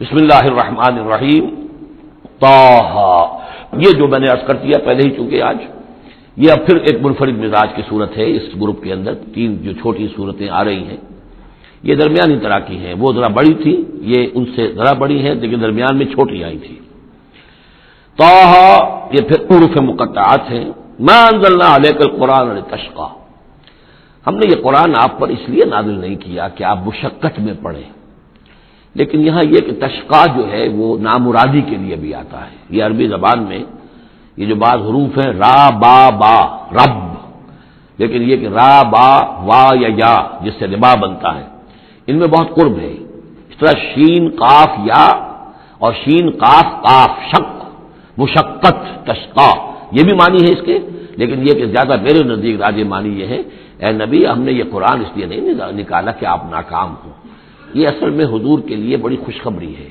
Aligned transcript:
بسم 0.00 0.16
اللہ 0.16 0.46
الرحمن 0.46 0.98
الرحیم 0.98 1.44
طاہا 2.40 3.12
یہ 3.72 3.90
جو 3.98 4.08
میں 4.08 4.18
نے 4.18 4.26
عرض 4.26 4.42
کر 4.46 4.56
دیا 4.56 4.78
پہلے 4.84 5.02
ہی 5.02 5.10
چونکہ 5.16 5.42
آج، 5.42 5.56
یہ 6.36 6.52
اب 6.52 6.66
پھر 6.66 6.76
ایک 6.76 6.96
منفرد 7.02 7.38
مزاج 7.38 7.68
کی 7.76 7.82
صورت 7.88 8.16
ہے 8.16 8.26
اس 8.36 8.42
گروپ 8.60 8.82
کے 8.82 8.92
اندر، 8.92 9.14
تین 9.34 9.56
جو 9.56 9.72
چھوٹی 9.72 10.08
صورتیں 10.16 10.48
آ 10.48 10.64
رہی 10.64 10.84
ہیں۔ 10.84 10.96
یہ 11.82 11.94
درمیانی 11.94 12.38
طرح 12.42 12.58
کی 12.58 12.76
ہیں، 12.78 12.94
وہ 12.98 13.12
ذرا 13.12 13.28
بڑی 13.28 13.54
تھی، 13.54 13.74
یہ 14.12 14.26
ان 14.34 14.44
سے 14.56 14.72
ذرا 14.72 14.92
بڑی 14.92 15.18
ہیں، 15.26 15.34
لیکن 15.34 15.60
درمیان 15.60 15.98
میں 15.98 16.06
چھوٹی 16.06 16.44
آئی 16.44 16.58
تھی۔ 16.58 16.76
توحا 18.18 18.68
یہ 19.12 19.20
پھر 19.28 19.38
عرف 19.50 19.76
مقطعات 19.82 20.50
ہیں۔ 20.50 20.64
میں 20.98 21.22
انزلنا 21.32 21.76
علیہ 21.76 21.90
کل 21.90 22.10
قرآن 22.20 22.60
تشقا 22.70 23.08
ہم 24.26 24.34
نے 24.36 24.46
یہ 24.46 24.62
قرآن 24.62 24.96
آپ 24.96 25.20
پر 25.20 25.28
اس 25.28 25.48
لیے 25.48 25.64
نازل 25.64 26.00
نہیں 26.00 26.16
کیا 26.16 26.48
کہ 26.48 26.64
آپ 26.64 26.78
مشقت 26.86 27.38
میں 27.40 27.54
پڑھیں۔ 27.62 27.95
لیکن 28.96 29.20
یہاں 29.20 29.44
یہ 29.44 29.60
کہ 29.60 29.72
تشقا 29.80 30.26
جو 30.26 30.52
ہے 30.52 30.68
وہ 30.68 30.98
نامرادی 30.98 31.60
کے 31.60 31.76
لیے 31.76 31.96
بھی 31.96 32.14
آتا 32.14 32.40
ہے۔ 32.40 32.56
یہ 32.70 32.84
عربی 32.84 33.08
زبان 33.08 33.42
میں 33.42 33.58
یہ 34.36 34.46
جو 34.46 34.54
بعض 34.54 34.80
حروف 34.80 35.18
ہیں، 35.18 35.32
را، 35.32 35.70
با 35.70 36.10
با، 36.10 36.56
رب۔ 36.72 37.14
لیکن 37.98 38.22
یہ 38.22 38.36
کہ 38.36 38.46
را، 38.46 38.82
با، 38.82 39.20
وا 39.44 39.74
یا 39.80 39.88
یا، 39.96 40.26
جس 40.42 40.52
سے 40.58 40.66
ربا 40.66 40.94
بنتا 40.94 41.38
ہے۔ 41.38 41.44
ان 42.06 42.16
میں 42.16 42.26
بہت 42.26 42.54
قرب 42.54 42.78
ہے۔ 42.78 42.94
اس 43.48 43.56
طرح 43.58 43.78
شین، 43.94 44.30
قاف، 44.38 44.68
یا 44.84 45.06
اور 45.78 45.92
شین، 46.04 46.30
قاف 46.30 46.82
قاف 46.82 47.10
شک 47.28 47.64
مشقت 48.18 49.06
تشقا 49.06 49.74
یہ 49.92 50.02
بھی 50.02 50.12
مانی 50.12 50.46
ہے 50.46 50.52
اس 50.52 50.62
کے۔ 50.64 50.78
لیکن 51.16 51.42
یہ 51.42 51.52
کہ 51.52 51.66
زیادہ 51.66 51.96
میرے 52.02 52.22
نزدیک 52.22 52.60
راج 52.60 52.82
مانی 52.82 53.08
یہ 53.08 53.26
ہے۔ 53.26 53.42
اے 53.78 53.92
نبی، 53.92 54.26
ہم 54.26 54.42
نے 54.42 54.52
یہ 54.52 54.62
قرآن 54.70 55.00
اس 55.00 55.16
لیے 55.16 55.26
نہیں 55.26 55.72
نکالا 55.72 56.12
کہ 56.12 56.26
آپ 56.26 56.40
ناکام 56.50 56.94
ہوں۔ 57.04 57.15
یہ 57.76 57.88
اصل 57.88 58.10
میں 58.10 58.24
حضور 58.24 58.58
کے 58.66 58.76
لیے 58.76 58.96
بڑی 58.96 59.16
خوشخبری 59.16 59.76
ہے۔ 59.76 59.88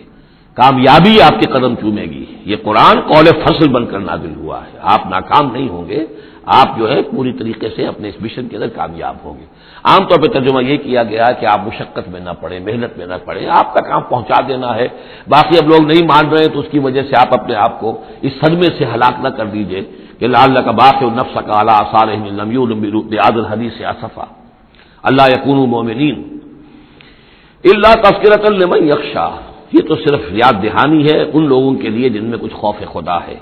کامیابی 0.53 1.21
آپ 1.21 1.39
کے 1.39 1.45
قدم 1.45 1.75
چومے 1.75 2.03
گی۔ 2.03 2.25
یہ 2.45 2.55
قرآن 2.63 3.01
قول 3.01 3.25
فصل 3.43 3.67
بن 3.67 3.85
کر 3.85 3.99
نازل 3.99 4.33
ہوا 4.35 4.59
ہے۔ 4.59 4.77
آپ 4.81 5.05
ناکام 5.05 5.51
نہیں 5.51 5.69
ہوں 5.69 5.89
گے۔ 5.89 6.05
آپ 6.45 6.77
جو 6.77 6.91
ہے 6.91 7.01
پوری 7.01 7.33
طریقے 7.33 7.69
سے 7.75 7.87
اپنے 7.87 8.09
اس 8.09 8.21
مشن 8.21 8.47
کے 8.47 8.55
اندر 8.55 8.67
کامیاب 8.67 9.15
ہوں 9.25 9.33
گے۔ 9.39 9.45
عام 9.83 10.03
طور 10.07 10.21
پہ 10.21 10.27
ترجمہ 10.27 10.63
یہ 10.63 10.77
کیا 10.77 11.03
گیا 11.03 11.25
کہ 11.25 11.45
آپ 11.45 11.59
مشقت 11.65 12.09
میں 12.09 12.19
نہ 12.19 12.29
پڑیں، 12.41 12.59
محنت 12.59 12.97
میں 12.97 13.05
نہ 13.05 13.13
پڑیں۔ 13.25 13.47
آپ 13.49 13.73
کا 13.73 13.81
کام 13.81 14.01
پہنچا 14.09 14.41
دینا 14.47 14.75
ہے۔ 14.75 14.87
باقی 15.27 15.57
اب 15.57 15.69
لوگ 15.69 15.87
نہیں 15.87 16.03
مان 16.03 16.29
رہے 16.29 16.45
ہیں 16.45 16.53
تو 16.53 16.59
اس 16.59 16.65
کی 16.71 16.79
وجہ 16.79 17.01
سے 17.01 17.13
آپ 17.19 17.33
اپنے 17.33 17.55
آپ 17.55 17.79
کو 17.79 18.01
اس 18.21 18.31
صدمے 18.41 18.67
سے 18.77 18.85
ہلاک 18.85 19.13
نہ 19.23 19.27
کر 19.27 19.45
دیجیے 19.45 19.81
کہ 20.19 20.27
لال 20.27 20.57
کا 20.65 20.71
باق 20.71 21.01
نفس 21.01 21.37
کا 21.45 21.53
اعلیٰ 21.53 21.75
آسار 21.75 22.07
حدیث 23.51 23.73
صفا 23.77 24.25
اللہ 25.03 25.21
یقون 25.21 25.69
مومنین۔ 25.69 26.34
اللہ 27.73 27.93
تذکرت 28.03 28.45
المن 28.45 28.87
یکشا 28.87 29.29
یہ 29.71 29.81
تو 29.87 29.95
صرف 29.95 30.19
یاد 30.29 30.63
دہانی 30.63 31.11
ہے 31.11 31.29
ان 31.33 31.47
لوگوں 31.47 31.73
کے 31.73 31.89
لیے 31.89 32.09
جن 32.09 32.25
میں 32.25 32.37
کچھ 32.41 32.53
خوف 32.53 32.75
خدا 32.93 33.17
ہے۔ 33.17 33.35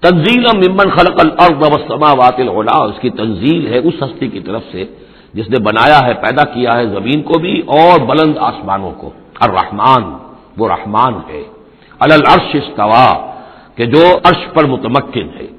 تنزیل 0.00 0.46
ممن 0.56 0.90
خلق 0.90 1.20
الارض 1.24 1.52
والسماوات 1.52 2.40
العلا۔ 2.40 2.72
اس 2.72 3.00
کی 3.00 3.10
تنزیل 3.10 3.66
ہے 3.66 3.78
اس 3.78 3.94
ہستی 4.02 4.28
کی 4.28 4.40
طرف 4.40 4.62
سے 4.72 4.84
جس 5.34 5.50
نے 5.50 5.58
بنایا 5.58 6.06
ہے، 6.06 6.14
پیدا 6.14 6.44
کیا 6.44 6.76
ہے 6.76 6.86
زمین 6.86 7.22
کو 7.22 7.38
بھی 7.38 7.60
اور 7.66 8.00
بلند 8.00 8.38
آسمانوں 8.38 8.90
کو۔ 8.90 9.10
الرحمن، 9.40 10.02
وہ 10.58 10.68
رحمان 10.68 11.14
ہے۔ 11.28 11.42
الرش 11.98 12.54
استوا، 12.54 13.30
کہ 13.74 13.84
جو 13.84 14.18
عرش 14.24 14.46
پر 14.54 14.64
متمکن 14.64 15.28
ہے۔ 15.40 15.55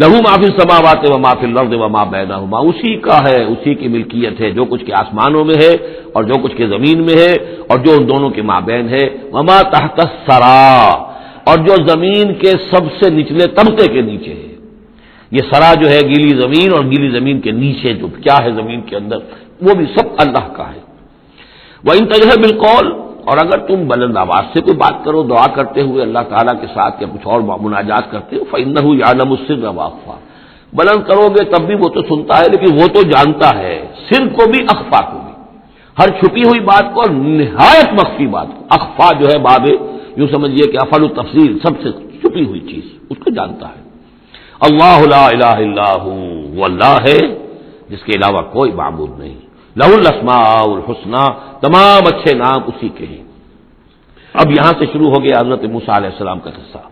لہو 0.00 0.12
معافی 0.12 0.46
سماوات 0.46 1.10
و 1.10 1.18
معافی 1.18 1.46
لفظ 1.46 1.74
و 1.74 1.88
ماں 1.88 2.04
بینا 2.04 2.36
اسی 2.36 2.96
کا 2.96 3.18
ہے، 3.24 3.44
اسی 3.44 3.74
کی 3.74 3.88
ملکیت 3.88 4.40
ہے، 4.40 4.50
جو 4.50 4.64
کچھ 4.64 4.84
کے 4.84 4.92
آسمانوں 4.94 5.44
میں 5.44 5.54
ہے 5.62 5.72
اور 6.12 6.24
جو 6.24 6.34
کچھ 6.42 6.56
کے 6.56 6.66
زمین 6.66 7.02
میں 7.02 7.14
ہے 7.14 7.32
اور 7.68 7.78
جو 7.78 7.92
ان 7.92 8.08
دونوں 8.08 8.30
کے 8.30 8.42
ماں 8.42 8.60
بین 8.60 8.88
ہے 8.88 9.08
وما 9.32 9.62
تحت 9.62 10.00
سرا 10.26 10.90
اور 11.44 11.58
جو 11.58 11.74
زمین 11.86 12.34
کے 12.34 12.52
سب 12.70 12.84
سے 12.98 13.10
نچلے 13.10 13.46
طبقے 13.46 13.86
کے 13.92 14.00
نیچے 14.00 14.34
ہے۔ 14.34 14.54
یہ 15.30 15.40
سرا 15.52 15.74
جو 15.74 15.86
ہے، 15.90 16.00
گیلی 16.00 16.36
زمین 16.36 16.72
اور 16.72 16.84
گیلی 16.84 17.10
زمین 17.18 17.40
کے 17.40 17.50
نیچے 17.50 17.92
جو 17.92 18.06
کیا 18.06 18.36
ہے 18.44 18.50
زمین 18.52 18.80
کے 18.80 18.96
اندر، 18.96 19.18
وہ 19.62 19.74
بھی 19.74 19.86
سب 19.96 20.06
اللہ 20.18 20.48
کا 20.52 20.66
ہے۔ 20.74 20.80
وہ 21.84 21.92
ان 21.92 22.06
تجہ 22.06 22.40
اور 23.30 23.38
اگر 23.38 23.58
تم 23.58 23.88
بلند 23.88 24.16
آواز 24.16 24.44
سے 24.52 24.60
کوئی 24.60 24.76
بات 24.76 25.04
کرو، 25.04 25.22
دعا 25.22 25.46
کرتے 25.46 25.80
ہوئے 25.80 26.02
اللہ 26.02 26.18
تعالیٰ 26.28 26.54
کے 26.60 26.66
ساتھ 26.66 27.02
یا 27.02 27.08
کچھ 27.12 27.26
اور 27.26 27.40
مناجات 27.40 28.10
کرتے 28.10 28.36
ہو 28.36 28.44
فن 28.50 28.76
یادم 28.98 29.30
السر 29.32 29.64
وافا 29.64 30.16
بلند 30.72 31.02
کرو 31.08 31.28
گے 31.28 31.44
تب 31.44 31.62
بھی 31.66 31.74
وہ 31.74 31.88
تو 31.88 32.02
سنتا 32.02 32.38
ہے، 32.38 32.50
لیکن 32.50 32.74
وہ 32.74 32.86
تو 32.86 33.02
جانتا 33.02 33.58
ہے۔ 33.58 33.86
سر 34.08 34.28
کو 34.28 34.50
بھی 34.50 34.60
اخفا 34.62 35.00
کو 35.00 35.18
بھی۔ 35.18 35.32
ہر 35.98 36.08
چھپی 36.08 36.42
ہوئی 36.42 36.60
بات 36.60 36.94
کو 36.94 37.00
اور 37.00 37.10
نہایت 37.10 37.92
مخفی 37.92 38.26
بات 38.26 38.46
کو۔ 38.58 38.64
اخفا 38.70 39.08
جو 39.18 39.28
ہے 39.28 39.38
باب، 39.38 39.66
یوں 40.16 40.28
سمجھیے 40.32 40.64
کہ 40.72 40.76
افل 40.76 41.02
التفصیل 41.02 41.58
سب 41.58 41.82
سے 41.82 41.90
چھپی 41.92 42.44
ہوئی 42.46 42.60
چیز، 42.60 42.86
اس 43.10 43.18
کو 43.24 43.30
جانتا 43.30 43.66
ہے۔ 43.68 43.82
اللہ 44.60 44.98
لا 45.10 45.26
الہ 45.28 45.56
الا 45.64 45.88
وہ 46.02 46.64
اللہ 46.64 46.96
ہے، 47.08 47.18
جس 47.90 48.02
کے 48.04 48.12
علاوہ 48.12 48.42
کوئی 48.42 48.72
معبود 48.72 49.18
نہیں۔ 49.18 49.49
لہ 49.76 49.92
الاسماء 49.96 50.62
الحسنہ 50.74 51.24
تمام 51.60 52.02
اچھے 52.06 52.34
نام 52.34 52.60
اسی 52.66 52.88
کے 52.88 53.06
ہیں۔ 53.06 53.24
اب 54.34 54.50
یہاں 54.50 54.72
سے 54.78 54.84
شروع 54.92 55.10
ہو 55.12 55.22
گیا 55.22 55.40
حضرت 55.40 55.64
موسا 55.64 55.96
علیہ 55.96 56.10
السلام 56.10 56.38
کا 56.40 56.50
قصہ۔ 56.50 56.82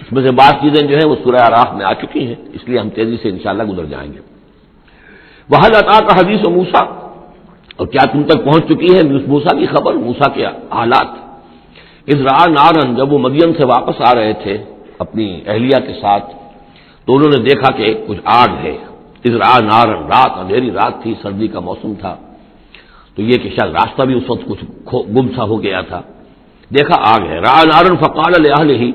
اس 0.00 0.12
میں 0.12 0.22
سے 0.22 0.30
بعض 0.30 0.52
چیزیں 0.62 0.86
جو 0.88 0.96
ہیں 0.96 1.04
وہ 1.04 1.16
سورہ 1.24 1.48
راہ 1.48 1.68
میں 1.76 1.84
آ 1.84 1.92
چکی 1.92 2.26
ہیں، 2.26 2.38
اس 2.54 2.62
لیے 2.68 2.78
ہم 2.78 2.88
تیزی 2.88 3.16
سے 3.22 3.28
انشاءاللہ 3.28 3.64
گزر 3.64 3.84
جائیں 3.84 4.12
گے۔ 4.12 4.20
وہ 5.50 5.56
عطا 5.56 5.98
کا 6.06 6.14
حدیث 6.20 6.44
و 6.44 6.50
موسا 6.50 6.82
اور 7.76 7.86
کیا 7.86 8.04
تم 8.12 8.22
تک 8.22 8.38
پہنچ 8.44 8.62
چکی 8.68 8.90
ہے 8.96 9.02
موسا 9.26 9.52
کی 9.58 9.66
خبر 9.66 9.92
موسا 9.94 10.28
کے 10.34 10.46
حالات 10.78 11.10
ازرا 12.08 12.44
نارن 12.48 12.94
جب 12.94 13.12
وہ 13.12 13.18
مدین 13.18 13.52
سے 13.58 13.64
واپس 13.64 13.96
آ 14.00 14.14
رہے 14.14 14.32
تھے 14.42 14.54
اپنی 14.98 15.26
اہلیہ 15.46 15.78
کے 15.86 15.94
ساتھ، 16.00 16.26
تو 17.04 17.16
انہوں 17.16 17.30
نے 17.34 17.38
دیکھا 17.42 17.70
کہ 17.76 17.86
کچھ 18.06 18.20
آگ 18.24 18.50
ہے۔ 18.64 18.76
ازرا 19.28 19.64
نارن 19.64 20.02
رات 20.06 20.38
اندھیری 20.38 20.70
رات 20.70 21.02
تھی، 21.02 21.14
سردی 21.22 21.48
کا 21.48 21.60
موسم 21.60 21.92
تھا۔ 22.00 22.16
تو 23.14 23.22
یہ 23.22 23.38
کہ 23.38 23.50
شاید 23.56 23.72
راستہ 23.72 24.02
بھی 24.02 24.14
اس 24.14 24.30
وقت 24.30 24.44
کچھ 24.48 24.64
گم 24.94 25.28
سا 25.36 25.42
ہو 25.42 25.62
گیا 25.62 25.80
تھا۔ 25.80 26.00
دیکھا 26.74 26.96
آگ 27.00 27.20
ہے۔ 27.28 27.40
را 27.40 27.62
نارن 27.64 27.96
فقال 27.96 28.52
اہل 28.52 28.70
ہی 28.70 28.92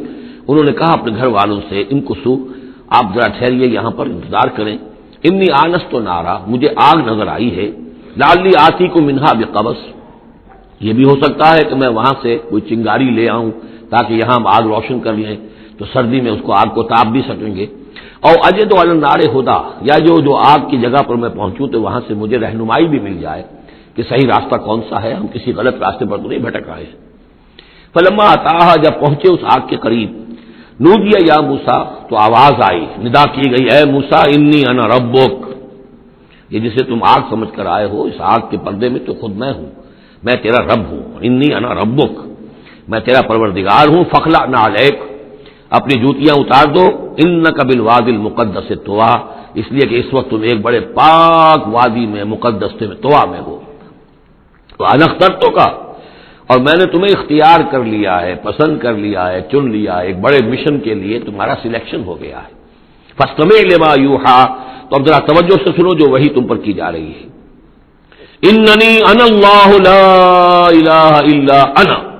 انہوں 0.48 0.64
نے 0.64 0.72
کہا 0.72 0.92
اپنے 0.92 1.16
گھر 1.16 1.28
والوں 1.28 1.62
سے، 1.70 1.84
ان 1.90 2.02
کو 2.02 2.14
سو، 2.24 2.48
آپ 2.90 3.06
ذرا 3.16 3.28
ٹھہریے 3.28 3.68
یہاں 3.68 3.92
پر، 3.92 4.06
انتظار 4.06 4.48
کریں۔ 4.48 4.78
امنی 5.24 5.50
آنس 5.50 5.84
تو 5.90 6.00
نارا۔ 6.00 6.38
مجھے 6.48 6.68
آگ 6.76 6.98
نظر 6.98 7.28
آئی 7.28 7.56
ہے۔ 7.56 7.72
لالی 8.18 8.52
آتی 8.60 8.88
کو 8.88 9.02
منہا 9.02 9.34
بے 9.34 9.74
یہ 10.80 10.94
بھی 10.94 11.04
ہو 11.04 11.16
سکتا 11.26 11.54
ہے 11.54 11.64
کہ 11.64 11.76
میں 11.76 11.88
وہاں 11.88 12.14
سے 12.22 12.38
کوئی 12.50 12.62
چنگاری 12.62 13.10
لے 13.10 13.30
آؤں 13.30 13.52
تاکہ 13.90 14.14
یہاں 14.14 14.36
ہم 14.36 14.48
آگ 14.48 14.62
روشن 14.62 15.00
کر 15.00 15.14
لیں۔ 15.14 15.38
تو 15.78 15.86
سردی 15.94 16.22
میں 16.22 16.32
اس 16.32 16.40
کو 16.44 16.54
آگ 16.54 16.68
کو 16.68 16.84
تاپ 16.84 17.08
بھی 17.08 17.22
سکیں 17.22 17.56
گے۔ 17.56 17.66
اور 18.20 18.36
اجے 18.48 18.66
تو 18.66 18.76
نارے 18.84 19.28
ہودا 19.28 19.58
یا 19.82 19.98
جو 20.06 20.14
جو 20.22 20.34
آگ 20.52 20.60
کی 20.70 20.78
جگہ 20.78 21.02
پر 21.08 21.16
میں 21.16 21.30
پہنچوں 21.30 21.68
تو 21.68 21.82
وہاں 21.82 22.02
سے 22.08 22.14
مجھے 22.14 22.38
رہنمائی 22.40 22.88
بھی 22.88 23.00
مل 23.00 23.16
جائے 23.22 23.44
کہ 23.96 24.02
صحیح 24.10 24.28
راستہ 24.28 24.56
کون 24.56 24.80
سا 24.90 25.04
ہے، 25.04 25.14
ہم 25.14 25.28
کسی 25.28 25.54
غلط 25.54 25.76
راستے 25.84 26.06
پر 26.06 26.18
تو 26.18 26.28
نہیں 26.30 26.40
بھٹک 26.40 26.70
آئے۔ 26.70 26.86
فلما 27.94 28.26
آتا 28.26 28.76
جب 28.76 28.94
پہنچے 29.00 29.28
اس 29.34 29.44
آگ 29.44 29.62
کے 29.70 29.76
قریب، 29.76 30.10
نودیا 30.80 31.20
یا 31.30 31.38
موسا 31.42 31.78
تو 32.10 32.14
آواز 32.18 32.54
آئی، 32.70 32.86
ندا 33.06 33.24
کی 33.34 33.46
گئی، 33.52 33.66
اے 33.70 33.82
موسا 33.92 34.20
انی 34.28 34.62
انا 34.70 34.86
ربک۔ 34.88 35.36
یہ 36.50 36.60
جسے 36.60 36.84
تم 36.84 37.00
آگ 37.04 37.22
سمجھ 37.30 37.52
کر 37.56 37.66
آئے 37.66 37.86
ہو، 37.86 38.04
اس 38.04 38.18
آگ 38.20 38.40
کے 38.50 38.58
پردے 38.58 38.90
میں 38.90 39.00
تو 39.06 39.14
خود 39.14 39.34
میں 39.36 39.54
ہوں، 39.54 39.70
میں 40.24 40.36
تیرا 40.36 40.60
رب 40.66 40.82
ہوں، 40.90 41.04
انی 41.22 41.54
انا 41.54 41.72
ربک۔ 41.74 42.14
میں 42.90 43.00
تیرا 43.00 43.22
پروردگار 43.22 43.86
ہوں 43.88 44.04
فخلا 44.04 44.46
نہ 44.46 44.62
اپنی 45.78 45.94
جوتیاں 45.94 46.36
اتار 46.36 46.68
دو 46.74 46.86
ان 47.18 47.44
قبل 47.44 47.80
وادل 47.80 48.18
مقدس 48.18 48.72
توا 48.86 49.14
اس 49.60 49.72
لیے 49.72 49.86
کہ 49.90 49.96
اس 49.96 50.14
وقت 50.14 50.30
تم 50.30 50.42
ایک 50.42 50.60
بڑے 50.62 50.80
پاک 50.80 51.60
وادی 51.68 52.06
میں، 52.06 52.24
مقدس 52.24 52.72
میں، 52.82 52.98
توا 53.02 53.26
میں 53.26 53.40
ہو۔ 53.40 53.60
تو 54.78 54.86
انختر 54.86 55.32
تو 55.34 55.50
کا 55.52 55.68
اور 56.48 56.58
میں 56.60 56.78
نے 56.78 56.86
تمہیں 56.86 57.12
اختیار 57.12 57.60
کر 57.72 57.84
لیا 57.84 58.22
ہے، 58.22 58.34
پسند 58.44 58.80
کر 58.80 58.94
لیا 58.94 59.24
ہے، 59.32 59.42
چن 59.52 59.72
لیا 59.72 60.00
ہے، 60.00 60.06
ایک 60.08 60.18
بڑے 60.20 60.40
مشن 60.46 60.80
کے 60.80 60.94
لیے 60.94 61.20
تمہارا 61.20 61.56
سلیکشن 61.62 62.02
ہو 62.04 62.20
گیا 62.22 62.40
ہے۔ 62.44 62.52
فسٹم 63.18 63.50
لما 63.70 63.92
یو 64.00 64.16
ہا 64.16 64.40
تو 64.90 64.96
اب 64.96 65.08
ذرا 65.08 65.20
توجہ 65.20 65.58
سے 65.64 65.70
سنو 65.78 65.94
جو 65.94 66.06
وہی 66.10 66.30
تم 66.30 66.44
پر 66.48 66.58
کی 66.58 66.74
جا 66.74 66.92
رہی 66.92 67.12
ہے۔ 67.12 67.28
اننی 68.42 68.94
ان 69.10 69.20
اللہ 69.22 69.70
لا 69.90 70.04
الہ 70.68 71.14
الا 71.32 71.60
انا 71.82 72.13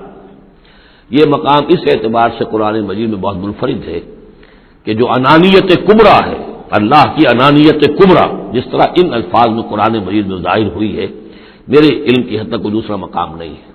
یہ 1.10 1.22
مقام 1.28 1.62
اس 1.68 1.80
اعتبار 1.86 2.28
سے 2.38 2.44
قرآن 2.50 2.80
مجید 2.80 3.08
میں 3.08 3.18
بہت 3.18 3.36
منفرد 3.36 3.88
ہے 3.88 4.00
کہ 4.84 4.94
جو 4.94 5.10
انانیت 5.10 5.68
کمرا 5.88 6.18
ہے، 6.26 6.38
اللہ 6.70 7.04
کی 7.16 7.22
انانیت 7.28 7.80
کمرا 7.98 8.26
جس 8.52 8.64
طرح 8.72 8.86
ان 8.96 9.14
الفاظ 9.14 9.48
میں 9.48 9.62
قرآن 9.62 9.94
مجید 10.06 10.26
میں 10.26 10.36
ظاہر 10.36 10.68
ہوئی 10.74 10.96
ہے، 10.98 11.06
میرے 11.68 11.90
علم 12.04 12.22
کی 12.22 12.40
حد 12.40 12.48
تک 12.48 12.62
کوئی 12.62 12.72
دوسرا 12.72 12.96
مقام 12.96 13.36
نہیں 13.36 13.54
ہے۔ 13.62 13.72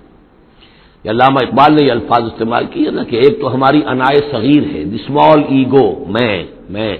یہ 1.04 1.10
علامہ 1.10 1.38
اقبال 1.42 1.74
نے 1.74 1.82
یہ 1.86 1.92
الفاظ 1.92 2.22
استعمال 2.24 2.64
کیے 2.72 2.90
نا 2.90 3.04
کہ 3.04 3.16
ایک 3.16 3.40
تو 3.40 3.54
ہماری 3.54 3.80
انائے 3.86 4.18
صغیر 4.30 4.62
ہے، 4.74 4.84
دی 4.84 4.96
اسمال 4.96 5.40
ایگو 5.48 6.04
میں 6.08 6.44
میں۔ 6.70 6.96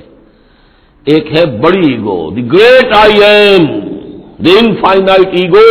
ایک 1.04 1.38
ہے 1.38 1.44
بڑی 1.46 1.92
ego 1.92 2.30
the 2.30 2.42
great 2.52 2.88
I 2.96 3.16
am 3.24 3.64
the 4.44 4.52
infinite 4.62 5.28
ego 5.32 5.68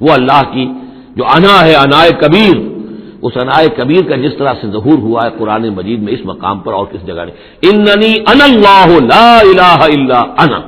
وہ 0.00 0.12
اللہ 0.12 0.42
کی 0.52 0.66
جو 1.16 1.24
انا 1.24 1.64
ہے، 1.66 1.74
انائے 1.74 2.10
کبیر۔ 2.20 2.71
اس 3.22 3.36
انائے 3.36 3.68
کبیر 3.76 4.02
کا 4.08 4.16
جس 4.16 4.32
طرح 4.38 4.52
سے 4.60 4.66
ظہور 4.70 4.98
ہوا 4.98 5.26
ہے 5.26 5.30
قرآن 5.38 5.68
مجید 5.68 6.02
میں 6.02 6.12
اس 6.12 6.20
مقام 6.24 6.60
پر 6.60 6.72
اور 6.72 6.86
کس 6.86 7.06
جگہ 7.06 7.22
نہیں۔ 7.22 7.36
اننی 7.62 8.18
ان 8.18 8.40
اللہ 8.40 8.86
لا 8.88 9.38
الہ 9.38 9.84
الا 9.84 10.20
انا۔ 10.20 10.60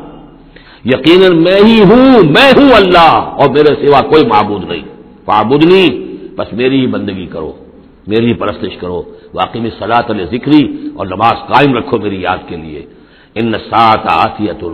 یقیناً 0.85 1.43
میں 1.43 1.61
ہی 1.67 1.81
ہوں، 1.81 2.25
میں 2.25 2.53
ہوں 2.56 2.73
اللہ 2.77 3.15
اور 3.15 3.49
میرے 3.51 3.87
سوا 3.87 4.01
کوئی 4.01 4.27
معبود 4.27 4.65
نہیں۔ 4.65 4.83
معبود 5.29 5.65
نہیں 5.65 6.17
بس 6.37 6.53
میری 6.53 6.81
ہی 6.81 6.87
بندگی 6.87 7.27
کرو، 7.27 7.53
میری 8.06 8.27
ہی 8.27 8.35
پرستش 8.35 8.77
کرو۔ 8.81 9.03
واقعی 9.35 9.61
میں 9.61 9.71
سلاط 9.79 10.11
ذکری 10.31 10.89
اور 10.95 11.06
نماز 11.06 11.49
قائم 11.49 11.77
رکھو 11.77 11.99
میری 11.99 12.21
یاد 12.21 12.39
کے 12.49 12.56
لیے۔ 12.56 12.83
ان 13.35 13.53
سات 13.71 14.01
آتیت 14.05 14.65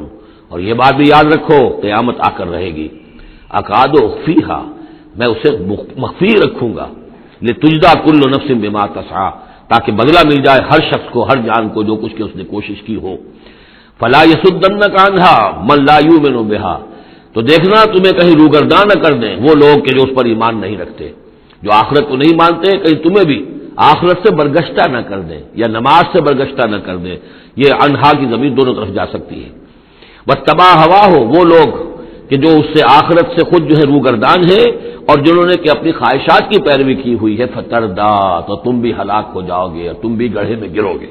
اور 0.49 0.61
یہ 0.61 0.75
بات 0.75 0.95
بھی 0.95 1.09
یاد 1.09 1.25
رکھو، 1.25 1.69
قیامت 1.83 2.17
آ 2.19 2.31
کر 2.37 2.47
رہے 2.47 2.71
گی۔ 2.75 2.89
اکاد 3.51 3.89
و 4.03 4.09
فیحا 4.25 4.63
میں 5.17 5.27
اسے 5.27 5.51
مخفی 5.97 6.41
رکھوں 6.41 6.77
گا۔ 6.77 6.87
یہ 7.41 7.53
تجدہ 7.53 7.99
کل 8.05 8.31
نفس 8.31 8.51
بما 8.51 8.87
تسا 8.87 9.31
تاکہ 9.69 9.93
بدلہ 9.93 10.19
مل 10.25 10.43
جائے 10.43 10.61
ہر 10.61 10.81
شخص 10.91 11.11
کو، 11.11 11.25
ہر 11.25 11.37
جان 11.37 11.69
کو 11.69 11.83
جو 11.83 11.97
کچھ 11.97 12.15
کے 12.17 12.23
اس 12.23 12.37
نے 12.37 12.45
کوشش 12.45 12.83
کی 12.83 12.97
ہو۔ 12.97 13.17
فلا 13.99 14.23
یسن 14.23 14.61
کاندھا 14.81 15.63
من 15.71 15.85
لا 15.85 15.99
میں 16.23 16.59
بہا 16.59 16.79
تو 17.33 17.41
دیکھنا، 17.41 17.85
تمہیں 17.85 18.13
کہیں 18.13 18.35
روگرداں 18.35 18.85
نہ 18.87 19.03
کر 19.03 19.13
دیں 19.13 19.37
وہ 19.37 19.55
لوگ 19.55 19.81
کہ 19.81 19.91
جو 19.91 20.03
اس 20.03 20.11
پر 20.15 20.25
ایمان 20.25 20.61
نہیں 20.61 20.77
رکھتے۔ 20.77 21.13
جو 21.63 21.71
آخرت 21.73 22.09
کو 22.09 22.17
نہیں 22.17 22.35
مانتے، 22.35 22.77
کہیں 22.77 23.03
تمہیں 23.03 23.25
بھی 23.25 23.45
آخرت 23.77 24.19
سے 24.23 24.35
برگشتہ 24.35 24.89
نہ 24.89 24.99
کر 24.99 25.21
دیں 25.21 25.43
یا 25.55 25.67
نماز 25.67 26.05
سے 26.13 26.23
برگشتہ 26.23 26.63
نہ 26.63 26.77
کر 26.77 26.97
دیں۔ 26.97 27.17
یہ 27.57 27.67
انہا 27.73 28.11
کی 28.13 28.27
زمین 28.27 28.57
دونوں 28.57 28.75
طرف 28.75 28.89
جا 28.89 29.07
سکتی 29.07 29.45
ہے۔ 29.45 29.49
بس 30.27 30.37
تباہ 30.45 30.85
ہوا 30.85 31.03
ہو 31.07 31.25
وہ 31.25 31.45
لوگ 31.45 31.90
کہ 32.31 32.37
جو 32.37 32.49
اس 32.49 32.67
سے 32.73 32.83
آخرت 32.89 33.31
سے 33.37 33.45
خود 33.45 33.69
جو 33.69 33.77
ہے 33.77 33.85
روگردان 33.85 34.43
ہے 34.51 34.65
اور 35.09 35.19
جنہوں 35.19 35.47
نے 35.47 35.57
کہ 35.57 35.71
اپنی 35.71 35.93
خواہشات 35.93 36.51
کی 36.51 36.59
پیروی 36.63 36.95
کی 36.95 37.15
ہوئی 37.15 37.39
ہے 37.41 37.47
فتر 37.55 37.87
دا 37.99 38.41
تو 38.41 38.57
تم 38.57 38.81
بھی 38.81 38.93
ہلاک 38.93 39.27
ہو 39.35 39.41
جاؤ 39.43 39.67
گے 39.75 39.87
اور 39.89 39.97
تم 40.03 40.15
بھی 40.15 40.35
گڑھے 40.35 40.57
میں 40.57 40.69
گرو 40.75 40.95
گے۔ 41.01 41.11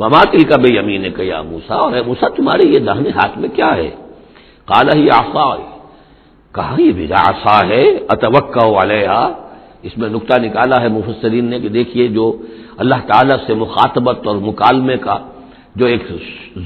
مما 0.00 0.22
کا 0.50 0.56
بے 0.56 0.68
یمین 0.68 1.04
کیا 1.16 1.42
موسا 1.42 1.74
اور 1.74 1.92
موسا 2.06 2.28
تمہارے 2.28 2.64
یہ 2.64 2.78
دہنے 2.78 3.10
ہاتھ 3.10 3.38
میں 3.38 3.48
کیا 3.48 3.70
ہے؟ 3.76 3.90
کالا 4.68 4.94
ہی 4.94 5.10
آسا 5.10 5.46
کہا 6.54 6.74
یہ 6.78 6.92
بھی 6.92 7.06
آسا 7.12 7.56
ہے؟ 7.68 7.84
اتوقع 8.08 8.66
علیہ 8.82 9.18
اس 9.82 9.98
میں 9.98 10.08
نقطہ 10.08 10.38
نکالا 10.38 10.80
ہے 10.80 10.88
مفسرین 10.88 11.44
نے 11.44 11.58
کہ 11.60 11.68
دیکھیے 11.68 12.08
جو 12.08 12.26
اللہ 12.78 13.00
تعالی 13.06 13.34
سے 13.46 13.54
مخاطبت 13.54 14.26
اور 14.26 14.36
مکالمے 14.48 14.96
کا 14.96 15.16
جو 15.76 15.84
ایک 15.86 16.02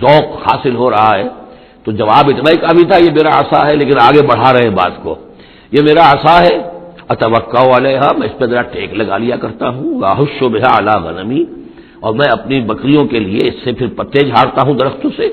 ذوق 0.01 0.29
حاصل 0.47 0.75
ہو 0.77 0.91
رہا 0.91 1.13
ہے 1.19 1.27
تو 1.87 1.93
جواب 1.93 2.29
اتنا 2.29 2.51
ہی 2.51 2.57
کافی 2.57 2.85
تھا، 2.85 2.97
یہ 2.97 3.11
میرا 3.11 3.37
آسا 3.37 3.67
ہے، 3.67 3.77
لیکن 3.77 3.99
آگے 4.01 4.23
بڑھا 4.27 4.53
رہے 4.53 4.71
بات 4.71 5.03
کو۔ 5.03 5.15
یہ 5.73 5.83
میرا 5.83 6.11
آسا 6.11 6.43
ہے۔ 6.43 6.71
اتوقع 7.09 7.77
علیہ 7.77 8.01
میں 8.19 8.29
اس 8.29 8.39
پہ 8.39 8.47
ذرا 8.47 8.63
ٹیک 8.63 8.95
لگا 8.95 9.19
لیا 9.19 9.37
کرتا 9.37 9.69
ہوں۔ 9.69 10.01
راہش 10.01 10.43
و 10.43 10.49
بحا 10.49 10.75
اعلیٰ 10.75 11.03
غنمی۔ 11.03 11.45
اور 12.01 12.15
میں 12.15 12.33
اپنی 12.33 12.61
بکریوں 12.61 13.05
کے 13.05 13.19
لیے 13.19 13.49
اس 13.49 13.55
سے 13.65 13.73
پھر 13.73 13.87
پتے 13.87 14.21
جھاڑتا 14.21 14.63
ہوں 14.63 14.75
درختوں 14.75 15.11
سے۔ 15.17 15.29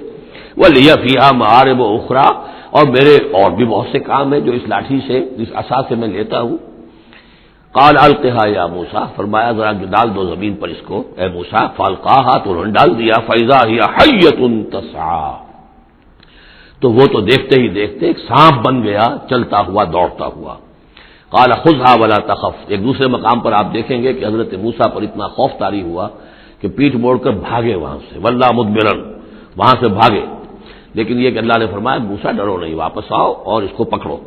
وہ 0.58 0.64
لیا 0.68 0.96
فیا 1.04 1.30
مہارے 1.32 1.72
وہ 1.72 2.00
اخرا 2.00 2.30
اور 2.70 2.88
میرے 2.88 3.16
اور 3.16 3.52
بھی 3.52 3.66
بہت 3.66 3.88
سے 3.92 4.00
کام 4.00 4.34
ہیں 4.34 4.40
جو 4.40 4.52
اس 4.52 4.62
لاٹھی 4.68 5.00
سے، 5.08 5.30
اس 5.38 5.48
اصا 5.56 5.82
سے 5.90 5.96
میں 5.96 6.08
لیتا 6.08 6.42
ہوں۔ 6.42 6.58
کال 7.72 7.96
القحا 7.98 8.46
یا 8.46 8.68
موسا 8.68 9.06
فرمایا، 9.06 9.52
ذرا 9.52 9.72
جو 9.72 9.86
ڈال 9.90 10.16
دو 10.16 10.26
زمین 10.36 10.54
پر 10.54 10.68
اس 10.68 10.82
کو۔ 10.86 11.04
اے 11.18 11.28
موسا 11.28 11.68
فالقاہ 11.68 12.38
تو 12.44 12.52
انہوں 12.52 12.66
نے 12.66 12.72
ڈال 12.72 13.00
دیا۔ 13.00 13.14
فیضا 13.28 13.68
یا 13.68 13.88
تسا 14.70 15.43
تو 16.84 16.92
وہ 16.92 17.08
تو 17.08 17.22
دیکھتے 17.22 17.62
ہی 17.62 17.68
دیکھتے 17.68 18.06
ایک 18.06 18.18
سانپ 18.18 18.66
بن 18.66 18.84
گیا، 18.84 19.04
چلتا 19.30 19.58
ہوا، 19.68 19.84
دوڑتا 19.84 20.26
ہوا۔ 20.26 20.56
کال 21.30 21.52
خزا 21.52 22.00
والا 22.00 22.20
تخف۔ 22.20 22.56
ایک 22.68 22.84
دوسرے 22.84 23.08
مقام 23.08 23.40
پر 23.40 23.52
آپ 23.52 23.66
دیکھیں 23.74 24.04
گے 24.04 24.14
کہ 24.14 24.26
حضرت 24.26 24.54
موسا 24.54 24.88
پر 24.88 25.02
اتنا 25.02 25.28
خوف 25.28 25.52
تاری 25.60 25.82
ہوا 25.82 26.08
کہ 26.62 26.68
پیٹ 26.68 26.96
موڑ 26.96 27.18
کر 27.18 27.32
بھاگے 27.32 27.76
وہاں 27.76 27.98
سے۔ 27.98 28.20
ولہ 28.24 28.52
مدبرن، 28.54 29.00
وہاں 29.58 29.76
سے 29.80 29.88
بھاگے۔ 29.88 30.26
لیکن 30.94 31.22
یہ 31.22 31.32
کہ 31.32 31.38
اللہ 31.38 31.54
نے 31.60 31.66
فرمایا 31.68 31.98
موسا 32.04 32.32
ڈرو 32.32 32.58
نہیں، 32.58 32.76
واپس 32.76 33.04
آؤ 33.10 33.34
اور 33.34 33.64
اس 33.64 33.70
کو 33.76 33.84
پکڑو۔ 33.84 34.18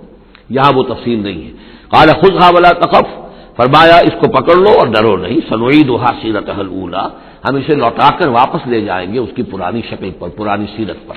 یہاں 0.50 0.72
وہ 0.76 0.82
تفصیل 0.82 1.18
نہیں 1.22 1.44
ہے۔ 1.44 1.50
کالا 1.88 2.12
خزا 2.12 2.50
والا 2.50 2.68
تخف۔ 2.68 3.26
فرمایا، 3.56 3.96
اس 3.96 4.14
کو 4.20 4.28
پکڑ 4.28 4.54
لو 4.54 4.70
اور 4.78 4.86
ڈرو 4.86 5.16
نہیں۔ 5.16 5.40
سنوئی 5.48 5.82
دوہا 5.82 6.12
سیرت 6.22 6.50
اولا 6.50 7.08
ہم 7.44 7.56
اسے 7.56 7.74
لوٹا 7.74 8.16
کر 8.18 8.28
واپس 8.28 8.66
لے 8.66 8.80
جائیں 8.80 9.14
گے 9.14 9.18
اس 9.18 9.30
کی 9.36 9.42
پرانی 9.42 9.80
شکل 9.90 10.10
پر، 10.18 10.28
پرانی 10.28 10.66
سیرت 10.76 10.96
پر۔ 11.06 11.14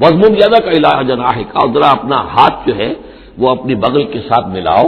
مضمون 0.00 0.32
زیادہ 0.40 0.58
کا 0.64 0.70
علاج 0.70 1.08
جناح 1.08 1.36
کا 1.52 1.60
ادھر 1.62 1.82
اپنا 1.88 2.18
ہاتھ 2.34 2.58
جو 2.66 2.74
ہے 2.76 2.92
وہ 3.38 3.48
اپنی 3.50 3.74
بغل 3.74 4.04
کے 4.12 4.20
ساتھ 4.28 4.46
ملاؤ، 4.48 4.86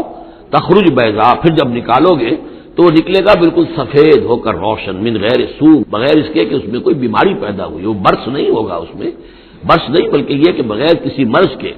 تخرج 0.50 0.86
بیضا 0.94 1.28
پھر 1.42 1.50
جب 1.58 1.68
نکالو 1.68 2.12
گے 2.14 2.32
تو 2.74 2.82
وہ 2.82 2.90
نکلے 2.90 3.20
گا 3.24 3.32
بالکل 3.40 3.64
سفید 3.76 4.20
ہو 4.24 4.36
کر 4.36 4.54
روشن، 4.54 4.96
من 4.96 5.14
غیر 5.22 5.40
سو 5.58 5.68
بغیر 5.90 6.16
اس 6.16 6.28
کے 6.34 6.44
کہ 6.44 6.54
اس 6.54 6.66
میں 6.72 6.80
کوئی 6.80 6.94
بیماری 6.94 7.34
پیدا 7.34 7.66
ہوئی 7.66 7.86
وہ 7.86 7.94
برس 8.06 8.28
نہیں 8.28 8.50
ہوگا 8.50 8.76
اس 8.76 8.92
میں، 8.94 9.10
برس 9.64 9.84
نہیں، 9.90 10.08
بلکہ 10.08 10.32
یہ 10.32 10.50
کہ 10.56 10.62
بغیر 10.62 10.94
کسی 11.04 11.24
مرض 11.34 11.52
کے 11.58 11.72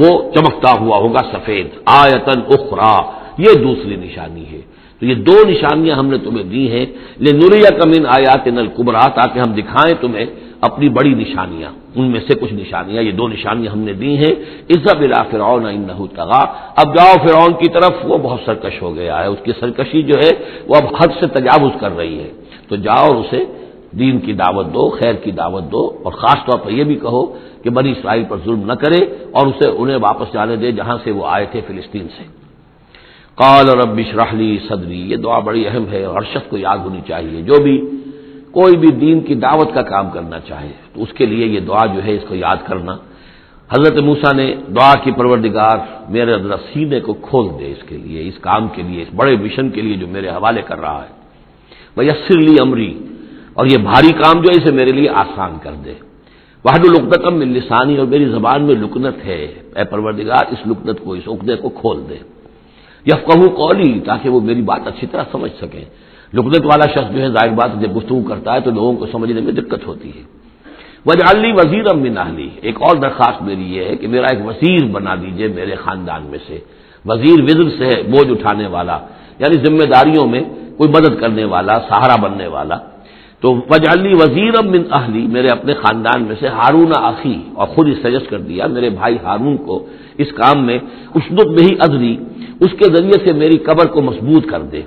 وہ 0.00 0.10
چمکتا 0.34 0.70
ہوا 0.80 0.96
ہوگا 0.96 1.22
سفید۔ 1.32 1.68
آیتن 1.84 2.40
اخرا 2.48 2.94
یہ 3.38 3.52
دوسری 3.62 3.96
نشانی 3.96 4.44
ہے۔ 4.52 4.60
تو 4.98 5.06
یہ 5.06 5.14
دو 5.28 5.36
نشانیاں 5.48 5.96
ہم 5.96 6.06
نے 6.06 6.18
تمہیں 6.18 6.44
دی 6.44 6.64
ہیں۔ 6.72 6.86
لے 7.22 7.32
نوریا 7.32 7.70
کمن 7.78 8.02
آیات 8.16 8.46
نل 8.46 8.68
تاکہ 9.16 9.38
ہم 9.38 9.50
دکھائیں 9.52 9.94
تمہیں 10.00 10.26
اپنی 10.62 10.88
بڑی 10.88 11.14
نشانیاں، 11.14 11.70
ان 11.94 12.04
میں 12.04 12.20
سے 12.28 12.34
کچھ 12.34 12.54
نشانیاں، 12.54 13.02
یہ 13.02 13.12
دو 13.12 13.28
نشانیاں 13.28 13.72
ہم 13.72 13.78
نے 13.78 13.92
دی 13.92 14.16
ہیں۔ 14.16 14.32
عزت 14.70 14.96
بلا 14.96 15.22
فرعون 15.22 15.66
ان 15.66 15.88
تغا 16.16 16.44
اب 16.76 16.96
جاؤ 16.96 17.26
فرعون 17.26 17.52
کی 17.52 17.68
طرف، 17.68 17.92
وہ 18.04 18.18
بہت 18.18 18.40
سرکش 18.46 18.82
ہو 18.82 18.94
گیا 18.94 19.22
ہے۔ 19.22 19.26
اس 19.26 19.38
کی 19.44 19.52
سرکشی 19.60 20.02
جو 20.02 20.14
ہے، 20.20 20.30
وہ 20.68 20.76
اب 20.76 20.96
حد 21.00 21.08
سے 21.20 21.26
تجاوز 21.26 21.72
کر 21.80 21.96
رہی 21.96 22.18
ہے۔ 22.18 22.30
تو 22.68 22.76
جاؤ 22.76 23.20
اسے 23.20 23.44
دین 23.98 24.20
کی 24.20 24.32
دعوت 24.32 24.66
دو، 24.74 24.90
خیر 24.90 25.14
کی 25.14 25.30
دعوت 25.30 25.72
دو۔ 25.72 25.98
اور 26.02 26.12
خاص 26.12 26.46
طور 26.46 26.58
پر 26.58 26.70
یہ 26.70 26.84
بھی 26.84 26.94
کہو 26.94 27.26
کہ 27.62 27.70
بنی 27.70 27.90
اسرائیل 27.90 28.24
پر 28.28 28.36
ظلم 28.44 28.62
نہ 28.66 28.72
کرے 28.72 29.04
اور 29.32 29.46
اسے 29.46 29.66
انہیں 29.66 29.96
واپس 30.00 30.32
جانے 30.32 30.56
دے 30.56 30.72
جہاں 30.72 30.98
سے 31.04 31.10
وہ 31.10 31.26
آئے 31.26 31.46
تھے 31.50 31.60
فلسطین 31.66 32.08
سے۔ 32.18 32.22
قال 33.34 33.70
رب 33.70 33.98
اشرح 33.98 34.32
لی 34.32 34.58
صدری 34.68 35.10
یہ 35.10 35.16
دعا 35.16 35.38
بڑی 35.38 35.66
اہم 35.66 35.84
ہے 35.92 36.04
اور 36.04 36.22
کو 36.50 36.58
یاد 36.58 36.78
ہونی 36.78 37.00
چاہیے۔ 37.08 37.42
جو 37.42 37.54
بھی 37.62 37.88
کوئی 38.52 38.76
بھی 38.76 38.88
دین 38.88 39.20
کی 39.20 39.34
دعوت 39.34 39.74
کا 39.74 39.82
کام 39.82 40.10
کرنا 40.10 40.40
چاہے 40.40 40.72
تو 40.94 41.02
اس 41.02 41.12
کے 41.12 41.26
لیے 41.26 41.46
یہ 41.46 41.60
دعا 41.60 41.86
جو 41.86 42.04
ہے 42.04 42.14
اس 42.14 42.22
کو 42.28 42.34
یاد 42.34 42.56
کرنا۔ 42.66 42.96
حضرت 43.70 43.98
موسا 43.98 44.32
نے 44.32 44.54
دعا 44.76 44.94
کی، 44.94 45.12
پروردگار 45.12 45.78
میرے 46.08 46.36
سینے 46.72 47.00
کو 47.00 47.14
کھول 47.14 47.48
دے 47.58 47.72
اس 47.72 47.88
کے 47.88 47.96
لیے، 47.96 48.28
اس 48.28 48.38
کام 48.40 48.68
کے 48.68 48.82
لیے، 48.82 49.02
اس 49.02 49.08
بڑے 49.16 49.36
مشن 49.36 49.70
کے 49.70 49.82
لیے 49.82 49.94
جو 49.94 50.06
میرے 50.06 50.28
حوالے 50.28 50.62
کر 50.62 50.80
رہا 50.80 51.02
ہے۔ 51.02 51.14
وہ 51.96 52.04
یسر 52.04 52.34
لی 52.34 52.56
امری 52.60 52.98
اور 53.52 53.66
یہ 53.66 53.76
بھاری 53.78 54.12
کام 54.12 54.42
جو 54.42 54.48
ہے 54.48 54.62
اسے 54.62 54.72
میرے 54.72 54.92
لیے 54.92 55.08
آسان 55.08 55.58
کر 55.62 55.72
دے۔ 55.84 55.94
وحد 56.64 56.84
القتم 56.88 57.34
میں 57.34 57.46
لسانی 57.46 57.96
اور 57.96 58.06
میری 58.06 58.24
زبان 58.24 58.62
میں 58.62 58.74
لکنت 58.74 59.24
ہے۔ 59.24 59.44
اے 59.76 59.84
پروردگار، 59.84 60.44
اس 60.50 60.66
لکنت 60.66 61.00
کو، 61.00 61.12
اس 61.12 61.28
عقدے 61.28 61.56
کو 61.56 61.68
کھول 61.68 62.04
دے۔ 62.08 62.16
یا 63.04 63.16
قولی 63.16 64.00
تاکہ 64.00 64.28
وہ 64.28 64.40
میری 64.40 64.62
بات 64.62 64.80
اچھی 64.86 65.06
طرح 65.06 65.22
سمجھ 65.32 65.52
سکیں۔ 65.60 65.84
لکنت 66.34 66.64
والا 66.66 66.86
شخص 66.86 67.08
جو 67.14 67.20
ہے 67.22 67.28
ظاہر 67.28 67.52
بات 67.58 67.70
جب 67.80 67.96
گفتگو 67.96 68.22
کرتا 68.22 68.54
ہے 68.54 68.60
تو 68.60 68.70
لوگوں 68.70 68.94
کو 68.96 69.06
سمجھنے 69.12 69.40
میں 69.40 69.52
دقت 69.52 69.86
ہوتی 69.86 70.10
ہے۔ 70.16 70.22
وجہ 71.06 71.24
علی 71.30 71.52
وزیر 71.52 71.86
امن 71.88 72.18
علی 72.18 72.48
ایک 72.66 72.76
اور 72.82 72.96
درخواست 72.96 73.42
میری 73.42 73.66
یہ 73.74 73.82
ہے 73.84 73.94
کہ 73.96 74.06
میرا 74.08 74.28
ایک 74.28 74.46
وزیر 74.46 74.82
بنا 74.94 75.14
دیجیے 75.14 75.48
میرے 75.48 75.74
خاندان 75.84 76.22
میں 76.30 76.38
سے۔ 76.46 76.58
وزیر 77.06 77.38
وزر 77.42 77.68
سے 77.78 77.88
بوجھ 78.12 78.30
اٹھانے 78.30 78.66
والا 78.66 78.96
یعنی 79.38 79.56
ذمہ 79.64 79.84
داریوں 79.84 80.26
میں 80.32 80.42
کوئی 80.76 80.88
مدد 80.90 81.20
کرنے 81.20 81.44
والا، 81.44 81.74
سہارا 81.88 82.16
بننے 82.16 82.46
والا۔ 82.46 82.76
تو 83.40 83.48
وجالی 83.70 84.12
وزیر 84.14 84.52
امن 84.58 84.82
اہلی 84.90 85.26
میرے 85.34 85.48
اپنے 85.48 85.72
خاندان 85.74 86.20
میں 86.22 86.36
سے 86.40 86.48
ہارون 86.48 86.92
آخی، 86.94 87.38
اور 87.54 87.66
خود 87.66 87.86
ہی 87.88 87.94
سجسٹ 87.94 88.30
کر 88.30 88.40
دیا 88.48 88.66
میرے 88.66 88.90
بھائی 88.90 89.16
ہارون 89.24 89.56
کو 89.56 89.74
اس 90.22 90.30
کام 90.32 90.66
میں 90.66 90.78
اشدت 91.14 91.48
میں 91.56 91.64
ہی 91.68 91.72
ادری 91.80 92.14
اس 92.60 92.72
کے 92.78 92.86
ذریعے 92.94 93.16
سے 93.24 93.32
میری 93.32 93.56
قبر 93.56 93.86
کو 93.86 94.02
مضبوط 94.02 94.46
کر 94.46 94.62
دے۔ 94.72 94.82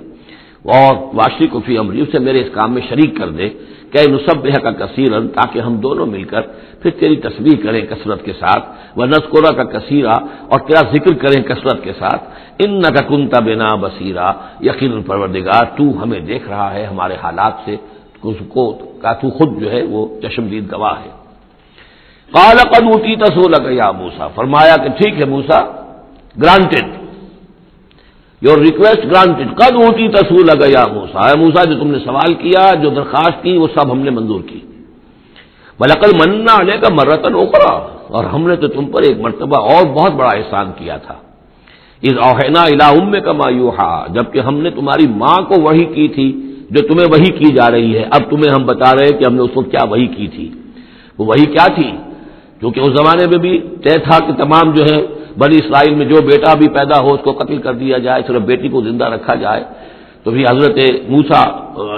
اور 0.74 0.92
واشی 1.18 1.46
کو 1.52 1.58
فی 1.66 1.76
امری، 1.78 2.00
اسے 2.00 2.18
میرے 2.18 2.40
اس 2.40 2.50
کام 2.54 2.72
میں 2.74 2.82
شریک 2.88 3.10
کر 3.18 3.28
دے، 3.38 3.48
کہ 3.92 3.98
نصب 4.10 4.46
کا 4.64 4.70
کثیر 4.80 5.10
تاکہ 5.34 5.58
ہم 5.66 5.74
دونوں 5.80 6.06
مل 6.06 6.24
کر 6.32 6.42
پھر 6.82 6.90
تیری 7.00 7.16
تصویر 7.26 7.56
کریں 7.64 7.80
کثرت 7.90 8.24
کے 8.24 8.32
ساتھ 8.32 8.64
وہ 8.96 9.04
نسکورا 9.06 9.50
کا 9.58 9.64
کثیرہ، 9.74 10.16
اور 10.50 10.58
تیرا 10.66 10.82
ذکر 10.92 11.12
کریں 11.22 11.40
کثرت 11.42 11.78
کے 11.84 11.92
ساتھ 11.98 12.22
ان 12.64 12.70
نہ 12.82 12.90
کا 12.94 13.02
کنتا 13.08 13.38
بنا 13.46 13.74
بصیرہ 13.82 14.28
یقین 14.60 15.02
پروردگار، 15.02 15.64
تو 15.76 15.84
ہمیں 16.02 16.20
دیکھ 16.30 16.48
رہا 16.48 16.68
ہے 16.74 16.84
ہمارے 16.86 17.16
حالات 17.22 17.54
سے 17.64 17.76
کو، 18.48 18.64
کا 19.02 19.12
تو 19.20 19.30
خود 19.30 19.50
جو 19.60 19.70
ہے 19.72 19.82
وہ 19.92 20.00
چشمدید 20.22 20.64
گواہ 20.72 20.96
ہے۔ 21.02 21.10
کالا 22.32 22.62
قدوتی 22.70 23.14
تصول 23.16 23.54
یا 23.72 23.90
موسا 23.92 24.26
فرمایا 24.34 24.76
کہ 24.82 24.88
ٹھیک 24.98 25.20
ہے 25.20 25.26
Musa 25.34 25.58
granted 26.36 26.86
your 28.40 28.58
request 28.58 29.04
granted 29.04 29.48
کد 29.56 29.74
اونٹی 29.74 30.08
تصول 30.08 30.50
گیا 30.62 30.84
موسا 30.92 31.34
موسا 31.34 31.64
جو 31.64 31.78
تم 31.78 31.90
نے 31.90 31.98
سوال 31.98 32.34
کیا، 32.34 32.74
جو 32.74 32.90
درخواست 32.90 33.42
کی، 33.42 33.56
وہ 33.56 33.66
سب 33.74 33.92
ہم 33.92 33.98
نے 33.98 34.10
منظور 34.10 34.40
کی۔ 34.40 34.60
بلکل 35.80 36.10
منا 36.16 36.52
آنے 36.52 36.72
کا 36.72 36.94
مرتن 36.94 37.34
اوپرا 37.34 37.72
اور 38.08 38.24
ہم 38.24 38.48
نے 38.48 38.56
تو 38.56 38.68
تم 38.68 38.86
پر 38.86 39.02
ایک 39.02 39.20
مرتبہ 39.20 39.56
اور 39.56 39.86
بہت 39.86 40.12
بڑا 40.12 40.30
احسان 40.30 40.72
کیا 40.76 40.96
تھا۔ 40.96 41.14
اس 42.02 42.12
اوہینا 42.12 42.62
الا 42.62 42.88
ام 42.88 43.12
کا 43.24 43.32
مایوہا 43.32 44.06
جبکہ 44.10 44.40
ہم 44.40 44.60
نے 44.60 44.70
تمہاری 44.70 45.06
ماں 45.08 45.42
کو 45.42 45.60
وہی 45.60 45.84
کی 45.84 46.08
تھی، 46.08 46.56
جو 46.70 46.80
تمہیں 46.82 47.08
وہی 47.10 47.30
کی 47.30 47.54
جا 47.54 47.70
رہی 47.70 47.98
ہے۔ 47.98 48.04
اب 48.10 48.30
تمہیں 48.30 48.54
ہم 48.54 48.66
بتا 48.66 48.94
رہے 48.94 49.12
کہ 49.12 49.24
ہم 49.24 49.34
نے 49.34 49.40
اس 49.40 49.50
کو 49.54 49.62
کیا 49.62 49.84
وہی 49.90 50.06
کی 50.06 50.26
تھی۔ 50.26 50.50
وہ 51.18 51.26
وہی 51.26 51.46
کیا 51.46 51.66
تھی؟ 51.68 51.90
کیونکہ 52.60 52.80
اس 52.80 52.86
زمانے 52.86 53.26
میں 53.26 53.38
بھی 53.38 53.60
طے 53.82 53.98
تھا 53.98 54.18
کہ 54.26 54.32
تمام 54.32 54.70
جو 54.70 54.84
ہے 54.84 55.06
بنی 55.38 55.56
اسرائیل 55.56 55.94
میں 55.94 56.06
جو 56.06 56.20
بیٹا 56.22 56.54
بھی 56.54 56.68
پیدا 56.68 57.00
ہو 57.00 57.14
اس 57.14 57.20
کو 57.24 57.32
قتل 57.32 57.58
کر 57.58 57.74
دیا 57.74 57.98
جائے 57.98 58.22
صرف 58.26 58.42
بیٹی 58.42 58.68
کو 58.68 58.80
زندہ 58.82 59.04
رکھا 59.04 59.34
جائے۔ 59.34 59.62
تو 60.22 60.30
بھی 60.30 60.42
حضرت 60.46 60.78
موسا 61.08 61.40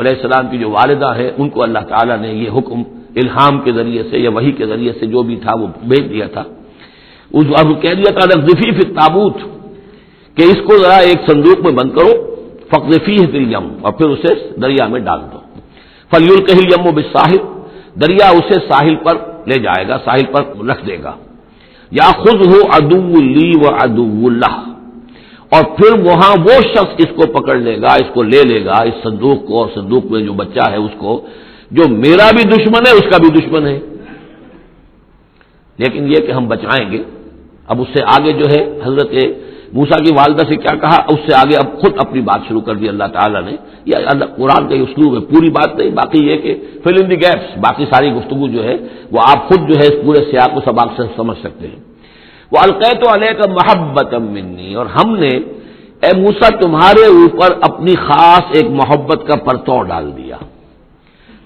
علیہ 0.01 0.15
السلام 0.17 0.45
کی 0.51 0.59
جو 0.59 0.71
والدہ 0.71 1.11
ہے، 1.17 1.29
ان 1.39 1.49
کو 1.49 1.63
اللہ 1.63 1.83
تعالیٰ 1.89 2.19
نے 2.19 2.31
یہ 2.33 2.49
حکم 2.57 2.83
الہام 3.17 3.61
کے 3.61 3.73
ذریعے 3.73 4.03
سے 4.11 4.19
یا 4.19 4.31
وہی 4.31 4.53
کے 4.53 4.67
ذریعے 4.67 4.93
سے 5.01 5.07
جو 5.07 5.23
بھی 5.23 5.37
تھا 5.37 5.53
وہ 5.61 5.67
بھیج 5.91 6.05
دیا 6.11 6.27
تھا۔ 6.27 6.45
اب 7.61 7.69
کہہ 7.83 7.95
دیا 7.95 8.11
تھا 8.13 8.25
ذفی 8.49 8.71
تابوت 8.95 9.37
کہ 10.37 10.43
اس 10.43 10.61
کو 10.67 10.77
ذرا 10.83 10.99
ایک 11.09 11.21
صندوق 11.31 11.59
میں 11.65 11.73
بند 11.73 11.91
کرو 11.91 12.13
فقفی 12.71 13.17
فل 13.27 13.47
یم 13.55 13.67
اور 13.83 13.93
پھر 13.93 14.07
اسے 14.07 14.33
دریا 14.63 14.87
میں 14.87 15.01
ڈال 15.01 15.21
دو۔ 15.33 15.39
فلی 16.11 16.29
الکہل 16.37 16.67
یم 16.73 16.87
و 16.87 16.93
بساحل 16.93 17.43
دریا 18.01 18.29
اسے 18.29 18.59
ساحل 18.69 18.97
پر 19.05 19.15
لے 19.47 19.59
جائے 19.59 19.89
گا، 19.89 19.99
ساحل 20.05 20.27
پر 20.33 20.43
رکھ 20.71 20.87
دے 20.87 20.97
گا۔ 21.03 21.13
یا 21.91 22.11
خود 22.13 22.47
ہو 22.47 22.59
ادو 22.73 23.21
لی 23.21 23.53
و 23.61 23.75
ادو 23.75 24.27
اللہ 24.27 24.57
اور 25.51 25.65
پھر 25.65 26.01
وہاں 26.01 26.37
وہ 26.39 26.63
شخص 26.75 26.95
اس 26.99 27.13
کو 27.17 27.41
پکڑ 27.41 27.55
لے 27.55 27.81
گا، 27.81 27.87
اس 27.87 28.11
کو 28.15 28.23
لے 28.23 28.43
لے 28.45 28.65
گا، 28.65 28.73
اس 28.73 29.03
صندوق 29.03 29.47
کو، 29.47 29.61
اور 29.61 29.69
صندوق 29.75 30.05
میں 30.05 30.21
جو 30.21 30.33
بچہ 30.33 30.71
ہے 30.71 30.77
اس 30.77 30.91
کو، 30.99 31.21
جو 31.71 31.89
میرا 31.89 32.31
بھی 32.31 32.43
دشمن 32.43 32.87
ہے، 32.87 32.93
اس 32.93 33.11
کا 33.11 33.19
بھی 33.19 33.29
دشمن 33.29 33.67
ہے۔ 33.67 33.79
لیکن 35.79 36.07
یہ 36.09 36.17
کہ 36.17 36.33
ہم 36.33 36.49
بچائیں 36.49 36.93
گے، 36.93 37.03
اب 37.67 37.81
اس 37.81 37.89
سے 37.93 38.01
آگے 38.07 38.33
جو 38.33 38.49
ہے 38.49 38.81
حضرت 38.85 39.11
موسا 39.73 40.01
کی 40.01 40.13
والدہ 40.13 40.43
سے 40.49 40.57
کیا 40.57 40.77
کہا؟ 40.77 40.97
اس 41.09 41.17
سے 41.27 41.35
آگے 41.35 41.57
اب 41.57 41.81
خود 41.81 41.93
اپنی 41.97 42.21
بات 42.21 42.41
شروع 42.49 42.61
کر 42.61 42.75
دی 42.75 42.89
اللہ 42.89 43.05
تعالیٰ 43.05 43.43
نے۔ 43.43 43.57
یا 43.85 43.97
اللہ، 44.07 44.25
قرآن 44.25 44.69
کا 44.69 44.75
اسلوب 44.75 45.15
ہے 45.15 45.21
پوری 45.21 45.51
بات 45.51 45.79
نہیں، 45.79 45.91
باقی 45.91 46.19
یہ 46.19 46.37
کہ 46.37 46.55
فل 46.85 47.03
ان 47.03 47.11
دی 47.11 47.17
گیپس 47.17 47.59
باقی 47.59 47.85
ساری 47.91 48.13
گفتگو 48.13 48.49
جو 48.49 48.65
ہے، 48.65 48.77
وہ 49.13 49.19
آپ 49.21 49.49
خود 49.49 49.69
جو 49.69 49.75
ہے 49.75 49.87
اس 49.87 50.05
پورے 50.05 50.25
سیاق 50.31 50.55
کو 50.55 50.61
سباق 50.65 50.89
سے 50.97 51.03
سمجھ 51.17 51.39
سکتے 51.39 51.67
ہیں۔ 51.67 51.77
وہ 52.53 52.59
القیت 52.59 53.09
علیہ 53.09 53.33
کا 53.33 53.53
محبت 53.53 54.15
منی 54.15 54.75
اور 54.75 54.87
ہم 54.87 55.17
نے 55.17 55.37
اے 56.03 56.21
موسا 56.21 56.49
تمہارے 56.61 57.07
اوپر 57.07 57.49
اپنی 57.61 57.95
خاص 57.95 58.43
ایک 58.53 58.67
محبت 58.71 59.27
کا 59.27 59.37
پرتو 59.37 59.83
ڈال 59.83 60.13
دیا۔ 60.17 60.37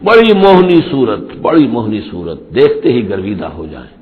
بڑی 0.05 0.35
موہنی 0.35 0.77
صورت، 0.91 1.37
بڑی 1.43 1.69
موہنی 1.69 2.01
صورت، 2.11 2.55
دیکھتے 2.55 2.93
ہی 2.93 3.09
گرویدہ 3.09 3.47
ہو 3.47 3.67
جائیں۔ 3.71 4.02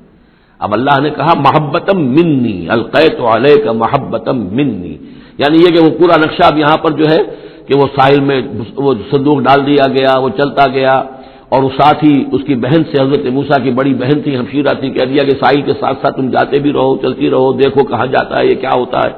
اب 0.61 0.73
اللہ 0.73 0.99
نے 1.01 1.09
کہا، 1.09 1.33
محبتم 1.37 1.99
منی، 1.99 2.69
القیت 2.69 3.19
علیہ 3.35 3.63
کا 3.63 3.71
محبتم 3.71 4.37
منی. 4.39 4.97
یعنی 5.37 5.57
یہ 5.57 5.77
کہ 5.77 5.85
وہ 5.85 5.89
پورا 5.99 6.17
نقشہ 6.17 6.43
اب 6.43 6.57
یہاں 6.57 6.77
پر 6.77 6.91
جو 6.91 7.05
ہے 7.05 7.23
کہ 7.67 7.75
وہ 7.75 7.85
ساحل 7.95 8.19
میں 8.21 8.41
وہ 8.75 8.93
صندوق 9.11 9.39
ڈال 9.39 9.65
دیا 9.65 9.87
گیا، 9.87 10.17
وہ 10.17 10.29
چلتا 10.37 10.67
گیا 10.67 11.03
اور 11.49 11.63
اس 11.63 11.71
ساتھ 11.77 12.05
ہی 12.05 12.23
اس 12.31 12.41
کی 12.47 12.55
بہن 12.55 12.83
سے 12.91 13.01
حضرت 13.01 13.25
موسا 13.25 13.61
کی 13.63 13.71
بڑی 13.71 13.93
بہن 13.93 14.21
تھی 14.21 14.37
ہمشیرہ 14.37 14.73
تھی، 14.73 14.89
کہہ 14.89 15.05
دیا 15.05 15.23
کہ 15.23 15.31
ساحل 15.31 15.61
کے 15.61 15.73
ساتھ 15.79 15.97
ساتھ 16.01 16.15
تم 16.15 16.29
جاتے 16.29 16.59
بھی 16.59 16.73
رہو، 16.73 16.97
چلتی 16.97 17.29
رہو، 17.29 17.53
دیکھو 17.53 17.83
کہاں 17.83 18.05
جاتا 18.05 18.39
ہے، 18.39 18.45
یہ 18.45 18.55
کیا 18.55 18.71
ہوتا 18.75 18.99
ہے۔ 18.99 19.11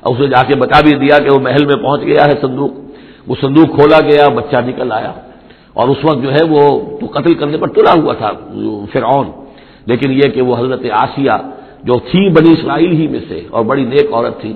اور 0.00 0.14
اسے 0.14 0.26
جا 0.26 0.42
کے 0.42 0.54
بتا 0.54 0.80
بھی 0.80 0.94
دیا 0.94 1.18
کہ 1.24 1.30
وہ 1.30 1.40
محل 1.40 1.64
میں 1.66 1.76
پہنچ 1.76 2.02
گیا 2.02 2.24
ہے 2.24 2.32
صندوق، 2.40 2.70
وہ 3.28 3.34
صندوق 3.40 3.66
کھولا 3.66 4.00
گیا، 4.00 4.28
بچہ 4.28 4.56
نکل 4.66 4.92
آیا۔ 4.92 5.12
اور 5.72 5.88
اس 5.88 5.96
وقت 6.02 6.22
جو 6.22 6.32
ہے 6.32 6.42
وہ 6.50 6.80
تو 7.00 7.06
قتل 7.06 7.34
کرنے 7.34 7.56
پر 7.56 7.68
تلا 7.68 8.02
ہوا 8.02 8.14
تھا، 8.14 8.32
فرعون۔ 8.92 9.39
لیکن 9.90 10.08
یہ 10.12 10.26
کہ 10.34 10.40
وہ 10.42 10.56
حضرت 10.58 10.82
آسیہ 11.04 11.36
جو 11.84 11.98
تھی 12.10 12.28
بنی 12.28 12.50
اسرائیل 12.52 12.92
ہی 12.92 13.06
میں 13.08 13.20
سے 13.28 13.40
اور 13.50 13.64
بڑی 13.64 13.84
نیک 13.84 14.12
عورت 14.12 14.40
تھی 14.40 14.52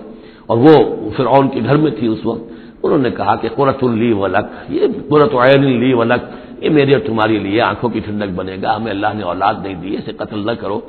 اور 0.46 0.56
وہ 0.56 0.74
فرعون 1.16 1.48
کے 1.48 1.60
گھر 1.64 1.76
میں 1.76 1.90
تھی 1.98 2.06
اس 2.06 2.26
وقت، 2.26 2.44
انہوں 2.82 2.98
نے 2.98 3.10
کہا 3.10 3.34
کہ 3.36 3.48
قرت 3.54 3.84
اللی 3.84 4.12
ولک 4.12 4.46
یہ 4.68 4.80
قرت 5.10 5.34
عین 5.34 5.64
لی 5.64 5.92
ولک 5.92 6.22
یہ 6.64 6.70
میرے 6.70 6.92
اور 6.94 7.00
تمہاری 7.06 7.38
لیے 7.38 7.60
آنکھوں 7.60 7.90
کی 7.90 8.00
ٹھنڈک 8.00 8.30
بنے 8.34 8.56
گا، 8.62 8.76
ہمیں 8.76 8.92
اللہ 8.92 9.10
نے 9.14 9.22
اولاد 9.22 9.54
نہیں 9.62 9.74
دی، 9.74 9.94
اسے 9.94 10.12
قتل 10.12 10.46
نہ 10.46 10.54
کرو۔ 10.60 10.80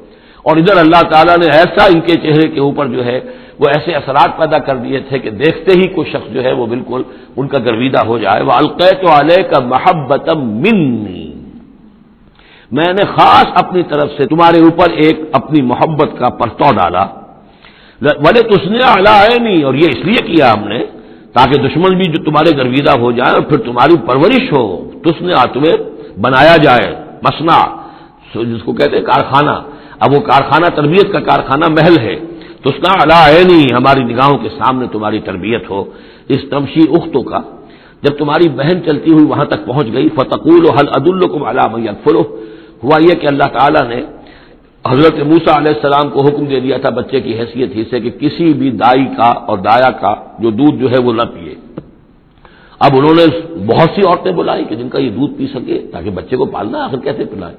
اور 0.44 0.58
ادھر 0.58 0.78
اللہ 0.78 1.02
تعالیٰ 1.12 1.38
نے 1.38 1.48
ایسا 1.52 1.84
ان 1.86 2.00
کے 2.00 2.16
چہرے 2.24 2.48
کے 2.48 2.60
اوپر 2.60 2.86
جو 2.88 3.06
ہے، 3.06 3.20
وہ 3.60 3.68
ایسے 3.68 3.92
اثرات 3.96 4.38
پیدا 4.38 4.58
کر 4.58 4.76
دیے 4.76 5.00
تھے 5.10 5.20
کہ 5.20 5.30
دیکھتے 5.30 5.72
ہی 5.80 5.88
کوئی 5.88 6.12
شخص 6.12 6.34
جو 6.34 6.44
ہے، 6.44 6.52
وہ 6.52 6.66
بالکل 6.66 7.02
ان 7.38 7.48
کا 7.48 7.60
گرویدہ 7.60 8.02
ہو 8.06 8.18
جائے۔ 8.18 8.42
وہ 8.44 8.52
القیت 8.52 9.02
علیہ 9.10 9.44
کا 9.44 9.60
محبت 9.60 10.30
منی 10.30 11.35
میں 12.72 12.94
نے 12.94 13.06
خاص 13.06 13.46
اپنی 13.56 13.84
طرف 13.84 14.10
سے 14.18 14.26
تمہارے 14.28 14.60
اوپر 14.60 14.90
ایک 14.90 15.20
اپنی 15.32 15.62
محبت 15.62 16.20
کا 16.20 16.30
پرتو 16.30 16.76
ڈالا۔ 16.76 17.06
بڑے 18.02 18.42
تس 18.42 18.68
نے 18.68 18.80
ہے 19.08 19.40
نہیں 19.40 19.64
اور 19.64 19.74
یہ 19.74 19.92
اس 19.92 20.06
لیے 20.06 20.22
کیا 20.22 20.54
ہم 20.54 20.68
نے؟ 20.68 20.80
تاکہ 21.34 21.68
دشمن 21.68 21.98
بھی 21.98 22.08
جو 22.08 22.24
تمہارے 22.24 22.58
گرویدہ 22.58 23.00
ہو 23.00 23.12
جائے 23.12 23.34
اور 23.34 23.42
پھر 23.42 23.58
تمہاری 23.58 23.96
پرورش 24.08 24.54
ہو۔ 24.58 24.92
تس 25.04 25.22
نے 25.22 25.34
تمہیں 25.54 25.78
بنایا 26.20 26.58
جائے۔ 26.58 26.96
مسنا 27.24 27.58
جس 28.36 28.64
کو 28.64 28.74
کہتے 28.74 28.98
ہیں 28.98 29.06
کارخانہ۔ 29.06 29.62
اب 30.00 30.14
وہ 30.14 30.20
کارخانہ، 30.20 30.66
تربیت 30.76 31.12
کا 31.12 31.20
کارخانہ 31.20 31.66
محل 31.70 32.00
ہے۔ 32.00 32.16
تو 32.62 32.70
اس 32.70 32.82
کا 32.82 33.28
ہے 33.28 33.44
نہیں 33.44 33.74
ہماری 33.74 34.04
نگاہوں 34.04 34.38
کے 34.38 34.50
سامنے 34.50 34.88
تمہاری 34.92 35.20
تربیت 35.20 35.70
ہو۔ 35.70 35.84
اس 36.30 36.42
تمشی 36.50 36.84
اختوں 36.90 37.24
کا 37.24 37.40
جب 38.02 38.18
تمہاری 38.18 38.50
بہن 38.50 38.84
چلتی 38.86 39.12
ہوئی 39.12 39.26
وہاں 39.26 39.46
تک 39.46 39.66
پہنچ 39.66 39.88
گئی، 39.94 40.10
فتقول 40.10 40.66
و 40.66 40.74
حل 40.74 40.88
عد 40.88 41.08
الکم 41.08 41.44
علام 41.44 41.74
فلو 42.04 42.24
ہوا 42.86 42.98
یہ 43.02 43.16
کہ 43.16 43.28
اللہ 43.28 43.48
تعالیٰ 43.54 43.88
نے 43.90 44.02
حضرت 44.88 45.14
موسا 45.14 45.58
علیہ 45.58 45.72
السلام 45.76 46.10
کو 46.10 46.22
حکم 46.22 46.46
دے 46.46 46.60
دیا 46.60 46.78
تھا 46.78 46.90
بچے 46.90 47.22
کی 47.22 47.40
حیثیت 47.40 47.76
ہی 47.76 47.84
سے 47.90 48.00
کہ 48.00 48.10
کسی 48.10 48.54
بھی 48.54 48.70
دائی 48.72 49.06
کا 49.18 49.30
اور 49.48 49.58
دایا 49.58 49.92
کا 49.92 50.14
جو 50.40 50.50
دودھ 50.50 50.76
جو 50.76 50.92
ہے 50.92 50.98
وہ 50.98 51.14
نہ 51.14 51.22
پیے۔ 51.22 51.56
اب 52.80 52.92
انہوں 52.98 53.16
نے 53.16 53.26
بہت 53.66 53.90
سی 53.96 54.02
عورتیں 54.08 54.32
بلائی 54.32 54.66
کہ 54.66 54.76
جن 54.76 54.90
کا 54.90 55.00
یہ 55.00 55.10
دودھ 55.10 55.34
پی 55.38 55.48
سکے 55.48 55.88
تاکہ 55.92 56.10
بچے 56.10 56.36
کو 56.36 56.46
پالنا 56.46 56.84
آخر 56.86 56.98
کیسے 56.98 57.26
پلائے۔ 57.26 57.56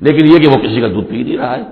لیکن 0.00 0.26
یہ 0.26 0.38
کہ 0.38 0.48
وہ 0.48 0.56
کسی 0.56 0.80
کا 0.80 0.88
دودھ 0.88 1.06
پی 1.06 1.22
نہیں 1.22 1.36
رہا 1.36 1.58
ہے۔ 1.58 1.62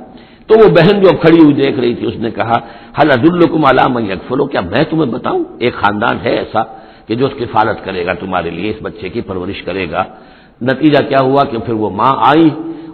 تو 0.47 0.59
وہ 0.59 0.69
بہن 0.69 1.01
جو 1.01 1.09
اب 1.09 1.21
کھڑی 1.21 1.39
ہوئی 1.43 1.55
دیکھ 1.55 1.81
رہی 1.81 1.95
تھی، 1.95 2.07
اس 2.07 2.17
نے 2.17 2.31
کہا 2.31 2.55
حل 2.99 3.11
عد 3.11 3.27
الکم 3.33 3.65
علام 3.65 3.97
اکفلو 3.97 4.45
کیا 4.47 4.61
میں 4.61 4.85
تمہیں 4.91 5.13
بتاؤں، 5.13 5.45
ایک 5.59 5.75
خاندان 5.75 6.17
ہے 6.25 6.31
ایسا 6.31 6.63
کہ 7.07 7.15
جو 7.15 7.27
اس 7.27 7.33
کی 7.39 7.45
کرے 7.85 8.07
گا 8.07 8.13
تمہارے 8.13 8.51
لیے، 8.51 8.71
اس 8.71 8.77
بچے 8.83 9.09
کی 9.09 9.21
پرورش 9.21 9.63
کرے 9.63 9.91
گا۔ 9.91 10.05
نتیجہ 10.63 11.09
کیا 11.09 11.19
ہوا 11.21 11.43
کہ 11.45 11.59
پھر 11.59 11.75
وہ 11.75 11.91
ماں 11.91 12.15
آئی 12.27 12.49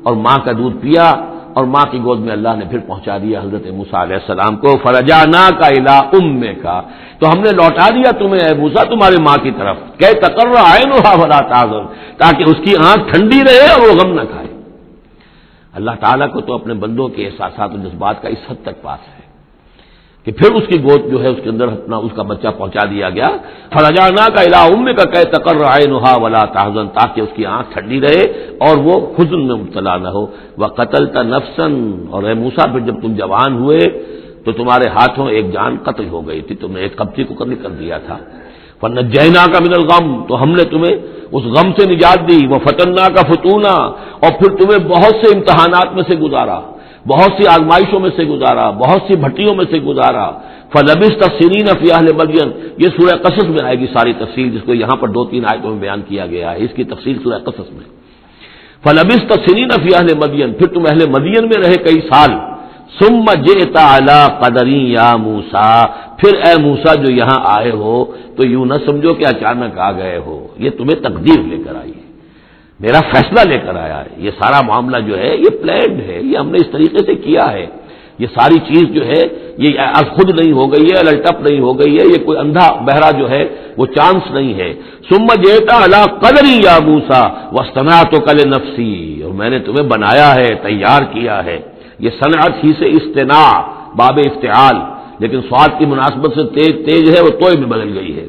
اور 0.05 0.15
ماں 0.17 0.37
کا 0.45 0.53
دودھ 0.53 0.77
پیا 0.77 1.15
اور 1.55 1.65
ماں 1.65 1.85
کی 1.91 1.99
گود 1.99 2.21
میں 2.21 2.33
اللہ 2.33 2.49
نے 2.59 2.65
پھر 2.71 2.79
پہنچا 2.87 3.19
دیا 3.19 3.41
حضرت 3.41 3.67
موسا 3.67 4.03
علیہ 4.03 4.15
السلام 4.15 4.57
کو 4.57 4.69
فرجانا 4.83 5.49
کا 5.59 5.67
الا 5.67 5.99
ام 5.99 6.41
کا 6.63 6.83
تو 7.19 7.33
ہم 7.33 7.39
نے 7.39 7.53
لوٹا 7.53 7.91
دیا 7.91 8.11
تمہیں، 8.19 8.41
اے 8.41 8.55
موسا 8.55 8.85
تمہارے 8.85 9.23
ماں 9.23 9.37
کی 9.43 9.51
طرف۔ 9.51 9.77
کہ 9.99 10.13
تقرر 10.21 10.55
آئے 10.57 10.87
نو 10.87 11.23
بلا 11.23 11.39
تاضر 11.39 11.83
تاکہ 12.19 12.43
اس 12.43 12.57
کی 12.65 12.73
آنکھ 12.79 13.15
ٹھنڈی 13.15 13.41
رہے 13.41 13.73
اور 13.73 13.89
وہ 13.89 13.95
غم 13.95 14.21
نہ 14.21 14.25
کھائے۔ 14.31 14.49
اللہ 15.73 15.91
تعالیٰ 16.01 16.31
کو 16.33 16.41
تو 16.41 16.55
اپنے 16.55 16.75
بندوں 16.75 17.09
کے 17.09 17.27
احساسات 17.27 17.71
و 17.73 17.77
جذبات 17.77 18.23
کا 18.23 18.29
اس 18.29 18.51
حد 18.51 18.63
تک 18.63 18.83
پاس 18.83 19.09
ہے۔ 19.09 19.13
کہ 20.25 20.33
پھر 20.33 20.54
اس 20.54 20.62
کی 20.69 20.83
گود 20.83 21.11
جو 21.11 21.23
ہے 21.23 21.28
اس 21.28 21.38
کے 21.43 21.50
اندر 21.50 21.69
اپنا 21.69 21.97
اس 21.97 22.11
کا 22.16 22.23
بچہ 22.23 22.49
پہنچا 22.59 22.85
دیا 22.90 23.11
گیا۔ 23.11 23.28
فراجانہ 23.73 24.37
کا 24.37 24.43
علا 24.43 24.64
ام 24.64 24.85
کا 24.85 25.04
کہ 25.04 25.23
تقر 25.25 25.57
رائے 25.57 25.87
نہا 25.87 26.16
ولا 26.16 26.45
تاحزن 26.45 26.88
تاکہ 26.88 27.21
اس 27.21 27.28
کی 27.35 27.47
آنکھ 27.47 27.73
ٹھنڈی 27.73 28.00
رہے 28.00 28.23
اور 28.59 28.76
وہ 28.76 29.07
حزن 29.19 29.47
میں 29.47 29.54
مبتلا 29.54 29.97
نہ 29.97 30.09
ہو۔ 30.09 30.26
وہ 30.59 30.66
قتل 30.66 31.07
تا 31.07 31.23
نفسن 31.23 32.04
اور 32.11 32.23
اے 32.23 32.35
موسا 32.35 32.66
پھر 32.66 32.81
جب 32.81 32.95
تم 33.02 33.14
جوان 33.14 33.57
ہوئے 33.57 33.88
تو 34.45 34.52
تمہارے 34.52 34.87
ہاتھوں 34.87 35.31
ایک 35.31 35.52
جان 35.52 35.76
قتل 35.83 36.09
ہو 36.09 36.28
گئی 36.28 36.40
تھی۔ 36.40 36.54
تم 36.54 36.73
نے 36.73 36.81
ایک 36.81 36.97
قبضے 36.97 37.25
کو 37.25 37.35
قتل 37.35 37.54
کر 37.54 37.69
دیا 37.69 37.99
تھا۔ 37.99 38.16
ورنہ 38.83 39.00
جینا 39.00 39.47
کا 39.52 39.59
من 39.61 39.73
الغم۔ 39.75 40.23
تو 40.28 40.43
ہم 40.43 40.50
نے 40.50 40.64
تمہیں 40.64 40.97
اس 41.33 41.45
غم 41.45 41.73
سے 41.78 41.87
نجات 41.87 42.28
دی۔ 42.28 42.47
وہ 42.47 42.59
فتنا 42.64 43.09
کا 43.09 43.23
فتونا۔ 43.23 43.75
اور 44.21 44.31
پھر 44.38 44.57
تمہیں 44.57 44.88
بہت 44.88 45.14
سے 45.14 45.37
امتحانات 45.37 45.95
میں 45.95 46.02
سے 46.09 46.16
گزارا۔ 46.16 46.61
بہت 47.09 47.31
سی 47.37 47.47
آزمائشوں 47.47 48.01
میں 48.01 48.11
سے 48.17 48.25
گزارا، 48.25 48.71
بہت 48.71 49.03
سی 49.07 49.17
بھٹیوں 49.17 49.55
میں 49.55 49.65
سے 49.71 49.81
گزارا۔ 49.81 50.31
فلبس 50.73 51.19
تفسرین 51.19 51.67
فیاح 51.67 52.01
مدین 52.01 52.51
یہ 52.79 52.87
سورہ 52.87 53.17
قصص 53.17 53.45
میں 53.45 53.63
آئے 53.63 53.79
گی 53.79 53.87
ساری 53.87 54.13
تفصیل، 54.13 54.51
جس 54.51 54.61
کو 54.67 54.75
یہاں 54.75 54.97
پر 54.97 55.09
دو 55.09 55.25
تین 55.25 55.45
آیتوں 55.47 55.71
میں 55.71 55.81
بیان 55.81 56.03
کیا 56.09 56.27
گیا 56.27 56.51
ہے۔ 56.51 56.57
اس 56.59 56.71
کی 56.77 56.85
تفصیل 56.85 57.19
سورہ 57.23 57.39
قصص 57.39 57.73
میں۔ 57.73 57.95
فلبس 58.85 59.23
تفسرین 59.29 59.69
فیاح 59.69 60.03
مدین 60.27 60.53
پھر 60.53 60.67
تم 60.67 60.83
اہل 60.89 61.09
مدین 61.09 61.49
میں 61.49 61.63
رہے 61.65 61.77
کئی 61.77 62.01
سال۔ 62.01 62.31
سم 63.01 63.25
جیتا 63.43 63.99
قدری 64.41 64.93
یا 64.93 65.17
موسا 65.17 65.87
پھر 66.19 66.35
اے 66.35 66.63
موسا 66.63 66.95
جو 66.95 67.11
یہاں 67.11 67.41
آئے 67.45 67.71
ہو، 67.71 68.05
تو 68.37 68.45
یوں 68.45 68.67
نہ 68.67 68.75
سمجھو 68.87 69.15
کہ 69.15 69.27
اچانک 69.27 69.79
آ 69.79 69.93
گئے 69.93 70.19
ہو۔ 70.27 70.47
یہ 70.59 70.71
تمہیں 70.71 70.97
تقدیر 70.97 71.41
لے 71.49 71.57
کر 71.63 71.77
آئی 71.77 71.91
ہے۔ 71.91 72.04
میرا 72.81 73.00
فیصلہ 73.00 73.52
لے 73.52 73.59
کر 73.59 73.76
آیا 73.76 74.00
ہے۔ 74.00 74.09
یہ 74.16 74.31
سارا 74.38 74.61
معاملہ 74.61 74.97
جو 75.07 75.19
ہے، 75.19 75.37
یہ 75.37 75.62
پلانڈ 75.62 76.00
ہے۔ 76.07 76.21
یہ 76.23 76.38
ہم 76.38 76.50
نے 76.50 76.59
اس 76.59 76.71
طریقے 76.73 76.99
سے 77.07 77.14
کیا 77.14 77.52
ہے۔ 77.52 77.66
یہ 78.19 78.26
ساری 78.35 78.59
چیز 78.59 78.95
جو 78.95 79.07
ہے، 79.07 79.19
یہ 79.59 79.69
خود 80.16 80.40
نہیں 80.40 80.52
ہو 80.52 80.73
گئی 80.73 80.83
ہے 80.83 80.99
الٹپ 80.99 81.49
نہیں 81.49 81.61
ہو 81.61 81.78
گئی 81.78 81.99
ہے۔ 81.99 82.04
یہ 82.04 82.25
کوئی 82.25 82.38
اندھا 82.38 82.73
بہرا 82.73 83.11
جو 83.11 83.31
ہے، 83.31 83.45
وہ 83.76 83.87
چانس 83.87 84.31
نہیں 84.31 84.54
ہے۔ 84.54 84.75
سم 85.11 85.26
جیتا 85.26 85.85
اللہ 85.85 86.04
قدری 86.04 86.57
یا 86.64 86.78
موسا 86.87 87.49
وسطنا 87.52 88.02
تو 88.02 88.21
کل 88.21 88.50
نفسی 88.50 89.23
اور 89.23 89.33
میں 89.33 89.50
نے 89.50 89.59
تمہیں 89.59 89.83
بنایا 89.83 90.35
ہے، 90.35 90.54
تیار 90.54 91.02
کیا 91.02 91.45
ہے۔ 91.45 91.59
یہ 91.99 92.11
صنعت 92.21 92.64
ہی 92.64 92.73
سے 92.78 92.87
استنا 92.87 93.61
باب 93.97 94.19
افتعال۔ 94.19 94.76
لیکن 95.19 95.40
سواد 95.40 95.69
کی 95.78 95.87
مناسبت 95.87 96.35
سے 96.35 96.43
تیز 96.43 96.87
تیز 96.87 97.16
ہے 97.16 97.21
وہ 97.21 97.28
توئے 97.28 97.57
میں 97.57 97.66
بدل 97.66 97.99
گئی 97.99 98.16
ہے۔ 98.16 98.26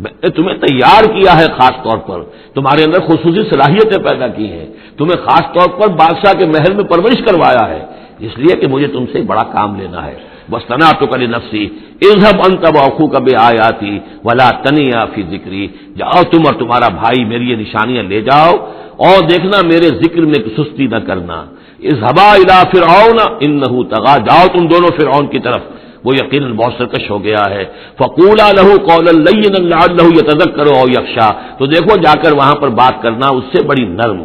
میں 0.00 0.10
نے 0.22 0.30
تمہیں 0.30 0.58
تیار 0.58 1.04
کیا 1.04 1.40
ہے 1.40 1.44
خاص 1.44 1.82
طور 1.84 1.98
پر۔ 1.98 2.22
تمہارے 2.54 2.84
اندر 2.84 3.00
خصوصی 3.00 3.42
صلاحیتیں 3.50 3.98
پیدا 3.98 4.28
کی 4.28 4.52
ہیں۔ 4.52 4.66
تمہیں 4.98 5.16
خاص 5.24 5.54
طور 5.54 5.80
پر 5.80 5.88
بادشاہ 5.88 6.32
کے 6.38 6.46
محل 6.46 6.74
میں 6.74 6.84
پرورش 6.84 7.18
کروایا 7.26 7.68
ہے۔ 7.68 7.86
اس 8.18 8.38
لیے 8.38 8.56
کہ 8.56 8.66
مجھے 8.68 8.86
تم 8.86 9.04
سے 9.12 9.22
بڑا 9.22 9.42
کام 9.42 9.80
لینا 9.80 10.06
ہے۔ 10.06 10.14
بس 10.50 10.66
تنا 10.66 10.90
تو 11.00 11.06
کری 11.06 11.26
نفسی 11.26 11.68
ازب 12.02 12.40
ان 12.44 12.56
تب 12.56 12.78
اوقو 12.82 13.06
کبھی 13.06 13.34
آیا 13.34 13.70
تھی 13.70 13.98
ولا 14.24 14.50
تنیا 14.50 15.04
فی 15.04 15.22
ذکری 15.30 15.68
جاؤ 15.96 16.22
تم 16.22 16.46
اور 16.46 16.54
تمہارا 16.54 16.88
بھائی 16.88 17.24
میری 17.24 17.50
یہ 17.50 17.56
نشانیاں 17.56 18.02
لے 18.02 18.20
جاؤ۔ 18.20 18.52
اور 18.96 19.28
دیکھنا 19.28 19.62
میرے 19.62 19.86
ذکر 19.86 20.20
میں 20.20 20.40
سستی 20.58 20.86
نہ 20.86 20.96
کرنا۔ 20.96 21.44
اس 21.78 21.94
ہبا 21.98 22.32
الا 22.32 22.62
فرعون 22.62 23.18
ان 23.40 23.60
تغا 23.88 24.16
جاؤ 24.16 24.58
تم 24.58 24.66
دونوں 24.66 24.88
فرعون 25.00 25.26
کی 25.26 25.38
طرف۔ 25.38 25.60
وہ 26.04 26.16
یقیناً 26.16 26.52
بہت 26.52 26.72
سرکش 26.78 27.10
ہو 27.10 27.24
گیا 27.24 27.50
ہے۔ 27.50 27.64
فقولا 27.98 28.52
لہو 28.52 28.74
قول 28.86 29.04
لہو 29.04 30.08
یہ 30.08 30.44
کرو 30.56 30.76
او 30.76 30.84
یکشا۔ 30.88 31.32
تو 31.58 31.66
دیکھو، 31.66 31.96
جا 31.96 32.12
کر 32.22 32.32
وہاں 32.32 32.54
پر 32.54 32.68
بات 32.68 33.02
کرنا 33.02 33.26
اس 33.26 33.44
سے 33.52 33.66
بڑی 33.66 33.84
نرم۔ 33.84 34.24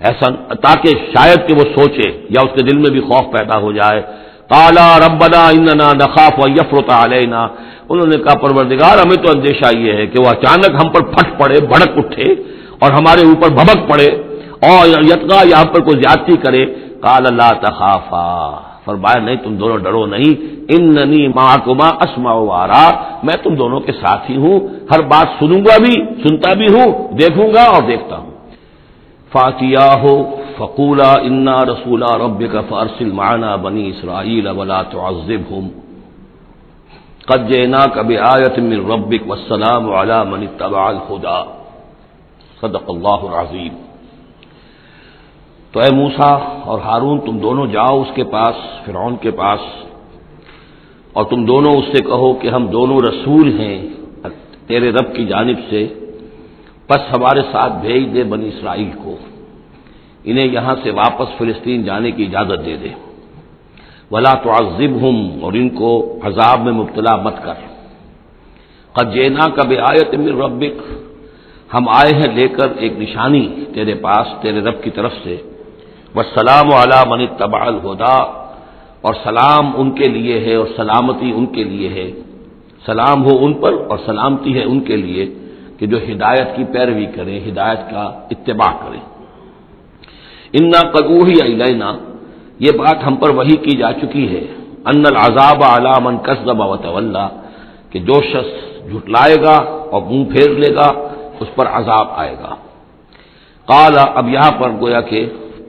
ایسا 0.00 0.54
تاکہ 0.54 0.88
شاید 0.88 1.46
کہ 1.46 1.54
وہ 1.54 1.64
سوچے 1.80 2.08
یا 2.30 2.40
اس 2.42 2.50
کے 2.54 2.62
دل 2.62 2.76
میں 2.76 2.90
بھی 2.90 3.00
خوف 3.00 3.32
پیدا 3.32 3.56
ہو 3.58 3.72
جائے۔ 3.72 4.02
کالا 4.48 4.98
ربنا 4.98 5.48
اننا 5.48 5.92
نخاف 5.92 6.32
و 6.38 6.48
یفرت 6.48 6.90
علینا 6.90 7.48
انہوں 7.88 8.06
نے 8.06 8.16
کہا، 8.16 8.34
پروردگار، 8.34 8.98
ہمیں 8.98 9.24
تو 9.24 9.30
اندیشہ 9.30 9.76
یہ 9.76 9.92
ہے 9.92 10.06
کہ 10.06 10.18
وہ 10.18 10.28
اچانک 10.28 10.84
ہم 10.84 10.88
پر 10.88 11.00
پھٹ 11.00 11.38
پڑے، 11.38 11.60
بھڑک 11.60 11.90
اٹھے 11.96 12.34
اور 12.78 12.90
ہمارے 12.90 13.20
اوپر 13.20 13.48
بھبک 13.48 13.88
پڑے 13.88 14.22
اور 14.70 14.88
یتگا 14.88 15.40
یہاں 15.44 15.64
پر 15.64 15.80
کوئی 15.80 16.00
زیادتی 16.00 16.36
کرے۔ 16.36 16.64
کال 17.00 17.26
اللہ 17.26 17.50
تخافا۔ 17.60 18.56
فرمایا، 18.86 19.18
نہیں، 19.26 19.36
تم 19.44 19.52
دونوں 19.60 19.78
ڈرو 19.86 20.04
نہیں 20.06 20.32
ان 20.74 20.82
ننی 20.94 21.22
ماں 21.36 21.56
اسما 22.04 22.32
وارا 22.50 22.84
میں 23.26 23.36
تم 23.42 23.52
دونوں 23.54 23.80
کے 23.86 23.92
ساتھ 23.92 24.24
ہی 24.30 24.36
ہوں، 24.36 24.56
ہر 24.90 25.00
بات 25.12 25.28
سنوں 25.38 25.60
گا 25.64 25.76
بھی، 25.84 25.94
سنتا 26.22 26.50
بھی 26.60 26.68
ہوں، 26.74 26.88
دیکھوں 27.20 27.48
گا 27.54 27.64
اور 27.74 27.82
دیکھتا 27.82 28.16
ہوں۔ 28.16 28.30
فاتیا 29.32 29.88
ہو 30.02 30.14
فقولا، 30.56 31.12
انا 31.28 31.58
رسولا 31.64 32.12
رب 32.18 32.40
کا 32.52 32.60
فارسل 32.68 33.10
مانا 33.12 33.56
بنی 33.64 33.84
اسرائیل 33.88 34.46
ولا 34.58 34.80
تعذب 34.92 35.42
ہوں 35.50 35.66
قد 37.28 37.40
جینا 37.48 37.82
کب 37.94 38.10
آیت 38.34 38.58
من 38.58 38.78
ربک 38.92 39.22
والسلام 39.26 39.84
علی 39.90 40.20
من 40.30 40.40
اتبع 40.42 40.84
الخدا 40.88 41.38
صدق 42.60 42.86
اللہ 42.88 43.20
العظیم۔ 43.30 43.74
تو 45.76 45.82
اے 45.82 45.94
موسا 45.94 46.32
اور 46.68 46.78
ہارون، 46.78 47.18
تم 47.20 47.38
دونوں 47.38 47.66
جاؤ 47.66 48.00
اس 48.02 48.10
کے 48.14 48.24
پاس، 48.24 48.56
فرعون 48.84 49.16
کے 49.20 49.30
پاس، 49.30 49.60
اور 51.12 51.24
تم 51.24 51.44
دونوں 51.44 51.72
اس 51.76 51.84
سے 51.92 52.00
کہو 52.02 52.32
کہ 52.40 52.48
ہم 52.48 52.66
دونوں 52.66 52.98
رسول 53.00 53.46
ہیں 53.60 53.78
تیرے 54.68 54.88
رب 54.92 55.06
کی 55.16 55.24
جانب 55.24 55.58
سے 55.70 55.80
بس 56.88 57.02
ہمارے 57.12 57.42
ساتھ 57.52 57.72
بھیج 57.80 58.04
دے 58.14 58.22
بنی 58.24 58.48
اسرائیل 58.48 58.90
کو۔ 59.02 59.14
انہیں 60.24 60.48
یہاں 60.56 60.74
سے 60.82 60.90
واپس 60.90 61.28
فلسطین 61.38 61.82
جانے 61.82 62.10
کی 62.10 62.22
اجازت 62.24 62.60
دے 62.66 62.76
دے۔ 62.82 62.92
ولا 64.12 64.32
تو 64.42 64.48
ہوں 65.02 65.18
اور 65.42 65.52
ان 65.52 65.68
کو 65.68 65.90
عذاب 66.22 66.58
میں 66.64 66.72
مبتلا 66.72 67.16
مت 67.16 67.36
کر۔ 67.44 67.58
قجینا 68.96 69.44
کب 69.56 69.70
آیت 69.90 70.14
من 70.14 70.32
ربک 70.42 70.76
ہم 71.74 71.84
آئے 72.00 72.12
ہیں 72.18 72.30
لے 72.38 72.48
کر 72.48 72.68
ایک 72.82 72.92
نشانی 72.98 73.44
تیرے 73.74 73.94
پاس، 74.06 74.26
تیرے 74.40 74.60
رب 74.60 74.76
کی 74.84 74.90
طرف 74.90 75.14
سے۔ 75.24 75.36
سلام 76.34 76.66
والا 76.72 77.00
من 77.08 77.20
تبا 77.38 77.64
الہدا، 77.64 78.16
اور 79.04 79.14
سلام 79.24 79.64
ان 79.76 79.90
کے 79.98 80.06
لیے 80.08 80.36
ہے 80.46 80.54
اور 80.54 80.66
سلامتی 80.76 81.30
ان 81.36 81.46
کے 81.54 81.64
لیے 81.64 81.88
ہے۔ 81.88 82.08
سلام 82.86 83.18
ہو 83.24 83.32
ان 83.44 83.52
پر 83.62 83.72
اور 83.90 83.98
سلامتی 84.06 84.50
ہے 84.58 84.62
ان 84.62 84.80
کے 84.80 84.96
لیے 84.96 85.24
کہ 85.78 85.86
جو 85.86 85.98
ہدایت 86.10 86.48
کی 86.56 86.64
پیروی 86.72 87.06
کریں، 87.16 87.38
ہدایت 87.48 87.82
کا 87.90 88.04
اتباع 88.32 88.72
کریں۔ 88.82 89.02
انا 90.58 90.80
قگوہی 90.90 91.36
علینا 91.42 91.90
یہ 92.60 92.70
بات 92.78 92.98
ہم 93.06 93.14
پر 93.20 93.30
وہی 93.38 93.56
کی 93.64 93.74
جا 93.76 93.92
چکی 93.92 94.26
ہے۔ 94.32 94.44
ان 94.90 95.04
العذاب 95.06 95.60
علا 95.64 95.98
من 96.02 96.16
کسب 96.18 96.60
و 96.60 96.76
کہ 97.90 97.98
جو 98.08 98.16
شخص 98.32 98.52
جھٹلائے 98.90 99.36
گا 99.44 99.56
اور 99.92 100.00
منہ 100.02 100.24
پھیر 100.32 100.50
لے 100.62 100.70
گا، 100.74 100.88
اس 101.40 101.48
پر 101.54 101.66
عذاب 101.78 102.06
آئے 102.22 102.34
گا۔ 102.42 102.52
کالا 103.68 104.04
اب 104.18 104.28
یہاں 104.28 104.52
پر 104.60 104.70
گویا 104.80 105.00
کہ 105.00 105.20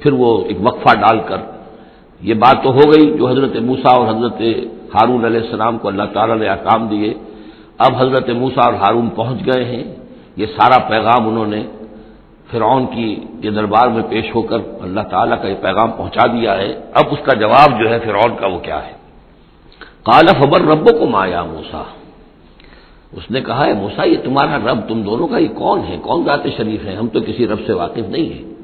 پھر 0.01 0.13
وہ 0.13 0.43
ایک 0.47 0.57
وقفہ 0.61 0.95
ڈال 0.95 1.19
کر 1.25 1.37
یہ 2.21 2.33
بات 2.33 2.63
تو 2.63 2.69
ہو 2.69 2.91
گئی 2.91 3.17
جو 3.17 3.27
حضرت 3.27 3.55
موسا 3.55 3.95
اور 3.95 4.07
حضرت 4.07 4.41
ہارون 4.95 5.25
علیہ 5.25 5.39
السلام 5.39 5.77
کو 5.77 5.87
اللہ 5.87 6.03
تعالیٰ 6.13 6.37
نے 6.37 6.47
احکام 6.47 6.87
دیے۔ 6.87 7.13
اب 7.77 7.95
حضرت 7.97 8.29
موسا 8.29 8.61
اور 8.65 8.73
ہارون 8.73 9.09
پہنچ 9.09 9.39
گئے 9.45 9.65
ہیں۔ 9.65 9.83
یہ 10.35 10.45
سارا 10.45 10.77
پیغام 10.77 11.27
انہوں 11.27 11.47
نے 11.47 11.63
فرعون 12.51 12.85
کی 12.85 13.15
یہ 13.43 13.49
دربار 13.49 13.87
میں 13.87 14.03
پیش 14.09 14.35
ہو 14.35 14.41
کر 14.41 14.57
اللہ 14.81 15.01
تعالیٰ 15.09 15.41
کا 15.41 15.47
یہ 15.47 15.55
پیغام 15.61 15.91
پہنچا 15.91 16.27
دیا 16.27 16.57
ہے۔ 16.57 16.73
اب 16.93 17.03
اس 17.11 17.19
کا 17.23 17.39
جواب 17.39 17.79
جو 17.79 17.89
ہے 17.89 17.99
فرعون 17.99 18.35
کا 18.39 18.47
وہ 18.47 18.59
کیا 18.59 18.87
ہے؟ 18.87 18.91
کالا 20.03 20.33
خبر 20.39 20.61
ربوں 20.61 20.99
کو 20.99 21.05
مایا 21.05 21.43
موسا 21.43 21.83
اس 23.11 23.31
نے 23.31 23.41
کہا 23.41 23.65
ہے 23.65 23.73
موسا 23.73 24.03
یہ 24.03 24.17
تمہارا 24.23 24.57
رب، 24.57 24.79
تم 24.87 25.01
دونوں 25.01 25.27
کا 25.27 25.37
یہ 25.37 25.47
کون 25.47 25.79
ہے؟ 25.89 25.97
کون 26.01 26.23
ذات 26.25 26.47
شریف 26.57 26.85
ہے؟ 26.85 26.95
ہم 26.95 27.07
تو 27.07 27.19
کسی 27.21 27.47
رب 27.47 27.59
سے 27.67 27.73
واقف 27.73 28.07
نہیں 28.09 28.25
ہیں۔ 28.25 28.56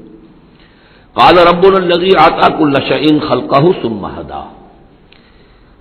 کال 1.14 1.38
رب 1.38 1.64
الزی 1.74 2.12
آتا 2.18 2.48
کل 2.58 2.78
شعین 2.88 3.18
خلقہ 3.18 3.60
سمہدا 3.82 4.44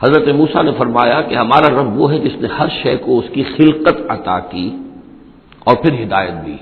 حضرت 0.03 0.27
موسا 0.27 0.61
نے 0.61 0.71
فرمایا 0.77 1.21
کہ 1.21 1.35
ہمارا 1.35 1.81
رب 1.81 2.01
وہ 2.01 2.11
ہے 2.11 2.19
جس 2.19 2.35
نے 2.41 2.47
ہر 2.59 2.67
شے 2.83 2.97
کو 2.97 3.19
اس 3.19 3.25
کی 3.33 3.43
خلقت 3.43 4.11
عطا 4.11 4.39
کی 4.39 4.77
اور 5.63 5.75
پھر 5.75 6.03
ہدایت 6.03 6.45
دی. 6.45 6.57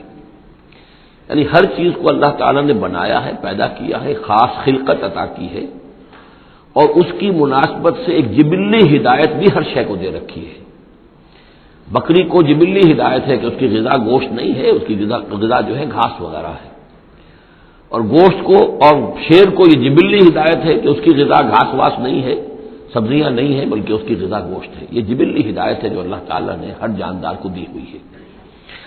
یعنی 1.30 1.46
ہر 1.54 1.66
چیز 1.66 1.92
کو 2.02 2.10
اللہ 2.10 2.32
تعالیٰ 2.38 2.64
نے 2.64 2.74
بنایا 2.74 3.26
ہے، 3.26 3.32
پیدا 3.42 3.68
کیا 3.68 4.04
ہے، 4.04 4.14
خاص 4.14 4.66
خلقت 4.66 5.04
عطا 5.04 5.26
کی 5.26 5.48
ہے 5.54 5.66
اور 6.74 6.90
اس 6.90 7.06
کی 7.20 7.32
مناسبت 7.32 7.94
سے 8.06 8.12
ایک 8.12 8.38
جبلی 8.38 8.98
ہدایت 8.98 9.32
بھی 9.34 9.48
ہر 9.56 9.62
شے 9.62 9.84
کو 9.84 9.96
دے 9.96 10.12
رکھی 10.12 10.46
ہے۔ 10.48 10.60
بکری 11.92 12.24
کو 12.24 12.42
جبلی 12.42 12.92
ہدایت 12.92 13.28
ہے 13.28 13.38
کہ 13.38 13.46
اس 13.46 13.54
کی 13.60 13.68
غذا 13.68 13.98
گوشت 13.98 14.32
نہیں 14.32 14.54
ہے، 14.56 14.70
اس 14.70 14.82
کی 14.88 15.06
غذا 15.32 15.62
جو 15.62 15.78
ہے، 15.78 15.86
گھاس 15.92 16.22
وغیرہ 16.22 16.48
ہے۔ 16.48 16.71
اور 17.92 18.02
گوشت 18.02 18.44
کو 18.44 18.58
اور 18.82 18.96
شیر 19.22 19.50
کو، 19.50 19.68
یہ 19.68 19.90
جبلی 19.90 20.18
ہدایت 20.18 20.66
ہے 20.66 20.74
کہ 20.74 20.88
اس 20.88 20.98
کی 21.04 21.12
غذا 21.12 21.42
گھاس 21.42 21.68
واس 21.74 21.94
نہیں 22.00 22.22
ہے، 22.24 22.36
سبزیاں 22.94 23.30
نہیں 23.30 23.54
ہیں، 23.54 23.66
بلکہ 23.66 23.94
اس 23.94 24.02
کی 24.08 24.16
غذا 24.16 24.40
گوشت 24.40 24.82
ہے۔ 24.82 24.86
یہ 24.92 25.02
جبلی 25.02 25.50
ہدایت 25.50 25.84
ہے 25.84 25.90
جو 25.90 26.00
اللہ 26.00 26.16
تعالیٰ 26.28 26.56
نے 26.58 26.72
ہر 26.82 26.88
جاندار 26.88 27.34
کو 27.42 27.50
دی 27.50 27.66
ہوئی 27.74 27.86
ہے۔ 27.94 27.98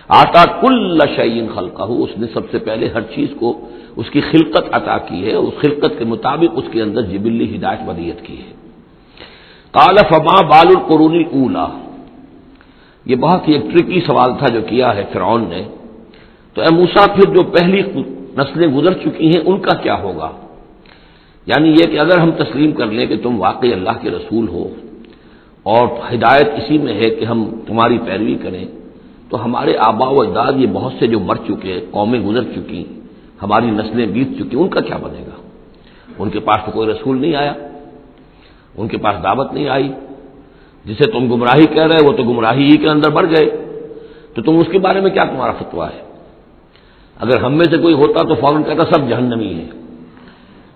آتا 0.08 0.44
کل 0.60 1.00
شعین 1.16 1.46
خلقہ 1.54 1.82
اس 1.82 2.10
نے 2.18 2.26
سب 2.32 2.40
سے 2.50 2.58
پہلے 2.58 2.88
ہر 2.88 3.00
چیز 3.00 3.28
کو 3.38 3.60
اس 3.96 4.10
کی 4.10 4.20
خلقت 4.20 4.64
عطا 4.72 4.98
کی 4.98 5.26
ہے، 5.26 5.34
اس 5.34 5.54
خلقت 5.60 5.98
کے 5.98 6.04
مطابق 6.04 6.52
اس 6.56 6.64
کے 6.72 6.82
اندر 6.82 7.02
جبلی 7.02 7.56
ہدایت 7.56 7.88
ودیت 7.88 8.22
کی 8.22 8.36
ہے۔ 8.38 8.52
کال 9.70 9.96
فما 10.08 10.40
بال 10.40 10.68
القرونی 10.76 11.24
اولا 11.32 11.66
یہ 13.06 13.16
بہت 13.16 13.48
ہی 13.48 13.52
ایک 13.52 13.62
ٹرکی 13.72 14.00
سوال 14.00 14.30
تھا 14.38 14.46
جو 14.54 14.60
کیا 14.66 14.94
ہے 14.94 15.04
فرعون 15.12 15.44
نے۔ 15.48 15.62
تو 16.54 16.62
اے 16.62 16.74
موسا 16.74 17.06
پھر 17.06 17.34
جو 17.34 17.42
پہلی 17.42 17.82
نسلیں 18.38 18.68
گزر 18.68 18.92
چکی 18.92 19.36
ہیں، 19.36 19.40
ان 19.46 19.60
کا 19.60 19.74
کیا 19.74 20.02
ہوگا؟ 20.02 20.30
یعنی 21.46 21.70
یہ 21.70 21.86
کہ 21.86 21.98
اگر 21.98 22.18
ہم 22.18 22.30
تسلیم 22.30 22.72
کر 22.72 22.86
لیں 22.86 23.06
کہ 23.06 23.16
تم 23.16 23.40
واقعی 23.40 23.72
اللہ 23.72 23.90
کے 24.00 24.10
رسول 24.10 24.48
ہو 24.48 24.68
اور 25.62 25.88
ہدایت 26.14 26.48
اسی 26.56 26.78
میں 26.78 26.94
ہے 26.94 27.10
کہ 27.10 27.24
ہم 27.24 27.50
تمہاری 27.66 27.98
پیروی 27.98 28.34
کریں، 28.34 28.64
تو 29.28 29.44
ہمارے 29.44 29.76
آبا 29.78 30.08
و 30.08 30.20
اجداد 30.20 30.52
یہ 30.56 30.66
بہت 30.72 30.92
سے 30.98 31.06
جو 31.06 31.20
مر 31.20 31.36
چکے 31.36 31.80
قومیں 31.90 32.20
گزر 32.20 32.42
چکی، 32.42 32.84
ہماری 33.42 33.66
نسلیں 33.66 34.06
بیت 34.06 34.28
چکی، 34.38 34.56
ان 34.56 34.68
کا 34.68 34.80
کیا 34.80 34.96
بنے 34.96 35.18
گا؟ 35.18 35.36
ان 36.18 36.30
کے 36.30 36.40
پاس 36.40 36.60
تو 36.64 36.70
کوئی 36.70 36.88
رسول 36.88 37.20
نہیں 37.20 37.34
آیا، 37.34 37.52
ان 38.76 38.88
کے 38.88 38.96
پاس 38.96 39.22
دعوت 39.24 39.52
نہیں 39.52 39.68
آئی، 39.68 39.92
جسے 40.84 41.10
تم 41.10 41.34
گمراہی 41.34 41.66
کہہ 41.66 41.86
رہے 41.86 42.04
وہ 42.04 42.12
تو 42.12 42.22
گمراہی 42.22 42.70
ہی 42.70 42.76
کے 42.76 42.88
اندر 42.88 43.10
بڑھ 43.10 43.26
گئے۔ 43.30 43.50
تو 44.34 44.42
تم 44.42 44.56
اس 44.56 44.66
کے 44.72 44.78
بارے 44.78 45.00
میں 45.00 45.10
کیا 45.10 45.24
تمہارا 45.24 45.52
فتوا 45.52 45.88
ہے؟ 45.88 46.13
اگر 47.24 47.40
ہم 47.40 47.52
میں 47.54 47.66
سے 47.70 47.78
کوئی 47.78 47.94
ہوتا 47.94 48.22
تو 48.22 48.34
فوراً 48.34 48.62
کہتا 48.62 48.84
سب 48.84 49.08
جہنمی 49.08 49.54
ہے 49.54 49.66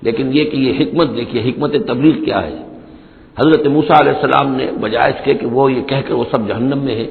لیکن 0.02 0.26
یہ 0.32 0.44
کہ 0.44 0.56
یہ 0.56 0.72
حکمت 0.80 1.16
دیکھیے، 1.16 1.50
حکمت 1.50 1.72
تبلیغ 1.86 2.24
کیا 2.24 2.42
ہے؟ 2.42 2.56
حضرت 3.38 3.66
موسا 3.66 4.00
علیہ 4.00 4.12
السلام 4.12 4.54
نے 4.54 4.66
بجائے 4.80 5.12
اس 5.12 5.24
کے 5.24 5.34
کہ 5.34 5.46
وہ 5.46 5.72
یہ 5.72 5.82
کہہ 5.82 6.02
کر 6.06 6.14
وہ 6.14 6.24
سب 6.30 6.48
جہنم 6.48 6.78
میں 6.78 6.94
ہے 6.94 7.06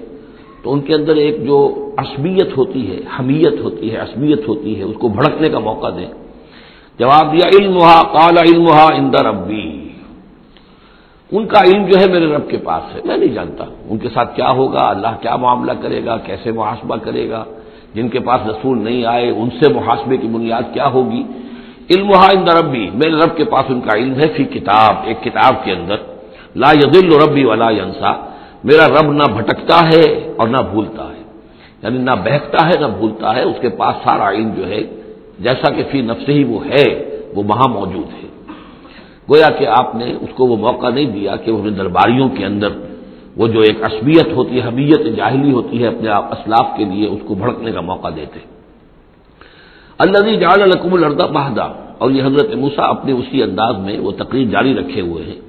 تو 0.63 0.73
ان 0.73 0.81
کے 0.81 0.93
اندر 0.93 1.15
ایک 1.15 1.45
جو 1.45 1.89
عصبیت 1.97 2.57
ہوتی 2.57 2.91
ہے، 2.91 2.99
حمیت 3.19 3.59
ہوتی 3.59 3.91
ہے، 3.91 3.97
عصبیت 3.97 4.47
ہوتی 4.47 4.77
ہے، 4.77 4.83
اس 4.83 4.95
کو 4.99 5.07
بھڑکنے 5.07 5.49
کا 5.49 5.59
موقع 5.59 5.87
دیں۔ 5.89 6.07
جواب 6.99 7.33
دیا 7.33 7.47
علم 7.47 7.77
ہا 7.77 8.03
کالا 8.03 8.41
علم 8.41 8.67
ہا 8.67 8.95
اندر 8.95 9.25
ربی۔ 9.25 9.89
ان 11.31 11.47
کا 11.47 11.61
علم 11.61 11.85
جو 11.85 11.99
ہے 11.99 12.05
میرے 12.11 12.25
رب 12.25 12.49
کے 12.49 12.57
پاس 12.57 12.95
ہے، 12.95 13.01
میں 13.05 13.17
نہیں 13.17 13.33
جانتا۔ 13.33 13.65
ان 13.89 13.97
کے 13.97 14.09
ساتھ 14.13 14.35
کیا 14.35 14.49
ہوگا؟ 14.49 14.89
اللہ 14.89 15.13
کیا 15.21 15.35
معاملہ 15.35 15.71
کرے 15.81 16.05
گا؟ 16.05 16.17
کیسے 16.17 16.51
محاسبہ 16.51 16.95
کرے 16.95 17.29
گا؟ 17.29 17.43
جن 17.97 18.09
کے 18.09 18.19
پاس 18.19 18.47
رسول 18.47 18.77
نہیں 18.83 19.05
آئے، 19.05 19.29
ان 19.29 19.49
سے 19.59 19.73
محاسبے 19.73 20.17
کی 20.17 20.27
بنیاد 20.27 20.73
کیا 20.73 20.87
ہوگی؟ 20.87 21.23
علم 21.89 22.09
ان 22.13 22.47
ربی، 22.47 22.89
میرے 22.93 23.11
رب 23.11 23.37
کے 23.37 23.43
پاس 23.43 23.65
ان 23.69 23.81
کا 23.81 23.95
علم 23.95 24.13
ہے، 24.19 24.27
فی 24.27 24.43
کتاب، 24.43 24.95
ایک 25.03 25.23
کتاب 25.23 25.65
کے 25.65 25.71
اندر۔ 25.71 25.95
لا 26.55 26.71
یدل 26.71 27.13
ربی 27.21 27.43
ولا 27.45 27.69
ینسا، 27.69 28.11
میرا 28.63 28.87
رب 28.87 29.11
نہ 29.11 29.23
بھٹکتا 29.23 29.89
ہے 29.89 30.33
اور 30.37 30.47
نہ 30.47 30.57
بھولتا 30.57 31.03
ہے۔ 31.03 31.23
یعنی 31.83 31.97
نہ 31.97 32.11
بہکتا 32.11 32.69
ہے، 32.69 32.79
نہ 32.79 32.85
بھولتا 32.85 33.35
ہے، 33.35 33.43
اس 33.43 33.55
کے 33.61 33.69
پاس 33.69 33.95
سارا 34.03 34.29
علم 34.29 34.49
جو 34.57 34.67
ہے، 34.67 34.81
جیسا 35.39 35.69
کہ 35.69 35.83
فی 35.91 36.01
نفس 36.01 36.29
ہی 36.29 36.43
وہ 36.43 36.65
ہے، 36.65 37.09
وہ 37.35 37.43
وہاں 37.47 37.67
موجود 37.67 38.23
ہے۔ 38.23 38.27
گویا 39.29 39.49
کہ 39.49 39.67
آپ 39.67 39.95
نے 39.95 40.05
اس 40.21 40.29
کو 40.35 40.45
وہ 40.45 40.57
موقع 40.57 40.89
نہیں 40.89 41.05
دیا 41.05 41.35
کہ 41.35 41.51
وہ 41.51 41.69
درباریوں 41.69 42.29
کے 42.29 42.45
اندر 42.45 42.69
وہ 43.37 43.47
جو 43.47 43.59
ایک 43.59 43.83
عصبیت 43.83 44.33
ہوتی 44.33 44.61
ہے، 44.61 44.67
حمیت 44.67 45.03
جاہلی 45.15 45.51
ہوتی 45.51 45.81
ہے، 45.81 45.87
اپنے 45.87 46.09
اسلاف 46.09 46.67
کے 46.77 46.83
لیے 46.85 47.07
اس 47.07 47.19
کو 47.27 47.35
بھڑکنے 47.35 47.71
کا 47.71 47.81
موقع 47.81 48.07
دیتے 48.15 48.39
اللہ 49.97 50.17
جال 50.17 50.61
القم 50.61 50.93
الردا 50.93 51.25
بہدا 51.25 51.67
اور 51.97 52.11
یہ 52.11 52.23
حضرت 52.23 52.55
موسا 52.55 52.83
اپنے 52.85 53.11
اسی 53.11 53.43
انداز 53.43 53.75
میں 53.77 53.99
وہ 53.99 54.11
تقریر 54.11 54.47
جاری 54.47 54.73
رکھے 54.73 55.01
ہوئے 55.01 55.23
ہیں۔ 55.23 55.39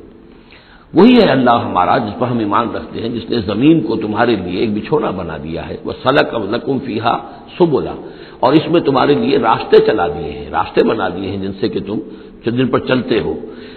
وہی 0.94 1.14
ہے 1.20 1.30
اللہ 1.30 1.56
ہمارا، 1.64 1.98
جس 1.98 2.14
پر 2.18 2.26
ہم 2.26 2.38
ایمان 2.38 2.66
رکھتے 2.74 3.00
ہیں، 3.00 3.08
جس 3.08 3.30
نے 3.30 3.38
زمین 3.40 3.80
کو 3.80 3.96
تمہارے 3.96 4.36
لیے 4.36 4.60
ایک 4.60 4.70
بچھونا 4.72 5.10
بنا 5.10 5.36
دیا 5.36 5.68
ہے۔ 5.68 5.76
وہ 5.84 5.92
سلق 6.02 6.34
لکم 6.48 6.78
فیحا 6.78 7.16
سو 7.58 7.66
بولا 7.66 7.94
اور 8.40 8.52
اس 8.52 8.70
میں 8.70 8.80
تمہارے 8.80 9.14
لیے 9.14 9.38
راستے 9.38 9.76
چلا 9.86 10.06
دیے 10.06 10.32
ہیں، 10.32 10.50
راستے 10.50 10.82
بنا 10.82 11.08
دیے 11.08 11.28
ہیں، 11.30 11.36
جن 11.36 11.52
سے 11.60 11.68
کہ 11.68 11.80
تم 11.86 11.98
جن 12.44 12.66
پر 12.66 12.78
چلتے 12.78 13.20
ہو۔ 13.20 13.34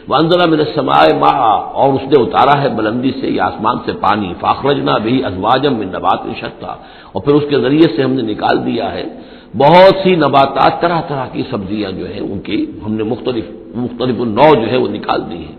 وانزلہ 0.08 0.46
میں 0.46 0.58
سمائے 0.76 1.14
ماں 1.14 1.58
اور 1.74 1.94
اس 1.94 2.02
نے 2.02 2.22
اتارا 2.22 2.62
ہے 2.62 2.70
بلندی 2.70 3.12
سے 3.22 3.28
یا 3.28 3.46
آسمان 3.46 3.78
سے 3.86 3.92
پانی۔ 3.92 4.34
فاخرجنا 4.40 4.98
بھی 4.98 5.26
ازواجم 5.26 5.74
من 5.74 5.88
نبات 5.88 6.20
شکتا 6.40 6.68
اور 7.12 7.22
پھر 7.22 7.34
اس 7.34 7.44
کے 7.50 7.60
ذریعے 7.60 7.96
سے 7.96 8.04
ہم 8.04 8.12
نے 8.12 8.22
نکال 8.22 8.66
دیا 8.66 8.94
ہے۔ 8.94 9.04
بہت 9.58 9.96
سی 10.04 10.16
نباتات، 10.16 10.82
طرح 10.82 11.02
طرح 11.02 11.26
کی 11.32 11.44
سبزیاں 11.50 11.92
جو 11.92 12.06
ہیں، 12.14 12.22
ان 12.22 12.40
کی 12.40 12.66
ہم 12.86 12.94
نے 12.94 13.04
مختلف 13.04 13.46
مختلف 13.76 14.16
نو 14.20 14.56
جو 14.56 14.72
ہے 14.72 14.78
وہ 14.78 14.88
نکال 14.88 15.22
دی 15.32 15.38
ہیں۔ 15.38 15.56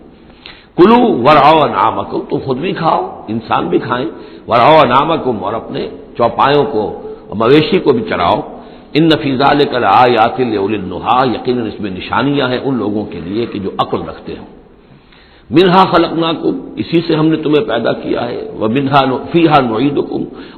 کلو 0.77 1.17
وراؤ 1.17 1.67
نامکم 1.67 2.19
تم 2.29 2.37
خود 2.45 2.57
بھی 2.57 2.71
کھاؤ، 2.71 3.21
انسان 3.27 3.67
بھی 3.67 3.79
کھائیں۔ 3.79 4.05
وراؤ 4.47 4.77
نامکم 4.85 5.43
اور 5.43 5.53
اپنے 5.53 5.89
چوپایوں 6.17 6.65
کو، 6.65 7.01
مویشی 7.35 7.79
کو 7.79 7.93
بھی 7.93 8.03
چراؤ 8.09 8.41
ان 8.93 9.03
نفیزہ 9.03 9.53
لے 9.53 9.65
کر 9.65 9.83
آیات 9.83 10.39
النحا 10.39 11.25
یقیناً 11.25 11.67
اس 11.67 11.79
میں 11.79 11.91
نشانیاں 11.91 12.49
ہیں 12.49 12.59
ان 12.63 12.77
لوگوں 12.77 13.05
کے 13.05 13.19
لیے 13.19 13.45
کہ 13.45 13.59
جو 13.59 13.69
عقل 13.77 14.01
رکھتے 14.01 14.33
ہوں۔ 14.39 14.45
منہا 15.49 15.91
خلقنا 15.91 16.31
کم 16.31 16.73
اسی 16.75 17.01
سے 17.07 17.15
ہم 17.15 17.27
نے 17.27 17.35
تمہیں 17.35 17.65
پیدا 17.65 17.93
کیا 17.93 18.27
ہے۔ 18.27 18.49
وہ 18.53 18.67
منہا 18.67 19.05
فیحا 19.31 19.61
نعید 19.61 19.97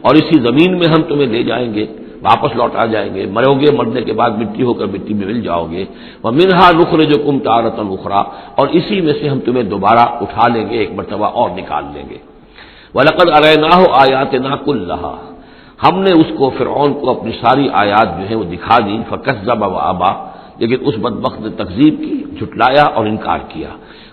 اور 0.01 0.15
اسی 0.15 0.37
زمین 0.37 0.79
میں 0.79 0.87
ہم 0.87 1.01
تمہیں 1.01 1.27
لے 1.27 1.43
جائیں 1.43 1.73
گے۔ 1.73 1.85
واپس 2.21 2.55
لوٹ 2.55 2.75
آ 2.75 2.85
جائیں 2.85 3.15
گے۔ 3.15 3.25
مرو 3.25 3.53
گے، 3.53 3.71
مرنے 3.71 4.01
کے 4.01 4.13
بعد 4.13 4.29
مٹی 4.29 4.63
ہو 4.63 4.73
کر 4.73 4.85
مٹی 4.85 5.13
میں 5.13 5.27
مل 5.27 5.41
جاؤ 5.41 5.67
گے۔ 5.71 5.85
وہ 6.23 6.31
منہا 6.31 6.69
نخر 6.71 7.03
جو 7.03 7.17
کم 7.17 7.39
تارت 7.39 7.79
الخرا 7.79 8.19
اور 8.55 8.67
اسی 8.67 9.01
میں 9.01 9.13
سے 9.21 9.29
ہم 9.29 9.39
تمہیں 9.39 9.63
دوبارہ 9.63 9.99
اٹھا 9.99 10.47
لیں 10.47 10.69
گے، 10.69 10.77
ایک 10.77 10.91
مرتبہ 10.91 11.25
اور 11.25 11.49
نکال 11.49 11.83
لیں 11.93 12.03
گے۔ 12.09 12.17
وہ 12.93 13.01
لقد 13.01 13.29
ارے 13.29 13.59
نہ 13.59 13.75
ہو 13.75 13.91
آیات 13.91 14.33
نہ 14.33 14.55
کل 14.65 14.91
رہا 14.91 15.34
ہم 15.85 15.95
نے 15.99 16.11
اس 16.11 16.29
کو 16.37 16.49
فرعون 16.57 16.93
کو 16.93 17.09
اپنی 17.09 17.31
ساری 17.41 17.67
آیات 17.83 18.09
جو 18.17 18.23
ہے 18.29 18.35
وہ 18.35 18.43
دکھا 18.53 18.77
دی 18.85 18.97
فکس 19.09 19.37
و 19.49 19.75
آبا 19.91 20.11
لیکن 20.59 20.77
اس 20.87 20.95
بد 20.97 21.15
وقت 21.25 21.39
نے 21.41 21.49
تقزیب 21.57 21.95
کی، 21.99 22.15
جھٹلایا 22.39 22.85
اور 22.95 23.05
انکار 23.05 23.39
کیا۔ 23.49 23.71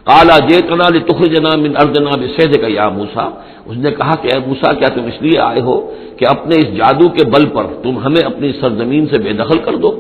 کالا 0.09 0.39
جے 0.49 0.59
تنا 0.69 0.89
جنا 1.27 1.55
من 1.57 1.73
اردنا 1.83 2.15
بسید 2.21 2.53
کا 2.61 2.69
یا 2.69 2.89
موسا 2.89 3.27
اس 3.69 3.77
نے 3.77 3.91
کہا 3.99 4.15
کہ 4.23 4.27
اے 4.33 4.39
موسا 4.47 4.71
کیا 4.79 4.89
تم 4.95 5.05
اس 5.11 5.19
لیے 5.23 5.39
آئے 5.51 5.61
ہو 5.61 5.77
کہ 6.19 6.25
اپنے 6.31 6.55
اس 6.59 6.69
جادو 6.77 7.07
کے 7.17 7.25
بل 7.35 7.45
پر 7.55 7.65
تم 7.83 7.95
ہمیں 8.05 8.25
اپنی 8.31 8.49
سرزمین 8.61 9.05
سے 9.11 9.19
بے 9.25 9.33
دخل 9.43 9.59
کر 9.67 9.75
دو؟ 9.83 9.91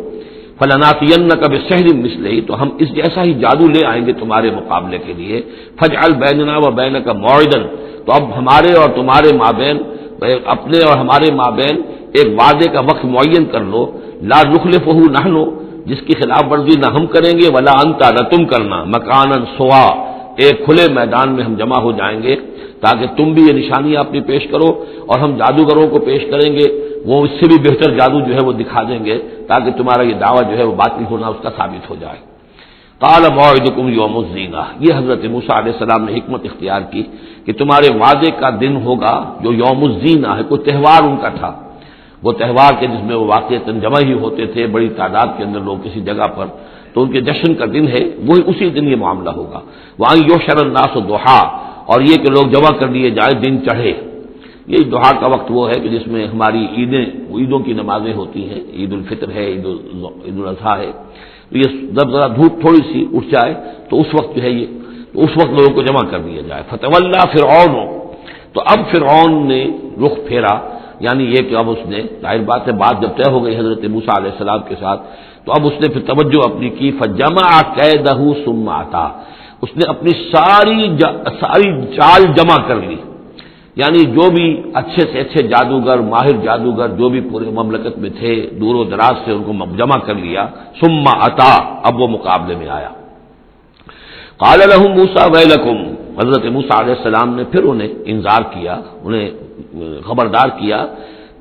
فلانات 0.58 1.00
کا 1.40 1.46
بے 1.46 1.58
شہری 1.68 1.92
مسلے 1.96 2.40
تو 2.46 2.52
ہم 2.62 2.68
اس 2.78 2.88
جیسا 2.94 3.22
ہی 3.22 3.32
جادو 3.34 3.66
لے 3.74 3.82
آئیں 3.84 4.04
گے 4.06 4.12
تمہارے 4.12 4.50
مقابلے 4.50 4.98
کے 5.06 5.12
لیے۔ 5.18 5.36
فج 5.78 5.92
البیننا 6.06 6.56
و 6.64 6.70
بین 6.78 6.94
کا 7.06 7.12
معدن 7.24 7.62
تو 8.04 8.10
اب 8.12 8.22
ہمارے 8.38 8.70
اور 8.80 8.88
تمہارے 8.98 9.30
مابین 9.36 9.76
اپنے 10.54 10.78
اور 10.86 10.96
ہمارے 10.96 11.30
مابین 11.30 11.76
ایک 12.16 12.28
وعدے 12.38 12.68
کا 12.68 12.80
وقت 12.90 13.04
معین 13.04 13.44
کر 13.44 13.62
لو، 13.72 13.82
لا 14.22 14.40
نخلف 14.48 14.88
نہ 15.16 15.26
لو 15.28 15.44
جس 15.86 16.00
کی 16.06 16.14
خلاف 16.14 16.44
ورزی 16.50 16.76
نہ 16.78 16.86
ہم 16.86 17.06
کریں 17.06 17.34
گے، 17.38 17.46
ولا 17.54 17.74
انتا 17.84 18.10
نہ 18.10 18.22
تم 18.30 18.44
کرنا 18.44 18.78
مکان 18.84 19.30
سوا، 19.56 19.84
ایک 20.42 20.64
کھلے 20.64 20.84
میدان 20.94 21.28
میں 21.34 21.44
ہم 21.44 21.54
جمع 21.54 21.78
ہو 21.80 21.92
جائیں 21.92 22.22
گے، 22.22 22.34
تاکہ 22.82 23.06
تم 23.16 23.26
بھی 23.34 23.42
یہ 23.48 23.52
نشانیاں 23.52 24.00
اپنی 24.00 24.20
پیش 24.20 24.42
کرو 24.52 24.68
اور 25.06 25.18
ہم 25.18 25.30
جادوگروں 25.36 25.86
کو 25.88 25.98
پیش 25.98 26.22
کریں 26.30 26.50
گے، 26.56 26.66
وہ 27.06 27.22
اس 27.24 27.30
سے 27.40 27.44
بھی 27.50 27.58
بہتر 27.68 27.88
جادو 27.98 28.20
جو 28.26 28.34
ہے 28.34 28.42
وہ 28.46 28.52
دکھا 28.52 28.82
دیں 28.88 29.04
گے، 29.04 29.16
تاکہ 29.48 29.70
تمہارا 29.78 30.02
یہ 30.02 30.14
دعویٰ 30.14 30.44
جو 30.50 30.58
ہے 30.58 30.64
وہ 30.64 30.74
باطل 30.82 31.04
ہونا 31.10 31.26
اس 31.26 31.40
کا 31.42 31.50
ثابت 31.56 31.90
ہو 31.90 31.96
جائے۔ 32.00 32.31
کال 33.02 33.22
معدم 33.34 33.88
یوم 33.88 34.16
الزینہ۔ 34.16 34.56
یہ 34.80 34.94
حضرت 34.94 35.24
موسیٰ 35.24 35.56
علیہ 35.56 35.72
السلام 35.72 36.04
نے 36.04 36.12
حکمت 36.14 36.40
اختیار 36.44 36.80
کی 36.90 37.02
کہ 37.44 37.52
تمہارے 37.52 37.98
وعدے 37.98 38.30
کا 38.30 38.50
دن 38.60 38.76
ہوگا 38.76 39.34
جو 39.40 39.52
یوم 39.52 39.84
الزینہ 39.84 40.26
ہے، 40.26 40.42
کوئی 40.48 40.60
تہوار 40.60 41.02
ان 41.02 41.16
کا 41.16 41.28
تھا۔ 41.28 41.62
وہ 42.22 42.32
تہوار 42.32 42.72
کے 42.80 42.86
جس 42.86 43.04
میں 43.04 43.16
وہ 43.16 43.26
واقع 43.26 43.54
جمع 43.66 43.98
ہی 44.06 44.12
ہوتے 44.12 44.46
تھے، 44.46 44.66
بڑی 44.66 44.88
تعداد 44.88 45.26
کے 45.36 45.44
اندر 45.44 45.60
لوگ 45.60 45.76
کسی 45.84 46.00
جگہ 46.00 46.26
پر۔ 46.36 46.46
تو 46.94 47.02
ان 47.02 47.12
کے 47.12 47.20
جشن 47.20 47.54
کا 47.54 47.64
دن 47.72 47.88
ہے، 47.88 48.10
وہی 48.26 48.42
اسی 48.46 48.70
دن 48.70 48.88
یہ 48.88 48.96
معاملہ 48.96 49.30
ہوگا۔ 49.30 49.60
وہاں 49.98 50.16
یو 50.16 50.36
شرناس 50.46 50.96
و 50.96 51.00
دوہا 51.00 51.38
اور 51.86 52.00
یہ 52.00 52.16
کہ 52.16 52.28
لوگ 52.28 52.42
جمع 52.42 52.78
کر 52.78 52.88
لیے 52.88 53.10
جائیں، 53.10 53.40
دن 53.40 53.64
چڑھے۔ 53.64 53.92
یہ 54.66 54.78
دوہا 54.78 55.20
کا 55.20 55.26
وقت 55.26 55.46
وہ 55.50 55.70
ہے 55.70 55.80
کہ 55.80 55.88
جس 55.88 56.06
میں 56.06 56.26
ہماری 56.26 56.66
عیدیں، 56.76 57.04
عیدوں 57.36 57.58
کی 57.58 57.72
نمازیں 57.72 58.14
ہوتی 58.14 58.50
ہیں۔ 58.50 58.60
عید 58.72 58.92
الفطر 58.92 59.30
ہے، 59.34 59.46
عید 59.46 59.66
عید 60.24 60.38
الاضحیٰ 60.38 60.78
ہے۔ 60.78 60.90
تو 61.52 61.58
یہ 61.58 61.86
جب 61.92 62.10
ذرا 62.10 62.28
دھوپ 62.28 62.60
تھوڑی 62.60 62.92
سی 62.92 63.06
اٹھ 63.12 63.26
جائے 63.26 63.54
تو 63.88 64.00
اس 64.00 64.06
وقت 64.14 64.36
جو 64.36 64.42
ہے 64.42 64.50
یہ 64.50 64.66
تو 65.12 65.22
اس 65.22 65.30
وقت 65.36 65.50
لوگوں 65.50 65.74
کو 65.74 65.82
جمع 65.82 66.10
کر 66.10 66.18
دیا 66.18 66.40
جائے۔ 66.40 66.62
فتح 66.70 66.86
اللہ 66.94 67.24
فرعون۔ 67.32 67.74
ہو 67.74 68.12
تو 68.52 68.62
اب 68.66 68.78
فرعون 68.90 69.48
نے 69.48 69.66
رخ 70.06 70.28
پھیرا۔ 70.28 70.60
یعنی 71.00 71.24
یہ 71.24 71.42
کہ 71.42 71.54
اب 71.54 71.70
اس 71.70 71.78
نے 71.86 72.02
ظاہر 72.20 72.38
بات 72.38 72.68
ہے، 72.68 72.72
بات 72.72 73.02
جب 73.02 73.08
طے 73.16 73.30
ہو 73.30 73.44
گئی 73.44 73.56
حضرت 73.56 73.84
موسا 73.84 74.16
علیہ 74.16 74.30
السلام 74.30 74.58
کے 74.68 74.74
ساتھ، 74.80 75.02
تو 75.44 75.52
اب 75.52 75.66
اس 75.66 75.72
نے 75.80 75.88
پھر 75.88 76.00
توجہ 76.00 76.54
اپنی 76.54 76.68
کی۔ 76.68 76.90
فجما 76.98 77.62
قید 77.62 78.08
سم 78.44 78.68
آتا۔ 78.68 79.08
اس 79.62 79.76
نے 79.76 79.84
اپنی 79.88 80.12
ساری 80.12 80.96
ساری 81.40 81.96
چال 81.96 82.22
جمع 82.36 82.68
کر 82.68 82.76
لی۔ 82.76 82.96
یعنی 83.76 83.98
جو 83.98 84.30
بھی 84.30 84.62
اچھے 84.74 85.02
سے 85.12 85.20
اچھے 85.20 85.42
جادوگر، 85.42 85.98
ماہر 85.98 86.32
جادوگر 86.32 86.88
جو 86.88 87.08
بھی 87.08 87.20
پورے 87.20 87.50
مملکت 87.50 87.98
میں 87.98 88.10
تھے، 88.10 88.50
دور 88.60 88.74
و 88.74 88.84
دراز 88.84 89.14
سے 89.24 89.32
ان 89.32 89.42
کو 89.42 89.52
جمع 89.76 89.98
کر 89.98 90.14
لیا 90.14 90.46
سما 90.80 91.10
اتا، 91.10 91.80
اب 91.82 92.00
وہ 92.00 92.08
مقابلے 92.08 92.54
میں 92.54 92.68
آیا۔ 92.68 92.88
قال 94.36 94.58
لهم 94.58 94.92
موسا 94.98 95.26
ویلکم 95.26 95.78
حضرت 96.20 96.44
موسا 96.44 96.80
علیہ 96.80 96.94
السلام 96.98 97.34
نے 97.34 97.44
پھر 97.44 97.62
انہیں 97.64 97.88
انذار 98.04 98.42
کیا، 98.42 98.80
انہیں 99.04 99.30
خبردار 100.06 100.48
کیا، 100.48 100.86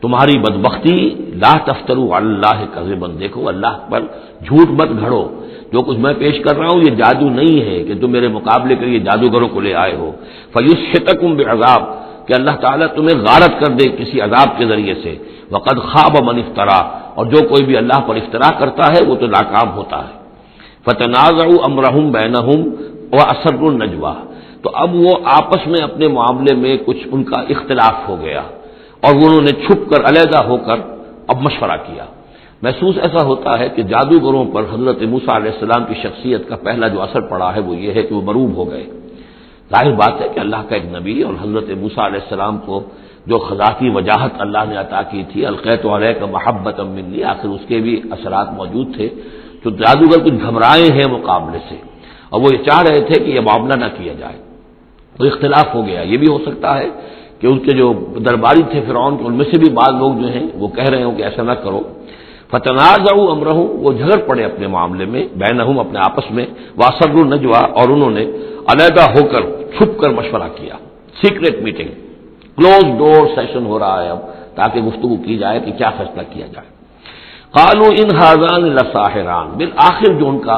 تمہاری 0.01 0.37
بدبختی، 0.39 1.15
لا 1.35 1.57
تفترو 1.65 2.15
اللہ 2.15 2.65
کذبن 2.73 3.19
دیکھو 3.19 3.47
اللہ 3.47 3.77
پر 3.89 4.01
جھوٹ 4.45 4.69
مت 4.69 4.89
گھڑو۔ 4.99 5.27
جو 5.71 5.81
کچھ 5.81 5.97
میں 5.97 6.13
پیش 6.13 6.39
کر 6.39 6.57
رہا 6.57 6.69
ہوں، 6.69 6.81
یہ 6.81 6.95
جادو 6.95 7.29
نہیں 7.29 7.61
ہے 7.61 7.83
کہ 7.83 7.93
تم 8.01 8.11
میرے 8.11 8.27
مقابلے 8.27 8.75
کے 8.75 8.85
لیے 8.85 8.99
جادوگروں 8.99 9.47
کو 9.47 9.59
لے 9.59 9.73
آئے 9.75 9.95
ہو۔ 9.95 10.11
فیوس 10.53 10.77
شتکم 10.91 11.35
بے 11.35 11.43
عذاب 11.43 12.00
کہ 12.31 12.35
اللہ 12.35 12.51
تعالیٰ 12.51 12.87
تمہیں 12.95 13.17
غارت 13.17 13.59
کر 13.59 13.67
دے 13.67 13.89
کسی 13.89 14.21
عذاب 14.21 14.57
کے 14.57 14.65
ذریعے 14.65 14.93
سے۔ 15.03 15.17
وقد 15.51 15.77
خواب 15.77 16.23
من 16.23 16.37
افطرا 16.37 16.79
اور 17.15 17.25
جو 17.25 17.47
کوئی 17.47 17.65
بھی 17.65 17.77
اللہ 17.77 17.99
پر 18.07 18.15
افطرا 18.15 18.59
کرتا 18.59 18.83
ہے، 18.93 19.01
وہ 19.07 19.15
تو 19.15 19.27
ناکام 19.27 19.73
ہوتا 19.73 19.97
ہے۔ 19.97 20.21
فتناز 20.85 21.41
امرحم 21.63 22.11
بینہم 22.11 22.61
و 23.11 23.15
اسر 23.15 23.53
النجوا 23.61 24.13
تو 24.61 24.69
اب 24.73 24.95
وہ 24.95 25.15
آپس 25.25 25.67
میں 25.67 25.81
اپنے 25.81 26.07
معاملے 26.07 26.55
میں 26.55 26.77
کچھ 26.85 27.07
ان 27.11 27.23
کا 27.23 27.37
اختلاف 27.37 28.09
ہو 28.09 28.17
گیا۔ 28.21 28.41
اور 29.01 29.15
انہوں 29.15 29.41
نے 29.41 29.51
چھپ 29.51 29.89
کر 29.89 30.09
علیحدہ 30.09 30.43
ہو 30.43 30.57
کر 30.57 30.75
اب 31.27 31.41
مشورہ 31.41 31.77
کیا۔ 31.87 32.05
محسوس 32.61 32.95
ایسا 33.01 33.23
ہوتا 33.23 33.59
ہے 33.59 33.69
کہ 33.69 33.83
جادوگروں 33.83 34.45
پر 34.53 34.63
حضرت 34.73 35.01
موسا 35.01 35.37
علیہ 35.37 35.51
السلام 35.51 35.85
کی 35.85 35.93
شخصیت 35.93 36.49
کا 36.49 36.55
پہلا 36.55 36.87
جو 36.87 37.01
اثر 37.01 37.21
پڑا 37.21 37.55
ہے، 37.55 37.59
وہ 37.59 37.75
یہ 37.75 37.93
ہے 37.93 38.01
کہ 38.03 38.15
وہ 38.15 38.21
مروب 38.21 38.55
ہو 38.55 38.71
گئے۔ 38.71 39.00
ظاہر 39.71 39.91
بات 39.91 40.21
ہے 40.21 40.27
کہ 40.33 40.39
اللہ 40.39 40.61
کا 40.69 40.75
ایک 40.75 40.85
نبی 40.85 41.21
اور 41.21 41.33
حضرت 41.41 41.69
موسا 41.69 42.07
علیہ 42.07 42.19
السلام 42.23 42.57
کو 42.57 42.83
جو 43.25 43.37
خزاکی 43.37 43.89
وجاہت 43.89 44.31
اللہ 44.39 44.63
نے 44.69 44.75
عطا 44.77 45.01
کی 45.01 45.23
تھی، 45.31 45.45
القیت 45.45 45.85
علیہ 45.85 46.13
کا 46.19 46.25
محبت 46.25 46.79
امنی 46.79 47.23
آخر 47.23 47.47
اس 47.47 47.61
کے 47.67 47.77
بھی 47.77 48.01
اثرات 48.11 48.53
موجود 48.53 48.95
تھے، 48.95 49.09
تو 49.63 49.69
جادوگر 49.69 50.19
کچھ 50.23 50.33
گھبرائے 50.33 50.91
ہیں 50.91 51.09
مقابلے 51.11 51.59
سے۔ 51.69 51.75
اور 52.29 52.41
وہ 52.41 52.47
یہ 52.51 52.57
چاہ 52.57 52.81
رہے 52.81 53.01
تھے 53.01 53.23
کہ 53.23 53.31
یہ 53.31 53.39
معاملہ 53.39 53.73
نہ 53.73 53.85
کیا 53.97 54.13
جائے۔ 54.13 54.37
تو 55.17 55.25
اختلاف 55.25 55.75
ہو 55.75 55.87
گیا۔ 55.87 56.01
یہ 56.01 56.17
بھی 56.17 56.27
ہو 56.27 56.37
سکتا 56.45 56.77
ہے 56.77 56.87
کہ 57.39 57.47
ان 57.47 57.59
کے 57.59 57.71
جو 57.77 57.93
درباری 58.25 58.61
تھے 58.71 58.81
فرعون 58.87 59.17
کے، 59.17 59.23
ان 59.23 59.33
میں 59.33 59.45
سے 59.51 59.57
بھی 59.57 59.69
بعض 59.69 59.93
لوگ 59.99 60.13
جو 60.13 60.27
ہیں، 60.27 60.47
وہ 60.53 60.67
کہہ 60.67 60.89
رہے 60.89 61.03
ہوں 61.03 61.11
کہ 61.11 61.23
ایسا 61.23 61.43
نہ 61.43 61.51
کرو۔ 61.51 61.81
فتناز 62.51 62.99
امرہ 63.11 63.53
وہ 63.53 63.93
جھگڑ 63.93 64.17
پڑے 64.27 64.43
اپنے 64.43 64.67
معاملے 64.67 65.05
میں 65.05 65.27
بین 65.35 65.61
اپنے 65.61 65.99
آپس 65.99 66.31
میں 66.31 66.45
واسر 66.77 67.09
النجوا 67.09 67.59
اور 67.59 67.89
انہوں 67.89 68.09
نے 68.09 68.25
علیحدہ 68.67 69.05
ہو 69.11 69.27
کر 69.27 69.41
چھپ 69.75 69.99
کر 69.99 70.09
مشورہ 70.09 70.49
کیا۔ 70.55 70.75
Secret 71.21 71.55
meeting 71.61 71.91
close 72.57 72.85
door 72.97 73.27
session 73.35 73.65
ہو 73.65 73.79
رہا 73.79 74.03
ہے 74.03 74.09
اب، 74.09 74.19
تاکہ 74.55 74.81
گفتگو 74.81 75.15
کی 75.15 75.37
جائے 75.37 75.59
کہ 75.59 75.71
کیا 75.71 75.89
فیصلہ 75.97 76.21
کیا 76.33 76.47
جائے۔ 76.47 76.69
قالو 77.51 77.85
ان 77.85 78.15
حاضان 78.15 78.61
لساحران۔ 78.63 79.47
بالآخر 79.57 80.13
جو 80.19 80.29
ان 80.29 80.39
کا 80.39 80.57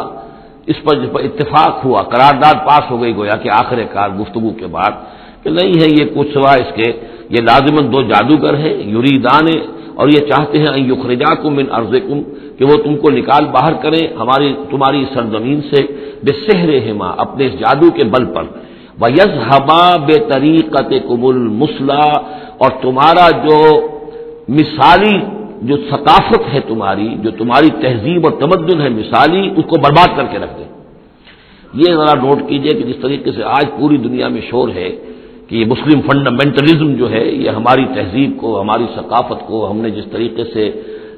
اس 0.68 0.76
پر 0.84 0.96
جس 0.96 1.10
پر 1.14 1.22
اتفاق 1.24 1.86
ہوا، 1.86 2.02
قرارداد 2.04 2.56
پاس 2.68 2.92
ہو 2.92 3.02
گئی، 3.02 3.16
گویا 3.16 3.36
کہ 3.36 3.50
آخر 3.50 3.84
کار 3.84 4.10
گفتگو 4.10 4.50
کے 4.50 4.68
بعد 4.68 4.92
کہ 5.44 5.50
نہیں 5.50 5.76
ہے 5.82 5.88
یہ 5.98 6.06
کچھ 6.16 6.34
سوا 6.34 6.54
اس 6.54 6.72
کے، 6.76 6.92
یہ 7.30 7.42
لازمن 7.42 7.94
دو 7.94 8.02
جادوگر 8.02 8.54
ہیں 8.54 8.74
یوریدان 8.84 9.48
اور 9.96 10.08
یہ 10.10 10.20
چاہتے 10.20 10.58
ہیں 10.60 10.78
یخرجا 10.92 11.34
کم 11.34 11.58
ان 11.58 11.66
عرض 11.72 11.94
کم 12.08 12.22
کہ 12.58 12.66
وہ 12.66 12.76
تم 12.84 12.98
کو 12.98 13.10
نکال 13.10 13.46
باہر 13.46 13.74
کریں، 13.74 14.08
ہماری، 14.20 14.54
تمہاری 14.70 15.06
سرزمین 15.14 15.62
سے 15.62 15.82
بے 16.24 16.32
سہر 16.46 16.70
ہما 16.90 17.10
اپنے 17.26 17.46
اس 17.46 17.60
جادو 17.60 17.90
کے 17.96 18.04
بل 18.14 18.26
پر۔ 18.34 18.44
وہ 19.02 19.12
یز 19.12 19.34
ہبا 19.50 19.86
بے 20.08 20.18
طریقت 20.30 20.92
کم 21.08 21.24
اور 22.58 22.72
تمہارا 22.82 23.28
جو 23.46 23.60
مثالی، 24.50 25.16
جو 25.62 25.76
ثقافت 25.90 26.54
ہے 26.54 26.60
تمہاری، 26.68 27.10
جو 27.24 27.32
تمہاری 27.32 27.70
تہذیب 27.82 28.26
اور 28.26 28.34
تمدن 28.40 28.82
ہے 28.82 28.90
مثالی، 28.90 29.44
اس 29.58 29.66
کو 29.70 29.76
برباد 29.78 30.10
کر 30.18 30.26
کے 30.32 30.38
رکھ 30.40 30.54
دیں 30.58 30.70
یہ 31.74 31.96
ذرا 31.96 32.14
نوٹ 32.24 32.40
کیجیے 32.50 32.74
کہ 32.74 32.84
جس 32.84 33.00
طریقے 33.02 33.32
سے 33.32 33.44
آج 33.58 33.66
پوری 33.80 33.98
دنیا 33.98 34.28
میں 34.28 34.42
شور 34.50 34.70
ہے 34.76 34.90
کہ 35.48 35.56
یہ 35.56 35.66
مسلم 35.66 36.02
فنڈامنٹلزم 36.02 36.94
جو 36.96 37.12
ہے، 37.12 37.26
یہ 37.44 37.50
ہماری 37.50 37.86
تہذیب 37.96 38.32
کو، 38.38 38.50
ہماری 38.62 38.86
ثقافت 38.96 39.40
کو، 39.48 39.58
ہم 39.72 39.78
نے 39.82 39.90
جس 39.90 40.06
طریقے 40.12 40.44
سے 40.54 40.64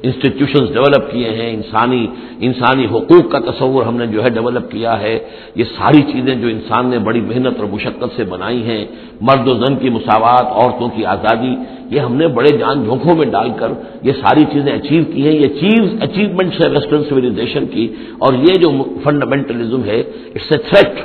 انسٹیٹیوشنز 0.05 0.69
ڈیولپ 0.69 1.11
کیے 1.11 1.29
ہیں، 1.29 1.53
انسانی 1.53 2.07
انسانی 2.39 2.85
حقوق 2.85 3.31
کا 3.31 3.39
تصور 3.39 3.83
ہم 3.83 3.97
نے 3.97 4.07
جو 4.07 4.23
ہے 4.23 4.29
ڈیولپ 4.29 4.71
کیا 4.71 5.01
ہے۔ 5.01 5.19
یہ 5.55 5.63
ساری 5.63 6.01
چیزیں 6.01 6.35
جو 6.35 6.47
انسان 6.47 6.87
نے 6.87 6.99
بڑی 6.99 7.21
محنت 7.21 7.59
اور 7.59 7.65
مشقت 7.71 8.15
سے 8.15 8.23
بنائی 8.23 8.63
ہیں۔ 8.63 8.85
مرد 9.21 9.47
و 9.47 9.53
زن 9.53 9.75
کی 9.75 9.89
مساوات، 9.89 10.45
عورتوں 10.45 10.89
کی 10.89 11.05
آزادی، 11.05 11.55
یہ 11.95 11.99
ہم 11.99 12.15
نے 12.15 12.27
بڑے 12.27 12.57
جان 12.57 12.83
جھونکوں 12.83 13.15
میں 13.15 13.25
ڈال 13.25 13.49
کر 13.55 13.67
یہ 14.03 14.11
ساری 14.11 14.43
چیزیں 14.53 14.73
اچیو 14.73 15.03
کی 15.13 15.27
ہیں۔ 15.27 15.33
یہ 15.33 15.47
چیز 15.47 15.81
اچیومنٹس 16.01 16.61
ہے 16.61 16.69
ویسٹرن 16.69 17.03
سویلائزیشن 17.09 17.65
کی۔ 17.65 17.87
اور 18.17 18.33
یہ 18.33 18.57
جو 18.57 18.71
فنڈامنٹلزم 19.03 19.83
ہے 19.83 19.99
اٹس 20.35 20.51
اے 20.51 20.57
تھریٹ 20.57 20.99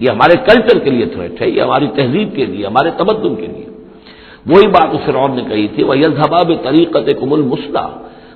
یہ 0.00 0.10
ہمارے 0.10 0.36
کلچر 0.36 0.78
کے 0.78 0.90
لیے 0.90 1.06
تھریٹ 1.06 1.42
ہے، 1.42 1.50
یہ 1.50 1.62
ہماری 1.62 1.86
تہذیب 1.94 2.36
کے 2.36 2.44
لیے، 2.44 2.66
ہمارے 2.66 2.90
تمدن 2.96 3.34
کے 3.34 3.46
لیے۔ 3.46 3.66
وہی 4.46 4.66
بات 4.66 4.88
اس 4.92 5.00
فرعون 5.06 5.36
نے 5.36 5.42
کہی 5.48 5.68
تھی 5.74 5.82
وہ 5.82 5.98
یلحباب 5.98 6.52
طریقت 6.62 7.08
کمل 7.20 7.42
مسلح 7.42 7.86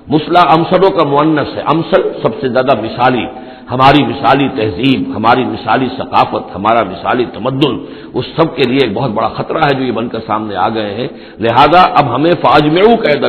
مسلح 0.07 0.43
امسلوں 0.57 0.91
کا 0.97 1.03
معنس 1.09 1.49
ہے۔ 1.55 1.61
امسل 1.73 2.01
سب 2.21 2.31
سے 2.41 2.47
زیادہ 2.49 2.73
مثالی، 2.81 3.25
ہماری 3.71 4.03
مثالی 4.03 4.47
تہذیب، 4.55 5.01
ہماری 5.15 5.43
مثالی 5.45 5.87
ثقافت، 5.97 6.55
ہمارا 6.55 6.83
مثالی 6.83 7.25
تمدن، 7.33 7.75
اس 8.13 8.25
سب 8.35 8.55
کے 8.55 8.65
لیے 8.65 8.79
ایک 8.83 8.93
بہت 8.93 9.11
بڑا 9.11 9.27
خطرہ 9.27 9.61
ہے 9.67 9.73
جو 9.77 9.83
یہ 9.83 9.91
بن 9.91 10.07
کر 10.07 10.19
سامنے 10.27 10.55
آ 10.55 10.67
گئے 10.69 10.93
ہیں۔ 10.93 11.07
لہذا 11.39 11.81
اب 11.99 12.15
ہمیں 12.15 12.31
فاج 12.41 12.63
میں 12.73 12.83
قید 13.03 13.23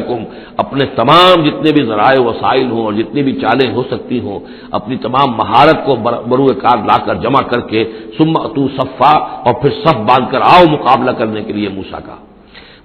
اپنے 0.58 0.84
تمام 0.96 1.34
جتنے 1.46 1.72
بھی 1.72 1.82
ذرائع 1.86 2.20
وسائل 2.20 2.70
ہوں 2.70 2.84
اور 2.84 2.92
جتنی 2.92 3.22
بھی 3.22 3.32
چالیں 3.40 3.70
ہو 3.74 3.82
سکتی 3.90 4.18
ہوں، 4.20 4.38
اپنی 4.70 4.96
تمام 4.96 5.28
مہارت 5.36 5.78
کو 5.86 5.96
برو 6.30 6.46
کار 6.64 6.78
لا 6.88 6.96
کر 7.04 7.14
جمع 7.14 7.42
کر 7.50 7.60
کے 7.70 7.80
سم 8.18 8.32
تو 8.54 8.68
صفا 8.76 9.14
اور 9.44 9.54
پھر 9.60 9.70
صف 9.84 9.96
باندھ 10.08 10.30
کر 10.32 10.40
آؤ 10.40 10.62
مقابلہ 10.70 11.12
کرنے 11.18 11.40
کے 11.46 11.52
لیے 11.52 11.68
موسا 11.68 12.00
کا۔ 12.06 12.16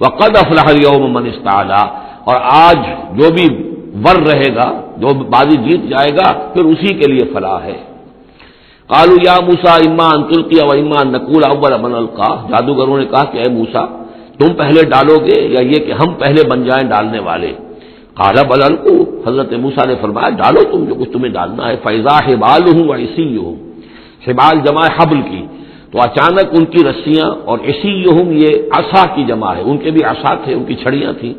وہ 0.02 0.10
قد 0.20 0.38
افلاح 0.38 0.68
یوم 0.78 1.04
من 1.14 1.26
استعلا 1.28 1.84
اور 2.28 2.38
آج 2.68 2.80
جو 3.18 3.32
بھی 3.34 3.46
ور 4.06 4.34
رہے 4.34 4.56
گا، 4.56 4.82
جو 4.98 5.08
بازی 5.08 5.58
جیت 5.58 5.90
جائے 5.90 6.16
گا، 6.16 6.32
پھر 6.54 6.64
اسی 6.64 6.94
کے 6.94 7.12
لیے 7.12 7.24
فلاح 7.34 7.60
ہے۔ 7.64 7.78
کالو 8.88 9.16
یا 9.24 9.36
موسا 9.40 9.76
امان 9.76 10.24
تلقیا 10.24 10.66
و 10.66 10.72
امان 10.72 11.12
نقول 11.12 11.44
اول 11.44 11.74
امن 11.74 11.96
القاع 11.96 12.36
جادوگروں 12.50 12.98
نے 12.98 13.06
کہا 13.06 13.24
کہ 13.24 13.38
اے 13.38 13.48
موسا 13.48 13.86
تم 14.40 14.54
پہلے 14.54 14.82
ڈالو 14.90 15.16
گے 15.20 15.42
یا 15.42 15.60
یہ 15.60 15.80
کہ 15.80 15.92
ہم 15.92 16.14
پہلے 16.14 16.48
بن 16.50 16.64
جائیں 16.64 16.90
ڈالنے 16.90 17.20
والے؟ 17.20 17.54
کالا 18.14 18.44
بلن 18.44 18.76
کو 18.76 19.22
حضرت 19.28 19.54
موسا 19.54 19.86
نے 19.86 19.96
فرمایا، 20.02 20.30
ڈالو 20.30 20.62
تم 20.72 20.86
جو 20.86 20.96
کچھ 20.96 21.10
تمہیں 21.10 21.34
ڈالنا 21.34 21.70
ہے۔ 21.70 21.76
فیضا 21.84 22.20
ہبال 22.20 22.62
ہوں 22.74 22.90
اور 22.90 22.98
اسی 22.98 23.38
ہوں 23.38 23.56
ہبال 24.28 24.60
جمع 24.66 24.88
حبل 24.98 25.22
کی۔ 25.22 25.46
تو 25.92 26.02
اچانک 26.02 26.48
ان 26.52 26.66
کی 26.66 26.84
رسیاں 26.84 27.30
اور 27.46 27.60
اسی 27.60 28.06
ہوں 28.06 28.34
یہ 28.34 28.50
آسا 28.72 29.06
کی 29.16 29.24
جمع 29.24 29.56
ہے۔ 29.56 29.62
ان 29.62 29.78
کے 29.78 29.92
بھی 29.92 30.04
آسا 30.04 30.34
تھے، 30.36 30.54
ان 30.54 30.64
کی 30.64 30.76
چھڑیاں 30.76 31.14
تھیں۔ 31.20 31.34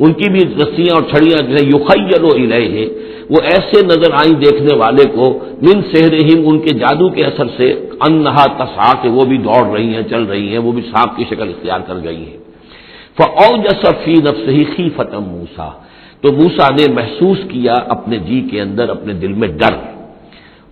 ان 0.00 0.12
کی 0.12 0.28
بھی 0.28 0.40
رسیاں 0.58 0.94
اور 0.94 1.02
چھڑیاں 1.02 1.42
جو 1.42 1.56
ہے 1.56 1.62
یوخیل 1.62 2.24
و 2.24 2.32
ہے 2.52 2.86
وہ 3.30 3.40
ایسے 3.42 3.78
نظر 3.86 4.12
آئیں 4.12 4.34
دیکھنے 4.34 4.74
والے 4.74 5.04
کو، 5.14 5.26
من 5.62 5.80
سہر 5.92 6.12
ان 6.44 6.58
کے 6.58 6.72
جادو 6.72 7.08
کے 7.08 7.24
اثر 7.24 7.46
سے، 7.56 7.68
انہا 8.06 8.44
تسا 8.58 8.92
کہ 9.02 9.08
وہ 9.08 9.24
بھی 9.24 9.38
دوڑ 9.38 9.64
رہی 9.66 9.94
ہیں، 9.94 10.02
چل 10.02 10.22
رہی 10.22 10.48
ہیں، 10.48 10.58
وہ 10.58 10.72
بھی 10.72 10.82
سانپ 10.82 11.16
کی 11.16 11.24
شکل 11.30 11.48
اختیار 11.48 11.80
کر 11.86 11.96
گئی 12.04 12.22
ہیں۔ 12.30 12.38
فو 13.16 13.56
جسفی 13.56 14.16
نفس 14.16 14.48
ہی 14.48 14.64
خی 14.64 14.88
فتم 14.96 15.24
موسا 15.24 15.68
تو 16.20 16.32
موسا 16.32 16.66
نے 16.74 16.84
محسوس 16.94 17.38
کیا 17.48 17.76
اپنے 17.88 18.16
جی 18.18 18.40
کے 18.50 18.60
اندر، 18.60 18.88
اپنے 18.88 19.12
دل 19.12 19.32
میں 19.32 19.48
ڈر۔ 19.48 19.74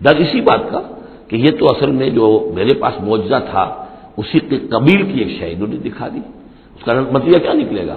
ڈر 0.00 0.16
اسی 0.16 0.40
بات 0.40 0.62
کا 0.70 0.80
کہ 1.28 1.36
یہ 1.36 1.50
تو 1.50 1.68
اصل 1.68 1.90
میں 1.90 2.10
جو 2.10 2.26
میرے 2.54 2.74
پاس 2.74 2.94
معجزہ 3.00 3.40
تھا، 3.50 3.64
اسی 4.16 4.38
کے 4.38 4.58
قبیل 4.70 5.00
کی 5.02 5.18
ایک 5.20 5.30
شہید 5.38 5.60
نے 5.62 5.76
دکھا 5.76 6.08
دی۔ 6.08 6.22
اس 6.76 6.84
کا 6.84 6.92
مطلب 7.12 7.42
کیا 7.42 7.52
نکلے 7.52 7.86
گا؟ 7.86 7.96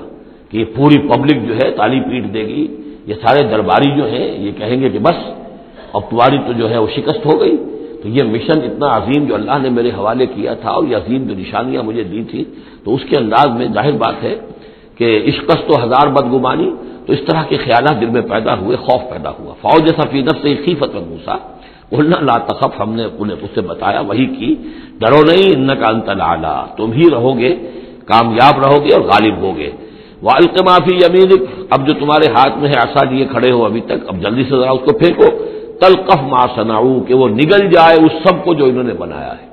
کہ 0.51 0.57
یہ 0.57 0.65
پوری 0.75 0.97
پبلک 0.97 1.37
جو 1.47 1.55
ہے 1.55 1.71
تالی 1.71 1.99
پیٹ 1.99 2.33
دے 2.33 2.43
گی، 2.47 2.67
یہ 3.07 3.13
سارے 3.21 3.43
درباری 3.43 3.91
جو 3.97 4.05
ہیں 4.11 4.27
یہ 4.37 4.51
کہیں 4.51 4.81
گے 4.81 4.89
کہ 4.89 4.99
بس، 4.99 5.19
اب 5.93 6.01
تمہاری 6.09 6.37
تو 6.47 6.53
جو 6.53 6.69
ہے 6.69 6.77
وہ 6.77 6.87
شکست 6.95 7.25
ہو 7.25 7.39
گئی۔ 7.39 7.57
تو 8.01 8.09
یہ 8.09 8.23
مشن 8.23 8.57
اتنا 8.63 8.97
عظیم 8.97 9.25
جو 9.25 9.35
اللہ 9.35 9.57
نے 9.61 9.69
میرے 9.69 9.89
حوالے 9.89 10.25
کیا 10.25 10.53
تھا 10.53 10.69
اور 10.69 10.83
یہ 10.83 10.95
عظیم 10.95 11.27
جو 11.27 11.33
نشانیاں 11.37 11.83
مجھے 11.83 12.03
دی 12.03 12.23
تھی 12.23 12.43
تو 12.83 12.95
اس 12.95 13.01
کے 13.09 13.17
انداز 13.17 13.47
میں 13.57 13.67
ظاہر 13.73 13.91
بات 13.91 14.23
ہے 14.23 14.35
کہ 14.97 15.21
عشقست 15.25 15.71
و 15.71 15.83
ہزار 15.83 16.07
بدگمانی، 16.07 16.69
تو 17.05 17.13
اس 17.13 17.19
طرح 17.27 17.43
کے 17.43 17.57
خیالات 17.57 18.01
دل 18.01 18.09
میں 18.09 18.21
پیدا 18.21 18.53
ہوئے، 18.59 18.77
خوف 18.77 19.01
پیدا 19.09 19.29
ہوا۔ 19.29 19.53
فوج 19.61 19.81
جیسا 19.87 20.03
فی 20.11 20.21
نفس 20.21 20.41
سے 20.41 20.55
خیفت 20.65 20.95
موسا 20.95 21.35
بولنا 21.91 22.19
لا 22.19 22.37
تخف، 22.37 22.81
ہم 22.81 22.93
نے 22.93 23.05
انہیں 23.19 23.37
اس 23.41 23.49
سے 23.55 23.61
بتایا، 23.61 23.99
وہی 23.99 24.25
کی۔ 24.25 24.55
ڈرو 24.99 25.21
نہیں 25.27 25.55
ان 25.55 25.69
کا 25.79 25.87
انتلا 25.87 26.65
تم 26.77 26.91
ہی 26.91 27.05
رہو 27.11 27.37
گے، 27.37 27.51
کامیاب 28.05 28.55
رہو 28.65 28.85
گے 28.85 28.93
اور 28.93 29.01
غالب 29.01 29.37
ہوگے۔ 29.37 29.69
والمافی 30.23 30.95
یمین 30.95 31.31
اب 31.69 31.87
جو 31.87 31.93
تمہارے 31.93 32.25
ہاتھ 32.27 32.57
میں 32.57 32.69
ہے 32.69 32.75
آسا 32.75 33.09
لیے 33.09 33.25
کھڑے 33.25 33.51
ہو 33.51 33.65
ابھی 33.65 33.81
تک۔ 33.81 34.07
اب 34.07 34.21
جلدی 34.21 34.43
سے 34.43 34.49
ذرا 34.49 34.71
اس 34.71 34.79
کو 34.85 34.97
پھینکو۔ 34.97 35.25
تلقف 35.79 36.23
ما 36.23 36.47
سناؤ 36.55 36.99
کہ 36.99 37.13
وہ 37.13 37.29
نگل 37.29 37.67
جائے 37.67 37.97
اس 38.05 38.11
سب 38.23 38.43
کو 38.43 38.53
جو 38.53 38.65
انہوں 38.65 38.83
نے 38.83 38.93
بنایا 38.93 39.33
ہے۔ 39.41 39.51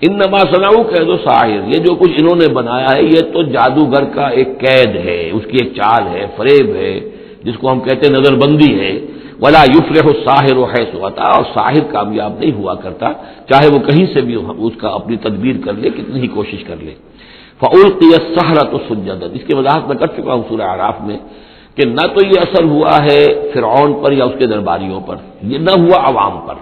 ان 0.00 0.12
نما 0.12 0.38
سناؤ 0.38 0.82
کہہ 0.82 1.04
دو 1.04 1.16
ساحر، 1.24 1.60
یہ 1.66 1.78
جو 1.78 1.94
کچھ 1.94 2.10
انہوں 2.18 2.36
نے 2.36 2.52
بنایا 2.52 2.88
ہے، 2.96 3.02
یہ 3.02 3.32
تو 3.32 3.42
جادوگر 3.42 4.04
کا 4.04 4.28
ایک 4.28 4.60
قید 4.60 4.96
ہے۔ 4.96 5.30
اس 5.32 5.42
کی 5.50 5.58
ایک 5.60 5.72
چال 5.76 6.02
ہے، 6.06 6.26
فریب 6.36 6.74
ہے، 6.74 7.10
جس 7.42 7.54
کو 7.60 7.72
ہم 7.72 7.80
کہتے 7.80 8.06
ہیں 8.06 8.20
نظر 8.20 8.34
بندی 8.34 8.80
ہے۔ 8.80 9.06
ولا 9.40 9.62
یوفر 9.62 10.12
ساحر 10.24 10.56
و 10.56 10.64
حیث 10.64 10.94
ہوتا 10.94 11.22
اور 11.24 11.44
ساحر 11.54 11.80
کامیاب 11.90 12.32
نہیں 12.38 12.52
ہوا 12.52 12.74
کرتا، 12.74 13.12
چاہے 13.48 13.68
وہ 13.68 13.78
کہیں 13.78 14.06
سے 14.14 14.20
بھی 14.20 14.34
اس 14.58 14.72
کا 14.78 14.88
اپنی 14.88 15.16
تدبیر 15.16 15.56
کر 15.64 15.72
لے، 15.72 15.90
کتنی 15.90 16.20
ہی 16.20 16.26
کوشش 16.26 16.64
کر 16.64 16.76
لے۔ 16.80 16.94
سہرا 18.34 18.62
تو 18.62 18.78
سجد 18.88 19.22
اس 19.32 19.40
کی 19.46 19.54
وضاحت 19.54 19.88
میں 19.88 19.96
کر 19.96 20.06
چکا 20.06 20.34
ہوں 20.34 20.42
سورہ 20.48 20.62
آراف 20.62 20.94
میں 21.00 21.18
کہ 21.74 21.88
نہ 21.88 22.00
تو 22.00 22.26
یہ 22.26 22.40
اثر 22.40 22.64
ہوا 22.64 23.04
ہے 23.04 23.50
فرعون 23.54 24.02
پر 24.02 24.12
یا 24.12 24.24
اس 24.24 24.32
کے 24.38 24.46
درباریوں 24.46 25.00
پر، 25.00 25.16
یہ 25.42 25.58
نہ 25.58 25.70
ہوا 25.70 26.08
عوام 26.08 26.46
پر۔ 26.46 26.54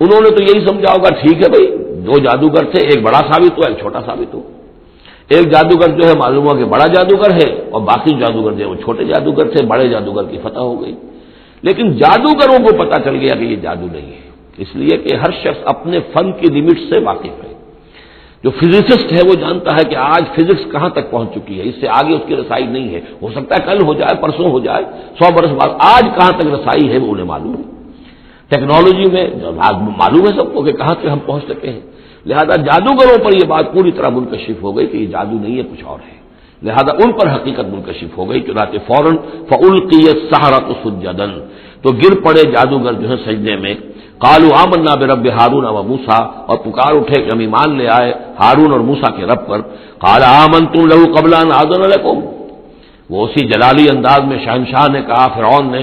انہوں 0.00 0.20
نے 0.20 0.30
تو 0.30 0.42
یہی 0.42 0.66
سمجھا 0.66 0.92
ہوگا، 0.92 1.08
ٹھیک 1.08 1.36
ہے 1.36 1.48
بھائی، 1.48 1.76
دو 1.78 2.18
جادوگر 2.18 2.64
تھے، 2.64 2.78
ایک 2.78 3.02
بڑا 3.02 3.18
ثابت 3.18 3.58
ہو 3.58 3.62
ایک 3.66 3.78
چھوٹا 3.78 4.00
ثابت 4.00 4.34
ہو 4.34 4.40
ایک 5.28 5.50
جادوگر 5.50 5.88
جو 5.88 6.08
ہے، 6.08 6.14
معلوم 6.18 6.46
ہوا 6.46 6.56
کہ 6.56 6.64
بڑا 6.64 6.86
جادوگر 6.86 7.30
ہے 7.30 7.60
اور 7.70 7.80
باقی 7.80 8.14
جادوگر 8.14 8.52
جو 8.52 8.64
ہے 8.64 8.70
وہ 8.70 8.74
چھوٹے 8.74 9.04
جادوگر 9.04 9.48
تھے، 9.48 9.66
بڑے 9.66 9.88
جادوگر 9.88 10.24
کی 10.24 10.38
فتح 10.42 10.58
ہو 10.58 10.82
گئی۔ 10.82 10.94
لیکن 11.62 11.92
جادوگروں 11.92 12.58
کو 12.58 12.84
پتا 12.84 13.00
چل 13.00 13.16
گیا 13.16 13.34
کہ 13.34 13.44
یہ 13.44 13.56
جادو 13.56 13.86
نہیں 13.92 14.06
ہے۔ 14.06 14.30
اس 14.58 14.68
لیے 14.74 14.98
کہ 14.98 15.14
ہر 15.14 15.30
شخص 15.30 15.60
اپنے 15.64 16.00
فن 16.12 16.32
کی 16.32 16.60
لمٹ 16.60 16.78
سے 16.90 16.98
واقف 16.98 17.44
ہے۔ 17.44 17.59
جو 18.44 18.50
فزسسٹ 18.50 19.12
ہے 19.12 19.20
وہ 19.28 19.34
جانتا 19.34 19.74
ہے 19.74 19.84
کہ 19.90 19.96
آج 19.96 20.24
فزکس 20.34 20.72
کہاں 20.72 20.88
تک 20.88 21.10
پہنچ 21.10 21.28
چکی 21.34 21.58
ہے، 21.58 21.68
اس 21.68 21.74
سے 21.80 21.88
آگے 21.88 22.14
اس 22.14 22.20
کی 22.26 22.36
رسائی 22.36 22.66
نہیں 22.66 22.88
ہے۔ 22.94 23.00
ہو 23.22 23.28
سکتا 23.34 23.54
ہے 23.54 23.60
کل 23.66 23.82
ہو 23.82 23.94
جائے، 23.94 24.22
پرسوں 24.22 24.50
ہو 24.50 24.58
جائے، 24.58 24.84
سو 25.18 25.34
برس 25.34 25.50
بعد۔ 25.50 25.68
آج 25.78 26.04
کہاں 26.16 26.32
تک 26.38 26.46
رسائی 26.46 26.92
ہے 26.92 26.98
وہ 26.98 27.12
انہیں 27.12 27.26
معلوم 27.26 27.54
ہے۔ 27.54 27.62
ٹیکنالوجی 28.48 29.10
میں 29.10 29.28
معلوم 29.98 30.26
ہے 30.26 30.32
سب 30.36 30.54
کو 30.54 30.62
کہ 30.62 30.72
کہاں 30.72 30.94
تک 30.94 31.06
ہم 31.06 31.18
پہنچ 31.26 31.44
سکے 31.48 31.70
ہیں۔ 31.70 31.80
لہذا 32.26 32.56
جادوگروں 32.56 33.24
پر 33.24 33.32
یہ 33.32 33.46
بات 33.46 33.72
پوری 33.72 33.92
طرح 33.92 34.08
منکشف 34.08 34.62
ہو 34.62 34.76
گئی 34.76 34.86
کہ 34.86 34.96
یہ 34.96 35.06
جادو 35.06 35.36
نہیں 35.40 35.56
ہے، 35.58 35.62
کچھ 35.62 35.84
اور 35.84 35.98
ہے۔ 35.98 36.20
لہذا 36.62 36.92
ان 36.92 37.12
پر 37.12 37.34
حقیقت 37.34 37.66
منکشف 37.74 38.18
ہو 38.18 38.30
گئی، 38.30 38.40
چنانچہ 38.40 38.78
فوراً 38.86 39.16
فعل 39.48 39.88
کی 39.88 40.02
سہارا 40.04 40.58
تو 40.58 40.72
سجدن 40.84 41.30
تو 41.82 41.92
گر 41.92 42.20
پڑے 42.20 42.50
جادوگر 42.50 42.92
جو 42.92 43.08
ہے 43.08 43.16
سجدے 43.24 43.56
میں۔ 43.56 43.74
کالو 44.24 44.48
آمنا 44.62 44.94
بے 45.00 45.06
رب 45.06 45.26
ہارون 45.38 45.64
و 45.64 45.82
موسا 45.90 46.18
اور 46.48 46.56
پکار 46.64 46.92
اٹھے 46.94 47.18
کہ 47.22 47.30
ہم 47.30 47.38
ایمان 47.38 47.68
لے 47.78 47.86
آئے 47.98 48.10
ہارون 48.40 48.70
اور 48.72 48.80
موسا 48.80 49.10
کے 49.16 49.22
رب 49.22 49.42
پر۔ 49.48 49.60
کالا 50.04 50.30
آمن 50.44 50.66
تم 50.72 50.86
لہو 50.86 51.04
قبلان 51.14 51.52
آدن 51.52 51.82
وہ 53.10 53.26
اسی 53.26 53.42
جلالی 53.48 53.84
انداز 53.90 54.20
میں 54.28 54.38
شہنشاہ 54.44 54.86
نے 54.92 55.00
کہا، 55.02 55.26
فرعون 55.34 55.64
نے 55.72 55.82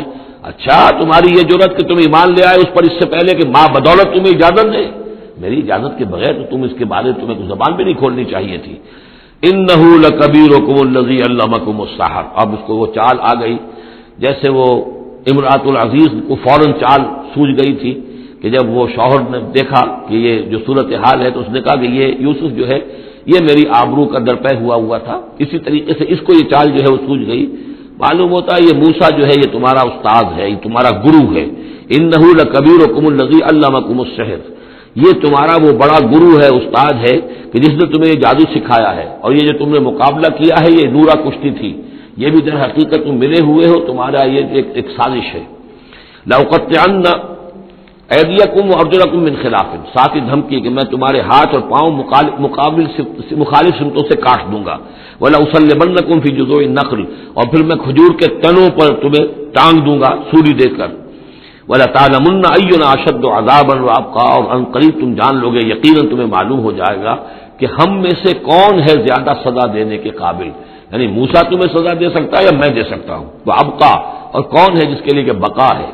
اچھا 0.49 0.77
تمہاری 0.99 1.29
یہ 1.29 1.43
ضرورت 1.49 1.71
کہ 1.77 1.83
تم 1.83 1.97
ایمان 1.97 2.27
لے 2.35 2.43
آئے، 2.45 2.57
اس 2.57 2.73
پر 2.73 2.83
اس 2.83 2.95
سے 2.99 3.05
پہلے 3.05 3.35
کہ 3.35 3.43
ماں 3.47 3.67
بدولت 3.73 4.07
تمہیں 4.13 4.33
اجازت 4.35 4.67
دے۔ 4.73 4.85
میری 5.41 5.57
اجازت 5.59 5.97
کے 5.97 6.05
بغیر 6.05 6.33
تو 6.33 6.43
تم 6.51 6.63
اس 6.63 6.73
کے 6.77 6.85
بارے 6.85 7.11
تمہیں 7.11 7.37
کچھ 7.39 7.47
زبان 7.47 7.71
بھی 7.73 7.83
نہیں 7.83 7.93
کھولنی 7.93 8.25
چاہیے 8.25 8.57
تھی۔ 8.57 8.75
ان 9.41 9.55
نہ 9.65 10.09
کبیر 10.21 10.49
حکم 10.57 10.77
الزی 10.87 11.21
اللہ 11.21 11.45
مکم 11.45 11.81
اب 12.35 12.53
اس 12.53 12.59
کو 12.67 12.75
وہ 12.75 12.87
چال 12.95 13.17
آ 13.21 13.33
گئی، 13.33 13.57
جیسے 14.17 14.49
وہ 14.49 14.67
امراط 15.27 15.63
العزیز 15.65 16.09
کو 16.27 16.35
فوراً 16.35 16.71
چال 16.73 17.01
سوج 17.33 17.49
گئی 17.61 17.73
تھی۔ 17.73 17.93
کہ 18.41 18.49
جب 18.49 18.69
وہ 18.69 18.87
شوہر 18.95 19.19
نے 19.29 19.37
دیکھا 19.53 20.05
کہ 20.07 20.15
یہ 20.15 20.41
جو 20.41 20.57
صورت 20.65 20.93
حال 20.93 21.21
ہے 21.21 21.29
تو 21.29 21.39
اس 21.39 21.49
نے 21.49 21.61
کہا 21.61 21.75
کہ 21.75 21.85
یہ 21.85 22.13
یوسف 22.19 22.57
جو 22.57 22.67
ہے 22.67 22.79
یہ 23.25 23.39
میری 23.41 23.63
آبرو 23.69 24.05
کا 24.05 24.19
درپے 24.19 24.55
ہوا 24.55 24.75
ہوا 24.75 24.97
تھا۔ 24.97 25.21
اسی 25.39 25.59
طریقے 25.59 25.93
سے 25.97 26.05
اس 26.07 26.21
کو 26.21 26.33
یہ 26.33 26.49
چال 26.49 26.67
جو 26.69 26.83
ہے 26.83 26.89
وہ 26.91 26.97
سوج 27.07 27.27
گئی۔ 27.27 27.55
معلوم 27.99 28.31
ہوتا 28.31 28.55
ہے 28.55 28.61
یہ 28.61 28.77
موسا 28.77 29.17
جو 29.17 29.25
ہے 29.25 29.33
یہ 29.35 29.51
تمہارا 29.51 29.81
استاد 29.81 30.23
ہے 30.37 30.49
یہ 30.49 30.55
تمہارا 30.63 30.97
گرو 30.97 31.35
ہے۔ 31.35 31.45
ان 31.89 32.05
نہ 32.05 32.43
کبیر 32.43 32.89
و 32.89 32.95
کم 32.95 33.07
النزی 33.07 33.39
اللہ 33.43 33.69
مکم 33.69 33.99
الشہر 33.99 34.39
یہ 34.95 35.11
تمہارا 35.21 35.57
وہ 35.63 35.71
بڑا 35.71 35.99
گرو 36.05 36.39
ہے 36.39 36.55
استاد 36.55 36.93
ہے 36.93 37.19
کہ 37.51 37.59
جس 37.59 37.69
نے 37.69 37.87
تمہیں 37.87 38.11
یہ 38.15 38.19
جادو 38.19 38.59
سکھایا 38.59 38.95
ہے۔ 38.95 39.17
اور 39.21 39.31
یہ 39.31 39.51
جو 39.51 39.57
تم 39.57 39.71
نے 39.71 39.79
مقابلہ 39.79 40.27
کیا 40.27 40.55
ہے 40.63 40.71
یہ 40.71 40.87
نورا 40.87 41.29
کشتی 41.29 41.51
تھی۔ 41.51 41.81
یہ 42.17 42.29
بھی 42.29 42.41
در 42.41 42.65
حقیقت 42.65 43.03
تم 43.05 43.15
ملے 43.15 43.41
ہوئے 43.41 43.67
ہو 43.67 43.85
تمہارا 43.85 44.23
یہ 44.23 44.41
ایک, 44.51 44.67
ایک 44.73 44.87
سازش 44.89 45.35
ہے۔ 45.35 45.43
لوقت 46.25 46.71
ایدیا 48.09 48.45
کم 48.53 48.69
ارجنا 48.73 49.05
کم 49.11 49.23
من 49.23 49.35
خلاف. 49.41 49.71
ساتھ 49.93 50.15
ہی 50.15 50.19
دھمکی 50.29 50.59
کہ 50.61 50.69
میں 50.69 50.83
تمہارے 50.91 51.19
ہاتھ 51.21 51.53
اور 51.55 51.63
پاؤں 51.71 51.91
مقابل 52.39 52.85
مخالف 53.37 53.73
سمتوں 53.79 54.03
سے 54.09 54.15
کاٹ 54.21 54.41
دوں 54.51 54.63
گا. 54.65 54.75
بولا 55.19 55.37
اسل 55.37 55.71
بند 55.79 55.97
کم 56.09 56.19
فی 56.23 56.31
جزو 56.37 56.59
نقل 56.71 57.01
اور 57.33 57.45
پھر 57.51 57.63
میں 57.63 57.77
کھجور 57.85 58.11
کے 58.19 58.27
تنوں 58.43 58.69
پر 58.77 58.87
تمہیں 59.01 59.25
ٹانگ 59.55 59.75
دوں 59.85 59.97
گا 60.01 60.11
سوری 60.31 60.53
دے 60.53 60.69
کر. 60.77 60.89
بولا 61.67 61.85
تعلم 61.93 62.25
اشد 62.87 63.23
و 63.23 63.31
عذاب 63.37 63.71
آپ 63.97 64.13
کا 64.13 64.25
اور 64.33 64.43
ان 64.55 64.63
قریب 64.73 64.93
تم 64.99 65.13
جان 65.13 65.35
لو 65.41 65.49
گے 65.53 65.61
یقیناً 65.73 66.07
تمہیں 66.07 66.27
معلوم 66.27 66.59
ہو 66.59 66.71
جائے 66.71 67.03
گا 67.03 67.15
کہ 67.59 67.65
ہم 67.77 67.89
میں 68.01 68.13
سے 68.23 68.33
کون 68.49 68.73
ہے 68.79 68.93
زیادہ 69.03 69.33
سزا 69.43 69.65
دینے 69.73 69.97
کے 69.97 70.09
قابل. 70.21 70.49
یعنی 70.91 71.07
موسا 71.07 71.41
تمہیں 71.49 71.71
سزا 71.73 71.93
دے 71.99 72.09
سکتا 72.09 72.39
ہے 72.39 72.43
یا 72.45 72.55
میں 72.59 72.69
دے 72.69 72.83
سکتا 72.91 73.15
ہوں؟ 73.15 73.27
وہ 73.45 73.53
اب 73.61 73.69
کا 73.79 73.93
اور 74.33 74.43
کون 74.55 74.77
ہے 74.77 74.85
جس 74.85 75.01
کے 75.05 75.11
لیے 75.13 75.23
کہ 75.23 75.33
بقا 75.45 75.71
ہے؟ 75.79 75.89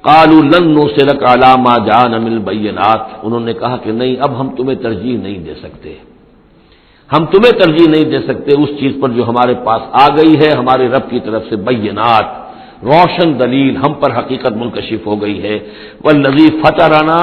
کالو 0.00 0.42
لن 0.42 0.88
سے 0.88 1.04
علامہ 1.04 1.86
جان 1.86 2.14
امل 2.14 2.38
بینات 2.38 2.98
انہوں 3.22 3.40
نے 3.40 3.52
کہا 3.52 3.76
کہ 3.76 3.92
نہیں، 3.92 4.16
اب 4.20 4.40
ہم 4.40 4.48
تمہیں 4.56 4.78
ترجیح 4.82 5.18
نہیں 5.18 5.38
دے 5.38 5.54
سکتے۔ 5.62 5.94
ہم 7.12 7.24
تمہیں 7.24 7.52
ترجیح 7.52 7.90
نہیں 7.90 8.04
دے 8.04 8.18
سکتے، 8.18 8.52
اس 8.52 8.68
چیز 8.80 8.92
پر 9.02 9.08
جو 9.08 9.28
ہمارے 9.28 9.54
پاس 9.64 9.82
آ 9.92 10.08
گئی 10.08 10.34
ہے، 10.36 10.50
ہمارے 10.50 10.88
رب 10.88 11.10
کی 11.10 11.20
طرف 11.20 11.42
سے 11.48 11.56
بینات۔ 11.56 12.24
روشن 12.84 13.38
دلیل 13.38 13.76
ہم 13.76 13.92
پر 13.92 14.18
حقیقت 14.18 14.52
منکشف 14.56 15.06
ہو 15.06 15.22
گئی 15.22 15.42
ہے۔ 15.42 15.58
وہ 16.04 16.12
لذیذ 16.12 16.50
فتح 16.62 16.88
رانا 16.88 17.20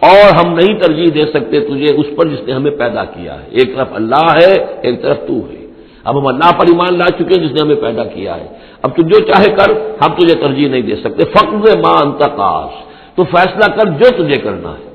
اور 0.00 0.36
ہم 0.36 0.54
نہیں 0.54 0.78
ترجیح 0.78 1.10
دے 1.14 1.26
سکتے 1.26 1.60
تجھے، 1.60 1.90
اس 1.90 2.06
پر 2.16 2.28
جس 2.28 2.40
نے 2.46 2.52
ہمیں 2.52 2.70
پیدا 2.70 3.04
کیا 3.04 3.34
ہے۔ 3.34 3.46
ایک 3.50 3.76
طرف 3.76 3.88
اللہ 3.92 4.30
ہے، 4.36 4.64
ایک 4.82 5.02
طرف 5.02 5.16
تو 5.28 5.34
ہے۔ 5.34 5.65
اب 6.06 6.18
ہم 6.18 6.26
اللہ 6.26 6.58
پر 6.58 6.66
ایمان 6.66 6.98
لا 6.98 7.10
چکے 7.10 7.34
ہیں 7.34 7.46
جس 7.46 7.52
نے 7.52 7.60
ہمیں 7.60 7.76
پیدا 7.76 8.04
کیا 8.04 8.36
ہے۔ 8.36 8.46
اب 8.82 8.96
تو 8.96 9.02
جو 9.02 9.20
چاہے 9.20 9.50
کر، 9.50 9.72
ہم 9.72 10.14
تجھے 10.14 10.34
ترجیح 10.34 10.68
نہیں 10.68 10.82
دے 10.82 10.96
سکتے۔ 10.96 11.24
فخر 11.24 11.76
ماں 11.76 11.98
انتقاش 12.02 12.84
تو 13.16 13.24
فیصلہ 13.24 13.76
کر 13.76 13.86
جو 13.86 14.24
تجھے 14.24 14.38
کرنا 14.38 14.70
ہے۔ 14.70 14.94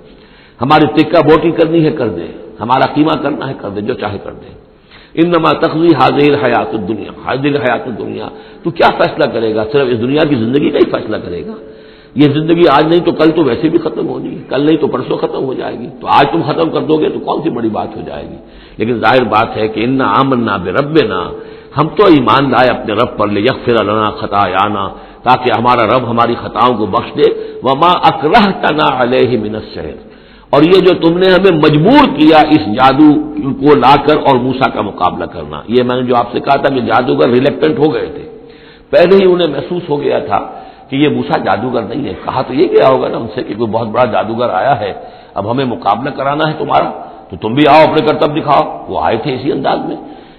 ہماری 0.62 0.86
ٹکا 0.86 1.21
بوٹی 1.21 1.52
کرنی 1.52 1.86
ہے، 1.86 1.91
کر 1.91 2.08
دے۔ 2.08 2.26
ہمارا 2.60 2.93
قیمہ 2.93 3.12
کرنا 3.24 3.47
ہے، 3.47 3.54
کر 3.62 3.69
دے، 3.69 3.82
جو 3.82 3.93
چاہے 3.93 4.17
کر 4.24 4.32
دے۔ 4.32 4.62
ان 5.13 5.30
نما 5.30 5.54
تخلی 5.54 5.88
حاضر 5.88 6.45
حیات 6.45 6.76
الدنیا۔ 6.76 7.12
حاضر 7.26 7.65
حیات 7.65 7.88
الدنیا۔ 7.88 8.30
تو 8.63 8.71
کیا 8.71 8.89
فیصلہ 8.89 9.26
کرے 9.26 9.56
گا؟ 9.56 9.63
صرف 9.71 9.88
اس 9.91 10.02
دنیا 10.02 10.28
کی 10.30 10.36
زندگی 10.36 10.69
کا 10.69 10.78
ہی 10.78 10.91
فیصلہ 10.91 11.17
کرے 11.17 11.45
گا۔ 11.45 11.54
یہ 12.15 12.28
زندگی 12.34 12.67
آج 12.67 12.84
نہیں 12.88 13.00
تو 13.00 13.12
کل 13.12 13.32
تو 13.32 13.43
ویسے 13.43 13.69
بھی 13.69 13.80
ختم 13.80 14.08
ہونی 14.08 14.38
ہے 14.38 14.41
کل 14.50 14.62
نہیں 14.62 14.78
تو 14.78 14.88
پرسوں 14.88 15.17
ختم 15.17 15.43
ہو 15.43 15.54
جائے 15.54 15.80
گی۔ 15.80 15.88
تو 16.02 16.08
آج 16.08 16.26
تم 16.32 16.41
ختم 16.41 16.69
کر 16.69 16.82
دو 16.82 16.97
گے 16.97 17.10
تو 17.10 17.19
کون 17.19 17.41
سی 17.43 17.50
بڑی 17.50 17.69
بات 17.69 17.95
ہو 17.95 18.02
جائے 18.06 18.24
گی؟ 18.24 18.36
لیکن 18.78 19.00
ظاہر 19.00 19.24
بات 19.24 19.58
ہے 19.58 19.67
کہ 19.67 19.84
ان 19.84 20.02
آمن 20.02 20.45
نہ 20.45 20.52
بے 20.63 20.71
رب 20.71 20.91
نہ 20.91 21.32
ہم 21.78 21.88
تو 21.88 22.04
ایمان 22.06 22.52
لائے 22.52 22.69
اپنے 22.69 22.93
رب 22.93 23.17
پر 23.17 23.28
لے 23.28 23.41
یکفر 23.41 23.76
اللہ 23.76 24.10
خطا 24.19 24.65
آنا 24.65 24.88
تاکہ 25.24 25.50
ہمارا 25.58 25.88
رب 25.88 26.10
ہماری 26.10 26.36
خطاؤں 26.36 26.78
کو 26.78 26.86
بخش 26.86 27.17
دے۔ 27.17 27.28
وہ 27.63 27.76
ماں 27.76 27.95
اکرہ 28.04 28.52
تنا 28.52 29.04
علیہ 29.04 29.39
منت 29.39 29.76
شہر 29.76 29.95
اور 30.50 30.63
یہ 30.63 30.80
جو 30.80 30.93
تم 30.93 31.17
نے 31.17 31.28
ہمیں 31.28 31.58
مجبور 31.58 32.04
کیا 32.17 32.38
اس 32.38 32.65
جادو 32.76 33.10
کو 33.54 33.76
لا 33.76 33.95
کر 34.08 34.17
اور 34.17 34.36
موسا 34.36 34.69
کا 34.69 34.82
مقابلہ 34.82 35.26
کرنا۔ 35.26 35.62
یہ 35.67 35.84
میں 35.84 35.95
نے 35.95 36.08
جو 36.08 36.15
آپ 36.15 36.32
سے 36.32 36.39
کہا 36.39 36.56
تھا 36.56 36.69
کہ 36.69 36.80
جادوگر 36.80 37.30
ریلیکٹنٹ 37.30 37.80
ہو 37.80 37.93
گئے 37.93 38.06
تھے۔ 38.06 38.30
پہلے 38.89 39.26
ہی 39.26 39.34
انہیں 39.34 39.47
محسوس 39.47 39.89
ہو 39.89 40.02
گیا 40.02 40.19
تھا 40.19 40.39
کہ 40.91 40.95
یہ 40.95 41.10
موسا 41.10 41.38
جادوگر 41.38 41.82
نہیں 41.82 42.10
ہے۔ 42.10 42.13
کہا 42.25 42.41
تو 42.41 42.54
یہ 42.54 42.67
گیا 42.67 42.88
ہوگا 42.89 43.08
نا 43.08 43.17
ان 43.17 43.27
سے 43.36 43.43
کہ 43.43 43.54
کوئی 43.56 43.69
بہت 43.71 43.88
بڑا 43.88 44.06
جادوگر 44.06 44.49
آیا 44.49 44.80
ہے، 44.80 44.93
اب 45.34 45.51
ہمیں 45.51 45.65
مقابلہ 45.65 46.10
کرانا 46.10 46.47
ہے 46.47 46.54
تمہارا، 46.58 46.91
تو 47.30 47.38
تم 47.38 47.54
بھی 47.54 47.67
آؤ 47.67 47.82
اپنے 47.82 48.01
کرتب 48.08 48.36
دکھاؤ۔ 48.38 48.86
وہ 48.88 48.99
آئے 49.01 49.17
تھے 49.17 49.36
اسی 49.36 49.51
انداز 49.51 49.80
میں۔ 49.80 49.95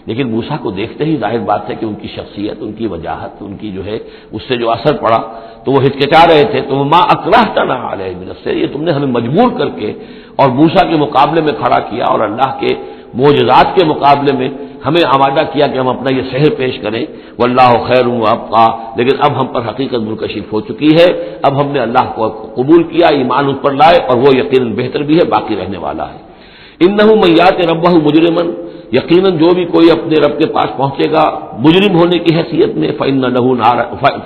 لیکن 0.07 0.31
موسا 0.31 0.57
کو 0.57 0.71
دیکھتے 0.71 1.05
ہی 1.05 1.17
ظاہر 1.17 1.39
بات 1.39 1.71
ہے 1.71 1.75
کہ 1.75 1.85
ان 1.85 1.95
کی 1.95 2.09
شخصیت، 2.09 2.57
ان 2.61 2.73
کی 2.73 2.87
وجاہت، 2.87 3.31
ان 3.41 3.57
کی 3.57 3.71
جو 3.73 3.85
ہے، 3.85 3.99
اس 4.33 4.43
سے 4.49 4.57
جو 4.57 4.71
اثر 4.71 4.97
پڑا، 4.97 5.21
تو 5.65 5.73
وہ 5.73 5.83
ہچکچا 5.83 6.23
رہے 6.29 6.45
تھے۔ 6.45 6.61
تو 6.61 6.77
وہ 6.77 6.85
ماں 6.85 7.03
اکراہ 7.03 7.65
نہ 7.65 7.73
آ 7.73 7.95
رہے 7.97 8.15
سے 8.45 8.53
یہ 8.53 8.67
تم 8.73 8.83
نے 8.83 8.93
ہمیں 8.93 9.07
مجبور 9.07 9.59
کر 9.59 9.69
کے 9.69 9.93
اور 10.37 10.49
موسا 10.49 10.85
کے 10.85 10.97
مقابلے 10.97 11.41
میں 11.41 11.53
کھڑا 11.53 11.79
کیا 11.79 12.07
اور 12.07 12.21
اللہ 12.21 12.51
کے 12.61 12.75
معجزات 13.15 13.67
کے 13.77 13.85
مقابلے 13.85 14.33
میں 14.33 14.49
ہمیں 14.87 15.03
آمادہ 15.07 15.45
کیا 15.53 15.67
کہ 15.67 15.79
ہم 15.79 15.89
اپنا 15.89 16.11
یہ 16.11 16.23
شہر 16.31 16.51
پیش 16.51 16.79
کریں 16.79 17.07
وہ 17.39 17.45
اللہ 17.45 17.85
خیر 17.87 18.07
ہوں 18.07 18.23
اب 18.31 18.51
کا 18.51 18.67
لیکن 18.97 19.17
اب 19.19 19.41
ہم 19.41 19.47
پر 19.47 19.61
حقیقت 19.69 19.95
منکشف 19.95 20.53
ہو 20.53 20.61
چکی 20.61 20.91
ہے۔ 20.95 21.39
اب 21.43 21.61
ہم 21.61 21.73
نے 21.73 21.79
اللہ 21.79 22.13
کو 22.15 22.29
قبول 22.29 22.83
کیا، 22.83 23.07
ایمان 23.07 23.49
اس 23.49 23.57
پر 23.63 23.73
لائے 23.73 23.99
اور 24.09 24.17
وہ 24.17 24.37
یقیناً 24.37 24.75
بہتر 24.77 25.03
بھی 25.03 25.19
ہے، 25.19 25.25
باقی 25.25 25.57
رہنے 25.57 25.79
والا 25.79 26.07
ہے۔ 26.09 26.33
ان 26.81 26.97
نہ 26.97 27.15
میات 27.15 27.61
رب 27.71 27.89
مجرمن 28.07 28.51
یقیناً 28.93 29.39
جو 29.39 29.55
بھی 29.55 29.65
کوئی 29.65 29.91
اپنے 29.91 30.15
رب 30.27 30.39
کے 30.39 30.47
پاس 30.47 30.77
پہنچے 30.77 31.11
گا، 31.11 31.39
مجرم 31.59 31.97
ہونے 31.97 32.19
کی 32.19 32.35
حیثیت 32.35 32.77
میں 32.77 32.89
فن 32.99 33.21
لہو 33.21 33.55
نار 33.55 33.77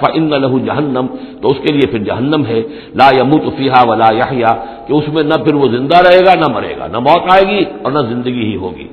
فن 0.01 0.31
لہو 0.31 0.59
جہنم۔ 0.59 1.07
تو 1.43 1.49
اس 1.49 1.57
کے 1.63 1.73
لیے 1.73 1.87
پھر 1.91 1.99
جہنم 1.99 2.47
ہے۔ 2.47 2.63
لا 2.95 3.11
یموت 3.21 3.43
فیحا 3.57 3.91
ولا 3.91 4.07
یا 4.13 4.55
کہ 4.87 4.93
اس 4.93 5.09
میں 5.13 5.23
نہ 5.23 5.35
پھر 5.35 5.55
وہ 5.55 5.69
زندہ 5.69 5.97
رہے 5.97 6.25
گا، 6.27 6.35
نہ 6.35 6.49
مرے 6.55 6.75
گا۔ 6.79 6.87
نہ 6.87 6.99
موت 6.99 7.23
آئے 7.35 7.43
گی 7.51 7.65
اور 7.83 7.93
نہ 7.93 7.99
زندگی 7.99 8.45
ہی 8.51 8.57
ہوگی۔ 8.57 8.89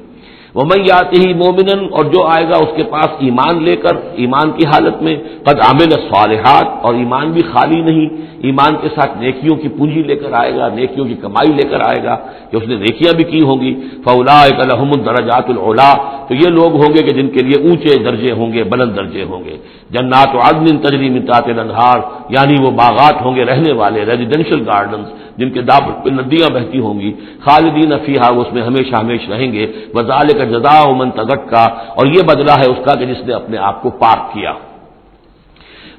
وہ 0.56 0.64
میں 0.64 0.92
آتے 0.94 1.20
ہی 1.20 1.34
مومن 1.34 1.70
اور 1.92 2.06
جو 2.06 2.26
آئے 2.26 2.50
گا 2.50 2.56
اس 2.56 2.72
کے 2.76 2.84
پاس 2.84 3.10
ایمان 3.20 3.64
لے 3.64 3.76
کر، 3.76 3.96
ایمان 4.22 4.52
کی 4.52 4.66
حالت 4.66 5.02
میں، 5.02 5.16
قد 5.44 5.60
عامل 5.60 5.92
صالحات 6.10 6.68
اور 6.82 6.94
ایمان 6.94 7.32
بھی 7.32 7.42
خالی 7.42 7.82
نہیں، 7.82 8.08
ایمان 8.42 8.76
کے 8.82 8.88
ساتھ 8.96 9.18
نیکیوں 9.18 9.56
کی 9.56 9.68
پونجی 9.68 10.04
لے 10.04 10.16
کر 10.16 10.34
آئے 10.34 10.56
گا، 10.56 10.68
نیکیوں 10.70 11.06
کی 11.06 11.16
کمائی 11.16 11.54
لے 11.54 11.64
کر 11.64 11.80
آئے 11.82 12.04
گا 12.04 12.16
کہ 12.50 12.56
اس 12.58 12.68
نے 12.68 12.76
نیکیاں 12.76 13.16
بھی 13.16 13.24
کی 13.24 13.42
ہوں 13.42 13.62
گی 13.62 13.74
فولا 14.06 14.42
الحم 14.44 14.92
الدرجات 14.92 15.50
العلا 15.50 15.94
تو 16.28 16.34
یہ 16.34 16.50
لوگ 16.50 16.72
ہوں 16.76 16.94
گے 16.94 17.04
کہ 17.04 17.12
جن 17.12 17.28
کے 17.28 17.44
لیے 17.44 17.58
اونچے 17.64 18.04
درجے 18.04 18.32
ہوں 18.32 18.54
گے، 18.54 18.64
بلند 18.64 18.96
درجے 18.96 19.24
ہوں 19.24 19.44
گے۔ 19.44 19.58
جنات 19.92 20.36
و 20.36 20.40
عدم 20.40 20.66
تجریم 20.78 21.16
تعط 21.26 21.50
انہار 21.50 22.00
یعنی 22.30 22.56
وہ 22.64 22.72
باغات 22.72 23.22
ہوں 23.22 23.36
گے 23.36 23.44
رہنے 23.46 23.72
والے 23.72 24.06
ریزیڈینشل 24.06 24.62
گارڈنس 24.68 25.08
جن 25.38 25.50
کے 25.50 25.62
داب 25.62 25.84
ندیاں 26.08 26.50
بہتی 26.54 26.80
ہوں 26.80 27.00
گی۔ 27.00 27.12
خالدین 27.46 27.94
افیہ 27.94 28.26
اس 28.42 28.54
میں 28.54 28.62
ہمیشہ 28.62 28.96
ہمیشہ 28.96 29.32
رہیں 29.32 29.52
گے۔ 29.54 29.66
وزال 29.96 30.28
کا 30.46 30.52
جزا 30.52 30.92
من 30.92 31.12
تگٹ 31.12 31.50
کا 31.50 31.64
اور 31.96 32.06
یہ 32.06 32.22
بدلہ 32.22 32.52
ہے 32.52 32.72
اس 32.72 32.86
کا 32.86 32.96
کہ 32.96 33.06
جس 33.06 33.28
نے 33.28 33.34
اپنے 33.34 33.58
آپ 33.58 33.82
کو 33.82 33.90
پاک 33.90 34.34
کیا۔ 34.34 34.54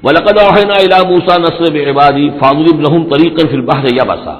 ولقد 0.03 0.39
اوحینا 0.39 0.75
الى 0.75 1.13
موسى 1.13 1.41
نصر 1.41 1.63
بعبادی 1.73 2.29
فاضرب 2.29 2.81
لهم 2.81 3.09
طریقا 3.09 3.47
فی 3.47 3.55
البحر 3.55 3.85
یبسا 3.85 4.31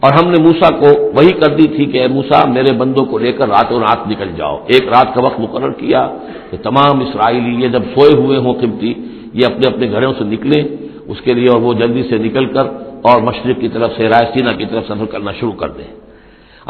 اور 0.00 0.12
ہم 0.12 0.30
نے 0.30 0.42
موسا 0.42 0.68
کو 0.78 1.10
وہی 1.16 1.32
کر 1.32 1.48
دی 1.54 1.66
تھی 1.66 1.84
کہ 1.84 2.00
اے 2.00 2.08
موسا 2.08 2.48
میرے 2.48 2.72
بندوں 2.72 3.04
کو 3.04 3.18
لے 3.18 3.32
کر 3.32 3.48
راتوں 3.48 3.80
رات 3.80 4.08
نکل 4.08 4.28
جاؤ۔ 4.36 4.58
ایک 4.66 4.88
رات 4.88 5.14
کا 5.14 5.20
وقت 5.20 5.40
مقرر 5.40 5.72
کیا 5.72 6.08
کہ 6.50 6.56
تمام 6.56 7.00
اسرائیلی 7.00 7.64
یہ 7.64 7.68
جب 7.68 7.82
سوئے 7.94 8.12
ہوئے 8.12 8.38
ہوں 8.38 8.54
قبطی، 8.54 8.94
یہ 9.34 9.46
اپنے 9.46 9.66
اپنے 9.66 9.90
گھروں 9.90 10.12
سے 10.18 10.24
نکلیں 10.24 10.62
اس 11.06 11.20
کے 11.20 11.34
لیے 11.34 11.48
اور 11.48 11.60
وہ 11.60 11.74
جلدی 11.74 12.02
سے 12.02 12.18
نکل 12.18 12.44
کر 12.44 12.64
اور 13.02 13.22
مشرق 13.22 13.60
کی 13.60 13.68
طرف 13.68 13.90
سے 13.96 14.08
رائے 14.08 14.26
سینا 14.34 14.52
کی 14.52 14.64
طرف 14.64 14.84
سفر 14.88 15.06
کرنا 15.06 15.32
شروع 15.40 15.52
کر 15.52 15.68
دیں۔ 15.68 16.01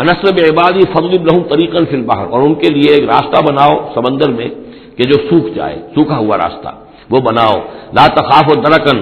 انسرب 0.00 0.38
عبادی 0.50 0.84
فضل 0.92 1.12
لہم 1.26 1.42
طریقن 1.48 1.84
فی 1.90 1.96
البحر، 1.96 2.26
اور 2.32 2.40
ان 2.42 2.54
کے 2.60 2.68
لیے 2.74 2.90
ایک 2.94 3.04
راستہ 3.04 3.38
بناؤ 3.46 3.74
سمندر 3.94 4.30
میں 4.38 4.48
کہ 4.96 5.04
جو 5.04 5.16
سوکھ 5.28 5.48
جائے، 5.56 5.76
سوکھا 5.94 6.18
ہوا 6.18 6.36
راستہ، 6.38 6.70
وہ 7.10 7.18
بناؤ۔ 7.20 7.56
لا 7.96 8.06
تخاف 8.16 8.46
و 8.52 8.54
درکن 8.64 8.98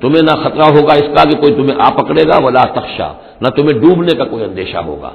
تمہیں 0.00 0.24
نہ 0.28 0.34
خطرہ 0.42 0.66
ہوگا 0.74 0.94
اس 1.00 1.08
کا 1.14 1.22
کہ 1.28 1.36
کوئی 1.42 1.52
تمہیں 1.54 1.76
آ 1.86 1.88
پکڑے 1.98 2.22
گا 2.28 2.36
وہ 2.44 2.50
لا 2.50 2.64
تخشا، 2.76 3.08
نہ 3.42 3.48
تمہیں 3.56 3.76
ڈوبنے 3.82 4.12
کا 4.18 4.24
کوئی 4.32 4.42
اندیشہ 4.44 4.80
ہوگا۔ 4.88 5.12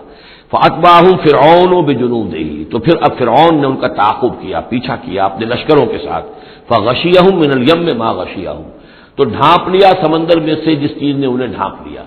فاطباہ 0.52 1.02
فرعون 1.24 1.72
و 1.74 1.82
بے 1.88 1.94
جنوب 1.94 2.26
دے 2.34 2.44
تو 2.72 2.80
پھر 2.86 2.96
اب 3.06 3.12
فرعون 3.18 3.54
نے 3.62 3.68
ان 3.68 3.76
کا 3.82 3.88
تعاقب 4.00 4.32
کیا، 4.42 4.60
پیچھا 4.72 4.96
کیا 5.06 5.26
اپنے 5.26 5.46
لشکروں 5.46 5.86
کے 5.92 6.00
ساتھ۔ 6.06 6.26
فغشیہ 6.70 7.20
ہوں 7.26 7.36
من 7.42 7.52
الیم 7.52 7.80
میں 7.86 7.94
ماں 8.02 8.14
غشیہ 8.20 8.50
ہوں 8.58 8.70
تو 9.16 9.24
ڈھانپ 9.36 9.64
لیا 9.74 9.90
سمندر 10.02 10.40
میں 10.46 10.56
سے 10.64 10.76
جس 10.82 10.92
چیز 11.00 11.14
نے 11.22 11.28
انہیں 11.28 11.52
ڈھانپ 11.58 11.78
لیا۔ 11.88 12.04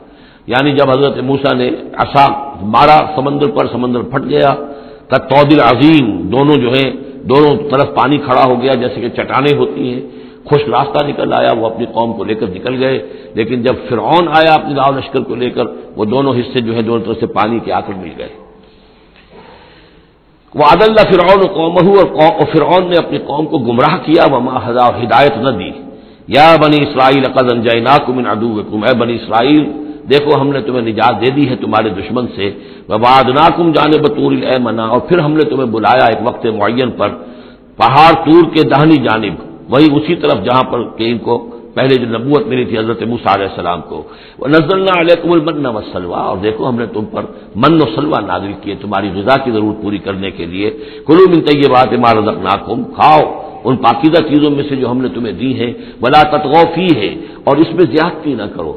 یعنی 0.46 0.72
جب 0.72 0.90
حضرت 0.90 1.18
موسا 1.18 1.56
نے 1.56 1.68
ایسا 1.98 2.54
مارا، 2.62 2.98
سمندر 3.16 3.46
پر 3.46 3.66
سمندر 3.66 4.02
پھٹ 4.02 4.22
گیا 4.28 4.54
تودل 5.18 5.60
عظیم 5.60 6.22
دونوں 6.22 6.56
جو 6.56 6.72
ہیں، 6.72 6.90
دونوں 7.22 7.70
طرف 7.70 7.94
پانی 7.94 8.18
کھڑا 8.18 8.44
ہو 8.44 8.62
گیا، 8.62 8.74
جیسے 8.74 9.00
کہ 9.00 9.08
چٹانیں 9.08 9.56
ہوتی 9.58 9.94
ہیں۔ 9.94 10.00
خوش 10.44 10.68
راستہ 10.68 11.06
نکل 11.06 11.32
آیا، 11.32 11.52
وہ 11.52 11.66
اپنی 11.66 11.86
قوم 11.92 12.12
کو 12.12 12.24
لے 12.24 12.34
کر 12.34 12.46
نکل 12.46 12.84
گئے۔ 12.84 13.08
لیکن 13.34 13.62
جب 13.62 13.74
فرعون 13.88 14.28
آیا 14.28 14.54
اپنی 14.54 14.74
لاؤ 14.74 14.92
لشکر 14.98 15.20
کو 15.20 15.34
لے 15.34 15.50
کر، 15.50 15.64
وہ 15.96 16.04
دونوں 16.04 16.34
حصے 16.34 16.60
جو 16.60 16.76
ہے 16.76 16.82
دونوں 16.82 17.04
طرف 17.06 17.16
سے 17.20 17.26
پانی 17.26 17.58
کے 17.58 17.72
آخر 17.72 17.92
مل 17.92 18.10
گئے۔ 18.18 18.28
وہ 20.54 20.64
عاد 20.64 20.82
اللہ 20.82 21.12
فرعون 21.12 21.46
قوم 21.46 21.76
اور 21.98 22.44
فرعون 22.52 22.90
نے 22.90 22.96
اپنی 22.96 23.18
قوم 23.18 23.46
کو 23.46 23.58
گمراہ 23.58 23.96
کیا۔ 24.04 24.34
وہ 24.34 24.40
ہدایت 25.02 25.36
نہ 25.36 25.48
دی 25.48 25.70
یا 26.28 26.56
بنی 26.56 26.82
اسرائیل 26.82 27.26
قدن 27.32 27.60
جینا 27.62 27.96
کم 28.06 28.26
ادو 28.26 28.60
اے 28.84 28.98
بنی 28.98 29.14
اسرائیل 29.14 29.91
دیکھو 30.10 30.40
ہم 30.40 30.48
نے 30.50 30.60
تمہیں 30.60 30.84
نجات 30.90 31.14
دے 31.20 31.30
دی 31.30 31.48
ہے 31.50 31.56
تمہارے 31.56 31.88
دشمن 31.88 32.26
سے۔ 32.36 32.46
وباد 32.88 33.28
ناکم 33.28 33.66
جانے 33.72 33.98
بطور 33.98 34.32
اے 34.32 34.58
منا 34.58 34.84
اور 34.92 35.00
پھر 35.08 35.18
ہم 35.18 35.32
نے 35.38 35.44
تمہیں 35.44 35.68
بلایا 35.74 36.04
ایک 36.06 36.20
وقت 36.28 36.46
معین 36.46 36.90
پر۔ 36.90 37.08
پہاڑ 37.76 38.12
تور 38.24 38.44
کے 38.54 38.62
دہنی 38.68 38.96
جانب۔ 38.96 39.34
وہی 39.72 39.86
اسی 39.96 40.14
طرف 40.14 40.44
جہاں 40.44 40.64
پر 40.70 40.78
کہ 40.96 41.04
ان 41.10 41.18
کو 41.18 41.34
پہلے 41.74 41.94
جو 42.00 42.06
نبوت 42.18 42.46
ملی 42.46 42.64
تھی 42.64 42.78
حضرت 42.78 43.02
علیہ 43.02 43.48
السلام 43.50 43.80
کو۔ 43.88 44.02
وہ 44.38 44.46
نزل 44.48 44.88
علیکم 44.88 45.32
المن 45.32 45.66
و 45.66 45.80
سلوا 45.92 46.22
اور 46.28 46.36
دیکھو 46.36 46.68
ہم 46.68 46.76
نے 46.78 46.86
تم 46.86 47.04
پر 47.04 47.22
من 47.62 47.74
و 47.74 47.86
سلوا 47.96 48.20
نازل 48.20 48.52
کیے 48.62 48.74
تمہاری 48.82 49.08
غذا 49.14 49.36
کی 49.36 49.50
ضرورت 49.50 49.82
پوری 49.82 49.98
کرنے 49.98 50.30
کے 50.30 50.44
لیے۔ 50.46 50.68
کلو 51.06 51.22
من 51.32 51.40
طیبات 51.40 51.92
ما 52.04 52.10
رزقناکم۔ 52.20 52.78
کھاؤ 52.96 53.20
ان 53.64 53.76
پاکیزہ 53.76 54.20
چیزوں 54.28 54.50
میں 54.50 54.64
سے 54.68 54.76
جو 54.76 54.90
ہم 54.90 54.98
نے 55.04 55.08
تمہیں 55.08 55.32
دی 55.32 55.50
ہیں۔ 55.60 55.72
بلا 56.00 56.22
تتغوفی 56.22 56.90
ہے 57.00 57.10
اور 57.44 57.56
اس 57.56 57.70
میں 57.76 57.86
زیادتی 57.94 58.34
نہ 58.34 58.46
کرو۔ 58.56 58.72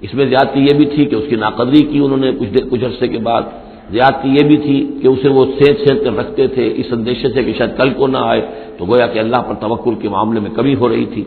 اس 0.00 0.14
میں 0.14 0.26
زیادتی 0.26 0.60
یہ 0.60 0.72
بھی 0.72 0.84
تھی 0.84 1.04
کہ 1.04 1.14
اس 1.14 1.24
کی 1.28 1.36
ناقدری 1.36 1.82
کی 1.82 1.98
انہوں 1.98 2.18
نے 2.18 2.32
کچھ 2.40 2.58
کچھ 2.70 2.84
عرصے 2.84 3.08
کے 3.08 3.18
بعد۔ 3.18 3.42
زیادتی 3.90 4.28
یہ 4.28 4.42
بھی 4.42 4.56
تھی 4.56 4.98
کہ 5.02 5.08
اسے 5.08 5.28
وہ 5.28 5.46
سینچ 5.58 5.78
سینچ 5.78 6.04
کر 6.04 6.16
رکھتے 6.16 6.46
تھے، 6.46 6.72
اس 6.76 6.86
اندیشے 6.90 7.28
سے 7.28 7.44
کہ 7.44 7.52
شاید 7.58 7.70
کل 7.76 7.90
کو 7.90 8.06
نہ 8.06 8.18
آئے، 8.20 8.40
تو 8.78 8.84
گویا 8.84 9.06
کہ 9.06 9.18
اللہ 9.18 9.36
پر 9.36 9.54
توکل 9.54 9.94
کے 9.94 10.08
معاملے 10.08 10.40
میں 10.40 10.50
کمی 10.50 10.74
ہو 10.74 10.88
رہی 10.88 11.04
تھی۔ 11.04 11.24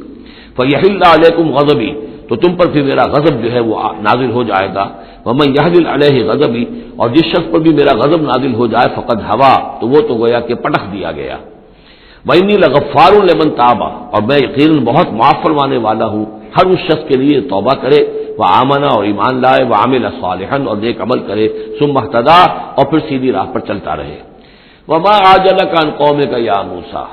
فی 0.56 0.76
اللہ 0.76 1.14
علیکم 1.14 1.54
غضبی 1.54 1.92
تو 2.28 2.36
تم 2.36 2.56
پر 2.56 2.68
پھر 2.68 2.84
میرا 2.84 3.06
غضب 3.06 3.44
جو 3.44 3.52
ہے 3.52 3.60
وہ 3.60 3.82
نازل 4.00 4.32
ہو 4.32 4.44
جائے 4.44 4.70
گا۔ 4.76 4.88
وہ 5.26 5.34
میں 5.34 5.54
یہ 5.54 5.88
علیہ 5.94 6.24
غضبی 6.24 6.66
اور 6.96 7.10
جس 7.10 7.26
شخص 7.26 7.52
پر 7.52 7.60
بھی 7.60 7.74
میرا 7.74 7.94
غضب 7.94 8.22
نازل 8.22 8.54
ہو 8.54 8.68
جائے 8.68 8.88
فقط 8.96 9.20
ہوا 9.30 9.78
تو 9.82 9.88
وہ 9.88 10.02
تو 10.08 10.16
گویا 10.16 10.40
کہ 10.40 10.56
پٹخ 10.56 10.94
دیا 10.94 11.12
گیا۔ 11.12 11.38
وینی 12.26 12.54
لغفار 12.54 13.14
المن 13.22 13.50
تابا 13.50 13.86
اور 13.86 14.22
میں 14.22 14.38
یقیناً 14.38 14.80
بہت 14.86 15.14
معاف 15.14 15.44
فرمانے 15.44 15.78
والا 15.78 16.06
ہوں۔ 16.06 16.26
ہر 16.58 16.66
اس 16.66 16.80
شخص 16.80 17.08
کے 17.08 17.16
لیے 17.16 17.42
توبہ 17.42 17.74
کرے۔ 17.74 18.29
وہ 18.40 18.46
آمنا 18.46 18.88
اور 18.88 19.04
ایمان 19.04 19.36
لائے 19.36 19.64
وہ 19.64 19.76
عامل 19.76 20.04
صالحن 20.22 20.68
اور 20.68 20.78
نیک 20.78 21.02
عمل 21.02 21.20
کرے 21.20 21.48
سم 21.80 21.92
محتدا 21.92 22.40
اور 22.78 22.86
پھر 22.86 23.00
سیدھی 23.10 23.32
راہ 23.32 23.46
پر 23.54 23.60
چلتا 23.60 23.96
رہے۔ 23.96 24.20
وہ 24.88 25.00
ماں 25.00 25.18
آج 25.28 25.48
قوم 25.98 26.20
کا 26.32 26.38
یا 26.38 26.62
موسا 26.62 27.04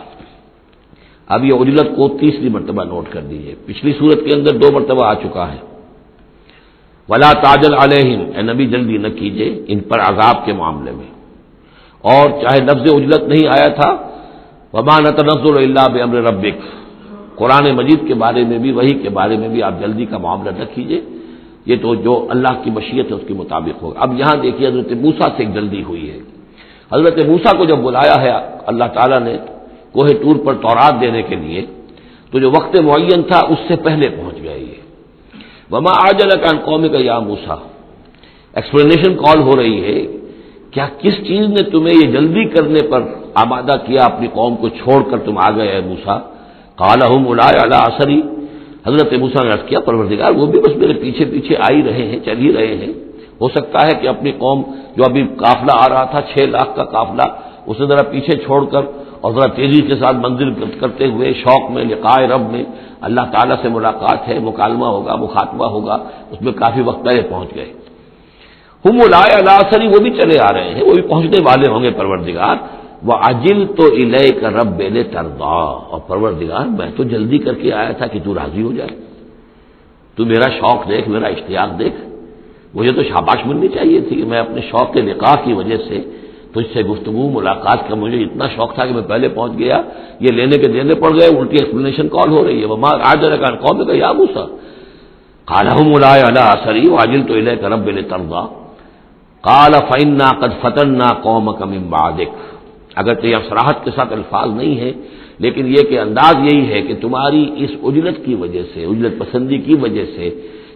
اب 1.29 1.45
یہ 1.45 1.53
اجلت 1.61 1.89
کو 1.97 2.09
تیسری 2.09 2.49
مرتبہ 2.49 2.85
نوٹ 2.85 3.05
کر 3.11 3.21
دیجیے 3.21 3.55
پچھلی 3.67 3.93
صورت 3.99 4.19
کے 4.25 4.35
اندر 4.35 4.53
دو 4.59 4.73
مرتبہ 4.73 5.05
آ 5.05 5.15
چکا 5.15 5.53
ہے۔ 5.53 5.59
ولا 7.09 7.33
تاجل 7.33 7.75
علیہم۔ 7.75 8.21
اے 8.37 8.43
نبی، 8.43 8.67
جلدی 8.67 8.97
نہ 8.97 9.09
کیجیے 9.09 9.65
ان 9.69 9.81
پر 9.81 9.99
عذاب 10.01 10.45
کے 10.45 10.53
معاملے 10.53 10.93
میں۔ 10.93 11.11
اور 12.01 12.25
چاہے 12.43 12.61
لفظ 12.61 12.87
اجلت 12.95 13.23
نہیں 13.23 13.47
آیا 13.49 13.69
تھا 13.69 13.91
وبا 14.73 15.01
نتنزل 15.01 15.57
اللہ 15.57 15.85
بمر 15.95 16.19
ربک۔ 16.23 16.59
قرآن 17.37 17.65
مجید 17.77 18.09
کے 18.09 18.15
بارے 18.15 18.45
میں 18.45 18.59
بھی 18.59 18.73
وہی 18.73 18.95
کے 18.95 19.09
بارے 19.09 19.37
میں 19.37 19.49
بھی 19.49 19.63
آپ 19.63 19.75
جلدی 19.81 20.05
کا 20.05 20.19
معاملہ 20.19 20.51
نہ 20.51 20.65
کیجیے 20.75 21.01
یہ 21.67 21.77
تو 21.83 21.95
جو 21.95 22.27
اللہ 22.31 22.53
کی 22.63 22.71
مشیت 22.71 23.07
ہے 23.11 23.15
اس 23.17 23.23
کے 23.29 23.35
مطابق 23.35 23.83
ہوگا۔ 23.83 24.01
اب 24.01 24.19
یہاں 24.19 24.37
دیکھیے 24.37 24.69
حضرت 24.69 24.93
موسا 24.93 25.27
سے 25.37 25.43
ایک 25.43 25.55
جلدی 25.55 25.83
ہوئی 25.83 26.11
ہے۔ 26.11 26.19
حضرت 26.93 27.17
موسا 27.27 27.51
کو 27.57 27.65
جب 27.65 27.79
بلایا 27.79 28.17
ہے، 28.23 28.31
اللہ 28.67 28.89
تعالیٰ 28.95 29.21
نے 29.21 29.35
کوہ 29.93 30.09
ٹور 30.23 30.37
پر 30.45 30.55
تورات 30.55 30.95
دینے 31.01 31.23
کے 31.23 31.35
لیے، 31.35 31.63
تو 32.31 32.39
جو 32.39 32.49
وقت 32.51 32.77
معین 32.77 33.23
تھا، 33.23 33.41
اس 33.49 33.59
سے 33.69 33.77
پہلے 33.77 34.09
پہنچ 34.09 34.37
گئے 34.43 34.59
یہ۔ 34.59 34.79
وما 35.73 35.93
آج 36.09 36.19
الکان 36.23 36.57
قوم 36.65 36.89
کا 36.89 36.99
یا 37.01 37.19
موسا 37.19 37.57
ایکسپلینیشن 38.57 39.13
کال 39.15 39.39
ہو 39.41 39.57
رہی 39.57 39.79
ہے، 39.85 39.99
کیا 40.71 40.87
کس 41.01 41.15
چیز 41.27 41.45
نے 41.49 41.63
تمہیں 41.63 41.97
یہ 42.03 42.07
جلدی 42.07 42.45
کرنے 42.45 42.83
پر 42.83 43.01
آبادہ 43.35 43.77
کیا، 43.87 44.03
اپنی 44.03 44.29
قوم 44.33 44.57
کو 44.57 44.69
چھوڑ 44.69 44.99
کر 45.11 45.19
تم 45.19 45.39
آ 45.39 45.51
گئے 45.51 45.81
موسا 45.81 46.17
کالا 46.81 47.07
ہوں 47.07 47.25
اللہ 47.31 47.81
عصری 47.91 48.21
حضرت 48.87 49.13
موسا 49.13 49.43
نے 49.43 49.55
کیا، 49.67 49.81
پروردگار، 49.81 50.31
وہ 50.31 50.47
بھی 50.47 50.59
بس 50.61 50.77
میرے 50.77 50.93
پیچھے 50.93 51.25
پیچھے 51.25 51.57
آ 51.57 51.69
ہی 51.71 51.83
رہے 51.83 52.05
ہیں، 52.07 52.19
چل 52.25 52.39
ہی 52.39 52.53
رہے 52.53 52.75
ہیں۔ 52.77 52.93
ہو 53.41 53.49
سکتا 53.49 53.87
ہے 53.87 53.93
کہ 54.01 54.07
اپنی 54.09 54.33
قوم 54.33 54.63
جو 54.97 55.05
ابھی 55.05 55.23
قافلہ 55.37 55.73
آ 55.85 55.89
رہا 55.89 56.05
تھا، 56.05 56.21
چھ 56.21 56.39
لاکھ 56.39 56.77
کا 56.77 56.85
قافلہ، 56.85 57.27
اسے 57.67 57.87
ذرا 57.87 58.03
پیچھے 58.03 58.37
چھوڑ 58.37 58.65
کر 58.65 58.83
اور 59.21 59.33
ذرا 59.33 59.47
تیزی 59.47 59.81
کے 59.81 59.95
ساتھ 59.95 60.17
منزل 60.17 60.49
کرتے 60.81 61.07
ہوئے، 61.07 61.33
شوق 61.33 61.71
میں 61.71 61.85
لقائے 61.85 62.27
رب 62.27 62.51
میں 62.53 62.65
اللہ 63.01 63.21
تعالیٰ 63.21 63.57
سے 63.63 63.69
ملاقات 63.69 64.29
ہے، 64.29 64.39
مکالمہ 64.39 64.87
ہوگا، 64.87 65.15
مخاطبہ 65.17 65.67
ہوگا، 65.67 65.97
اس 66.31 66.43
میں 66.43 66.53
کافی 66.53 66.81
وقت 66.81 67.05
پہلے 67.05 67.23
پہنچ 67.23 67.55
گئے۔ 67.55 67.73
ہم 68.85 68.97
لائے 69.11 69.33
اللہ 69.33 69.59
سری 69.71 69.87
وہ 69.87 69.99
بھی 70.03 70.11
چلے 70.11 70.39
آ 70.49 70.53
رہے 70.53 70.75
ہیں، 70.75 70.83
وہ 70.83 70.93
بھی 70.95 71.03
پہنچنے 71.03 71.39
والے 71.47 71.71
ہوں 71.71 71.83
گے، 71.83 71.91
پروردگار۔ 71.91 72.57
وہ 73.07 73.13
عجل 73.13 73.67
تو 73.77 73.85
الہ 73.87 74.25
کا 74.41 74.51
رب 74.51 74.69
بے 74.77 75.03
تردا 75.03 75.59
اور 75.91 76.01
پروردگار، 76.07 76.67
میں 76.79 76.91
تو 76.97 77.03
جلدی 77.05 77.39
کر 77.39 77.55
کے 77.55 77.73
آیا 77.73 77.93
تھا 77.93 78.07
کہ 78.07 78.19
تو 78.25 78.35
راضی 78.35 78.63
ہو 78.63 78.73
جائے۔ 78.73 78.95
تو 80.17 80.25
میرا 80.25 80.49
شوق 80.59 80.89
دیکھ، 80.89 81.09
میرا 81.09 81.27
اشتیاق 81.27 81.79
دیکھ۔ 81.79 81.97
مجھے 82.75 82.93
تو 82.93 83.03
شاباش 83.03 83.47
ملنی 83.47 83.69
چاہیے 83.69 84.01
تھی 84.01 84.17
کہ 84.17 84.25
میں 84.25 84.39
اپنے 84.39 84.61
شوق 84.61 84.93
کے 84.93 85.01
نکاح 85.01 85.35
کی 85.45 85.53
وجہ 85.53 85.77
سے 85.89 85.97
تجھ 86.53 86.75
سے 86.75 86.83
گفتگو، 86.83 87.31
ملاقات 87.31 87.89
کا 87.89 87.95
مجھے 87.95 88.19
اتنا 88.23 88.47
شوق 88.57 88.75
تھا 88.75 88.87
کہ 88.87 88.95
میں 88.95 89.03
پہلے 89.03 89.29
پہنچ 89.29 89.53
گیا۔ 89.59 89.83
یہ 90.21 90.31
لینے 90.31 90.59
کے 90.59 90.67
دینے 90.67 90.95
پڑ 90.95 91.11
گئے، 91.15 91.29
الٹی 91.39 91.57
ایکسپلینیشن 91.57 92.09
کال 92.09 92.29
ہو 92.31 92.47
رہی 92.47 92.61
ہے۔ 92.61 92.67
وہ 92.67 92.87
آج 92.87 93.25
قوم 93.61 93.85
کا 93.85 93.93
یا 93.93 94.13
موسا 94.13 94.45
کالا 95.45 95.75
ملائے 95.75 96.23
اللہ 96.23 96.55
سری 96.65 96.89
واجل 96.89 97.23
تو 97.23 97.35
الہ 97.35 97.55
کرب 97.61 97.79
بے 97.79 98.03
تردا 98.03 98.45
کالا 99.47 99.81
فائن 99.89 100.23
قد 100.41 100.53
فتن 100.63 100.99
نہ 100.99 101.09
قوم 101.23 101.53
کم 101.53 101.73
بادک 101.91 102.31
اگر 102.97 103.15
تو 103.15 103.27
یہ 103.27 103.37
افسراہٹ 103.37 103.85
کے 103.85 103.91
ساتھ 103.97 104.13
الفاظ 104.13 104.49
نہیں 104.51 104.77
ہے 104.79 104.93
لیکن 105.39 105.67
یہ 105.67 105.83
کہ 105.83 106.01
انداز 106.01 106.35
یہی 106.45 106.73
ہے 106.73 106.83
کہ 106.83 106.95
تمہاری 107.01 107.51
اس 107.57 107.71
اجرت 107.83 108.25
کی 108.25 108.35
وجہ 108.35 108.63
سے 108.75 108.85
اجرت 108.85 109.13
پسندی 109.19 109.59
کی 109.59 109.75
وجہ 109.75 110.05
سے 110.17 110.31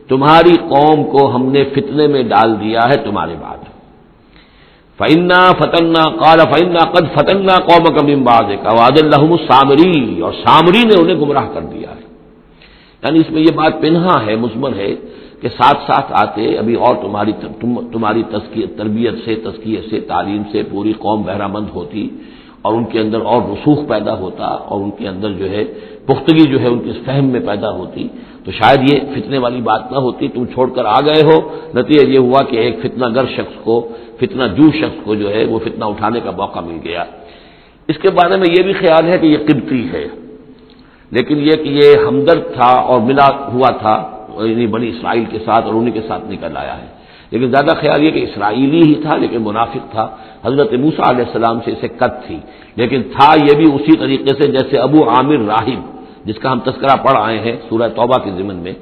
تمہاری 0.08 0.54
قوم 0.68 1.04
کو 1.04 1.36
ہم 1.36 1.42
نے 1.52 1.64
فتنے 1.64 2.06
میں 2.06 2.22
ڈال 2.22 2.60
دیا 2.60 2.80
ہے 2.88 2.96
تمہارے 2.96 3.34
بعد۔ 3.40 3.58
فعنا 4.98 5.52
فتنا 5.58 6.02
کالا 6.10 6.44
فعنا 6.44 6.84
قد 6.90 7.04
فتنا 7.14 7.54
قوم 7.60 7.84
کم 7.94 8.06
امباد 8.06 8.50
واد 8.78 8.98
الحم 9.02 9.36
سامری 9.36 10.20
اور 10.20 10.32
سامری 10.32 10.84
نے 10.84 10.94
انہیں 11.00 11.16
گمراہ 11.16 11.46
کر 11.54 11.60
دیا 11.60 11.90
ہے۔ 11.90 12.04
یعنی 13.04 13.18
اس 13.18 13.30
میں 13.30 13.42
یہ 13.42 13.52
بات 13.54 13.80
پنہا 13.80 14.26
ہے 14.26 14.36
مزمر 14.36 14.72
ہے 14.76 14.94
کہ 15.40 15.48
ساتھ 15.48 15.80
ساتھ 15.86 16.12
آتے، 16.22 16.42
ابھی 16.58 16.74
اور 16.74 16.94
تمہاری 17.02 17.32
تمہاری 17.92 18.22
تربیت 18.76 19.14
سے 19.24 19.34
تسکیت 19.44 19.90
سے، 19.90 20.00
تعلیم 20.08 20.42
سے 20.52 20.62
پوری 20.70 20.92
قوم 20.98 21.22
بہرہ 21.22 21.46
مند 21.46 21.68
ہوتی 21.74 22.08
اور 22.62 22.72
ان 22.74 22.84
کے 22.84 22.98
اندر 23.00 23.20
اور 23.30 23.40
رسوخ 23.42 23.78
پیدا 23.88 24.14
ہوتا 24.14 24.44
اور 24.68 24.80
ان 24.80 24.90
کے 24.98 25.08
اندر 25.08 25.30
جو 25.32 25.46
ہے 25.50 25.62
پختگی 26.06 26.44
جو 26.52 26.60
ہے 26.60 26.68
ان 26.68 26.78
کے 26.78 26.92
فہم 27.04 27.26
میں 27.32 27.40
پیدا 27.46 27.70
ہوتی۔ 27.70 28.08
تو 28.44 28.50
شاید 28.52 28.80
یہ 28.90 28.96
فتنے 29.14 29.38
والی 29.38 29.60
بات 29.60 29.82
نہ 29.92 29.98
ہوتی، 29.98 30.28
تم 30.28 30.44
چھوڑ 30.46 30.66
کر 30.70 30.84
آ 30.84 31.00
گئے 31.00 31.22
ہو۔ 31.22 31.36
نتیجہ 31.74 32.04
یہ 32.06 32.18
ہوا 32.18 32.42
کہ 32.42 32.56
ایک 32.56 32.74
فتنہ 32.82 33.06
گر 33.14 33.26
شخص 33.36 33.56
کو، 33.64 33.76
فتنہ 34.20 34.44
جو 34.56 34.70
شخص 34.72 34.98
کو 35.04 35.14
جو 35.14 35.28
ہے 35.34 35.44
وہ 35.44 35.58
فتنہ 35.58 35.84
اٹھانے 35.84 36.20
کا 36.20 36.30
موقع 36.30 36.60
مل 36.60 36.78
گیا۔ 36.84 37.04
اس 37.88 37.98
کے 37.98 38.08
بارے 38.14 38.36
میں 38.36 38.48
یہ 38.48 38.62
بھی 38.62 38.72
خیال 38.72 39.04
ہے 39.08 39.18
کہ 39.18 39.26
یہ 39.26 39.40
قبطی 39.46 39.82
ہے، 39.92 40.06
لیکن 41.10 41.36
یہ 41.40 41.56
کہ 41.56 41.68
یہ 41.80 41.88
ہمدرد 42.06 42.44
تھا 42.54 42.72
اور 42.88 43.00
ملا 43.00 43.28
ہوا 43.52 43.70
تھا۔ 43.82 43.96
یعنی 44.38 44.66
بنی 44.66 44.88
اسرائیل 44.88 45.24
کے 45.24 45.38
ساتھ 45.44 45.66
اور 45.66 45.74
انہیں 45.74 45.94
کے 45.94 46.00
ساتھ 46.08 46.24
نکل 46.28 46.56
آیا 46.56 46.78
ہے۔ 46.78 46.86
لیکن 47.30 47.50
زیادہ 47.50 47.74
خیال 47.80 48.02
یہ 48.02 48.10
کہ 48.10 48.18
اسرائیلی 48.18 48.82
ہی 48.82 48.94
تھا 48.94 49.16
لیکن 49.16 49.42
منافق 49.42 49.90
تھا۔ 49.90 50.08
حضرت 50.44 50.72
موسا 50.72 51.10
علیہ 51.10 51.24
السلام 51.26 51.58
سے 51.64 51.72
اسے 51.72 51.88
قد 51.88 52.26
تھی۔ 52.26 52.38
لیکن 52.76 53.02
تھا 53.02 53.34
یہ 53.36 53.56
بھی 53.56 53.64
اسی 53.74 53.96
طریقے 53.98 54.32
سے 54.32 54.46
جیسے 54.46 54.78
ابو 54.78 55.10
عامر 55.10 55.36
راہب، 55.36 55.80
جس 56.24 56.38
کا 56.38 56.52
ہم 56.52 56.58
تذکرہ 56.60 56.96
پڑھ 56.96 57.18
آئے 57.18 57.38
ہیں 57.38 57.56
سورہ 57.68 57.88
توبہ 57.88 58.18
کے 58.18 58.30
ضمن 58.30 58.56
میں، 58.56 58.72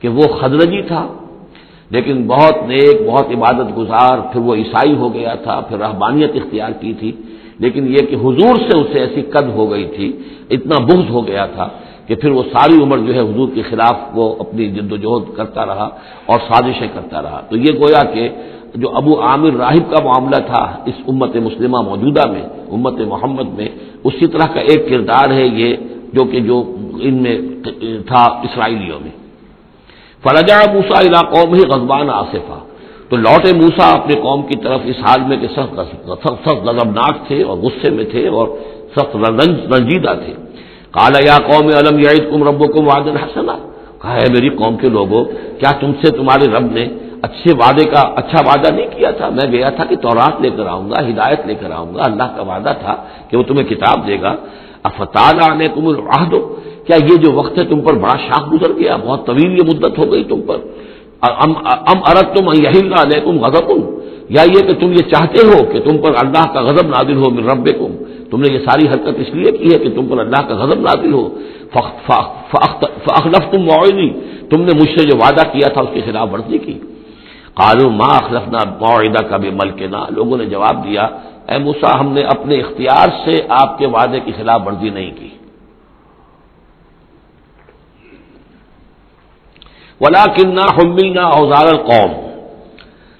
کہ 0.00 0.08
وہ 0.08 0.22
خدرجی 0.22 0.82
تھا۔ 0.82 1.12
لیکن 1.90 2.26
بہت 2.26 2.54
نیک، 2.68 3.06
بہت 3.06 3.26
عبادت 3.30 3.76
گزار، 3.76 4.18
پھر 4.18 4.40
وہ 4.40 4.54
عیسائی 4.54 4.96
ہو 4.96 5.14
گیا 5.14 5.34
تھا، 5.34 5.60
پھر 5.60 5.78
رحبانیت 5.78 6.30
اختیار 6.34 6.70
کی 6.80 6.94
تھی۔ 6.94 7.12
لیکن 7.58 7.88
یہ 7.88 8.06
کہ 8.06 8.14
حضور 8.14 8.70
سے 8.70 8.78
اسے 8.78 8.98
ایسی 8.98 9.22
قد 9.22 9.48
ہو 9.48 9.70
گئی 9.70 9.86
تھی، 9.96 10.12
اتنا 10.50 10.78
بغض 10.78 11.10
ہو 11.10 11.26
گیا 11.26 11.46
تھا۔ 11.46 11.68
کہ 12.06 12.14
پھر 12.14 12.30
وہ 12.30 12.42
ساری 12.52 12.82
عمر 12.82 12.98
جو 12.98 13.14
ہے 13.14 13.20
حضور 13.20 13.48
کے 13.54 13.62
خلاف 13.62 13.96
وہ 14.14 14.34
اپنی 14.38 14.70
جد 14.70 14.92
و 14.92 14.96
جہد 14.96 15.36
کرتا 15.36 15.66
رہا 15.66 15.88
اور 16.26 16.38
سازشیں 16.48 16.88
کرتا 16.94 17.22
رہا۔ 17.22 17.40
تو 17.50 17.56
یہ 17.56 17.72
گویا 17.72 18.02
کہ 18.04 18.28
جو 18.74 18.96
ابو 18.96 19.20
عامر 19.20 19.50
راہب 19.50 19.90
کا 19.90 20.04
معاملہ 20.04 20.36
تھا 20.46 20.76
اس 20.86 20.94
امت 21.08 21.36
مسلمہ 21.36 21.80
موجودہ 21.80 22.30
میں، 22.30 22.42
امت 22.72 23.00
محمد 23.00 23.58
میں، 23.58 23.68
اسی 24.04 24.26
طرح 24.26 24.46
کا 24.54 24.60
ایک 24.60 24.88
کردار 24.88 25.30
ہے 25.30 25.46
یہ 25.46 25.76
جو 26.12 26.24
کہ 26.24 26.40
جو 26.40 26.76
ان 27.00 27.22
میں 27.22 27.38
تھا 28.06 28.22
اسرائیلیوں 28.22 29.00
میں۔ 29.00 29.10
فرجا 30.22 30.72
موسا 30.72 31.00
علاقوں 31.00 31.50
میں 31.50 31.58
ہی 31.58 31.66
غزبان 31.66 32.10
آصفا۔ 32.10 32.58
تو 33.08 33.16
لوٹے 33.16 33.56
موسا 33.56 33.90
اپنے 33.90 34.14
قوم 34.20 34.42
کی 34.42 34.56
طرف 34.56 34.80
اس 34.84 34.96
حال 35.00 35.20
میں 35.28 35.36
کہ 35.36 35.46
سخت 35.46 35.80
سخت 36.24 36.48
غضبناک 36.48 37.26
تھے 37.26 37.42
اور 37.42 37.56
غصے 37.58 37.90
میں 37.90 38.04
تھے 38.04 38.28
اور 38.28 38.48
سخت 38.96 39.16
رنجیدہ 39.16 40.12
تھے۔ 40.24 40.34
کالا 40.94 41.20
یا 41.28 41.36
قوم 41.48 41.66
علم 41.78 41.98
یعید 41.98 42.24
کم 42.30 42.40
رب 42.48 42.62
کم 42.74 42.86
وادن 42.86 43.16
حسنا؟ 43.22 43.54
کہا 44.02 44.14
ہے 44.16 44.26
میری 44.34 44.48
قوم 44.60 44.74
کے 44.82 44.88
لوگوں، 44.96 45.22
کیا 45.60 45.70
تم 45.80 45.90
سے 46.00 46.10
تمہارے 46.18 46.46
رب 46.56 46.66
نے 46.76 46.84
اچھے 47.26 47.50
وعدے 47.60 47.84
کا 47.92 48.02
اچھا 48.20 48.40
وعدہ 48.48 48.68
نہیں 48.76 48.88
کیا 48.96 49.10
تھا؟ 49.18 49.28
میں 49.36 49.46
گیا 49.52 49.68
تھا 49.76 49.84
کہ 49.90 49.96
تورات 50.04 50.34
لے 50.42 50.50
کر 50.56 50.66
آؤں 50.74 50.86
گا، 50.90 50.98
ہدایت 51.08 51.40
لے 51.48 51.54
کر 51.60 51.70
آؤں 51.78 51.94
گا، 51.94 52.02
اللہ 52.08 52.28
کا 52.36 52.42
وعدہ 52.50 52.72
تھا 52.82 52.94
کہ 53.28 53.34
وہ 53.36 53.42
تمہیں 53.48 53.66
کتاب 53.68 54.06
دے 54.08 54.16
گا. 54.22 54.32
افتال 54.88 55.36
آنے 55.48 55.66
تم 55.74 55.84
راہ 56.10 56.24
دو 56.30 56.40
کیا 56.86 56.96
یہ 57.08 57.16
جو 57.22 57.30
وقت 57.32 57.58
ہے 57.58 57.64
تم 57.64 57.80
پر 57.80 57.94
بڑا 58.02 58.16
شاخ 58.26 58.42
گزر 58.52 58.72
گیا، 58.78 58.96
بہت 59.04 59.20
طویل 59.26 59.50
یہ 59.58 59.64
مدت 59.70 59.98
ہو 59.98 60.10
گئی 60.12 60.24
تم 60.32 60.40
پر؟ 60.48 60.58
ام 61.22 62.00
ارد 62.10 62.34
تم 62.34 62.44
یہی 62.56 62.80
تم 63.24 63.36
غذب 63.44 63.70
یا 64.36 64.42
یہ 64.54 64.60
کہ 64.66 64.74
تم 64.80 64.92
یہ 64.92 65.04
چاہتے 65.10 65.46
ہو 65.46 65.56
کہ 65.72 65.80
تم 65.80 65.96
پر 66.02 66.12
اللہ 66.18 66.44
کا 66.52 66.60
غضب 66.68 66.86
نادل 66.88 67.16
ہو 67.22 67.30
من 67.30 67.48
رب 67.50 67.66
تم 68.30 68.40
نے 68.40 68.52
یہ 68.52 68.58
ساری 68.58 68.88
حرکت 68.88 69.20
اس 69.20 69.28
لیے 69.28 69.52
کی 69.52 69.74
ہے 69.74 69.78
کہ 69.78 69.90
تم 69.94 70.06
پر 70.06 70.18
اللہ 70.18 70.48
کا 70.48 70.54
غضب 70.54 70.80
نادل 70.80 71.12
ہو۔ 71.12 71.38
فخلف 73.04 73.50
تم 73.50 73.62
معاونی 73.62 74.10
تم 74.50 74.62
نے 74.62 74.72
مجھ 74.74 74.98
سے 74.98 75.06
جو 75.06 75.16
وعدہ 75.16 75.42
کیا 75.52 75.68
تھا 75.68 75.80
اس 75.80 75.88
کی 75.92 76.00
خلاف 76.00 76.28
ورزی 76.32 76.58
کی۔ 76.58 76.78
قالو 77.54 77.90
ما 77.90 78.16
اخلفنا 78.16 78.64
معاہدہ 78.80 79.18
کا 79.18 79.36
بھی 79.36 79.50
مل 79.50 79.70
کے 79.70 79.86
لوگوں 80.10 80.38
نے 80.38 80.44
جواب 80.44 80.84
دیا، 80.84 81.02
اے 81.48 81.58
موسا 81.58 82.00
ہم 82.00 82.12
نے 82.12 82.22
اپنے 82.22 82.54
اختیار 82.54 83.08
سے 83.24 83.42
آپ 83.48 83.78
کے 83.78 83.86
وعدے 83.86 84.20
کی 84.20 84.32
خلاف 84.36 84.60
ورزی 84.66 84.90
نہیں 84.90 85.10
کی۔ 85.18 85.28
ولا 90.00 90.24
کنہ 90.36 90.60
حملنا 90.60 91.22
اوزار 91.22 91.66
القوم۔ 91.66 92.24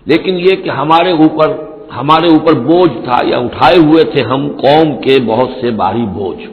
لیکن 0.04 0.34
یہ 0.34 0.56
کہ 0.56 0.70
ہمارے 0.70 1.10
اوپر 1.10 1.73
ہمارے 1.96 2.26
اوپر 2.28 2.52
بوجھ 2.52 3.04
تھا 3.04 3.16
یا 3.24 3.38
اٹھائے 3.38 3.78
ہوئے 3.78 4.04
تھے 4.04 4.22
ہم 4.22 4.48
قوم 4.48 5.00
کے 5.00 5.18
بہت 5.26 5.48
سے 5.60 5.70
بھاری 5.70 6.02
بوجھ۔ 6.02 6.46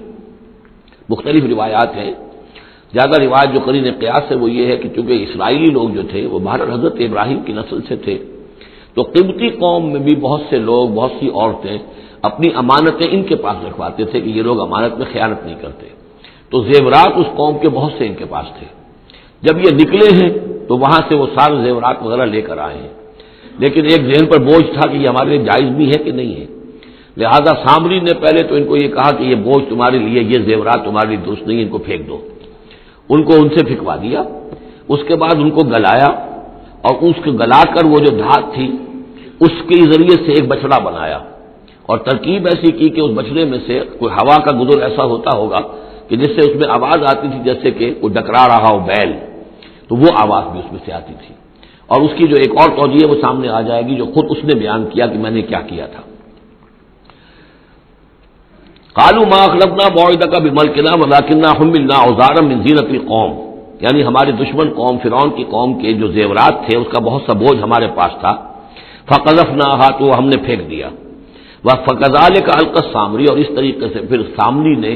مختلف 1.10 1.44
روایات 1.46 1.96
ہیں۔ 1.96 2.12
زیادہ 2.94 3.22
روایت 3.22 3.54
جو 3.54 3.60
کرین 3.60 3.94
قیاس 4.00 4.32
ہے 4.32 4.36
وہ 4.36 4.52
یہ 4.52 4.66
ہے 4.66 4.78
کہ 4.78 4.90
چونکہ 4.90 5.26
اسرائیلی 5.30 5.70
لوگ 5.70 5.90
جو 5.90 6.02
تھے 6.12 6.26
وہ 6.26 6.40
بھارت 6.40 6.70
حضرت 6.70 6.96
ابراہیم 7.00 7.40
کی 7.46 7.54
نسل 7.54 7.80
سے 7.88 7.96
تھے، 7.96 8.18
تو 8.94 9.02
قیمتی 9.02 9.50
قوم 9.50 9.92
میں 9.92 10.00
بھی 10.00 10.16
بہت 10.16 10.42
سے 10.50 10.58
لوگ، 10.58 10.90
بہت 10.90 11.12
سی 11.20 11.30
عورتیں 11.30 11.78
اپنی 12.22 12.50
امانتیں 12.56 13.08
ان 13.12 13.24
کے 13.24 13.36
پاس 13.36 13.66
رکھواتے 13.68 14.06
تھے 14.06 14.22
کہ 14.22 14.30
یہ 14.30 14.42
لوگ 14.42 14.62
امانت 14.62 14.98
میں 14.98 15.06
خیانت 15.14 15.46
نہیں 15.46 15.56
کرتے۔ 15.62 15.88
تو 16.50 16.62
زیورات 16.62 17.12
اس 17.16 17.26
قوم 17.36 17.58
کے 17.58 17.70
بہت 17.70 17.92
سے 17.98 18.08
ان 18.08 18.14
کے 18.14 18.26
پاس 18.26 18.46
تھے۔ 18.60 18.68
جب 19.42 19.58
یہ 19.58 19.76
نکلے 19.76 20.16
ہیں 20.16 20.30
تو 20.68 20.78
وہاں 20.78 21.02
سے 21.10 21.16
وہ 21.16 21.26
سارے 21.36 21.64
زیورات 21.64 21.96
وغیرہ 22.02 22.26
لے 22.26 22.42
کر 22.42 22.58
آئے 22.58 22.78
ہیں۔ 22.78 23.01
لیکن 23.60 23.82
ایک 23.86 24.16
ذہن 24.16 24.26
پر 24.26 24.38
بوجھ 24.38 24.74
تھا 24.74 24.92
کہ 24.92 24.98
یہ 24.98 25.08
ہمارے 25.08 25.30
لیے 25.30 25.46
جائز 25.46 25.70
بھی 25.70 25.92
ہے 25.92 25.98
کہ 25.98 26.12
نہیں 26.12 26.36
ہے۔ 26.36 26.46
لہذا 27.18 27.54
سامری 27.68 28.00
نے 28.00 28.14
پہلے 28.14 28.44
تو 28.44 28.56
ان 28.56 28.64
کو 28.64 28.78
یہ 28.78 28.88
کہا 28.88 29.16
کہ 29.16 29.24
یہ 29.24 29.36
بوجھ 29.36 29.70
تمہارے 29.70 29.98
لیے، 29.98 30.24
یہ 30.24 30.46
زیورات 30.46 30.86
تمہارے 30.86 31.08
لیے 31.08 31.18
دوست 31.18 31.48
نہیں، 31.48 31.62
ان 31.62 31.70
کو 31.70 31.78
پھینک 31.78 32.08
دو۔ 32.08 32.28
ان 33.10 33.24
کو 33.24 33.34
ان 33.34 33.50
سے 33.50 33.66
پھینکوا 33.66 33.96
دیا۔ 33.96 34.24
اس 34.88 35.00
کے 35.08 35.16
بعد 35.16 35.36
ان 35.36 35.50
کو 35.50 35.64
گلایا 35.64 36.10
اور 36.82 36.96
اس 37.02 37.16
کو 37.24 37.32
گلا 37.32 37.64
کر 37.74 37.86
وہ 37.86 38.00
جو 38.00 38.18
دھات 38.18 38.54
تھی، 38.54 38.72
اس 39.40 39.52
کے 39.68 39.82
ذریعے 39.82 40.26
سے 40.26 40.32
ایک 40.32 40.48
بچڑا 40.48 40.80
بنایا۔ 40.80 41.20
اور 41.82 41.98
ترکیب 41.98 42.48
ایسی 42.48 42.72
کی 42.72 42.90
کہ 42.90 43.02
اس 43.02 43.12
بچڑے 43.16 43.46
میں 43.46 43.60
سے 43.68 43.80
کوئی 44.00 44.14
ہوا 44.14 44.36
کا 44.36 44.52
گزر 44.52 44.82
ایسا 44.82 45.04
ہوتا 45.04 45.32
ہوگا 45.32 45.62
کہ 46.08 46.16
جس 46.16 46.30
سے 46.30 46.52
اس 46.52 46.56
میں 46.56 46.70
آواز 46.70 47.04
آتی 47.06 47.28
تھی، 47.28 47.40
جیسے 47.44 47.72
کہ 47.72 47.94
وہ 48.02 48.10
ڈکرا 48.10 48.48
رہا 48.48 48.70
ہو 48.72 48.80
بیل، 48.80 49.12
تو 49.88 49.96
وہ 49.96 50.06
آواز 50.16 50.52
بھی 50.52 50.60
اس 50.60 50.72
میں 50.72 50.80
سے 50.86 50.94
آتی 50.94 51.14
تھی۔ 51.28 51.36
اور 51.92 52.02
اس 52.02 52.12
کی 52.18 52.28
جو 52.28 52.36
ایک 52.36 52.52
اور 52.58 52.70
توجہ 52.70 53.00
ہے 53.04 53.08
وہ 53.08 53.16
سامنے 53.22 53.48
آ 53.50 53.62
جائے 53.62 53.84
گی 53.88 53.96
جو 53.96 54.06
خود 54.06 54.26
اس 54.30 54.44
نے 54.44 54.54
بیان 54.56 54.86
کیا 54.86 55.06
کہ 55.08 55.18
میں 55.18 55.32
نے 55.32 55.42
کیا 55.42 55.62
کیا 55.62 55.86
تھا۔ 55.86 56.02
کالو 58.94 59.22
ما 59.22 59.44
اخلفنا 59.44 59.86
معاہدہ 59.96 60.26
کا 60.26 60.40
بھی 60.40 60.50
ملکنا 60.50 60.94
ولاکنہ 60.96 61.50
حملنا 61.60 61.98
اوزارم 62.02 62.48
من 62.48 62.62
زینت 62.64 63.08
قوم 63.08 63.32
یعنی 63.82 64.04
ہمارے 64.04 64.32
دشمن 64.32 64.74
قوم، 64.74 64.98
فرعون 65.04 65.30
کی 65.30 65.44
قوم 65.44 65.80
کے 65.80 65.94
جو 65.94 66.08
زیورات 66.08 66.66
تھے، 66.66 66.76
اس 66.76 66.88
کا 66.92 67.00
بہت 67.00 67.22
سا 67.26 67.34
بوجھ 67.34 67.62
ہمارے 67.64 67.88
پاس 67.96 68.14
تھا۔ 68.20 68.34
فقذف 69.10 69.50
نہ 69.52 69.88
تو 70.00 70.18
ہم 70.18 70.26
نے 70.28 70.38
پھینک 70.38 70.70
دیا۔ 70.70 70.90
وہ 71.64 71.74
فقضال 71.86 72.34
کا 72.46 72.54
القص 72.54 72.86
سامری 72.94 73.26
اور 73.26 73.38
اس 73.38 73.48
طریقے 73.56 73.88
سے 73.94 74.00
پھر 74.10 74.22
سامری 74.36 74.76
نے 74.76 74.94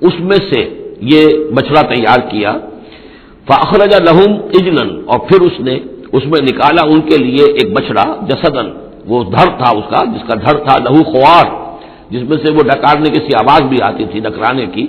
اس 0.00 0.20
میں 0.20 0.40
سے 0.50 0.60
یہ 1.12 1.26
بچڑا 1.56 1.82
تیار 1.82 2.20
کیا۔ 2.30 2.52
فخرج 3.48 3.92
لہم 3.94 4.32
اجلن 4.58 4.90
اور 5.06 5.18
پھر 5.18 5.40
اس 5.40 5.60
نے 5.60 5.78
اس 6.12 6.26
میں 6.26 6.52
نکالا 6.52 6.82
ان 6.82 7.00
کے 7.00 7.16
لیے 7.16 7.44
ایک 7.44 7.72
بچڑا 7.72 8.16
جسدن 8.28 8.70
وہ 9.06 9.24
دھر 9.24 9.46
تھا 9.46 9.70
اس 9.70 9.84
کا، 9.90 10.04
جس 10.04 10.28
کا 10.28 10.34
دھر 10.34 10.58
تھا 10.58 10.78
لہو 10.78 11.02
خوار، 11.02 11.46
جس 12.10 12.22
میں 12.28 12.36
سے 12.42 12.50
وہ 12.50 12.62
ڈکارنے 12.62 13.10
کی 13.10 13.18
سی 13.18 13.34
آواز 13.34 13.62
بھی 13.62 13.82
آتی 13.82 14.04
تھی، 14.04 14.20
ڈکرانے 14.20 14.66
کی۔ 14.66 14.86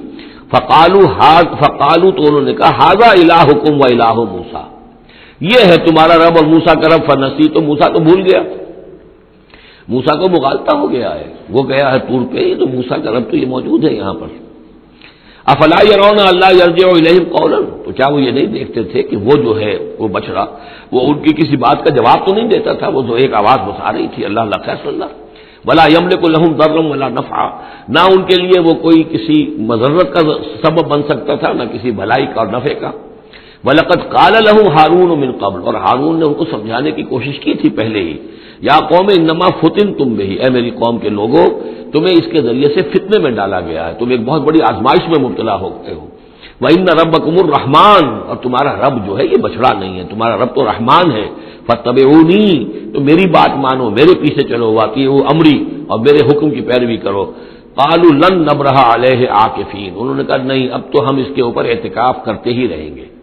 فقالو 0.51 1.05
ہاض 1.05 1.45
فقالو، 1.59 2.11
تو 2.11 2.22
انہوں 2.28 2.41
نے 2.41 2.53
کہا 2.53 2.70
ہاضا 2.70 3.11
الہ 3.11 3.51
حکم 3.51 3.74
و 3.74 3.86
الہ 3.86 4.13
موسا 4.13 4.63
یہ 5.39 5.59
ہے 5.65 5.76
تمہارا 5.76 6.15
رب 6.15 6.38
اور 6.38 6.45
موسا 6.45 6.74
کا 6.74 6.88
رب 6.88 7.11
فنسی 7.11 7.49
تو 7.49 7.61
موسا 7.61 7.88
تو 7.93 7.99
بھول 7.99 8.22
گیا۔ 8.22 8.43
موسا 9.88 10.15
کو 10.15 10.30
مغالتا 10.30 10.78
ہو 10.78 10.91
گیا 10.91 11.15
ہے۔ 11.15 11.34
وہ 11.49 11.63
گیا 11.67 11.93
ہے 11.93 11.99
ٹور 11.99 12.22
پہ 12.32 12.55
تو 12.59 12.67
موسا 12.67 12.97
کا 12.97 13.11
رب 13.11 13.32
تو 13.32 13.38
یہ 13.38 13.45
موجود 13.45 13.84
ہے 13.84 13.93
یہاں 13.93 14.13
پر۔ 14.13 14.48
افلا 15.51 15.79
یرون 15.93 16.19
اللہ 16.27 16.49
یرج 16.61 16.79
الہم 16.83 17.25
قولن 17.35 17.65
تو 17.85 17.91
کیا 17.91 18.07
وہ 18.13 18.21
یہ 18.21 18.31
نہیں 18.31 18.45
دیکھتے 18.45 18.83
تھے 18.83 19.03
کہ 19.03 19.17
وہ 19.17 19.35
جو 19.43 19.59
ہے 19.59 19.73
وہ 19.99 20.07
بچڑا 20.07 20.45
وہ 20.91 21.01
ان 21.07 21.19
کی 21.19 21.31
کسی 21.33 21.57
بات 21.57 21.83
کا 21.83 21.89
جواب 21.89 22.25
تو 22.25 22.33
نہیں 22.33 22.47
دیتا 22.47 22.73
تھا، 22.73 22.87
وہ 22.87 23.01
تو 23.01 23.13
ایک 23.13 23.33
آواز 23.33 23.59
بسا 23.69 23.91
رہی 23.91 24.07
تھی، 24.15 24.25
اللہ 24.25 24.39
اللہ 24.39 24.55
خیص 24.65 24.87
اللہ۔ 24.87 25.09
بلا 25.65 25.85
یمل 25.87 26.15
کو 26.21 26.27
لہم 26.27 26.51
درم 26.53 26.85
ولا 26.91 27.09
نفع 27.09 27.47
نہ 27.95 27.99
ان 28.11 28.21
کے 28.23 28.35
لیے 28.35 28.59
وہ 28.59 28.73
کوئی 28.73 29.03
کسی 29.03 29.37
مذرت 29.59 30.13
کا 30.13 30.21
سبب 30.63 30.85
بن 30.87 31.01
سکتا 31.03 31.35
تھا، 31.35 31.53
نہ 31.53 31.63
کسی 31.73 31.91
بھلائی 31.91 32.25
کا 32.25 32.41
اور 32.41 32.47
نفے 32.47 32.73
کا۔ 32.73 32.91
ولقت 33.64 34.12
کال 34.12 34.34
لہم 34.34 34.68
ہارون 34.68 35.20
من 35.20 35.32
قبل 35.32 35.60
اور 35.66 35.74
ہارون 35.74 36.20
نے 36.20 36.26
ان 36.26 36.34
کو 36.34 36.45
سمجھانے 36.51 36.91
کی 36.91 37.03
کوشش 37.03 37.39
کی 37.39 37.53
تھی 37.53 37.70
پہلے 37.70 37.99
ہی۔ 37.99 38.18
یا 38.62 38.80
قوم 38.89 39.07
انما 39.07 39.47
فتن 39.62 39.93
تم 39.93 40.10
بھی 40.10 40.36
اے 40.36 40.49
میری 40.49 40.70
قوم 40.70 40.97
کے 40.97 41.10
لوگوں 41.10 41.45
تمہیں 41.91 42.16
اس 42.16 42.28
کے 42.32 42.41
ذریعے 42.41 42.70
سے 42.70 42.82
فتنے 42.82 43.20
میں 43.20 43.32
ڈالا 43.32 43.60
گیا 43.60 43.88
ہے۔ 43.88 43.93
تم 43.99 44.10
ایک 44.10 44.26
بہت 44.26 44.41
بڑی 44.41 44.60
آزمائش 44.62 45.10
میں 45.10 45.30
مبتلا 45.30 45.55
ہوتے 45.55 45.93
ہو 45.93 46.07
وہ 46.62 46.68
ان 46.78 46.88
رب 46.88 47.26
کمر 47.26 47.45
رحمان 47.60 48.20
اور 48.28 48.36
تمہارا 48.36 48.88
رب 48.88 49.07
جو 49.07 49.20
ہے، 49.20 49.24
یہ 49.26 49.38
بچڑا 49.38 49.80
نہیں 49.80 49.99
ہے۔ 49.99 50.03
تمہارا 50.10 50.38
رب 50.38 50.55
تو 50.55 50.66
رحمان 50.66 51.12
ہے۔ 51.12 51.28
فتب 51.68 51.97
تو 52.93 52.99
میری 53.01 53.26
بات 53.26 53.57
مانو، 53.57 53.89
میرے 53.89 54.20
پیچھے 54.22 54.43
چلو، 54.43 54.74
واقعی 54.74 55.05
وہ 55.05 55.24
امری، 55.34 55.64
اور 55.88 55.99
میرے 55.99 56.20
حکم 56.20 56.49
کی 56.49 56.62
پیروی 56.62 56.97
کرو۔ 56.97 57.26
کالو 57.76 58.14
لن 58.14 58.41
نبرہ 58.41 58.78
علیہ 58.78 59.28
آکفین 59.30 59.93
انہوں 59.95 60.16
نے 60.16 60.24
کہا، 60.24 60.38
نہیں، 60.38 60.70
اب 60.72 60.82
تو 60.91 61.10
ہم 61.10 61.18
اس 61.18 61.28
کے 61.36 61.41
اوپر 61.41 61.66
احتکاف 61.66 62.24
کرتے 62.26 62.53
ہی 62.53 62.68
رہیں 62.68 62.95
گے۔ 62.95 63.18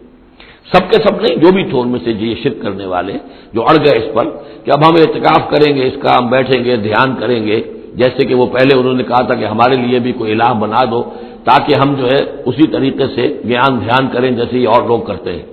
سب 0.73 0.83
کے 0.91 0.99
سب 1.05 1.21
نہیں، 1.21 1.37
جو 1.43 1.53
بھی 1.53 1.65
تھے 1.71 1.79
ان 1.79 1.89
میں 1.89 2.01
سے 2.05 2.11
یہ 2.11 2.35
شرک 2.43 2.63
کرنے 2.63 2.87
والے 2.87 3.13
جو 3.55 3.61
اڑ 3.69 3.77
گئے 3.85 3.97
اس 3.99 4.09
پر 4.15 4.27
کہ 4.65 4.71
اب 4.71 4.81
ہم 4.89 4.95
احتکاف 4.97 5.43
کریں 5.51 5.71
گے، 5.77 5.83
اس 5.87 5.97
کا 6.03 6.11
ہم 6.19 6.25
بیٹھیں 6.31 6.61
گے، 6.65 6.77
دھیان 6.87 7.15
کریں 7.21 7.41
گے۔ 7.47 7.59
جیسے 8.01 8.25
کہ 8.25 8.35
وہ 8.35 8.47
پہلے 8.47 8.73
انہوں 8.79 8.97
نے 9.01 9.03
کہا 9.03 9.23
تھا 9.27 9.35
کہ 9.35 9.45
ہمارے 9.45 9.77
لیے 9.77 9.99
بھی 9.99 10.13
کوئی 10.13 10.33
الہ 10.33 10.51
بنا 10.61 10.83
دو 10.91 11.01
تاکہ 11.45 11.75
ہم 11.75 11.95
جو 11.95 12.07
ہے 12.11 12.21
اسی 12.49 12.67
طریقے 12.67 13.07
سے 13.15 13.25
گیان، 13.49 13.73
دھیان 13.81 14.05
کریں 14.13 14.31
جیسے 14.31 14.59
یہ 14.59 14.69
اور 14.69 14.83
لوگ 14.89 15.01
کرتے 15.01 15.31
ہیں۔ 15.33 15.47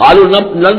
کالو 0.00 0.22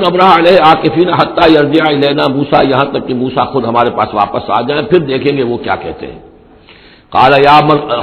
نبرا 0.04 0.30
علیہ 0.38 0.58
آکفین 0.66 1.10
حتہ 1.10 1.44
یرجیا 1.52 1.90
لینا 2.04 2.28
موسا 2.28 2.60
یہاں 2.70 2.88
تک 2.94 3.08
کہ 3.08 3.14
موسا 3.14 3.44
خود 3.52 3.64
ہمارے 3.66 3.90
پاس 3.98 4.10
واپس 4.14 4.50
آ 4.50 4.62
جائیں، 4.62 4.84
پھر 4.90 5.00
دیکھیں 5.12 5.38
گے 5.38 5.44
وہ 5.44 5.58
کیا 5.58 5.76
کہتے 5.84 6.06
ہیں۔ 6.12 6.20
کالا 7.14 7.38
یا 7.44 7.58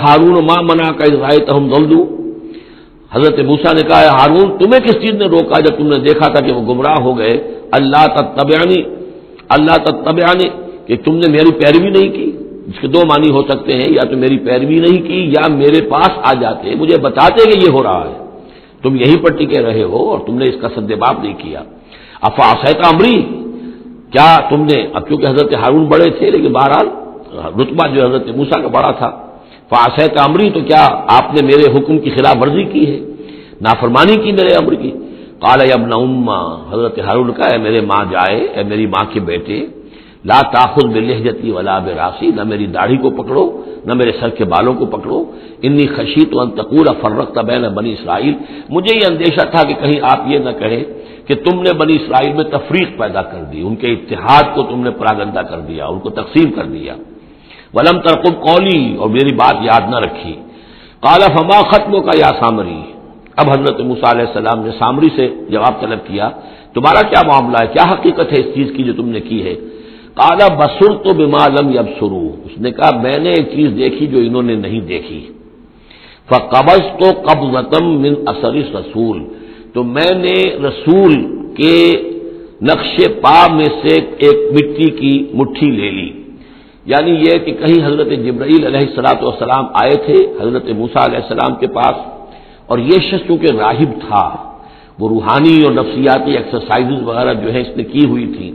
ہارون 0.04 0.36
ماں 0.46 0.62
منا 0.62 0.90
کا 0.98 1.04
ہم 1.56 1.64
حضرت 3.12 3.38
موسا 3.38 3.72
نے 3.72 3.82
کہا 3.82 4.10
ہارون، 4.18 4.48
تمہیں 4.58 4.80
کس 4.80 4.96
چیز 5.02 5.14
نے 5.14 5.26
روکا 5.26 5.60
جب 5.60 5.76
تم 5.78 5.86
نے 5.86 5.98
دیکھا 5.98 6.26
تھا 6.32 6.40
کہ 6.46 6.52
وہ 6.52 6.62
گمراہ 6.68 6.98
ہو 7.02 7.18
گئے؟ 7.18 7.34
اللہ 7.72 8.04
تبیانی 8.36 8.80
اللہ 9.48 9.76
تبیانی 10.06 10.48
کہ 10.86 10.96
تم 10.96 11.16
نے 11.16 11.28
میری 11.28 11.52
پیروی 11.58 11.90
نہیں 11.90 12.10
کی؟ 12.12 12.30
جس 12.66 12.80
کے 12.80 12.86
دو 12.86 13.00
معنی 13.06 13.30
ہو 13.30 13.42
سکتے 13.42 13.72
ہیں، 13.72 13.88
یا 13.88 14.04
تو 14.04 14.16
میری 14.16 14.38
پیروی 14.38 14.78
نہیں 14.84 15.00
کی، 15.06 15.20
یا 15.36 15.46
میرے 15.48 15.80
پاس 15.90 16.10
آ 16.22 16.32
جاتے 16.40 16.74
مجھے 16.74 16.96
بتاتے 16.98 17.50
کہ 17.50 17.58
یہ 17.58 17.70
ہو 17.72 17.82
رہا 17.82 18.04
ہے۔ 18.08 18.16
تم 18.82 18.96
یہیں 18.96 19.22
پر 19.22 19.30
ٹکے 19.38 19.60
رہے 19.62 19.82
ہو 19.82 20.00
اور 20.10 20.18
تم 20.26 20.34
نے 20.38 20.48
اس 20.48 20.54
کا 20.60 20.68
سدباب 20.76 21.22
نہیں 21.22 21.34
کیا۔ 21.38 21.62
افاسیت 22.28 22.78
امری، 22.86 23.16
کیا 24.12 24.30
تم 24.50 24.60
نے، 24.70 24.78
اب 24.92 25.02
کیونکہ 25.08 25.26
حضرت 25.26 25.54
ہارون 25.54 25.84
بڑے 25.84 26.10
تھے، 26.10 26.30
لیکن 26.30 26.52
بہرحال 26.52 26.88
رتبہ 27.60 27.84
جو 27.94 28.00
حضرت 28.06 28.28
موسا 28.36 28.60
کا 28.62 28.68
بڑا 28.68 28.90
تھا 28.90 29.10
فاسیت 29.70 30.18
امری 30.18 30.50
تو 30.50 30.60
کیا 30.60 30.84
آپ 31.06 31.34
نے 31.34 31.42
میرے 31.42 31.78
حکم 31.78 31.98
کی 31.98 32.10
خلاف 32.10 32.36
ورزی 32.40 32.64
کی 32.64 32.90
ہے؟ 32.90 32.98
نافرمانی 33.60 34.16
کی 34.16 34.32
میرے 34.32 34.52
امر 34.52 34.74
کی۔ 34.74 34.90
کالا 35.40 35.64
ابن 35.74 35.92
اما 35.92 36.40
حضرت 36.70 36.98
ہارون 36.98 37.32
کا 37.32 37.50
ہے 37.50 37.58
میرے 37.58 37.80
ماں 37.80 38.04
جائے، 38.10 38.40
اے 38.54 38.62
میری 38.62 38.86
ماں 38.86 39.04
کے 39.12 39.20
بیٹے، 39.20 39.66
لا 40.24 40.40
تاخذ 40.52 40.84
بلحجتی 40.84 41.50
ولا 41.50 41.78
براسی، 41.78 42.30
نہ 42.36 42.42
میری 42.42 42.66
داڑھی 42.66 42.96
کو 42.96 43.10
پکڑو، 43.10 43.62
نہ 43.86 43.94
میرے 43.94 44.12
سر 44.20 44.28
کے 44.28 44.44
بالوں 44.44 44.74
کو 44.74 44.86
پکڑو۔ 44.86 45.24
انی 45.62 45.86
خشی 45.86 46.24
تو 46.24 46.40
انتقور 46.40 46.86
فرق 47.00 47.38
بین 47.38 47.62
بنی 47.62 47.92
اسرائیل۔ 47.92 48.34
مجھے 48.68 48.98
یہ 49.00 49.06
اندیشہ 49.06 49.44
تھا 49.50 49.62
کہ 49.68 49.74
کہیں 49.74 50.00
آپ 50.02 50.20
یہ 50.26 50.38
نہ 50.38 50.50
کہیں 50.50 50.84
کہ 51.26 51.34
تم 51.34 51.62
نے 51.62 51.72
بنی 51.74 51.94
اسرائیل 51.94 52.32
میں 52.36 52.44
تفریق 52.44 52.98
پیدا 52.98 53.22
کر 53.22 53.42
دی، 53.52 53.60
ان 53.60 53.76
کے 53.76 53.92
اتحاد 53.92 54.54
کو 54.54 54.62
تم 54.62 54.80
نے 54.80 54.90
پراگندہ 54.90 55.40
کر 55.40 55.60
دیا، 55.60 55.86
ان 55.86 55.98
کو 55.98 56.10
تقسیم 56.10 56.52
کر 56.52 56.64
دیا۔ 56.64 56.94
ولم 57.74 58.00
ترقب 58.00 58.34
قولی، 58.46 58.96
اور 58.96 59.08
میری 59.08 59.32
بات 59.32 59.56
یاد 59.62 59.90
نہ 59.90 59.96
رکھی۔ 59.96 60.32
کالا 61.00 61.26
فما 61.26 61.60
ختم 61.60 61.92
کا 62.02 62.10
یا 62.18 62.30
سامری؟ 62.40 62.82
اب 63.36 63.50
حضرت 63.50 63.80
علیہ 63.80 64.26
السلام 64.26 64.64
نے 64.64 64.70
سامری 64.78 65.08
سے 65.16 65.28
جواب 65.50 65.80
طلب 65.80 65.98
کیا، 66.06 66.30
تمہارا 66.74 67.02
کیا 67.02 67.22
معاملہ 67.26 67.58
ہے؟ 67.60 67.66
کیا 67.66 67.92
حقیقت 67.92 68.32
ہے 68.32 68.38
اس 68.40 68.54
چیز 68.54 68.68
کی 68.76 68.82
جو 68.82 68.92
تم 68.92 69.08
نے 69.08 69.20
کی 69.20 69.42
ہے؟ 69.42 69.54
کالا 70.14 70.48
بسر 70.48 70.92
تو 71.04 71.12
بمالم 71.12 71.70
یب 71.70 71.88
سرو 72.00 72.26
اس 72.44 72.60
نے 72.60 72.70
کہا، 72.70 72.90
میں 73.02 73.18
نے 73.18 73.30
ایک 73.30 73.46
چیز 73.54 73.68
دیکھی 73.78 74.06
جو 74.06 74.18
انہوں 74.18 74.42
نے 74.42 74.54
نہیں 74.54 74.80
دیکھی۔ 74.80 75.20
قبض 76.28 76.80
تو 77.00 77.08
قبض 77.22 77.82
من 77.82 78.14
اثر 78.26 78.54
رسول۔ 78.54 79.24
تو 79.72 79.84
میں 79.84 80.12
نے 80.14 80.36
رسول 80.68 81.14
کہ 81.56 81.72
نقش 82.62 83.00
پا 83.22 83.46
میں 83.52 83.68
سے 83.82 84.00
ایک 84.18 84.38
مٹی 84.52 84.86
کی 84.86 85.26
مٹھی 85.34 85.70
لے 85.70 85.90
لی۔ 85.90 86.19
یعنی 86.86 87.10
یہ 87.24 87.38
کہ 87.44 87.52
کہیں 87.52 87.80
حضرت 87.86 88.10
جبرائیل 88.26 88.66
علیہ 88.66 88.84
السلاۃ 88.88 89.22
والسلام 89.22 89.64
آئے 89.82 89.96
تھے، 90.06 90.18
حضرت 90.40 90.68
موسا 90.76 91.04
علیہ 91.04 91.20
السلام 91.24 91.54
کے 91.60 91.66
پاس، 91.66 91.96
اور 92.66 92.78
یہ 92.78 92.98
شخص 93.08 93.26
چونکہ 93.26 93.56
راہب 93.58 93.90
تھا، 94.06 94.26
وہ 94.98 95.08
روحانی 95.08 95.56
اور 95.64 95.72
نفسیاتی 95.72 96.36
ایکسرسائز 96.36 97.02
وغیرہ 97.04 97.32
جو 97.42 97.52
ہے 97.54 97.60
اس 97.60 97.76
نے 97.76 97.84
کی 97.92 98.04
ہوئی 98.10 98.26
تھی 98.36 98.50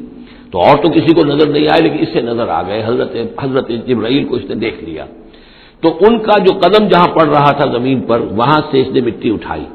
تو 0.52 0.60
اور 0.62 0.76
تو 0.84 0.90
کسی 0.90 1.12
کو 1.14 1.22
نظر 1.26 1.48
نہیں 1.50 1.68
آئے 1.68 1.82
لیکن 1.82 2.00
اس 2.02 2.10
سے 2.14 2.22
نظر 2.22 2.48
آ 2.50 2.62
گئے، 2.68 2.82
حضرت 2.86 3.12
حضرت 3.44 3.68
جبرائیل 3.88 4.24
کو 4.28 4.36
اس 4.36 4.46
نے 4.50 4.56
دیکھ 4.56 4.84
لیا۔ 4.84 5.06
تو 5.84 5.88
ان 6.06 6.14
کا 6.18 6.36
جو 6.46 6.52
قدم 6.60 6.88
جہاں 6.88 7.08
پڑ 7.16 7.26
رہا 7.28 7.52
تھا 7.58 7.66
زمین 7.72 8.00
پر، 8.10 8.20
وہاں 8.40 8.60
سے 8.72 8.82
اس 8.82 8.90
نے 8.96 9.02
مٹی 9.08 9.30
اٹھائی۔ 9.34 9.66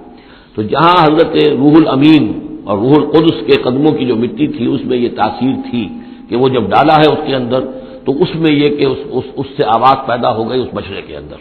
تو 0.55 0.62
جہاں 0.72 0.96
حضرت 1.07 1.34
روح 1.62 1.74
الامین 1.76 2.24
اور 2.66 2.78
روح 2.78 2.94
القدس 2.96 3.36
کے 3.46 3.57
قدموں 3.62 3.92
کی 3.98 4.05
جو 4.07 4.16
مٹی 4.16 4.46
تھی، 4.55 4.66
اس 4.66 4.82
میں 4.88 4.98
یہ 4.98 5.11
تاثیر 5.16 5.55
تھی 5.70 5.84
کہ 6.28 6.34
وہ 6.40 6.48
جب 6.55 6.64
ڈالا 6.70 6.96
ہے 7.03 7.09
اس 7.14 7.22
کے 7.26 7.34
اندر 7.34 7.61
تو 8.05 8.12
اس 8.22 8.34
میں 8.34 8.53
یہ 8.53 8.68
کہ 8.76 8.84
اس 8.84 8.98
اس, 9.11 9.24
اس 9.36 9.46
سے 9.57 9.64
آواز 9.64 10.07
پیدا 10.07 10.30
ہو 10.36 10.51
گئی 10.51 10.61
اس 10.61 10.68
بچڑے 10.74 11.03
کے 11.03 11.16
اندر۔ 11.16 11.36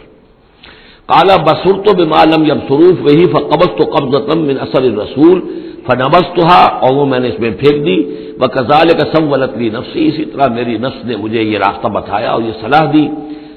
کالا 1.06 1.36
بسر 1.36 1.76
تو 1.82 1.92
بمالم 1.96 2.44
جب 2.44 2.58
سروف 2.68 2.96
وہی 3.02 3.26
فقبت 3.26 3.70
تو 3.78 3.84
قبض 3.84 4.28
من 4.36 4.56
اثر 4.60 4.82
رسول 4.82 5.40
فنبس 5.86 6.26
تو 6.36 6.42
اور 6.52 6.94
وہ 6.94 7.06
میں 7.06 7.20
نے 7.20 7.28
اس 7.28 7.40
میں 7.40 7.50
پھینک 7.50 7.86
دی۔ 7.86 7.98
وہ 8.40 8.46
کزال 8.46 8.88
کا 8.98 9.04
سم 9.12 9.32
ولطلی 9.32 9.68
نفسی 9.68 10.08
اسی 10.08 10.24
طرح 10.24 10.46
میری 10.46 10.78
نفس 10.78 11.04
نے 11.04 11.16
مجھے 11.16 11.42
یہ 11.42 11.58
راستہ 11.58 11.88
بتایا 11.88 12.30
اور 12.30 12.42
یہ 12.42 12.52
صلاح 12.60 12.84
دی۔ 12.92 13.06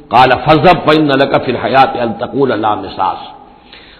کالا 0.09 0.35
فضب 0.35 0.77
فن 0.85 1.07
کا 1.31 1.37
پھر 1.37 1.55
حیات 1.65 1.91
التقول 1.99 2.51
اللہ 2.51 2.73
مساس 2.75 3.21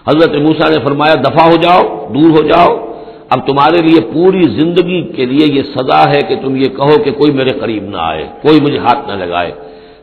حضرت 0.08 0.34
موسا 0.34 0.68
نے 0.68 0.78
فرمایا 0.84 1.14
دفاع 1.14 1.46
ہو 1.46 1.56
جاؤ 1.56 1.82
دور 2.14 2.30
ہو 2.30 2.42
جاؤ 2.42 2.93
اب 3.34 3.46
تمہارے 3.46 3.82
لیے 3.82 4.00
پوری 4.12 4.42
زندگی 4.42 5.02
کے 5.02 5.26
لیے 5.26 5.46
یہ 5.46 5.62
سزا 5.62 6.02
ہے 6.10 6.22
کہ 6.22 6.34
تم 6.42 6.56
یہ 6.56 6.68
کہو 6.68 7.02
کہ 7.04 7.10
کوئی 7.10 7.32
میرے 7.32 7.52
قریب 7.52 7.84
نہ 7.84 7.96
آئے، 7.96 8.26
کوئی 8.42 8.60
مجھے 8.60 8.78
ہاتھ 8.78 9.10
نہ 9.10 9.24
لگائے۔ 9.24 9.52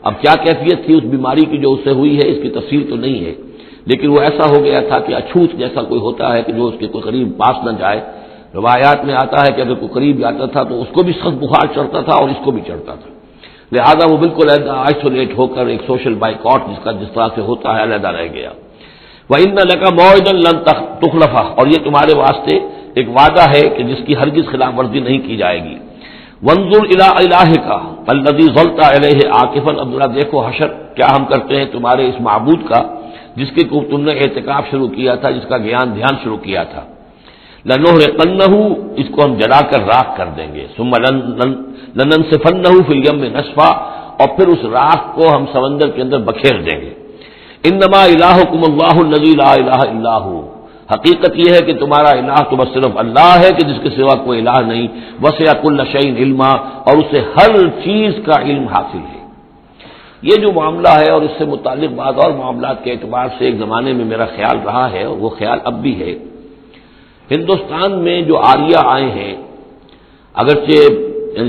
اب 0.04 0.14
کیا 0.22 0.34
کیفیت 0.44 0.86
تھی 0.86 0.94
اس 0.94 1.04
بیماری 1.04 1.46
کی 1.46 1.58
جو 1.58 1.74
اس 1.74 1.80
سے 1.84 1.92
ہوئی 1.92 2.18
ہے، 2.18 2.28
اس 2.28 2.38
کی 2.44 2.50
تفصیل 2.50 2.90
تو 2.90 2.96
نہیں 2.96 3.26
ہے۔ 3.26 3.34
لیکن 3.86 4.08
وہ 4.10 4.22
ایسا 4.22 4.56
ہو 4.56 4.64
گیا 4.64 4.80
تھا 4.80 5.00
کہ 5.00 5.14
اچھوت 5.14 5.54
جیسا 5.54 5.82
کوئی 5.82 6.02
ہوتا 6.02 6.34
ہے 6.34 6.42
کہ 6.42 6.52
جو 6.52 6.66
اس 6.66 6.74
کے 6.80 6.88
کوئی 6.88 7.02
قریب 7.02 7.38
پاس 7.38 7.66
نہ 7.66 7.72
جائے۔ 7.80 8.02
روایات 8.54 9.06
میں 9.06 9.14
آتا 9.14 9.38
ہے 9.42 9.52
کہ 9.52 9.62
اگر 9.62 9.74
کوئی 9.74 9.88
قریب 9.94 10.20
جاتا 10.20 10.46
تھا 10.46 10.64
تو 10.64 10.82
اس 10.82 10.88
کو 10.92 11.04
بھی 11.04 11.14
سخت 11.14 11.44
بخار 11.44 11.66
چڑھتا 11.76 12.02
تھا 12.02 12.14
اور 12.14 12.30
اس 12.30 12.40
کو 12.44 12.52
بھی 12.52 12.62
چڑھتا 12.68 12.96
تھا۔ 12.96 13.10
لہذا 13.72 14.06
وہ 14.12 14.18
بالکل 14.18 14.70
آئسولیٹ 14.70 15.38
ہو 15.38 15.48
کر 15.48 15.66
ایک 15.66 15.82
سوشل 15.88 16.14
بائیکاٹ 16.14 16.62
جس 16.68 16.84
کا 16.84 16.92
جس 16.92 17.12
طرح 17.14 17.28
سے 17.36 17.42
ہوتا 17.42 17.78
ہے 17.78 17.84
علیحدہ 17.84 18.08
رہ 18.08 18.28
گیا۔ 18.34 18.50
وہ 19.30 19.36
ان 19.40 19.56
لگا 19.56 19.94
معدن 19.94 20.36
لن 20.36 20.58
تخلفا 20.64 21.44
اور 21.58 21.68
یہ 21.68 21.78
تمہارے 21.84 22.18
واسطے 22.18 22.60
ایک 22.96 23.10
وعدہ 23.10 23.50
ہے 23.50 23.70
کہ 23.70 23.84
جس 23.84 23.98
کی 24.06 24.16
ہرگز 24.16 24.52
خلاف 24.52 24.80
ورزی 24.80 25.00
نہیں 25.00 25.18
کی 25.18 25.36
جائے 25.38 25.64
گی۔ 25.64 25.76
ونزل 26.44 27.02
الا 27.02 27.10
الہ 27.16 27.54
کا 27.68 27.96
الدی 28.08 28.42
ضلع 28.42 28.89
علیہ 28.89 29.20
عاقفن 29.32 29.80
عبداللہ 29.80 30.14
دیکھو 30.16 30.48
حشر، 30.48 30.68
کیا 30.68 31.08
ہم 31.16 31.26
کرتے 31.26 31.56
ہیں 31.56 31.66
تمہارے 31.66 32.10
اس 32.10 32.16
معبود 32.20 32.70
کا، 32.70 32.82
جس 33.36 33.48
کے 33.56 33.64
کو 33.64 33.84
تم 33.92 34.02
نے 34.02 34.12
احتکاب 34.12 34.64
شروع 34.72 34.88
کیا 34.88 35.16
تھا، 35.16 35.32
جس 35.32 35.48
کا 35.50 35.58
گیان 35.58 35.96
دھیان 35.96 36.16
شروع 36.24 36.38
کیا 36.38 36.64
تھا۔ 36.64 36.84
لنوہ 37.66 38.02
قن 38.02 38.42
اس 38.98 39.06
کو 39.12 39.26
ہم 39.26 39.34
جلا 39.34 39.62
کر 39.62 39.80
راک 39.80 40.18
کر 40.18 40.26
دیں 40.38 40.54
گے۔ 40.54 40.68
سم 40.78 40.96
لنن 41.96 42.24
سے 42.30 42.38
فن 42.38 42.64
فلیم 42.88 43.20
میں 43.20 43.30
نصفا۔ 43.30 43.92
اور 44.12 44.28
پھر 44.38 44.48
اس 44.48 44.66
راک 44.66 45.16
کو 45.16 45.36
ہم 45.36 45.46
سمندر 45.54 45.88
کے 45.88 46.02
اندر 46.02 46.20
بکھیر 46.20 46.62
دیں 46.62 46.82
گے۔ 46.82 46.94
انما 47.64 48.04
الہ 48.04 48.38
کم 48.52 48.62
اللہ 48.68 48.96
النزی 49.00 49.36
لا 49.36 49.54
الہ 49.54 49.82
اللہ 49.89 50.28
حقیقت 50.92 51.32
یہ 51.36 51.52
ہے 51.52 51.62
کہ 51.66 51.74
تمہارا 51.74 52.10
الہ 52.10 52.39
تو 52.50 52.56
بس 52.56 52.74
صرف 52.74 52.98
اللہ 52.98 53.32
ہے 53.44 53.50
کہ 53.58 53.64
جس 53.64 53.80
کے 53.84 53.89
سوا 53.89 54.16
کوئی 54.16 54.39
الہ 54.39 54.58
نہیں۔ 54.68 54.88
وسیع 55.24 55.54
کل 55.62 55.80
شعین 55.92 56.16
علما، 56.16 56.52
اور 56.86 56.98
اسے 56.98 57.20
ہر 57.36 57.52
چیز 57.84 58.14
کا 58.26 58.42
علم 58.42 58.66
حاصل 58.68 59.04
ہے۔ 59.12 59.20
یہ 60.22 60.36
جو 60.36 60.52
معاملہ 60.52 60.88
ہے 60.88 61.10
اور 61.10 61.22
اس 61.22 61.32
سے 61.38 61.46
متعلق 61.46 61.92
بعض 61.92 62.14
اور 62.24 62.32
معاملات 62.32 62.84
کے 62.84 62.92
اعتبار 62.92 63.28
سے 63.38 63.46
ایک 63.46 63.56
زمانے 63.56 63.94
میں 63.94 64.06
میرا 64.06 64.26
خیال 64.26 64.58
رہا 64.66 64.92
ہے 64.92 65.04
اور 65.04 65.18
وہ 65.18 65.30
خیال 65.30 65.60
اب 65.64 65.82
بھی 65.82 65.94
ہے۔ 66.02 66.14
ہندوستان 67.32 67.92
میں 68.00 68.22
جو 68.22 68.38
آریہ 68.38 68.80
آئے 68.86 69.10
ہیں، 69.12 69.36
اگرچہ 70.34 70.78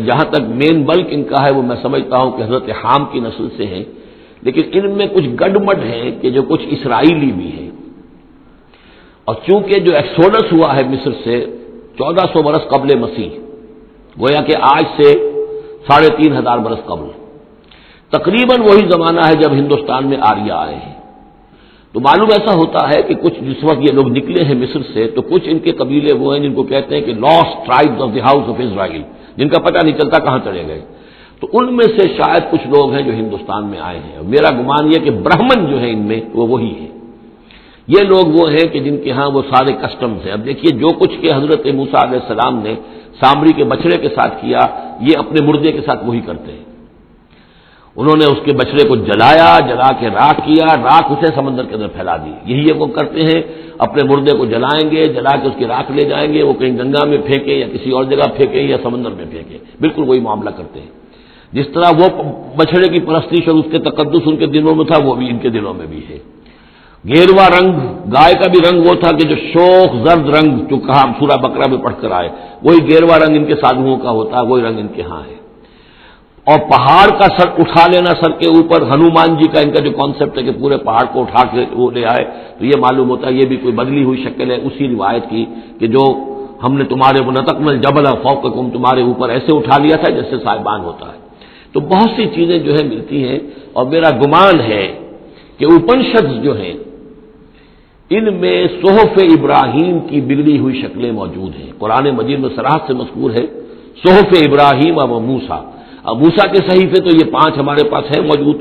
جہاں 0.07 0.24
تک 0.24 0.43
مین 0.49 0.82
بلک 0.82 1.07
ان 1.11 1.22
کا 1.24 1.43
ہے، 1.45 1.51
وہ 1.51 1.62
میں 1.62 1.76
سمجھتا 1.82 2.16
ہوں 2.18 2.30
کہ 2.30 2.43
حضرت 2.43 2.70
حام 2.84 3.05
کی 3.12 3.20
نسل 3.20 3.49
سے 3.57 3.66
ہیں، 3.66 3.84
لیکن 4.43 4.62
ان 4.72 4.90
میں 4.90 5.07
کچھ 5.07 5.28
گڈمڈ 5.40 5.78
ہیں 5.84 6.11
کہ 6.20 6.30
جو 6.30 6.43
کچھ 6.43 6.64
اسرائیلی 6.70 7.32
بھی 7.32 7.51
ہیں۔ 7.53 7.70
اور 9.24 9.34
چونکہ 9.46 9.78
جو 9.78 9.94
ایکسوڈس 9.94 10.52
ہوا 10.52 10.76
ہے 10.76 10.88
مصر 10.88 11.10
سے، 11.24 11.46
چودہ 11.98 12.20
سو 12.32 12.42
برس 12.42 12.68
قبل 12.68 12.94
مسیح، 12.94 13.28
گویا 14.20 14.42
کہ 14.42 14.56
آج 14.60 14.84
سے 14.96 15.32
ساڑھے 15.88 16.08
تین 16.16 16.36
ہزار 16.36 16.58
برس 16.58 16.84
قبل۔ 16.84 17.08
تقریباً 18.10 18.60
وہی 18.60 18.88
زمانہ 18.88 19.20
ہے 19.20 19.34
جب 19.34 19.52
ہندوستان 19.52 20.06
میں 20.06 20.16
آریہ 20.20 20.52
آئے 20.52 20.74
ہیں۔ 20.74 20.92
تو 21.92 22.00
معلوم 22.00 22.28
ایسا 22.30 22.54
ہوتا 22.54 22.90
ہے 22.90 23.02
کہ 23.02 23.14
کچھ 23.14 23.40
جس 23.40 23.64
وقت 23.64 23.78
یہ 23.80 23.92
لوگ 23.92 24.08
نکلے 24.08 24.44
ہیں 24.44 24.54
مصر 24.54 24.80
سے، 24.94 25.06
تو 25.06 25.22
کچھ 25.22 25.42
ان 25.44 25.58
کے 25.58 25.72
قبیلے 25.72 26.12
وہ 26.12 26.36
ہیں 26.36 26.42
جن 26.42 26.54
کو 26.54 26.62
کہتے 26.62 26.94
ہیں 26.94 27.02
کہ 27.02 27.14
lost 27.14 27.66
tribe 27.66 28.02
of 28.02 28.08
the 28.14 28.20
house 28.20 28.48
of 28.48 28.56
Israel 28.58 29.02
جن 29.36 29.48
کا 29.48 29.58
پتہ 29.58 29.78
نہیں 29.84 29.96
چلتا 29.96 30.18
کہاں 30.18 30.38
چلے 30.44 30.66
گئے۔ 30.66 30.80
تو 31.40 31.48
ان 31.52 31.76
میں 31.76 31.84
سے 31.84 32.08
شاید 32.08 32.42
کچھ 32.50 32.66
لوگ 32.66 32.92
ہیں 32.92 33.02
جو 33.02 33.12
ہندوستان 33.12 33.66
میں 33.66 33.78
آئے 33.78 33.98
ہیں۔ 33.98 34.22
میرا 34.22 34.50
گمان 34.50 34.92
یہ 34.92 34.98
کہ 34.98 35.10
برہمن 35.10 35.66
جو 35.70 35.80
ہے 35.80 35.90
ان 35.90 35.98
میں، 35.98 36.20
وہ 36.34 36.46
وہی 36.46 36.74
ہے 36.80 36.91
یہ 37.87 38.03
لوگ 38.03 38.26
وہ 38.26 38.51
ہیں 38.51 38.68
کہ 38.68 38.80
جن 38.80 38.97
کے 38.97 39.11
ہاں 39.12 39.30
وہ 39.30 39.43
سارے 39.43 39.72
کسٹمز 39.72 40.26
ہیں۔ 40.26 40.33
اب 40.33 40.45
دیکھیے 40.45 40.78
جو 40.78 40.89
کچھ 40.89 41.20
کہ 41.20 41.30
حضرت 41.35 41.66
موسا 41.66 42.05
علیہ 42.05 42.18
السلام 42.18 42.62
نے 42.62 42.74
سامری 43.20 43.53
کے 43.53 43.64
بچڑے 43.64 43.97
کے 43.97 44.09
ساتھ 44.09 44.35
کیا، 44.41 44.61
یہ 45.01 45.18
اپنے 45.18 45.43
مردے 45.43 45.72
کے 45.72 45.80
ساتھ 45.87 46.05
وہی 46.05 46.20
کرتے 46.20 46.53
ہیں۔ 46.53 46.64
انہوں 47.97 48.16
نے 48.16 48.24
اس 48.24 48.39
کے 48.45 48.53
بچڑے 48.53 48.89
کو 48.89 48.97
جلایا، 48.97 49.59
جلا 49.68 49.93
کے 50.01 50.07
راک 50.07 50.37
کیا 50.37 50.64
راک 50.64 51.12
اسے 51.12 51.26
سمندر 51.35 51.64
کے 51.64 51.74
اندر 51.74 51.89
پھیلا 51.89 52.16
دی۔ 52.16 52.55
یہی 52.55 52.68
یہ 52.68 52.72
وہ 52.72 52.87
کرتے 52.87 53.20
ہیں، 53.20 53.43
اپنے 53.78 54.03
مردے 54.03 54.37
کو 54.37 54.45
جلائیں 54.45 54.91
گے، 54.91 55.09
جلا 55.09 55.37
کے 55.37 55.49
اس 55.49 55.55
کی 55.59 55.64
راک 55.64 55.91
لے 55.91 56.05
جائیں 56.05 56.35
گے، 56.35 56.43
وہ 56.43 56.53
کہیں 56.53 56.78
گنگا 56.78 57.05
میں 57.05 57.18
پھینکیں 57.26 57.59
یا 57.59 57.66
کسی 57.72 57.91
اور 57.91 58.05
جگہ 58.05 58.28
پھینکیں 58.37 58.62
یا 58.62 58.76
سمندر 58.83 59.11
میں 59.11 59.24
پھینکیں۔ 59.30 59.59
بالکل 59.80 60.03
وہی 60.03 60.20
معاملہ 60.20 60.51
کرتے 60.51 60.80
ہیں۔ 60.80 60.89
جس 61.53 61.66
طرح 61.74 61.91
وہ 61.99 62.22
بچڑے 62.57 62.89
کی 62.89 63.01
پرستش 63.01 63.49
اور 63.49 63.57
اس 63.57 63.64
کے 63.70 63.78
تقدس 63.78 64.20
ان 64.26 64.37
کے 64.37 64.47
دنوں 64.47 64.74
میں 64.74 64.85
تھا، 64.85 64.99
وہ 65.05 65.14
بھی 65.14 65.30
ان 65.30 65.39
کے 65.39 65.49
دنوں 65.49 65.74
میں 65.74 65.87
بھی 65.87 66.01
ہے۔ 66.11 66.18
گیروا 67.05 67.46
رنگ، 67.48 67.72
گائے 68.12 68.34
کا 68.40 68.46
بھی 68.46 68.59
رنگ 68.61 68.86
وہ 68.86 68.94
تھا 68.94 69.11
کہ 69.16 69.24
جو 69.28 69.36
شوق 69.53 69.94
زرد 70.05 70.28
رنگ 70.28 70.59
جو 70.70 70.76
کہا 70.78 71.03
سورا 71.18 71.36
بکرا 71.36 71.66
میں 71.66 71.78
پڑھ 71.78 71.94
کر 72.00 72.11
آئے، 72.11 72.28
وہی 72.62 72.78
گیروا 72.88 73.16
رنگ 73.18 73.36
ان 73.36 73.44
کے 73.44 73.55
سادھوؤں 73.55 73.96
کا 73.96 74.11
ہوتا 74.11 74.38
ہے 74.38 74.44
وہی 74.46 74.62
رنگ 74.62 74.78
ان 74.78 74.88
کے 74.88 75.03
ہاں 75.03 75.22
ہے۔ 75.28 75.36
اور 76.46 76.59
پہاڑ 76.70 77.07
کا 77.18 77.26
سر 77.36 77.48
اٹھا 77.59 77.84
لینا 77.92 78.11
سر 78.20 78.30
کے 78.38 78.46
اوپر، 78.46 78.82
ہنومان 78.82 79.34
جی 79.38 79.46
کا 79.46 79.61
ان 79.61 79.70
کا 79.70 79.80
جو 79.80 79.90
کانسیپٹ 79.90 80.38
ہے 80.38 80.42
کہ 80.42 80.53
پورے 80.53 80.76
پہاڑ 80.76 81.05
کو 81.12 81.20
اٹھا 81.20 81.42
کے 81.44 81.64
وہ 81.72 81.90
لے 81.90 82.05
آئے، 82.05 82.24
تو 82.59 82.64
یہ 82.64 82.76
معلوم 82.80 83.11
ہوتا 83.11 83.28
ہے، 83.28 83.32
یہ 83.32 83.44
بھی 83.44 83.57
کوئی 83.57 83.74
بدلی 83.74 84.05
ہوئی 84.05 84.18
شکل 84.24 84.50
ہے۔ 84.50 84.59
اسی 84.62 84.88
روایت 84.88 85.24
کی 85.30 85.44
کہ 85.80 85.86
جو 85.86 86.05
ہم 86.64 86.72
نے 86.78 86.84
تمہارے 86.84 87.20
نتقمل 87.30 87.78
جبل 87.78 88.07
فوق 88.22 88.42
کم 88.55 88.70
تمہارے 88.70 89.03
اوپر 89.03 89.28
ایسے 89.28 89.50
اٹھا 89.53 89.76
لیا 89.82 89.96
تھا 89.96 90.11
جیسے 90.11 90.34
صاحبان 90.44 90.80
ہوتا 90.80 91.07
ہے۔ 91.12 91.18
تو 91.72 91.80
بہت 91.92 92.11
سی 92.16 92.24
چیزیں 92.34 92.59
جو 92.59 92.78
ہے 92.78 92.82
ملتی 92.84 93.18
ہیں، 93.28 93.38
اور 93.72 93.84
میرا 93.86 94.11
گمان 94.22 94.61
ہے 94.61 94.84
کہ 95.59 95.64
اپنشد 95.64 96.28
جو 96.44 96.53
ہیں 96.61 96.74
ان 98.14 98.24
میں 98.34 98.56
صحف 98.82 99.18
ابراہیم 99.38 99.98
کی 100.08 100.20
بگڑی 100.20 100.58
ہوئی 100.58 100.80
شکلیں 100.82 101.12
موجود 101.12 101.52
ہیں۔ 101.60 101.70
قرآن 101.78 102.04
مجید 102.10 102.38
میں 102.38 102.48
سراحت 102.56 102.82
سے 102.86 102.94
مذکور 102.94 103.30
ہے، 103.30 103.44
صحف 104.04 104.30
ابراہیم 104.42 104.98
اب 104.98 105.10
موسا 105.30 105.58
اب 106.08 106.14
موسا 106.22 106.46
کے 106.46 106.58
صحیفے 106.68 107.00
تو 107.00 107.10
یہ 107.10 107.26
پانچ 107.32 107.58
ہمارے 107.58 107.84
پاس 107.84 108.04
ہیں 108.10 108.20
موجود، 108.20 108.56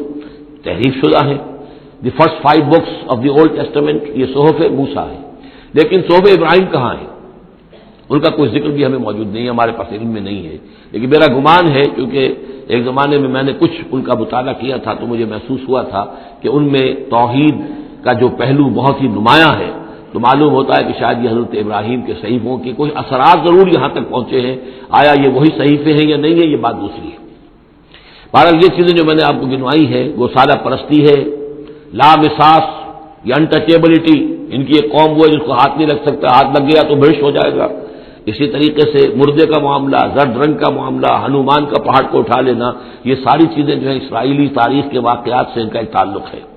تحریف 0.64 0.94
شدہ 1.02 1.22
ہیں۔ 1.28 1.38
The 2.04 2.10
first 2.10 2.42
five 2.42 2.64
books 2.70 2.92
of 3.08 3.18
the 3.24 3.30
Old 3.30 3.52
Testament, 3.56 4.02
یہ 4.16 4.26
صحف 4.34 4.62
موسا 4.72 5.04
ہے 5.10 5.20
لیکن 5.74 5.98
صحف 6.10 6.26
ابراہیم 6.38 6.66
کہاں 6.72 6.94
ہے 7.02 7.08
ان 8.10 8.20
کا 8.20 8.30
کوئی 8.30 8.50
ذکر 8.50 8.70
بھی 8.70 8.86
ہمیں 8.86 9.00
موجود 9.00 9.28
نہیں 9.34 9.44
ہے، 9.44 9.50
ہمارے 9.50 9.72
پاس 9.72 9.88
علم 9.92 10.08
میں 10.08 10.22
نہیں 10.22 10.44
ہے۔ 10.48 10.58
لیکن 10.92 11.10
میرا 11.10 11.28
گمان 11.38 11.72
ہے 11.72 11.84
کیونکہ 11.96 12.34
ایک 12.68 12.84
زمانے 12.84 13.18
میں 13.18 13.30
میں 13.30 13.44
نے 13.44 13.54
کچھ 13.60 13.76
ان 13.92 14.02
کا 14.02 14.14
مطالعہ 14.14 14.54
کیا 14.54 14.78
تھا 14.78 14.94
تو 14.94 15.08
مجھے 15.08 15.26
محسوس 15.26 15.60
ہوا 15.70 15.82
تھا 15.82 16.04
کہ 16.42 16.48
ان 16.48 16.64
میں 16.64 16.88
توحید 17.10 17.56
کا 18.04 18.14
جو 18.14 18.28
پہلو 18.28 18.64
بہت 18.64 19.02
ہی 19.02 19.08
نمایاں 19.08 19.60
ہے، 19.60 19.72
تو 20.12 20.20
معلوم 20.20 20.54
ہوتا 20.54 20.74
ہے 20.78 20.84
کہ 20.84 21.00
شاید 21.00 21.26
یہ 21.26 21.30
حضرت 21.30 21.50
ابراہیم 21.54 22.02
کے 22.02 22.14
صحیفوں 22.22 22.58
کی 22.58 22.74
کچھ 22.78 22.92
اثرات 22.96 23.38
ضرور 23.44 23.68
یہاں 23.68 23.90
تک 23.90 24.10
پہنچے 24.10 24.42
ہیں۔ 24.42 24.56
آیا 24.90 25.14
یہ 25.24 25.30
وہی 25.30 25.50
صحیفے 25.58 25.92
ہیں 25.92 26.10
یا 26.10 26.18
نہیں 26.18 26.34
ہے 26.34 26.46
یہ 26.46 26.58
بات 26.58 26.76
دوسری 26.82 27.08
ہے۔ 27.08 27.18
بہرحال 28.34 28.56
یہ 28.56 28.70
چیزیں 28.76 28.98
جو 28.98 29.06
میں 29.06 29.16
نے 29.16 29.24
آپ 29.24 29.36
کو 29.40 29.46
گنوائی 29.46 29.94
ہیں، 29.94 30.14
وہ 30.18 30.28
سادہ 30.34 30.58
پرستی 30.64 31.06
ہے۔ 31.06 31.24
لامساس 31.94 32.64
یا 33.24 33.36
انٹچیبلٹی 33.36 34.36
ان 34.52 34.66
کی 34.66 34.74
ایک 34.76 34.92
قوم 34.92 35.12
وہ 35.12 35.24
ہے 35.30 35.36
جس 35.36 35.44
کو 35.46 35.52
ہاتھ 35.52 35.78
نہیں 35.78 35.88
لگ 35.88 36.02
سکتا، 36.06 36.30
ہاتھ 36.30 36.60
لگ 36.60 36.68
گیا 36.68 36.84
تو 36.84 36.96
برش 36.96 37.22
ہو 37.22 37.32
جائے 37.32 37.56
گا۔ 37.56 37.68
اسی 38.26 38.48
طریقے 38.48 38.82
سے 38.82 39.08
مردے 39.16 39.46
کا 39.48 39.60
معاملہ، 39.60 39.98
زرد 40.16 40.38
رنگ 40.38 40.54
کا 40.54 40.70
معاملہ، 40.70 41.08
ہنومان 41.08 41.66
کا 41.66 41.78
پہاڑ 41.78 42.04
کو 42.12 42.20
اٹھا 42.20 42.42
لینا، 42.42 42.72
یہ 43.04 43.16
ساری 43.16 43.46
چیزیں 43.56 43.76
جو 43.76 43.90
ہیں 43.90 43.98
اسرائیلی 43.98 44.48
تاریخ 44.48 44.92
کے 44.92 45.00
واقعات 45.00 45.46
سے 45.54 45.62
ان 45.62 45.70
کا 45.70 45.80
ایک 45.80 45.92
تعلق 45.92 46.24
ہے۔ 46.34 46.51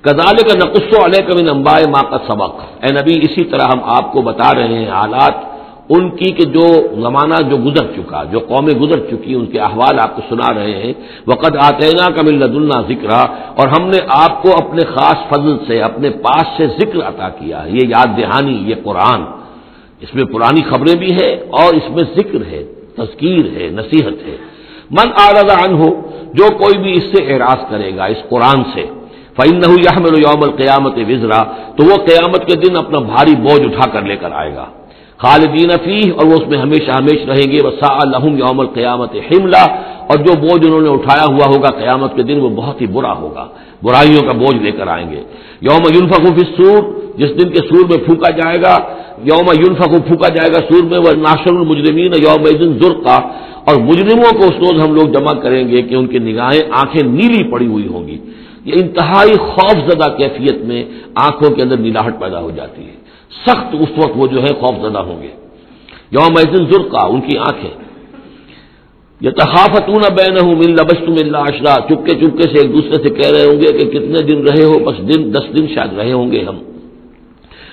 کزال 0.00 0.36
کا 0.36 0.58
نقص 0.58 1.04
علیہ 1.04 1.28
کبھی 1.28 1.42
نمبائے 1.42 1.86
ماں 1.86 2.02
کا 2.10 2.16
سبق۔ 2.26 2.54
اے 2.82 2.92
نبی، 2.92 3.18
اسی 3.22 3.44
طرح 3.44 3.64
ہم 3.64 3.78
آپ 3.84 4.12
کو 4.12 4.22
بتا 4.22 4.54
رہے 4.54 4.68
ہیں 4.68 4.88
حالات 4.88 5.50
ان 5.88 6.10
کی 6.10 6.30
کہ 6.30 6.44
جو 6.44 6.66
زمانہ 6.94 7.34
جو 7.50 7.56
گزر 7.56 7.84
چکا، 7.96 8.24
جو 8.24 8.38
قومیں 8.38 8.74
گزر 8.74 8.98
چکی، 9.00 9.34
ان 9.34 9.46
کے 9.46 9.60
احوال 9.60 10.00
آپ 10.00 10.16
کو 10.16 10.22
سنا 10.28 10.54
رہے 10.54 10.82
ہیں۔ 10.82 10.92
وقت 11.26 11.56
آتے 11.56 11.92
نا 11.92 12.10
کا 12.10 12.20
اللہ 12.26 12.74
ذکر 12.88 13.10
اور 13.56 13.68
ہم 13.68 13.86
نے 13.90 13.98
آپ 14.08 14.42
کو 14.42 14.48
اپنے 14.58 14.84
خاص 14.84 15.16
فضل 15.28 15.56
سے، 15.66 15.82
اپنے 15.82 16.10
پاس 16.10 16.46
سے 16.56 16.66
ذکر 16.66 16.98
عطا 17.08 17.28
کیا۔ 17.28 17.64
یہ 17.66 17.84
یاد 17.84 18.06
دہانی، 18.18 18.62
یہ 18.70 18.74
قرآن۔ 18.84 19.22
اس 20.00 20.14
میں 20.14 20.24
پرانی 20.24 20.62
خبریں 20.62 20.94
بھی 20.94 21.12
ہیں 21.12 21.36
اور 21.50 21.74
اس 21.74 21.90
میں 21.90 22.04
ذکر 22.16 22.46
ہے، 22.46 22.64
تذکیر 22.96 23.46
ہے، 23.56 23.68
نصیحت 23.70 24.28
ہے۔ 24.28 24.36
من 24.90 25.08
آرزان 25.20 25.74
ہو 25.74 26.00
جو 26.34 26.56
کوئی 26.58 26.78
بھی 26.78 26.92
اس 26.92 27.04
سے 27.04 27.32
اعراض 27.32 27.70
کرے 27.70 27.96
گا، 27.96 28.04
اس 28.04 28.28
قرآن 28.28 28.62
سے 28.74 28.86
فعن 29.40 29.60
نہ 29.60 30.18
یوم 30.18 30.42
القیامت 30.42 30.98
وزرا 31.08 31.42
تو 31.76 31.84
وہ 31.84 31.96
قیامت 31.96 32.46
کے 32.46 32.54
دن 32.54 32.76
اپنا 32.76 32.98
بھاری 32.98 33.34
بوجھ 33.36 33.66
اٹھا 33.66 33.90
کر 33.90 34.02
لے 34.02 34.16
کر 34.16 34.32
آئے 34.32 34.54
گا۔ 34.54 34.64
خالدین 35.18 35.70
فی 35.84 36.10
اور 36.10 36.26
وہ 36.26 36.32
اس 36.32 36.48
میں 36.48 36.58
ہمیشہ 36.58 36.90
ہمیشہ 36.90 37.30
رہیں 37.30 37.52
گے۔ 37.52 37.58
وہ 37.64 37.70
الحم 37.80 38.36
یوم 38.36 38.60
القیامت 38.60 39.16
حملہ 39.30 39.64
اور 40.08 40.16
جو 40.16 40.32
بوجھ 40.40 40.66
انہوں 40.66 40.80
نے 40.80 40.90
اٹھایا 40.90 41.24
ہوا 41.24 41.46
ہوگا 41.46 41.70
قیامت 41.70 42.16
کے 42.16 42.22
دن 42.22 42.40
وہ 42.40 42.48
بہت 42.48 42.80
ہی 42.80 42.86
برا 42.86 43.12
ہوگا۔ 43.12 43.46
برائیوں 43.82 44.22
کا 44.26 44.32
بوجھ 44.32 44.56
لے 44.56 44.70
کر 44.70 44.88
آئیں 44.88 45.10
گے۔ 45.10 45.20
یوم 45.60 45.84
فی 46.36 46.44
سور 46.56 46.82
جس 47.16 47.30
دن 47.38 47.48
کے 47.48 47.58
سور 47.58 47.84
میں 47.88 47.98
پھونکا 47.98 48.30
جائے 48.30 48.62
گا۔ 48.62 48.76
یوم 49.24 49.46
یونفق 49.58 50.06
پھونکا 50.06 50.28
جائے 50.28 50.52
گا 50.52 50.58
سور 50.68 50.84
میں 50.84 50.98
وہ 50.98 51.12
ناشر 51.16 51.50
المجرمین 51.50 52.12
یوم 52.12 52.44
ذرقا 52.82 53.18
اور 53.68 53.76
مجرموں 53.76 54.32
کو 54.32 54.44
اس 54.44 54.56
روز 54.62 54.80
ہم 54.80 54.94
لوگ 54.94 55.06
جمع 55.12 55.32
کریں 55.32 55.68
گے 55.68 55.82
کہ 55.82 55.94
ان 55.94 56.06
کی 56.06 56.18
نگاہیں 56.18 56.62
آنکھیں 56.70 57.02
نیلی 57.02 57.42
پڑی 57.50 57.66
ہوئی 57.66 57.86
ہوں 57.86 58.08
گی۔ 58.08 58.18
یہ 58.64 58.72
انتہائی 58.74 59.36
خوف 59.36 59.90
زدہ 59.90 60.16
کیفیت 60.16 60.56
میں 60.56 60.84
آنکھوں 61.14 61.54
کے 61.54 61.62
اندر 61.62 61.76
نیلاہٹ 61.76 62.20
پیدا 62.20 62.40
ہو 62.40 62.50
جاتی 62.50 62.82
ہے۔ 62.82 62.92
سخت 63.46 63.66
اس 63.72 63.98
وقت 63.98 64.12
وہ 64.16 64.26
جو 64.26 64.42
ہے 64.42 64.52
خوف 64.60 64.74
زدہ 64.82 64.98
ہوں 64.98 65.22
گے۔ 65.22 65.28
یوم 66.10 66.36
ذرقا، 66.36 67.00
ان 67.00 67.20
کی 67.20 67.38
آنکھیں۔ 67.38 67.70
یہ 69.20 69.30
تحافت 69.30 69.90
بین 69.90 70.38
ہوں 70.42 70.54
مل 70.54 70.70
لبش 70.70 71.06
تم 71.06 71.12
اللہ 71.12 71.36
اشرا 71.36 71.76
چپکے 71.88 72.14
چپکے 72.14 72.42
سے 72.42 72.60
ایک 72.60 72.72
دوسرے 72.72 72.98
سے 73.02 73.10
کہہ 73.10 73.30
رہے 73.30 73.44
ہوں 73.44 73.60
گے 73.60 73.72
کہ 73.72 73.84
کتنے 73.90 74.22
دن 74.22 74.48
رہے 74.48 74.64
ہو، 74.64 74.78
بس 74.78 75.08
دن، 75.08 75.34
دس 75.34 75.56
دن 75.56 75.66
شاید 75.74 75.98
رہے 75.98 76.12
ہوں 76.12 76.32
گے 76.32 76.44
ہم۔ 76.48 76.56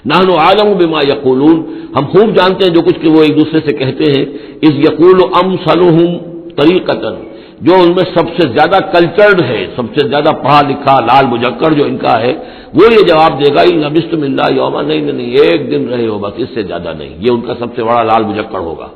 نہ 0.05 0.13
عالم 0.13 0.77
بما 0.77 1.01
یقولون۔ 1.01 1.83
ہم 1.95 2.05
خوب 2.05 2.35
جانتے 2.35 2.65
ہیں 2.65 2.73
جو 2.73 2.81
کچھ 2.81 2.99
کہ 3.01 3.09
وہ 3.09 3.23
ایک 3.23 3.35
دوسرے 3.35 3.59
سے 3.65 3.73
کہتے 3.73 4.03
ہیں۔ 4.03 4.25
اس 4.61 4.71
یقول 4.71 5.21
ام 5.33 5.55
سلوم 5.69 6.17
طریقتن 6.57 7.36
جو 7.61 7.73
ان 7.73 7.89
میں 7.95 8.03
سب 8.15 8.27
سے 8.37 8.47
زیادہ 8.47 8.77
کلچرڈ 8.93 9.41
ہے، 9.41 9.65
سب 9.75 9.85
سے 9.95 10.07
زیادہ 10.07 10.31
پڑھا 10.43 10.61
لکھا، 10.61 10.99
لال 10.99 11.25
مجکر 11.27 11.71
جو 11.73 11.85
ان 11.85 11.97
کا 11.97 12.15
ہے، 12.21 12.33
وہ 12.73 12.83
یہ 12.93 13.01
جواب 13.07 13.31
دے 13.41 13.49
گا 13.55 13.63
نبست 13.87 14.13
مل 14.13 14.39
یوما 14.55 14.81
نہیں 14.81 15.01
نہیں 15.01 15.31
ایک 15.41 15.71
دن 15.71 15.87
رہے 15.89 16.07
ہو، 16.07 16.17
بس 16.17 16.33
اس 16.37 16.49
سے 16.53 16.63
زیادہ 16.63 16.93
نہیں، 16.97 17.13
یہ 17.19 17.31
ان 17.31 17.41
کا 17.41 17.53
سب 17.59 17.69
سے 17.75 17.83
بڑا 17.83 18.03
لال 18.03 18.23
مجکر 18.23 18.59
ہوگا۔ 18.59 18.87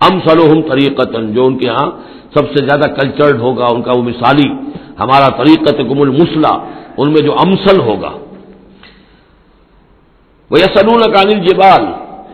ام 0.00 0.20
سلوہم 0.26 0.60
طریقتن 0.62 1.32
جو 1.34 1.46
ان 1.46 1.58
کے 1.58 1.68
ہاں 1.68 1.90
سب 2.34 2.44
سے 2.52 2.64
زیادہ 2.66 2.86
کلچرڈ 3.00 3.40
ہوگا، 3.40 3.66
ان 3.66 3.82
کا 3.82 3.92
وہ 3.92 4.02
مثالی، 4.02 4.48
ہمارا 5.00 5.28
طریقت 5.42 5.80
گم 5.80 6.00
المسلح 6.00 6.54
ان 6.96 7.12
میں 7.12 7.22
جو 7.22 7.32
امسل 7.32 7.80
ہوگا۔ 7.80 8.12
وہ 10.50 10.58
یسنون 10.58 11.02
کانل 11.12 11.40
جبال 11.46 11.84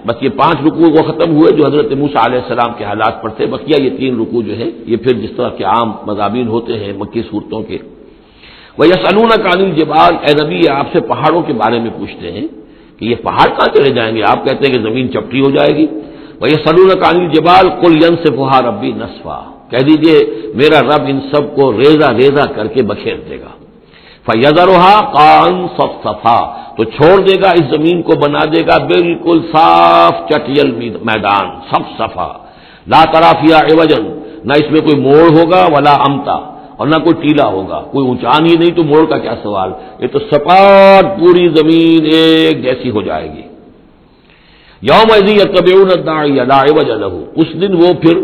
بس 0.06 0.16
یہ 0.20 0.28
پانچ 0.28 0.56
رکو 0.66 0.90
وہ 0.90 1.02
ختم 1.02 1.36
ہوئے 1.36 1.56
جو 1.56 1.66
حضرت 1.66 1.92
موسا 1.92 2.26
علیہ 2.26 2.38
السلام 2.38 2.72
کے 2.78 2.84
حالات 2.84 3.22
پر 3.22 3.28
تھے، 3.28 3.46
بقیہ 3.46 3.82
یہ 3.82 3.90
تین 3.96 4.20
رکو 4.20 4.42
جو 4.42 4.56
ہے 4.56 4.70
یہ 4.86 4.96
پھر 4.96 5.12
جس 5.12 5.30
طرح 5.36 5.48
کے 5.48 5.64
عام 5.64 5.92
مضامین 6.06 6.48
ہوتے 6.48 6.72
ہیں 6.72 6.92
مکی 6.92 7.22
صورتوں 7.30 7.62
کے۔ 7.62 7.78
وہ 8.78 8.86
یسنون 8.86 9.28
کانل 9.28 9.70
جبال 9.70 10.14
اے 10.26 10.32
نبی 10.42 10.68
آپ 10.68 10.86
سے 10.92 11.00
پہاڑوں 11.00 11.42
کے 11.42 11.52
بارے 11.52 11.78
میں 11.80 11.90
پوچھتے 11.98 12.32
ہیں 12.32 12.46
کہ 12.98 13.04
یہ 13.04 13.14
پہاڑ 13.22 13.48
کہاں 13.48 13.74
چلے 13.74 13.92
جائیں 13.92 14.16
گے؟ 14.16 14.22
آپ 14.22 14.44
کہتے 14.44 14.62
ہیں 14.66 14.74
کہ 14.74 14.80
زمین 14.82 15.12
چپٹی 15.12 15.40
ہو 15.40 15.50
جائے 15.50 15.76
گی۔ 15.76 15.86
وہ 16.40 16.48
یہ 16.48 16.58
سلون 16.66 16.88
کانل 16.88 17.28
جبال 17.28 17.68
کل 17.80 17.94
ین 18.04 18.16
سے 18.22 18.30
فہار 18.36 18.64
ربی 18.64 18.92
نصفا۔ 18.92 19.40
کہہ 19.70 19.78
دیجیے 19.78 20.18
میرا 20.54 20.80
رب 20.80 21.02
ان 21.06 21.20
سب 21.32 21.56
کو 21.56 21.72
ریزا 21.72 22.12
ریزا 22.16 22.46
کر 22.46 22.66
کے 22.66 22.82
بکھیر 22.82 23.16
دے 23.30 23.36
گا۔ 23.40 23.65
فیضرا 24.26 25.00
کان 25.12 25.66
صف 25.76 25.92
صفا 26.04 26.56
تو 26.76 26.84
چھوڑ 26.84 27.20
دے 27.20 27.36
گا، 27.40 27.50
اس 27.50 27.66
زمین 27.70 28.02
کو 28.02 28.12
بنا 28.18 28.44
دے 28.52 28.66
گا، 28.66 28.78
بالکل 28.78 29.40
صاف 29.52 30.28
چٹیل 30.28 30.70
میدان 31.04 31.46
سب 31.70 31.82
صفا 31.98 32.32
لا 32.86 33.04
ترافیا 33.12 33.58
وجن 33.78 34.04
نہ 34.44 34.52
اس 34.52 34.70
میں 34.70 34.80
کوئی 34.80 35.00
موڑ 35.00 35.38
ہوگا، 35.38 35.64
ولا 35.74 35.94
امتا، 36.08 36.34
اور 36.76 36.86
نہ 36.86 36.98
کوئی 37.04 37.14
ٹیلا 37.22 37.46
ہوگا، 37.46 37.80
کوئی 37.80 38.06
اونچان 38.06 38.46
ہی 38.46 38.56
نہیں، 38.56 38.70
تو 38.70 38.82
موڑ 38.82 39.04
کا 39.04 39.18
کیا 39.18 39.34
سوال؟ 39.42 39.70
یہ 39.98 40.06
تو 40.06 40.18
سپاٹ 40.18 41.20
پوری 41.20 41.46
زمین 41.48 42.04
ایک 42.04 42.62
جیسی 42.62 42.90
ہو 42.90 43.02
جائے 43.02 43.32
گی۔ 43.32 43.42
یوم 44.82 45.08
یا 46.26 46.44
لہو 46.96 47.24
اس 47.36 47.46
دن 47.60 47.74
وہ 47.74 47.92
پھر 48.02 48.14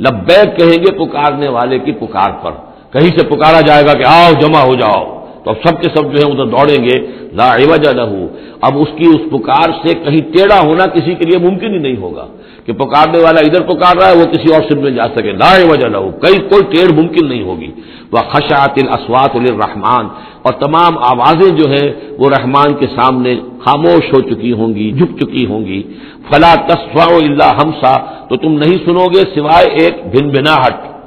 لبیک 0.00 0.56
کہیں 0.56 0.78
گے 0.84 1.04
پکارنے 1.04 1.48
والے 1.48 1.78
کی 1.78 1.92
پکار 1.92 2.30
پر۔ 2.30 2.50
کہیں 2.92 3.10
سے 3.18 3.26
پکارا 3.26 3.60
جائے 3.60 3.86
گا 3.86 3.92
کہ 3.92 4.04
آؤ، 4.04 4.32
جمع 4.40 4.58
ہو 4.58 4.74
جاؤ۔ 4.74 5.19
تو 5.44 5.50
اب 5.50 5.68
سب 5.68 5.82
کے 5.82 5.88
سب 5.94 6.02
جو 6.02 6.26
ہے 6.26 6.32
ادھر 6.32 6.44
دوڑیں 6.44 6.84
گے، 6.84 7.06
لا 7.32 7.52
وجہ 7.72 7.92
لہو۔ 7.92 8.26
اب 8.60 8.78
اس 8.78 8.88
کی 8.96 9.04
اس 9.06 9.30
پکار 9.30 9.70
سے 9.82 9.94
کہیں 9.94 10.20
ٹیڑھا 10.20 10.60
ہونا 10.60 10.86
کسی 10.86 11.14
کے 11.14 11.24
لیے 11.24 11.50
ممکن 11.50 11.74
ہی 11.74 11.78
نہیں 11.78 11.96
ہوگا 11.96 12.26
کہ 12.66 12.72
پکارنے 12.72 13.22
والا 13.22 13.40
ادھر 13.40 13.62
پکار 13.62 13.96
رہا 13.96 14.08
ہے، 14.08 14.16
وہ 14.16 14.24
کسی 14.24 14.54
اور 14.54 14.62
سب 14.70 14.82
میں 14.82 14.90
جا 14.90 15.04
سکے۔ 15.14 15.32
لا 15.32 15.72
وجہ 15.72 15.86
لہو۔ 15.86 16.10
کئی 16.10 16.38
کوئی 16.38 16.76
ٹیڑھ 16.76 16.92
ممکن 16.92 17.28
نہیں 17.28 17.42
ہوگی۔ 17.42 17.70
وہ 18.12 18.18
خشاط 18.18 18.78
الاسوات 18.78 19.36
الرحمان 19.36 20.08
اور 20.42 20.52
تمام 20.52 20.98
آوازیں 20.98 21.56
جو 21.56 21.70
ہیں، 21.70 21.92
وہ 22.18 22.30
رحمان 22.30 22.74
کے 22.74 22.86
سامنے 22.86 23.34
خاموش 23.64 24.12
ہو 24.12 24.20
چکی 24.20 24.52
ہوں 24.52 24.74
گی، 24.74 24.92
جھک 24.92 25.24
چکی 25.24 25.46
ہوں 25.46 25.64
گی۔ 25.64 25.82
فلا 26.30 26.54
تصفا 26.54 27.14
اللہ 27.14 27.54
ہمسا 27.64 27.96
تو 28.28 28.36
تم 28.36 28.52
نہیں 28.52 28.78
سنو 28.86 29.04
گے 29.04 29.22
سوائے 29.34 29.66
ایک 29.66 29.94
بھن 30.10 30.28
بناہٹ 30.28 30.99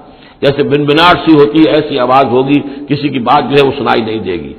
جیسے 0.43 0.63
بن 0.63 0.83
بناٹ 0.83 1.15
سی 1.25 1.33
ہوتی 1.39 1.59
ہے، 1.59 1.71
ایسی 1.75 1.99
آواز 1.99 2.25
ہوگی، 2.25 2.59
کسی 2.87 3.09
کی 3.13 3.19
بات 3.29 3.43
جو 3.49 3.55
ہے 3.59 3.67
وہ 3.67 3.73
سنائی 3.77 4.01
نہیں 4.01 4.21
دے 4.27 4.35
گی۔ 4.43 4.53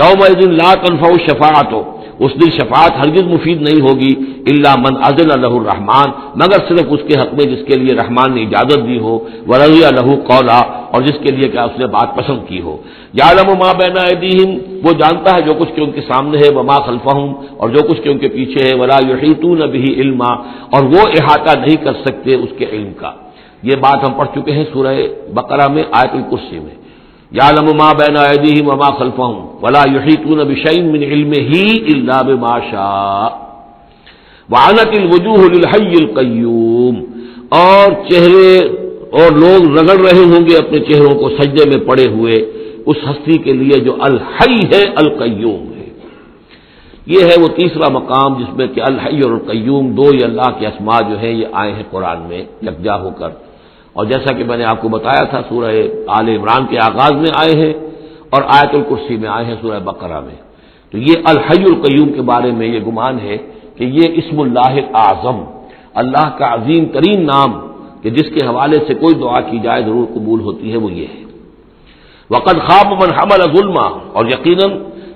یوم 0.00 0.20
دن 0.40 0.50
لا 0.60 0.74
تنفع 0.74 1.10
شفاعت 1.26 1.72
ہو 1.72 1.82
اس 2.24 2.32
دن 2.40 2.50
شفاعت 2.50 2.92
ہرگز 3.00 3.26
مفید 3.34 3.62
نہیں 3.62 3.80
ہوگی 3.80 4.12
اللہ 4.50 4.74
من 4.84 4.94
ازل 5.08 5.30
الہ 5.32 5.54
الرحمان 5.60 6.08
مگر 6.40 6.58
صرف 6.68 6.86
اس 6.94 7.00
کے 7.08 7.14
حق 7.20 7.34
میں 7.34 7.44
جس 7.44 7.62
کے 7.66 7.74
لیے 7.76 7.94
رحمان 7.94 8.28
نے 8.34 8.40
اجازت 8.42 8.80
دی 8.88 8.98
ہو، 8.98 9.14
ورضی 9.48 9.84
الہ 9.84 10.08
قولا، 10.30 10.60
اور 10.92 11.02
جس 11.02 11.18
کے 11.22 11.30
لیے 11.36 11.48
کہ 11.48 11.58
اس 11.58 11.78
نے 11.78 11.86
بات 11.86 12.08
پسند 12.16 12.40
کی 12.48 12.60
ہو۔ 12.60 12.76
یا 13.12 13.24
علم 13.30 13.48
ماں 13.58 13.74
بینا 13.78 14.04
وہ 14.84 14.92
جانتا 14.98 15.36
ہے 15.36 15.40
جو 15.42 15.54
کچھ 15.58 15.72
کہ 15.74 15.80
ان 15.80 15.90
کے 15.90 16.00
سامنے 16.00 16.38
ہے 16.38 16.48
وہ 16.54 16.62
ماں 16.62 16.80
خلفہ 16.86 17.12
ہوں 17.18 17.30
اور 17.56 17.68
جو 17.68 17.80
کچھ 17.88 18.00
کہ 18.02 18.08
ان 18.08 18.18
کے 18.18 18.28
پیچھے 18.28 18.60
ہے، 18.68 18.74
ولا 18.74 18.98
یحیطون 19.08 19.60
به 19.74 19.84
علما، 20.00 20.32
اور 20.74 20.82
وہ 20.94 21.02
احاطہ 21.18 21.52
نہیں 21.58 21.76
کر 21.84 21.94
سکتے 22.04 22.34
اس 22.34 22.52
کے 22.58 22.66
علم 22.72 22.92
کا۔ 22.96 23.12
یہ 23.62 23.72
بات 23.80 24.04
ہم 24.04 24.12
پڑھ 24.12 24.28
چکے 24.34 24.52
ہیں 24.52 24.64
سورہ 24.72 24.96
بقرہ 25.34 25.68
میں، 25.68 25.82
آیت 25.90 26.14
الکرسی 26.14 26.58
میں۔ 26.58 26.74
یا 27.30 27.50
لما 27.50 27.92
بین 27.92 28.16
عیدی 28.16 28.60
وما 28.66 28.90
خلف 28.90 29.18
ہوں 29.18 29.58
ولا 29.62 29.82
یحیطون 29.94 30.38
بشین 30.38 30.92
من 30.92 31.02
علم 31.02 31.32
ہی 31.32 31.84
اللہ 31.94 32.22
باشا 32.40 33.26
وانت 34.50 34.92
الوجوہ 34.92 35.48
للحی 35.48 36.04
القیوم۔ 36.04 37.04
اور 37.48 37.92
چہرے 38.10 38.58
اور 39.12 39.32
لوگ 39.32 39.78
رگڑ 39.78 39.98
رہے 39.98 40.24
ہوں 40.24 40.46
گے 40.48 40.56
اپنے 40.56 40.78
چہروں 40.78 41.18
کو 41.18 41.30
سجدے 41.30 41.70
میں 41.70 41.86
پڑے 41.86 42.06
ہوئے 42.06 42.52
اس 42.86 42.96
ہستی 43.10 43.38
کے 43.38 43.52
لیے 43.52 43.80
جو 43.80 43.96
الحی 44.00 44.64
ہے، 44.64 44.84
القیوم 44.96 45.72
ہے۔ 45.76 45.88
یہ 47.06 47.24
ہے 47.24 47.34
وہ 47.42 47.48
تیسرا 47.48 47.88
مقام 47.88 48.34
جس 48.34 48.56
میں 48.56 48.66
کہ 48.66 48.80
الحی 48.80 49.20
اور 49.20 49.30
القیوم 49.30 49.90
دو 49.90 50.14
یہ 50.14 50.24
اللہ 50.24 50.50
کے 50.58 50.66
اسما 50.66 51.00
جو 51.00 51.18
ہیں، 51.18 51.32
یہ 51.32 51.46
آئے 51.52 51.72
ہیں 51.72 51.82
قرآن 51.90 52.16
میں، 52.28 52.44
یکجا 52.62 53.00
ہو 53.00 53.10
کر۔ 53.10 53.28
اور 53.98 54.06
جیسا 54.06 54.32
کہ 54.32 54.44
میں 54.44 54.56
نے 54.56 54.64
آپ 54.64 54.80
کو 54.82 54.88
بتایا 54.88 55.24
تھا، 55.30 55.40
سورہ 55.48 55.70
آل 56.06 56.26
عمران 56.28 56.66
کے 56.70 56.76
آغاز 56.78 57.12
میں 57.12 57.32
آئے 57.34 57.54
ہیں 57.60 57.72
اور 58.30 58.42
آیت 58.46 58.72
الکرسی 58.74 59.16
میں 59.16 59.28
آئے 59.28 59.44
ہیں 59.44 59.56
سورہ 59.62 59.78
بقرہ 59.78 60.20
میں۔ 60.20 60.38
تو 60.90 60.98
یہ 60.98 61.14
الحی 61.24 61.62
القیوم 61.72 62.12
کے 62.12 62.22
بارے 62.22 62.50
میں 62.50 62.66
یہ 62.66 62.80
گمان 62.86 63.18
ہے 63.20 63.36
کہ 63.76 63.84
یہ 63.84 64.06
اسم 64.14 64.40
اللہ 64.40 64.74
اعظم، 64.94 65.38
اللہ 65.94 66.26
کا 66.38 66.54
عظیم 66.54 66.84
ترین 66.84 67.26
نام 67.26 67.50
کہ 68.02 68.10
جس 68.10 68.30
کے 68.34 68.42
حوالے 68.42 68.78
سے 68.86 68.94
کوئی 68.94 69.14
دعا 69.14 69.40
کی 69.40 69.58
جائے، 69.58 69.82
ضرور 69.82 70.06
قبول 70.14 70.40
ہوتی 70.40 70.72
ہے، 70.72 70.76
وہ 70.76 70.92
یہ 70.92 71.06
ہے۔ 71.14 71.22
وقت 72.30 72.56
خواب 72.66 72.92
من 72.92 73.10
حمل 73.18 73.40
ظلم 73.56 73.76
اور 74.12 74.24
یقیناً 74.26 74.70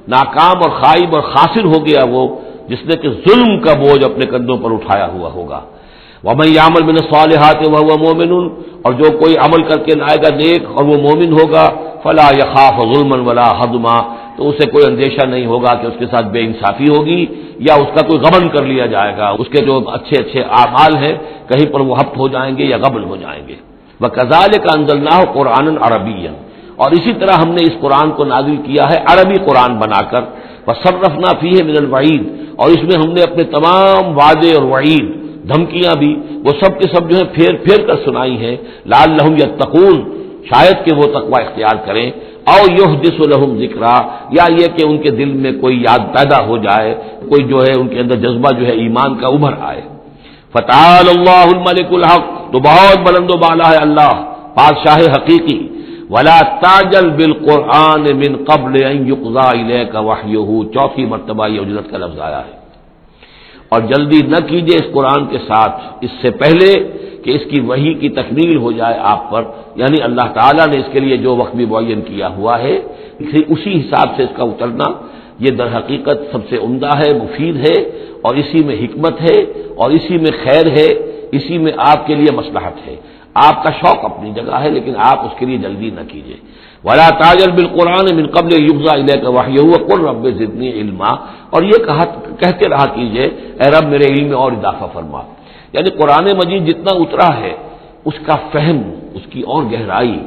ناکام 0.08 0.62
اور 0.62 0.70
خائب 0.70 1.14
اور 1.14 1.22
خاصر 1.22 1.64
ہو 1.64 1.86
گیا 1.86 2.02
وہ، 2.10 2.22
جس 2.68 2.84
نے 2.84 2.96
کہ 2.96 3.08
ظلم 3.08 3.60
کا 3.60 3.74
بوجھ 3.74 4.04
اپنے 4.04 4.26
کندھوں 4.26 4.56
پر 4.56 4.72
اٹھایا 4.72 5.08
ہوا 5.12 5.30
ہوگا۔ 5.32 5.60
وہ 6.24 6.32
میں 6.38 6.48
عمل 6.66 6.82
میں 6.86 6.94
نے 6.94 7.02
صالحات 7.12 7.62
وہ 7.74 7.96
مومن 8.04 8.32
اور 8.84 8.92
جو 9.00 9.10
کوئی 9.18 9.34
عمل 9.44 9.62
کر 9.68 9.78
کے 9.86 9.92
لائے 9.94 10.18
گا 10.22 10.30
نیک 10.36 10.62
اور 10.74 10.84
وہ 10.84 10.96
مومن 11.06 11.32
ہوگا، 11.32 11.66
فلا 12.02 12.28
یخاف 12.40 12.76
ظلم 12.92 13.10
ولا 13.28 13.48
حدما 13.60 13.96
تو 14.36 14.48
اسے 14.48 14.66
کوئی 14.70 14.84
اندیشہ 14.86 15.24
نہیں 15.32 15.46
ہوگا 15.46 15.72
کہ 15.80 15.86
اس 15.86 15.96
کے 15.98 16.06
ساتھ 16.12 16.26
بے 16.34 16.40
انصافی 16.40 16.88
ہوگی 16.88 17.22
یا 17.66 17.74
اس 17.74 17.90
کا 17.94 18.02
کوئی 18.08 18.18
غبن 18.24 18.48
کر 18.48 18.62
لیا 18.62 18.86
جائے 18.86 19.12
گا۔ 19.16 19.28
اس 19.40 19.48
کے 19.52 19.60
جو 19.66 19.74
اچھے 19.96 20.16
اچھے 20.18 20.40
اعمال 20.60 20.92
ہیں، 21.02 21.14
کہیں 21.48 21.66
پر 21.72 21.80
وہ 21.80 21.98
ہفت 22.00 22.14
ہو 22.18 22.28
جائیں 22.28 22.52
گے 22.58 22.64
یا 22.64 22.78
غبن 22.84 23.02
ہو 23.04 23.16
جائیں 23.16 23.42
گے۔ 23.48 23.56
وہ 24.00 24.08
کزال 24.18 24.52
کا 24.64 24.72
اندلنا 24.78 25.12
ہو 25.18 25.24
قرآن 25.32 25.66
عربی 25.86 26.26
اور 26.82 26.90
اسی 26.90 27.12
طرح 27.20 27.34
ہم 27.42 27.50
نے 27.56 27.62
اس 27.68 27.74
قرآن 27.80 28.08
کو 28.16 28.24
نازل 28.24 28.56
کیا 28.66 28.84
ہے، 28.90 28.98
عربی 29.12 29.38
قرآن 29.46 29.72
بنا 29.82 30.00
کر۔ 30.10 30.22
وہ 30.66 30.72
رفنا 31.04 31.30
فی 31.40 31.50
ہے 31.56 31.62
من 31.68 31.76
الوعید 31.76 32.22
اور 32.56 32.68
اس 32.74 32.82
میں 32.88 32.96
ہم 33.02 33.10
نے 33.16 33.20
اپنے 33.28 33.44
تمام 33.56 34.02
وعدے 34.18 34.50
اور 34.58 34.64
وعید 34.74 35.06
دھمکیاں 35.48 35.94
بھی، 35.94 36.16
وہ 36.44 36.52
سب 36.64 36.80
کے 36.80 36.86
سب 36.94 37.10
جو 37.10 37.16
ہے 37.16 37.24
پھیر 37.24 37.52
پھیر 37.64 37.86
کر 37.86 38.04
سنائی 38.04 38.36
ہیں 38.44 38.56
لال 38.86 39.10
لہم 39.10 39.32
یا 39.32 39.64
تقون 39.64 40.22
شاید 40.44 40.76
کہ 40.84 40.94
وہ 40.96 41.02
تقوا 41.02 41.38
اختیار 41.40 41.76
کریں۔ 41.86 42.10
او 42.46 42.72
یوہ 42.72 42.96
جس 43.02 43.16
الحم 43.18 43.58
ذکر 43.58 43.82
یا 44.30 44.44
یہ 44.60 44.66
کہ 44.76 44.82
ان 44.82 44.98
کے 44.98 45.10
دل 45.10 45.32
میں 45.32 45.52
کوئی 45.52 45.82
یاد 45.82 45.98
پیدا 45.98 46.46
ہو 46.46 46.56
جائے، 46.56 46.94
کوئی 47.28 47.44
جو 47.44 47.62
ہے 47.62 47.72
ان 47.72 47.88
کے 47.88 48.00
اندر 48.00 48.14
جذبہ 48.14 48.60
جو 48.60 48.66
ہے 48.66 48.72
ایمان 48.72 49.14
کا 49.14 49.26
ابھر 49.26 49.52
آئے۔ 49.60 49.80
فتح 50.52 51.00
اللہ 51.08 51.46
الملک 51.56 51.86
الحق، 51.90 52.52
تو 52.52 52.58
بہت 52.58 52.98
بلند 52.98 53.30
و 53.30 53.36
بالا 53.36 53.70
ہے 53.70 53.76
اللہ، 53.76 54.12
بادشاہ 54.56 55.14
حقیقی۔ 55.14 55.68
ولا 56.10 56.38
تاجل 56.60 57.10
بال 57.10 57.32
قرآن 57.32 58.02
من 58.02 58.44
قبل 58.44 58.74
کا 59.92 59.98
وحی 59.98 60.34
چوتھی 60.74 61.06
مرتبہ 61.06 61.48
یہ 61.48 61.60
اجرت 61.60 61.90
کا 61.90 61.98
لفظ 61.98 62.20
آیا 62.20 62.38
ہے۔ 62.38 62.61
اور 63.72 63.80
جلدی 63.80 64.20
نہ 64.26 64.36
کیجیے 64.46 64.76
اس 64.76 64.92
قرآن 64.92 65.26
کے 65.26 65.38
ساتھ۔ 65.38 65.82
اس 66.00 66.10
سے 66.20 66.30
پہلے 66.30 66.70
کہ 67.22 67.30
اس 67.30 67.50
کی 67.50 67.60
وہی 67.60 67.94
کی 67.94 68.08
تکمیل 68.08 68.56
ہو 68.56 68.72
جائے 68.72 68.94
آپ 69.00 69.30
پر۔ 69.30 69.42
یعنی 69.76 70.02
اللہ 70.02 70.26
تعالیٰ 70.34 70.66
نے 70.68 70.76
اس 70.76 70.88
کے 70.92 71.00
لیے 71.00 71.16
جو 71.16 71.36
وقت 71.36 71.56
بھی 71.56 71.66
معین 71.66 72.00
کیا 72.00 72.28
ہوا 72.28 72.58
ہے، 72.58 72.80
اسی 73.48 73.80
حساب 73.80 74.08
سے 74.16 74.22
اس 74.22 74.36
کا 74.36 74.44
اترنا۔ 74.44 74.88
یہ 75.38 75.50
در 75.50 75.66
حقیقت 75.66 76.32
سب 76.32 76.38
سے 76.50 76.56
عمدہ 76.56 76.98
ہے، 76.98 77.12
مفید 77.12 77.56
ہے 77.56 77.76
اور 78.22 78.34
اسی 78.34 78.64
میں 78.64 78.76
حکمت 78.76 79.20
ہے 79.20 79.38
اور 79.76 79.90
اسی 79.90 80.18
میں 80.18 80.30
خیر 80.44 80.70
ہے، 80.70 80.88
اسی 81.32 81.58
میں 81.58 81.72
آپ 81.76 82.06
کے 82.06 82.14
لیے 82.14 82.32
مسلحت 82.32 82.88
ہے۔ 82.88 82.96
آپ 83.34 83.64
کا 83.64 83.70
شوق 83.70 84.04
اپنی 84.04 84.30
جگہ 84.34 84.56
ہے، 84.60 84.70
لیکن 84.70 84.92
آپ 84.96 85.20
اس 85.20 85.38
کے 85.38 85.46
لیے 85.46 85.58
جلدی 85.58 85.90
نہ 85.90 86.00
کیجیے 86.08 86.36
ولا 86.84 87.08
تاجر 87.08 87.50
بالقرآن 87.50 88.06
من 88.16 88.26
قبل 88.26 88.52
یوزا 88.60 88.94
کا 89.22 89.28
واحد 89.28 89.58
ہوا 89.58 89.78
قر 89.88 90.00
رب 90.08 90.24
ضدنی 90.38 90.70
علما 90.70 91.12
اور 91.50 91.62
یہ 91.62 91.78
کہا 91.86 92.04
کہتے 92.40 92.68
رہا 92.68 92.86
کیجیے 92.94 93.26
اے 93.60 93.66
رب 93.70 93.84
میرے 93.88 94.06
علم 94.12 94.26
میں 94.28 94.36
اور 94.36 94.52
اضافہ 94.52 94.86
فرما۔ 94.92 95.20
یعنی 95.72 95.90
قرآن 95.90 96.26
مجید 96.36 96.66
جتنا 96.66 96.92
اترا 97.02 97.30
ہے، 97.38 97.54
اس 98.04 98.14
کا 98.26 98.36
فہم، 98.52 98.80
اس 99.14 99.24
کی 99.30 99.40
اور 99.42 99.62
گہرائی، 99.72 100.18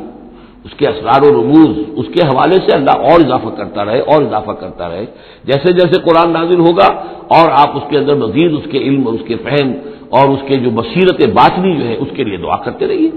اس 0.66 0.74
کے 0.78 0.88
اسرار 0.88 1.22
و 1.26 1.30
رموز، 1.34 1.74
اس 1.96 2.08
کے 2.14 2.22
حوالے 2.28 2.56
سے 2.66 2.72
اللہ 2.74 2.96
اور 3.08 3.18
اضافہ 3.26 3.52
کرتا 3.58 3.86
رہے، 3.86 4.00
اور 4.00 4.20
اضافہ 4.24 4.52
کرتا 4.52 4.90
رہے۔ 4.90 5.06
جیسے 5.44 5.72
جیسے 5.72 5.96
قرآن 6.00 6.30
نازل 6.34 6.60
ہوگا، 6.60 6.90
اور 7.28 7.48
آپ 7.62 7.70
اس 7.78 7.84
کے 7.90 7.98
اندر 7.98 8.16
مزید، 8.16 8.52
اس 8.54 8.68
کے 8.72 8.78
علم 8.78 9.02
اور 9.06 9.14
اس 9.14 9.26
کے 9.28 9.36
فہم 9.36 9.72
اور 10.10 10.26
اس 10.30 10.42
کے 10.48 10.56
جو 10.58 10.70
بصیرت 10.70 11.20
باطنی 11.34 11.72
جو 11.78 11.88
ہے، 11.88 11.96
اس 11.96 12.12
کے 12.16 12.24
لیے 12.24 12.38
دعا 12.38 12.58
کرتے 12.58 12.88
رہیے۔ 12.88 13.10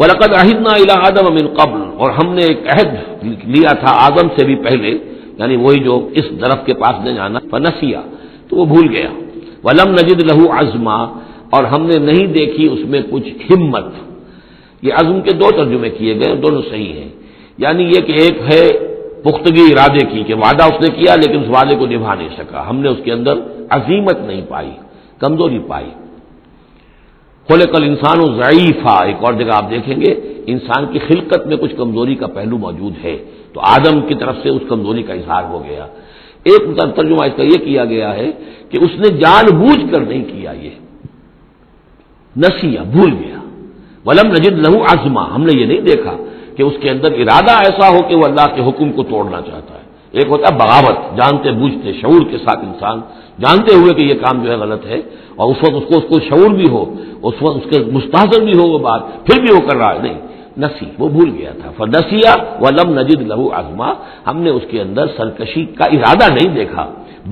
ولقد 0.00 0.30
عہدنا 0.36 0.72
الى 0.80 0.94
آدم 1.08 1.26
من 1.34 1.46
قبل، 1.46 1.80
اور 2.00 2.10
ہم 2.10 2.34
نے 2.34 2.42
ایک 2.42 2.60
عہد 2.66 2.90
لیا 3.44 3.72
تھا 3.74 3.92
آدم 4.08 4.26
سے 4.36 4.44
بھی 4.44 4.54
پہلے 4.54 4.90
یعنی 5.38 5.56
وہی 5.56 5.78
جو 5.80 6.08
اس 6.12 6.26
درخت 6.40 6.66
کے 6.66 6.74
پاس 6.74 6.96
نے 7.04 7.12
جانا، 7.14 7.38
فنسیا، 7.50 8.00
تو 8.48 8.56
وہ 8.56 8.64
بھول 8.64 8.86
گیا۔ 8.90 9.10
ولم 9.64 9.90
نجد 9.92 10.20
لہو 10.20 10.44
ازما 10.52 11.00
اور 11.50 11.64
ہم 11.64 11.82
نے 11.86 11.98
نہیں 11.98 12.26
دیکھی 12.26 12.68
اس 12.72 12.82
میں 12.88 13.02
کچھ 13.10 13.28
ہمت۔ 13.50 13.84
یہ 14.82 14.92
عزم 14.94 15.20
کے 15.20 15.32
دو 15.32 15.50
ترجمے 15.50 15.90
کیے 15.90 16.14
گئے، 16.20 16.34
دونوں 16.34 16.62
صحیح 16.70 16.92
ہیں۔ 16.92 17.08
یعنی 17.58 17.82
یہ 17.82 18.00
کہ 18.00 18.12
ایک 18.12 18.36
ہے 18.48 18.62
پختگی 19.22 19.64
ارادے 19.72 20.04
کی، 20.12 20.22
کہ 20.26 20.34
وعدہ 20.34 20.64
اس 20.64 20.80
نے 20.80 20.90
کیا، 20.90 21.14
لیکن 21.14 21.38
اس 21.40 21.48
وعدے 21.48 21.74
کو 21.76 21.86
نبھا 21.86 22.14
نہیں 22.14 22.32
سکا۔ 22.38 22.70
ہم 22.70 22.76
نے 22.80 22.88
اس 22.88 23.00
کے 23.04 23.12
اندر 23.12 23.34
عظیمت 23.70 24.18
نہیں 24.20 24.42
پائی، 24.48 24.72
کمزوری 25.18 25.58
پائی۔ 25.68 25.90
کھولے 27.50 27.66
کل 27.66 27.84
انسان 27.84 28.18
و 28.18 28.34
ضعیفہ 28.34 29.02
ایک 29.04 29.16
اور 29.20 29.32
جگہ 29.32 29.52
آپ 29.52 29.70
دیکھیں 29.70 30.00
گے، 30.00 30.20
انسان 30.46 30.86
کی 30.92 30.98
خلقت 30.98 31.46
میں 31.46 31.56
کچھ 31.56 31.74
کمزوری 31.76 32.14
کا 32.14 32.26
پہلو 32.26 32.58
موجود 32.58 32.92
ہے۔ 33.04 33.18
تو 33.52 33.60
آدم 33.60 34.00
کی 34.00 34.14
طرف 34.14 34.36
سے 34.42 34.48
اس 34.48 34.62
کمزوری 34.68 35.02
کا 35.02 35.12
اظہار 35.12 35.44
ہو 35.44 35.64
گیا۔ 35.68 35.86
ایک 36.44 36.76
ترجمہ 36.96 37.24
اس 37.24 37.32
کا 37.36 37.42
یہ 37.42 37.64
کیا 37.64 37.84
گیا 37.84 38.14
ہے 38.14 38.30
کہ 38.70 38.76
اس 38.76 38.90
نے 38.98 39.08
جان 39.08 39.56
بوجھ 39.56 39.90
کر 39.90 40.00
نہیں 40.00 40.24
کیا 40.24 40.52
یہ۔ 40.52 40.70
نسیا 42.36 42.82
بھول 42.82 43.10
گیا۔ 43.10 43.38
ولم 44.06 44.32
نجد 44.32 44.66
لہو 44.66 44.82
ازما 44.82 45.34
ہم 45.34 45.42
نے 45.42 45.60
یہ 45.60 45.66
نہیں 45.66 45.80
دیکھا 45.80 46.16
کہ 46.56 46.62
اس 46.62 46.72
کے 46.80 46.90
اندر 46.90 47.12
ارادہ 47.12 47.50
ایسا 47.50 47.88
ہو 47.88 48.08
کہ 48.08 48.16
وہ 48.16 48.24
اللہ 48.24 48.54
کے 48.54 48.62
حکم 48.68 48.92
کو 48.92 49.02
توڑنا 49.02 49.40
چاہتا 49.40 49.74
ہے۔ 49.74 49.79
ایک 50.16 50.26
ہوتا 50.28 50.44
ہے 50.48 50.54
بغاوت، 50.58 50.96
جانتے 51.16 51.50
بوجھتے، 51.60 51.92
شعور 52.00 52.22
کے 52.30 52.38
ساتھ 52.44 52.60
انسان، 52.68 53.00
جانتے 53.42 53.70
ہوئے 53.74 53.92
کہ 53.94 54.02
یہ 54.04 54.16
کام 54.24 54.36
جو 54.42 54.48
ہے 54.52 54.56
غلط 54.56 54.82
ہے، 54.86 55.00
اور 55.38 55.46
اس 55.50 55.58
وقت 55.62 55.76
اس 55.78 55.86
کو 55.88 55.94
اس 55.98 56.06
کو 56.08 56.16
شعور 56.28 56.50
بھی 56.60 56.68
ہو، 56.68 56.82
اس 57.28 57.36
وقت 57.42 57.56
اس 57.56 57.66
کے 57.70 57.78
مستحضر 57.96 58.40
بھی 58.44 58.54
ہو 58.58 58.64
وہ 58.72 58.78
بات، 58.78 59.02
پھر 59.26 59.36
بھی 59.42 59.50
وہ 59.56 59.62
کر 59.66 59.76
رہا 59.76 59.92
ہے۔ 59.94 60.02
نہیں، 60.02 60.18
نسی، 60.62 60.88
وہ 60.98 61.08
بھول 61.08 61.30
گیا 61.38 61.52
تھا۔ 61.60 61.70
فنسیا 61.76 62.34
ولم 62.62 62.88
نجد 62.98 63.20
لہو 63.30 63.46
ازما 63.60 63.90
ہم 64.26 64.36
نے 64.44 64.50
اس 64.50 64.64
کے 64.70 64.78
اندر 64.80 65.04
سرکشی 65.16 65.64
کا 65.78 65.86
ارادہ 65.96 66.26
نہیں 66.36 66.50
دیکھا، 66.54 66.84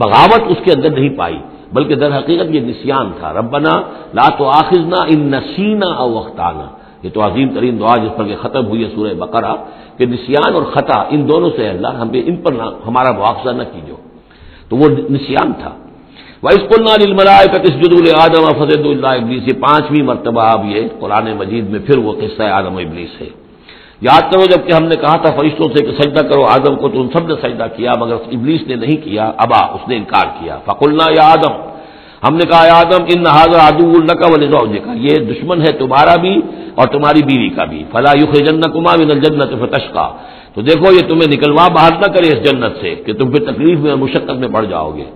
بغاوت 0.03 0.43
اس 0.53 0.59
کے 0.65 0.71
اندر 0.77 0.91
نہیں 0.99 1.13
پائی، 1.19 1.39
بلکہ 1.75 1.95
در 2.03 2.11
حقیقت 2.19 2.49
یہ 2.55 2.61
نسیان 2.71 3.07
تھا۔ 3.19 3.29
ربنا 3.41 3.73
لا 4.19 4.27
تو 4.39 4.45
آخذنا 4.61 5.01
ان 5.13 5.21
نسینا 5.35 5.91
او 6.01 6.09
وقتانہ 6.11 6.67
یہ 7.03 7.11
تو 7.15 7.19
عظیم 7.27 7.49
ترین 7.49 7.75
دعا 7.81 7.97
جس 7.97 8.13
پر 8.17 8.25
کہ 8.25 8.37
ختم 8.43 8.67
ہوئی 8.67 8.85
ہے 8.85 8.89
سورہ 8.95 9.15
بقرہ، 9.15 9.55
کہ 9.97 10.07
نسیان 10.07 10.55
اور 10.55 10.65
خطا 10.75 10.99
ان 11.11 11.21
دونوں 11.29 11.51
سے 11.57 11.69
اللہ، 11.69 11.93
ہم 12.01 12.09
ان 12.13 12.37
پر 12.37 12.53
ہمارا 12.87 13.11
مواخذہ 13.13 13.51
نہ 13.51 13.63
کیجو 13.73 13.97
تو 14.69 14.77
وہ 14.77 14.89
نسیان 15.11 15.53
تھا۔ 15.63 15.73
وہ 16.43 16.49
اس 16.49 16.65
آدم 18.25 18.45
فضد 18.59 18.87
اللہ 18.87 19.13
ابلیس 19.21 19.43
یہ 19.49 19.53
پانچویں 19.53 20.03
مرتبہ 20.03 20.43
اب 20.43 20.65
یہ 20.65 20.81
قرآن 21.01 21.27
مجید 21.39 21.65
میں 21.71 21.81
پھر 21.87 21.99
وہ 21.99 22.13
قصہ 22.13 22.43
آدم 22.43 22.77
ابلیس 22.77 23.21
ہے۔ 23.21 23.31
یاد 24.01 24.25
کرو 24.31 24.45
جبکہ 24.47 24.73
ہم 24.73 24.85
نے 24.85 24.97
کہا 24.97 25.17
تھا 25.17 25.31
فرشتوں 25.37 25.69
سے 25.75 25.83
کہ 25.87 25.93
سجدہ 26.03 26.23
کرو، 26.29 26.45
آدم 26.47 26.75
کو 26.77 26.89
تو 26.89 27.01
ان 27.01 27.09
سب 27.13 27.25
نے 27.29 27.35
سجدہ 27.43 27.67
کیا، 27.77 27.95
مگر 27.95 28.15
ابلیس 28.15 28.63
نے 28.67 28.75
نہیں 28.75 28.97
کیا، 28.97 29.25
ابا، 29.37 29.61
اس 29.75 29.89
نے 29.89 29.97
انکار 29.97 30.27
کیا۔ 30.39 30.59
فقلنا 30.65 31.07
یا 31.11 31.27
آدم 31.33 31.55
ہم 32.23 32.37
نے 32.37 32.45
کہا 32.51 32.63
آدم، 32.75 33.03
ان 33.15 33.27
حاضر 33.29 33.59
آدو 33.61 33.85
اللہ 33.99 34.17
کا 34.21 34.27
ولی 34.33 34.47
کا 34.85 34.93
یہ 35.07 35.19
دشمن 35.31 35.61
ہے 35.63 35.71
تمہارا 35.79 36.15
بھی 36.23 36.35
اور 36.79 36.87
تمہاری 36.95 37.23
بیوی 37.29 37.49
کا 37.57 37.65
بھی. 37.71 37.81
فلاح 37.93 38.35
جن 38.47 38.63
کما 38.75 38.93
بن 39.01 39.21
جنت 39.21 39.53
فتش 39.61 39.85
کا 39.95 40.07
تو 40.55 40.61
دیکھو، 40.69 40.91
یہ 40.93 41.05
تمہیں 41.09 41.31
نکلوا 41.31 41.67
باہر 41.75 41.93
نہ 42.03 42.09
کرے 42.15 42.29
اس 42.33 42.41
جنت 42.45 42.73
سے 42.81 42.95
کہ 43.07 43.13
تم 43.19 43.31
پھر 43.31 43.43
تکلیف 43.51 43.79
میں 43.81 43.95
مشقت 44.05 44.37
میں 44.43 44.49
پڑ 44.55 44.65
جاؤ 44.73 44.91
گے. 44.97 45.07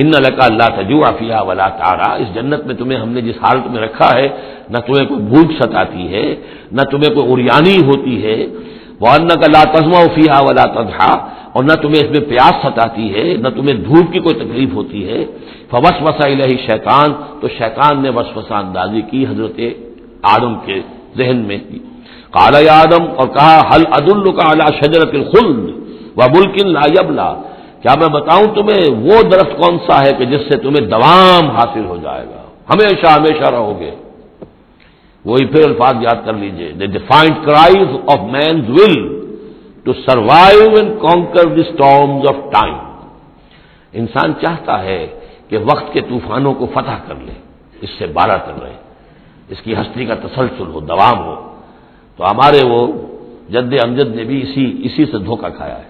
ان 0.00 0.10
لکا 0.24 0.44
اللہ 0.44 0.68
تجو 0.76 0.98
عفیہ 1.08 1.40
ولا 1.48 1.68
تارا 1.80 2.10
اس 2.22 2.28
جنت 2.34 2.66
میں 2.66 2.74
تمہیں 2.80 2.98
ہم 3.00 3.10
نے 3.14 3.20
جس 3.28 3.36
حالت 3.42 3.66
میں 3.72 3.80
رکھا 3.80 4.10
ہے، 4.18 4.28
نہ 4.72 4.78
تمہیں 4.86 5.04
کوئی 5.10 5.20
بھوک 5.32 5.48
ستاتی 5.60 6.04
ہے، 6.12 6.26
نہ 6.76 6.82
تمہیں 6.90 7.10
کوئی 7.14 7.26
اریانی 7.32 7.76
ہوتی 7.88 8.16
ہے. 8.24 8.38
وہ 9.00 9.08
ان 9.16 9.28
کا 9.40 9.48
لا 9.54 9.62
تزما 9.74 10.00
فیا 10.14 10.38
ولا 10.46 10.64
تجھا 10.76 11.12
اور 11.52 11.64
نہ 11.64 11.72
تمہیں 11.72 12.04
اس 12.04 12.10
میں 12.10 12.20
پیاس 12.20 12.54
ستاتی 12.62 13.14
ہے، 13.14 13.36
نہ 13.36 13.48
تمہیں 13.48 13.74
دھوپ 13.74 14.12
کی 14.12 14.18
کوئی 14.18 14.34
تکلیف 14.34 14.74
ہوتی 14.74 15.08
ہے۔ 15.08 15.24
فوس 15.70 16.02
وسا 16.02 16.28
شیطان 16.66 17.12
تو 17.40 17.48
شیطان 17.48 18.02
نے 18.02 18.10
وس 18.10 18.36
وسا 18.36 18.58
اندازی 18.58 19.02
کی 19.02 19.26
حضرت 19.26 19.60
آدم 20.22 20.54
کے 20.64 20.80
ذہن 21.16 21.36
میں۔ 21.36 21.58
کالا 22.30 22.80
آدم، 22.80 23.04
اور 23.16 23.26
کہا 23.26 23.70
حل 23.70 23.82
عد 23.92 24.08
کا 24.36 24.48
اعلیٰ 24.48 24.68
شجرت 24.80 25.14
الخلد 25.14 25.68
و 26.16 26.20
ملکن 26.36 26.68
لا 26.68 26.86
یبلا؟ 26.86 27.34
کیا 27.82 27.94
میں 28.00 28.08
بتاؤں 28.08 28.54
تمہیں، 28.54 28.90
وہ 28.90 29.22
درخت 29.22 29.56
کون 29.56 29.78
سا 29.86 30.04
ہے 30.04 30.12
کہ 30.18 30.24
جس 30.24 30.40
سے 30.48 30.56
تمہیں 30.56 30.86
دوام 30.86 31.50
حاصل 31.50 31.84
ہو 31.84 31.96
جائے 32.02 32.24
گا؟ 32.24 32.42
ہمیشہ 32.70 33.06
ہمیشہ 33.06 33.50
رہو 33.50 33.80
گے۔ 33.80 33.90
وہی 35.24 35.44
پھر 35.46 35.68
الفاظ 35.68 35.94
یاد 36.00 36.24
کر 36.24 36.32
لیجیے 36.32 36.72
the 36.72 36.86
defined 36.86 37.34
cries 37.44 37.88
of 38.06 38.20
man's 38.32 38.70
will 38.70 39.19
to 39.84 39.92
survive 39.92 40.64
and 40.78 40.90
conquer 41.00 41.44
the 41.54 41.60
storms 41.60 42.26
of 42.26 42.38
time 42.52 42.76
انسان 43.92 44.32
چاہتا 44.42 44.82
ہے 44.82 45.02
کہ 45.48 45.56
وقت 45.70 45.92
کے 45.92 46.00
طوفانوں 46.00 46.54
کو 46.54 46.66
فتح 46.66 46.98
کر 47.06 47.16
لے، 47.26 47.36
اس 47.82 47.90
سے 47.98 48.06
بارہ 48.06 48.36
کر 48.46 48.62
رہے 48.62 48.76
اس 49.48 49.60
کی 49.64 49.72
ہستی 49.74 50.04
کا 50.04 50.14
تسلسل 50.14 50.68
ہو، 50.72 50.80
دوام 50.80 51.18
ہو۔ 51.18 51.34
تو 52.18 52.24
ہمارے 52.30 52.60
وہ 52.66 52.80
جد 53.50 53.72
امجد 53.84 54.14
نے 54.16 54.24
بھی 54.24 54.38
اسی 54.42 54.64
اسی 54.84 55.04
سے 55.04 55.18
دھوکہ 55.18 55.48
کھایا 55.56 55.78
ہے 55.78 55.88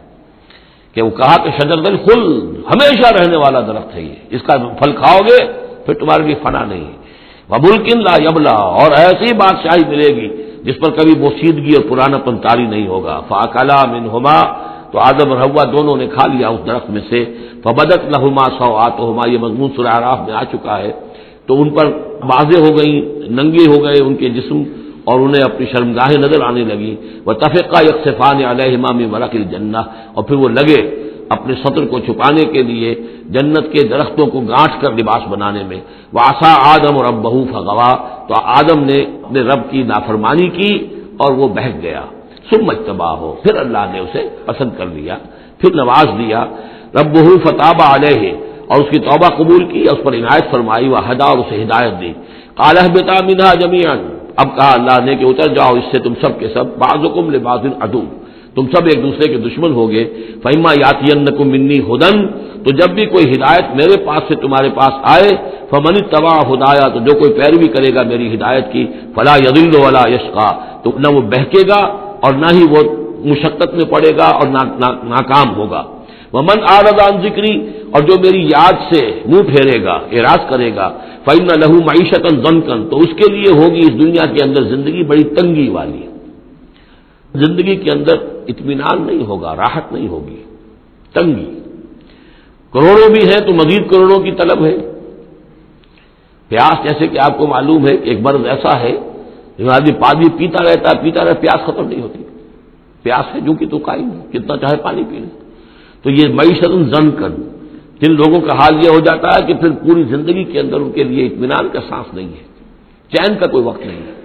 کہ 0.94 1.02
وہ 1.02 1.10
کہا 1.10 1.34
کہ 1.44 1.50
شجر 1.58 1.78
دل 1.82 1.96
خل، 1.96 2.22
ہمیشہ 2.72 3.08
رہنے 3.14 3.38
والا 3.38 3.60
درخت 3.60 3.94
ہے 3.94 4.02
یہ۔ 4.02 4.14
اس 4.30 4.42
کا 4.42 4.56
پھل 4.80 4.92
کھاؤ 4.92 5.18
گے، 5.18 5.38
پھر 5.84 5.94
تمہارے 5.94 6.22
لیے 6.22 6.34
فنا 6.42 6.64
نہیں 6.64 6.90
وبلکن 7.50 7.98
لا 8.02 8.14
یبلا 8.22 8.56
اور 8.78 8.90
ایسی 8.96 9.32
بادشاہی 9.34 9.84
ملے 9.88 10.08
گی 10.08 10.28
جس 10.64 10.76
پر 10.80 10.90
کبھی 10.90 11.14
بوسیدگی 11.14 11.72
اور 11.76 11.84
پرانا 11.90 12.18
پن 12.18 12.38
تاری 12.38 12.66
نہیں 12.66 12.86
ہوگا۔ 12.86 13.20
فاقلا 13.28 13.80
من 13.92 14.04
ہوما 14.06 14.36
تو 14.90 14.98
آدم 14.98 15.28
اور 15.32 15.40
ہوا 15.40 15.64
دونوں 15.64 15.96
نے 15.96 16.06
کھا 16.06 16.26
لیا 16.26 16.48
اس 16.48 16.60
درخت 16.66 16.90
میں 16.90 17.02
سے۔ 17.10 17.24
فبدت 17.62 18.02
لہما 18.12 18.48
سو 18.58 18.74
آ 18.76 18.88
تو 18.88 19.26
یہ 19.26 19.38
مضمون 19.38 19.70
سراراف 19.76 20.18
میں 20.26 20.34
آ 20.34 20.42
چکا 20.52 20.78
ہے۔ 20.78 20.92
تو 21.46 21.62
ان 21.62 21.70
پر 21.70 21.86
واضح 22.32 22.58
ہو 22.64 22.70
گئی 22.78 22.92
ننگے 23.28 23.64
ہو 23.72 23.78
گئے 23.84 23.98
ان 24.02 24.14
کے 24.14 24.28
جسم 24.28 24.62
اور 25.04 25.20
انہیں 25.20 25.44
اپنی 25.44 25.66
شرمگاہیں 25.72 26.18
نظر 26.18 26.40
آنے 26.42 26.64
لگی 26.64 26.96
وہ 27.24 27.32
تفقہ 27.32 27.78
یکسفان 27.82 28.38
علیہ 28.44 28.72
امام 28.76 28.98
ورق 29.14 29.34
الجنہ 29.34 29.82
اور 30.14 30.24
پھر 30.24 30.36
وہ 30.36 30.48
لگے۔ 30.48 30.80
اپنے 31.30 31.54
سطر 31.64 31.86
کو 31.86 31.98
چھپانے 31.98 32.44
کے 32.44 32.62
لیے 32.62 32.94
جنت 33.24 33.72
کے 33.72 33.88
درختوں 33.88 34.26
کو 34.26 34.40
گانٹ 34.40 34.82
کر 34.82 34.92
لباس 34.92 35.28
بنانے 35.28 35.62
میں۔ 35.64 35.76
وہ 36.12 36.20
آسا 36.20 36.74
آدم 36.74 36.96
اور 36.96 37.04
اب 37.04 37.14
بہو 37.14 37.44
فغوا۔ 37.52 37.96
تو 38.28 38.34
آدم 38.34 38.84
نے 38.84 39.04
اپنے 39.22 39.40
رب 39.40 39.70
کی 39.70 39.82
نافرمانی 39.82 40.48
کی 40.48 40.86
اور 41.16 41.32
وہ 41.32 41.48
بہک 41.48 41.82
گیا۔ 41.82 42.02
سم 42.50 42.64
مجتبا 42.64 43.12
ہو 43.12 43.34
پھر 43.42 43.56
اللہ 43.56 43.78
نے 43.92 43.98
اسے 43.98 44.28
پسند 44.46 44.70
کر 44.78 44.86
لیا، 44.86 45.16
پھر 45.58 45.74
نواز 45.74 46.06
دیا۔ 46.18 46.44
رب 46.94 47.14
بہو 47.14 47.38
فتح 47.38 47.94
علیہ۔ 47.94 48.32
اور 48.66 48.78
اس 48.78 48.90
کی 48.90 48.98
توبہ 48.98 49.36
قبول 49.36 49.64
کی، 49.64 49.82
اس 49.82 50.04
پر 50.04 50.14
عنایت 50.14 50.50
فرمائی 50.50 50.88
وہ 50.88 51.10
ہدا 51.10 51.24
اور 51.24 51.38
اسے 51.38 51.62
ہدایت 51.62 52.00
دی۔ 52.00 52.12
کالح 52.54 52.92
بتا 52.92 53.22
مینا 53.26 53.54
جمیان 53.54 54.18
اب 54.36 54.56
کہا 54.56 54.72
اللہ 54.72 55.04
نے 55.04 55.14
کہ 55.16 55.24
اتر 55.24 55.48
جاؤ، 55.48 55.74
اس 55.74 55.84
سے 55.90 55.98
تم 55.98 56.12
سب 56.20 56.38
کے 56.38 56.48
سب 56.48 56.78
بعض 56.78 57.18
لباس 57.34 57.60
ادو 57.80 58.02
تم 58.60 58.70
سب 58.74 58.86
ایک 58.92 59.02
دوسرے 59.02 59.28
کے 59.32 59.38
دشمن 59.48 59.72
ہو 59.72 59.90
گے 59.90 60.04
فہما 60.42 60.72
یاتی 60.76 61.18
منی 61.52 61.78
ہدن 61.88 62.16
تو 62.64 62.70
جب 62.78 62.94
بھی 62.94 63.04
کوئی 63.12 63.24
ہدایت 63.34 63.74
میرے 63.76 63.96
پاس 64.06 64.22
سے 64.28 64.34
تمہارے 64.40 64.70
پاس 64.74 64.94
آئے 65.12 65.30
فمنی 65.70 66.00
تباہ 66.12 66.40
ہدایا 66.48 66.88
تو 66.94 66.98
جو 67.06 67.12
کوئی 67.18 67.32
پیروی 67.38 67.68
کرے 67.74 67.94
گا 67.94 68.02
میری 68.10 68.26
ہدایت 68.34 68.66
کی 68.72 68.82
فلاں 69.14 69.36
یدل 69.38 69.76
والا 69.82 70.02
یش 70.14 70.26
کا 70.34 70.48
تو 70.82 70.92
نہ 70.98 71.08
وہ 71.14 71.20
بہکے 71.34 71.62
گا 71.68 71.80
اور 72.24 72.32
نہ 72.42 72.50
ہی 72.56 72.64
وہ 72.72 72.82
مشقت 73.30 73.74
میں 73.74 73.84
پڑے 73.84 74.12
گا 74.18 74.28
اور 74.38 74.46
ناکام 75.14 75.48
ہوگا۔ 75.56 75.82
وہ 76.32 76.42
من 76.42 76.58
آردان 76.72 77.14
ذکری 77.22 77.54
اور 77.92 78.02
جو 78.08 78.14
میری 78.20 78.42
یاد 78.48 78.76
سے 78.90 79.00
منہ 79.26 79.42
پھیرے 79.48 79.78
گا، 79.84 79.96
اعراض 80.12 80.42
کرے 80.50 80.70
گا 80.76 80.88
فعم 81.24 81.48
لہو 81.62 81.76
معیشت 81.88 82.28
زن 82.44 82.60
تو 82.90 83.00
اس 83.04 83.12
کے 83.18 83.32
لیے 83.32 83.50
ہوگی 83.58 83.80
اس 83.80 83.94
دنیا 84.00 84.26
کے 84.34 84.44
اندر 84.44 84.62
زندگی 84.74 85.02
بڑی 85.10 85.24
تنگی 85.36 85.68
والی۔ 85.68 86.02
زندگی 87.34 87.76
کے 87.76 87.90
اندر 87.90 88.14
اطمینان 88.48 89.02
نہیں 89.02 89.26
ہوگا، 89.26 89.56
راحت 89.56 89.92
نہیں 89.92 90.08
ہوگی، 90.08 90.42
تنگی۔ 91.12 91.58
کروڑوں 92.72 93.10
بھی 93.10 93.28
ہیں 93.28 93.40
تو 93.40 93.54
مزید 93.54 93.90
کروڑوں 93.90 94.22
کی 94.22 94.32
طلب 94.32 94.64
ہے۔ 94.64 94.76
پیاس 96.48 96.84
جیسے 96.84 97.06
کہ 97.06 97.18
آپ 97.18 97.38
کو 97.38 97.46
معلوم 97.46 97.86
ہے 97.86 97.96
کہ 97.96 98.08
ایک 98.08 98.18
مرض 98.20 98.46
ایسا 98.46 98.80
ہے، 98.80 98.96
جو 99.58 99.70
آدمی 99.70 99.92
پانی 99.92 100.28
پیتا 100.38 100.62
رہتا 100.62 100.90
ہے 100.90 101.02
پیتا 101.02 101.24
رہتا، 101.24 101.40
پیاس 101.40 101.66
ختم 101.66 101.88
نہیں 101.88 102.02
ہوتی۔ 102.02 102.22
پیاس 103.02 103.34
ہے 103.34 103.40
جو 103.40 103.54
کہ 103.54 103.66
تو 103.66 103.78
قائم 103.78 104.10
کتنا 104.32 104.56
چاہے 104.56 104.76
پانی 104.76 105.02
پی 105.10 105.16
لے۔ 105.18 105.38
تو 106.02 106.10
یہ 106.10 106.34
معیشت 106.34 106.96
زن 106.96 107.10
کر 107.10 107.28
جن 108.00 108.12
لوگوں 108.12 108.40
کا 108.40 108.52
حال 108.52 108.84
یہ 108.84 108.90
ہو 108.90 109.00
جاتا 109.00 109.28
ہے 109.28 109.46
کہ 109.46 109.54
پھر 109.54 109.70
پوری 109.70 110.02
زندگی 110.02 110.44
کے 110.44 110.60
اندر 110.60 110.76
ان 110.76 110.92
کے 110.92 111.04
لیے 111.04 111.26
اطمینان 111.26 111.68
کا 111.72 111.80
سانس 111.88 112.14
نہیں 112.14 112.28
ہے، 112.28 112.42
چین 113.12 113.34
کا 113.40 113.46
کوئی 113.46 113.64
وقت 113.64 113.86
نہیں 113.86 114.02
ہے۔ 114.06 114.19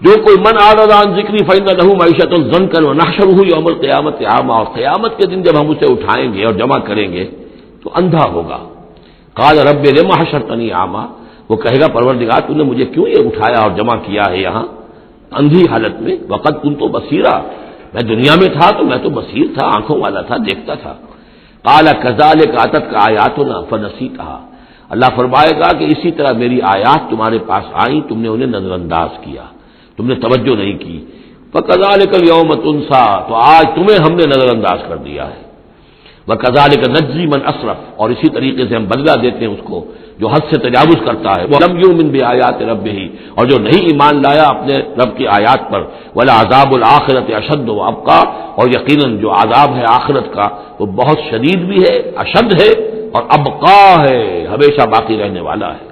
جو 0.00 0.10
کوئی 0.22 0.36
من 0.38 0.56
آردان 0.62 1.14
ذکری 1.16 1.44
فائن 1.44 1.64
لہو 1.64 1.94
معیشت 1.96 2.34
زن 2.52 2.66
کر 2.68 2.82
ناشر 2.94 3.28
ہوئی 3.36 3.52
عمل 3.52 3.74
قیامت 3.74 4.22
عامہ 4.26 4.52
اور 4.52 4.66
قیامت 4.74 5.16
کے 5.18 5.26
دن 5.26 5.42
جب 5.42 5.60
ہم 5.60 5.68
اسے 5.70 5.86
اٹھائیں 5.92 6.34
گے 6.34 6.44
اور 6.44 6.54
جمع 6.54 6.78
کریں 6.78 7.12
گے 7.12 7.24
تو 7.82 7.90
اندھا 7.94 8.24
ہوگا۔ 8.32 8.58
کال 9.34 9.58
رب 9.58 9.84
رما 9.98 10.38
تنی 10.48 10.70
عامہ 10.70 11.02
وہ 11.48 11.56
کہے 11.56 11.80
گا 11.80 11.86
پرور 11.86 12.14
تو 12.46 12.52
نے 12.54 12.64
مجھے 12.64 12.84
کیوں 12.84 13.06
یہ 13.08 13.26
اٹھایا 13.26 13.58
اور 13.62 13.70
جمع 13.70 13.96
کیا 13.96 14.24
ہے 14.30 14.38
یہاں؟ 14.38 14.66
اندھی 15.32 15.64
حالت 15.70 16.00
میں 16.00 16.16
وقت 16.28 16.62
کن 16.62 16.74
تو 16.74 16.88
بصیرہ 16.88 17.34
میں 17.94 18.02
دنیا 18.02 18.34
میں 18.40 18.48
تھا 18.48 18.70
تو 18.70 18.84
میں 18.84 18.98
تو 18.98 19.10
بصیر 19.10 19.46
تھا، 19.54 19.64
آنکھوں 19.74 20.00
والا 20.00 20.20
تھا، 20.20 20.36
دیکھتا 20.46 20.74
تھا۔ 20.74 20.94
کالا 21.64 21.92
کزال 22.02 22.38
کاتت 22.56 22.84
کا 22.90 22.98
آیات 23.00 23.38
نہ 23.38 23.56
فنسی 23.70 24.08
کہا 24.08 24.38
اللہ 24.88 25.08
فرمائے 25.16 25.52
گا 25.60 25.68
کہ 25.78 25.84
اسی 25.84 26.10
طرح 26.10 26.32
میری 26.32 26.58
آیات 26.62 27.10
تمہارے 27.10 27.38
پاس 27.38 27.64
آئیں، 27.72 28.00
تم 28.08 28.20
نے 28.20 28.28
انہیں 28.28 28.48
نظر 28.48 28.72
انداز 28.72 29.08
کیا۔ 29.20 29.44
تم 29.96 30.06
نے 30.06 30.14
توجہ 30.14 30.56
نہیں 30.56 30.78
کی۔ 30.78 31.04
کزال 31.54 32.00
کل 32.12 32.28
یوم 32.28 32.54
تنسا 32.54 33.20
تو 33.28 33.34
آج 33.34 33.66
تمہیں 33.74 34.04
ہم 34.04 34.16
نے 34.16 34.24
نظر 34.26 34.50
انداز 34.50 34.78
کر 34.88 34.96
دیا 34.96 35.26
ہے۔ 35.26 35.46
وہ 36.28 36.34
کزال 36.34 36.70
کا 36.70 36.92
نجی 36.92 37.26
من 37.26 37.38
اشرف 37.44 37.76
اور 37.96 38.10
اسی 38.10 38.28
طریقے 38.28 38.68
سے 38.68 38.76
ہم 38.76 38.84
بدلا 38.84 39.14
دیتے 39.22 39.46
ہیں 39.46 39.52
اس 39.52 39.60
کو 39.64 39.84
جو 40.18 40.28
حد 40.28 40.50
سے 40.50 40.58
تجاوز 40.58 40.96
کرتا 41.06 41.36
ہے۔ 41.36 41.44
وہ 41.44 41.68
لمبیوں 41.68 41.92
من 41.94 42.08
بھی 42.08 42.22
آیات 42.22 42.62
رب 42.62 42.86
ہی 42.86 43.08
اور 43.34 43.46
جو 43.46 43.58
نہیں 43.58 43.86
ایمان 43.86 44.22
لایا 44.22 44.42
اپنے 44.42 44.78
رب 44.78 45.16
کی 45.16 45.26
آیات 45.26 45.72
پر۔ 45.72 45.82
ولا 46.14 46.40
عذاب 46.40 46.74
الآخرت 46.74 47.34
اشد 47.34 47.68
و 47.68 47.82
ابقا 47.82 48.18
اور 48.28 48.68
یقیناً 48.68 49.18
جو 49.18 49.32
عذاب 49.32 49.76
ہے 49.76 49.84
آخرت 49.84 50.34
کا، 50.34 50.48
وہ 50.78 50.86
بہت 50.86 51.18
شدید 51.30 51.58
بھی 51.58 51.84
ہے، 51.84 52.12
اشد 52.16 52.52
ہے 52.52 52.72
اور 53.12 53.22
ابقا 53.28 54.04
ہے، 54.04 54.46
ہمیشہ 54.46 54.86
باقی 54.86 55.18
رہنے 55.18 55.40
والا 55.40 55.74
ہے۔ 55.74 55.86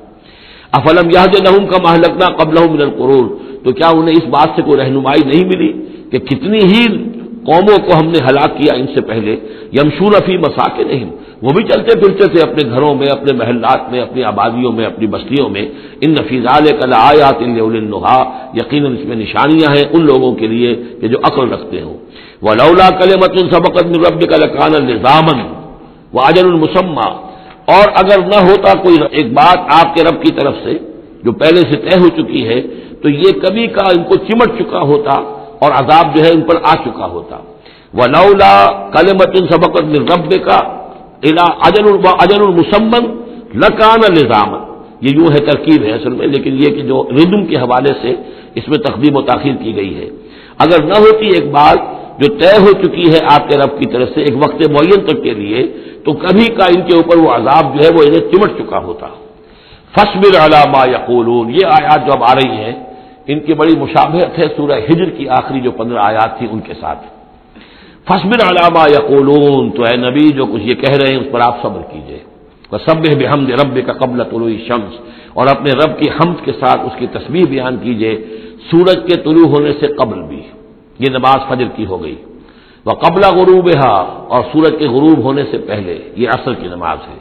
افلم 0.73 1.11
یہ 1.11 1.43
نہم 1.43 1.67
کا 1.67 1.77
محلکنا 1.83 2.27
قبل 2.27 2.71
من 2.71 2.83
القرور 2.83 3.44
تو 3.65 3.73
کیا 3.73 3.89
انہیں 3.89 4.15
اس 4.15 4.29
بات 4.29 4.49
سے 4.57 4.63
کوئی 4.63 4.81
رہنمائی 4.81 5.23
نہیں 5.27 5.45
ملی 5.45 5.73
کہ 6.11 6.19
کتنی 6.19 6.59
ہی 6.59 6.83
قوموں 7.45 7.79
کو 7.87 7.93
ہم 8.01 8.07
نے 8.07 8.19
ہلاک 8.31 8.57
کیا 8.57 8.75
ان 8.75 8.87
سے 8.95 9.01
پہلے؟ 9.01 9.37
یمشور 9.73 10.13
افی 10.13 10.37
مساکے 10.37 10.85
نہیں 10.85 11.05
وہ 11.43 11.53
بھی 11.57 11.65
چلتے 11.65 11.99
پھرتے 11.99 12.29
تھے 12.29 12.51
اپنے 12.51 12.71
گھروں 12.71 12.95
میں، 12.95 13.09
اپنے 13.09 13.33
محلات 13.33 13.93
میں، 13.93 14.01
اپنی 14.01 14.23
آبادیوں 14.25 14.73
میں، 14.73 14.87
اپنی 14.87 15.07
بستیوں 15.07 15.49
میں۔ 15.49 15.67
ان 16.01 16.11
نفیز 16.11 16.45
کل 16.81 16.93
آیات 16.93 17.43
النحا 17.43 18.19
یقیناً 18.55 18.93
اس 18.93 19.05
میں 19.05 19.17
نشانیاں 19.17 19.71
ہیں 19.77 19.85
ان 19.93 20.07
لوگوں 20.07 20.35
کے 20.35 20.47
لیے 20.47 20.75
کہ 21.01 21.09
جو 21.09 21.19
عقل 21.23 21.53
رکھتے 21.53 21.83
ہوں۔ 21.83 21.97
وہ 22.43 22.55
لولا 22.55 22.89
کل 23.01 23.11
مت 23.17 23.37
السبقت 23.43 23.87
رب 24.07 24.31
کا 24.31 24.37
لکان 24.37 24.73
الزامن 24.75 25.41
وہ 26.13 26.21
اجر 26.21 26.45
المسمہ 26.45 27.09
اور 27.67 27.87
اگر 27.95 28.19
نہ 28.27 28.39
ہوتا 28.51 28.79
کوئی 28.83 28.97
ایک 29.11 29.33
بات 29.33 29.59
آپ 29.69 29.95
کے 29.95 30.01
رب 30.05 30.23
کی 30.23 30.33
طرف 30.33 30.55
سے 30.65 30.79
جو 31.25 31.33
پہلے 31.33 31.61
سے 31.71 31.77
طے 31.77 31.99
ہو 31.99 32.09
چکی 32.09 32.49
ہے 32.49 32.61
تو 33.05 33.11
یہ 33.13 33.33
کبھی 33.41 33.67
کا 33.77 33.87
ان 33.95 34.03
کو 34.09 34.17
چمٹ 34.27 34.53
چکا 34.59 34.81
ہوتا 34.91 35.15
اور 35.63 35.73
عذاب 35.73 36.15
جو 36.15 36.21
ہے 36.25 36.31
ان 36.35 36.43
پر 36.49 36.57
آ 36.65 36.75
چکا 36.85 37.07
ہوتا۔ 37.07 37.37
وہ 37.95 38.07
لولا 38.13 38.55
کل 38.95 39.09
مت 39.15 39.35
السبقت 39.41 39.85
رب 40.13 40.33
کا 40.47 40.59
اجر 41.63 42.41
المسمن 42.41 43.05
لکان 43.63 44.03
نظام 44.13 44.55
یہ 45.01 45.11
یوں 45.11 45.29
ہے 45.35 45.41
ترکیب 45.47 45.83
ہے 45.85 45.93
اصل 45.93 46.13
میں، 46.19 46.27
لیکن 46.27 46.53
یہ 46.63 46.69
کہ 46.77 46.83
جو 46.89 47.03
ردم 47.11 47.45
کے 47.47 47.57
حوالے 47.57 47.93
سے 48.03 48.15
اس 48.59 48.69
میں 48.69 48.79
تقدیم 48.79 49.17
و 49.17 49.23
تاخیر 49.23 49.57
کی 49.63 49.75
گئی 49.77 49.93
ہے۔ 49.99 50.09
اگر 50.65 50.83
نہ 50.85 50.97
ہوتی 51.05 51.27
ایک 51.37 51.51
بات 51.53 51.79
جو 52.21 52.27
طے 52.41 52.55
ہو 52.65 52.73
چکی 52.83 53.07
ہے 53.13 53.21
آپ 53.35 53.49
کے 53.49 53.57
رب 53.57 53.79
کی 53.79 53.87
طرف 53.93 54.09
سے 54.15 54.23
ایک 54.23 54.37
وقت 54.45 54.61
معین 54.77 55.01
تک 55.09 55.23
کے 55.25 55.33
لیے، 55.41 55.61
تو 56.05 56.13
کبھی 56.25 56.47
کا 56.57 56.67
ان 56.75 56.81
کے 56.89 56.95
اوپر 56.97 57.17
وہ 57.25 57.31
عذاب 57.35 57.65
جو 57.75 57.81
ہے 57.85 57.91
وہ 57.97 58.03
انہیں 58.07 58.25
چمٹ 58.33 58.51
چکا 58.59 58.79
ہوتا۔ 58.85 59.07
فصبر 59.95 60.35
علامہ 60.45 60.83
یقولون 60.91 61.51
یہ 61.55 61.65
آیات 61.73 62.07
جو 62.07 62.13
اب 62.13 62.23
آ 62.31 62.35
رہی 62.35 62.57
ہیں 62.63 62.75
ان 63.27 63.41
کی 63.41 63.55
بڑی 63.55 63.75
مشابہت 63.79 64.39
ہے 64.39 64.47
سورہ 64.57 64.79
ہجر 64.89 65.11
کی 65.11 65.29
آخری 65.29 65.61
جو 65.61 65.71
پندرہ 65.71 65.99
آیات 65.99 66.39
تھی 66.39 66.47
ان 66.51 66.61
کے 66.61 66.75
ساتھ۔ 66.81 67.03
فصبر 68.09 68.41
علامہ 68.51 68.85
یقولون، 68.91 69.71
تو 69.71 69.83
اے 69.83 69.97
نبی 69.97 70.27
جو 70.33 70.47
کچھ 70.47 70.63
یہ 70.63 70.75
کہہ 70.75 70.97
رہے 70.99 71.13
ہیں 71.13 71.21
اس 71.21 71.29
پر 71.33 71.41
آپ 71.41 71.63
صبر 71.63 71.83
کیجیے 71.93 72.19
سب 72.87 72.97
بحمد 73.21 73.51
رب 73.51 73.77
کا 73.87 73.93
قبل 73.93 74.19
طلوع 74.25 74.51
شمس 74.67 74.95
اور 75.33 75.47
اپنے 75.47 75.71
رب 75.71 75.99
کی 75.99 76.09
حمد 76.09 76.45
کے 76.45 76.53
ساتھ 76.53 76.81
اس 76.81 76.93
کی 76.99 77.07
تصویر 77.07 77.47
بیان 77.51 77.77
کیجیے 77.77 78.15
سورج 78.71 78.99
کے 79.09 79.17
طلوع 79.17 79.49
ہونے 79.49 79.73
سے 79.81 79.87
قبل 79.87 80.23
بھی 80.23 80.43
یہ 80.99 81.09
نماز 81.11 81.41
فجر 81.49 81.69
کی 81.77 81.87
ہو 81.87 82.03
گئی۔ 82.03 82.17
وہ 82.87 82.93
قبلہ 82.93 83.29
غروب 83.37 83.69
اور 84.29 84.43
سورج 84.53 84.75
کے 84.79 84.87
غروب 84.87 85.19
ہونے 85.19 85.45
سے 85.51 85.59
پہلے 85.59 85.99
یہ 86.17 86.29
اصل 86.29 86.55
کی 86.55 86.69
نماز 86.69 86.99
ہے۔ 87.11 87.19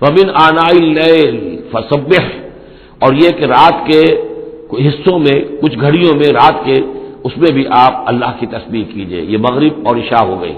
وہ 0.00 0.10
بن 0.16 0.28
آنائی 0.34 1.56
فصب 1.70 2.12
اور 2.98 3.12
یہ 3.12 3.28
کہ 3.38 3.44
رات 3.44 3.76
کے 3.86 4.00
حصوں 4.78 5.18
میں، 5.18 5.44
کچھ 5.62 5.78
گھڑیوں 5.80 6.14
میں 6.14 6.26
رات 6.26 6.64
کے، 6.64 6.80
اس 7.24 7.36
میں 7.36 7.50
بھی 7.50 7.64
آپ 7.70 8.02
اللہ 8.06 8.32
کی 8.38 8.46
تصویر 8.46 8.84
کیجیے۔ 8.94 9.20
یہ 9.20 9.38
مغرب 9.38 9.88
اور 9.88 9.96
عشاء 9.96 10.24
ہو 10.24 10.42
گئی 10.42 10.54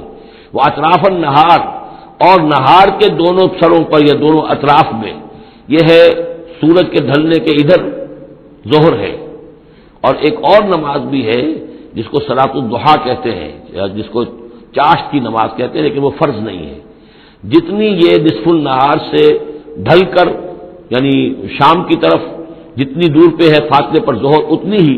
وہ 0.53 0.61
اطراف 0.65 1.09
نہار 1.09 1.59
اور 2.19 2.41
نہار 2.41 2.89
کے 3.01 3.09
دونوں 3.09 3.49
سروں 3.61 3.85
پر، 3.85 4.07
یا 4.07 4.15
دونوں 4.21 4.43
اطراف 4.49 4.93
میں۔ 4.93 5.13
یہ 5.69 5.79
ہے 5.91 6.09
سورج 6.61 6.91
کے 6.91 6.99
ڈھلنے 6.99 7.39
کے 7.39 7.51
ادھر 7.51 8.05
ظہر 8.75 8.99
ہے۔ 8.99 9.27
اور 10.01 10.15
ایک 10.21 10.35
اور 10.43 10.63
نماز 10.63 11.01
بھی 11.01 11.27
ہے، 11.27 11.43
جس 11.93 12.05
کو 12.11 12.21
سلاط 12.21 12.51
الدحا 12.55 12.97
کہتے 12.97 13.35
ہیں، 13.35 13.53
یا 13.73 13.87
جس 13.87 14.07
کو 14.11 14.25
چاش 14.73 15.03
کی 15.11 15.21
نماز 15.21 15.49
کہتے 15.57 15.79
ہیں، 15.79 15.85
لیکن 15.89 16.01
وہ 16.01 16.11
فرض 16.19 16.37
نہیں 16.37 16.67
ہے۔ 16.67 16.79
جتنی 17.49 17.87
یہ 17.87 18.23
نصف 18.23 18.49
النہار 18.49 18.99
سے 19.11 19.39
ڈھل 19.77 20.05
کر 20.05 20.29
یعنی 20.91 21.35
شام 21.59 21.85
کی 21.85 21.97
طرف 21.97 22.21
جتنی 22.77 23.09
دور 23.09 23.39
پہ 23.39 23.45
ہے 23.45 23.69
فاصلے 23.69 24.01
پر 24.01 24.17
ظہر 24.17 24.43
اتنی 24.49 24.77
ہی 24.77 24.97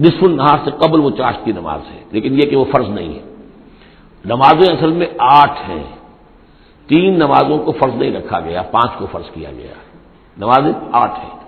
نصف 0.00 0.24
النہار 0.24 0.58
سے 0.64 0.70
قبل 0.78 1.00
وہ 1.00 1.10
چاش 1.10 1.34
کی 1.44 1.52
نماز 1.52 1.80
ہے۔ 1.94 2.00
لیکن 2.12 2.40
یہ 2.40 2.46
کہ 2.46 2.56
وہ 2.56 2.64
فرض 2.72 2.88
نہیں 2.88 3.14
ہے۔ 3.14 3.20
نمازیں 4.24 4.72
اصل 4.72 4.92
میں 4.92 5.06
آٹھ 5.18 5.70
ہیں۔ 5.70 5.82
تین 6.86 7.14
نمازوں 7.14 7.58
کو 7.58 7.72
فرض 7.72 7.94
نہیں 7.94 8.14
رکھا 8.14 8.40
گیا، 8.40 8.62
پانچ 8.62 8.90
کو 8.98 9.06
فرض 9.12 9.30
کیا 9.34 9.50
گیا۔ 9.58 9.74
نمازیں 10.38 10.72
آٹھ 10.92 11.20
ہیں۔ 11.20 11.40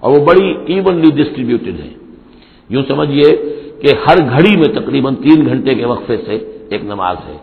اور 0.00 0.18
وہ 0.18 0.24
بڑی 0.24 0.54
ایونلی 0.66 1.10
ڈسٹریبیوٹیڈ 1.10 1.80
ہیں۔ 1.80 1.94
یوں 2.68 2.82
سمجھیے 2.88 3.30
کہ 3.82 3.88
ہر 4.06 4.18
گھڑی 4.30 4.56
میں 4.56 4.80
تقریباً 4.80 5.14
تین 5.14 5.46
گھنٹے 5.46 5.74
کے 5.74 5.86
وقفے 5.86 6.16
سے 6.16 6.60
ایک 6.70 6.84
نماز 6.84 7.16
ہے۔ 7.26 7.36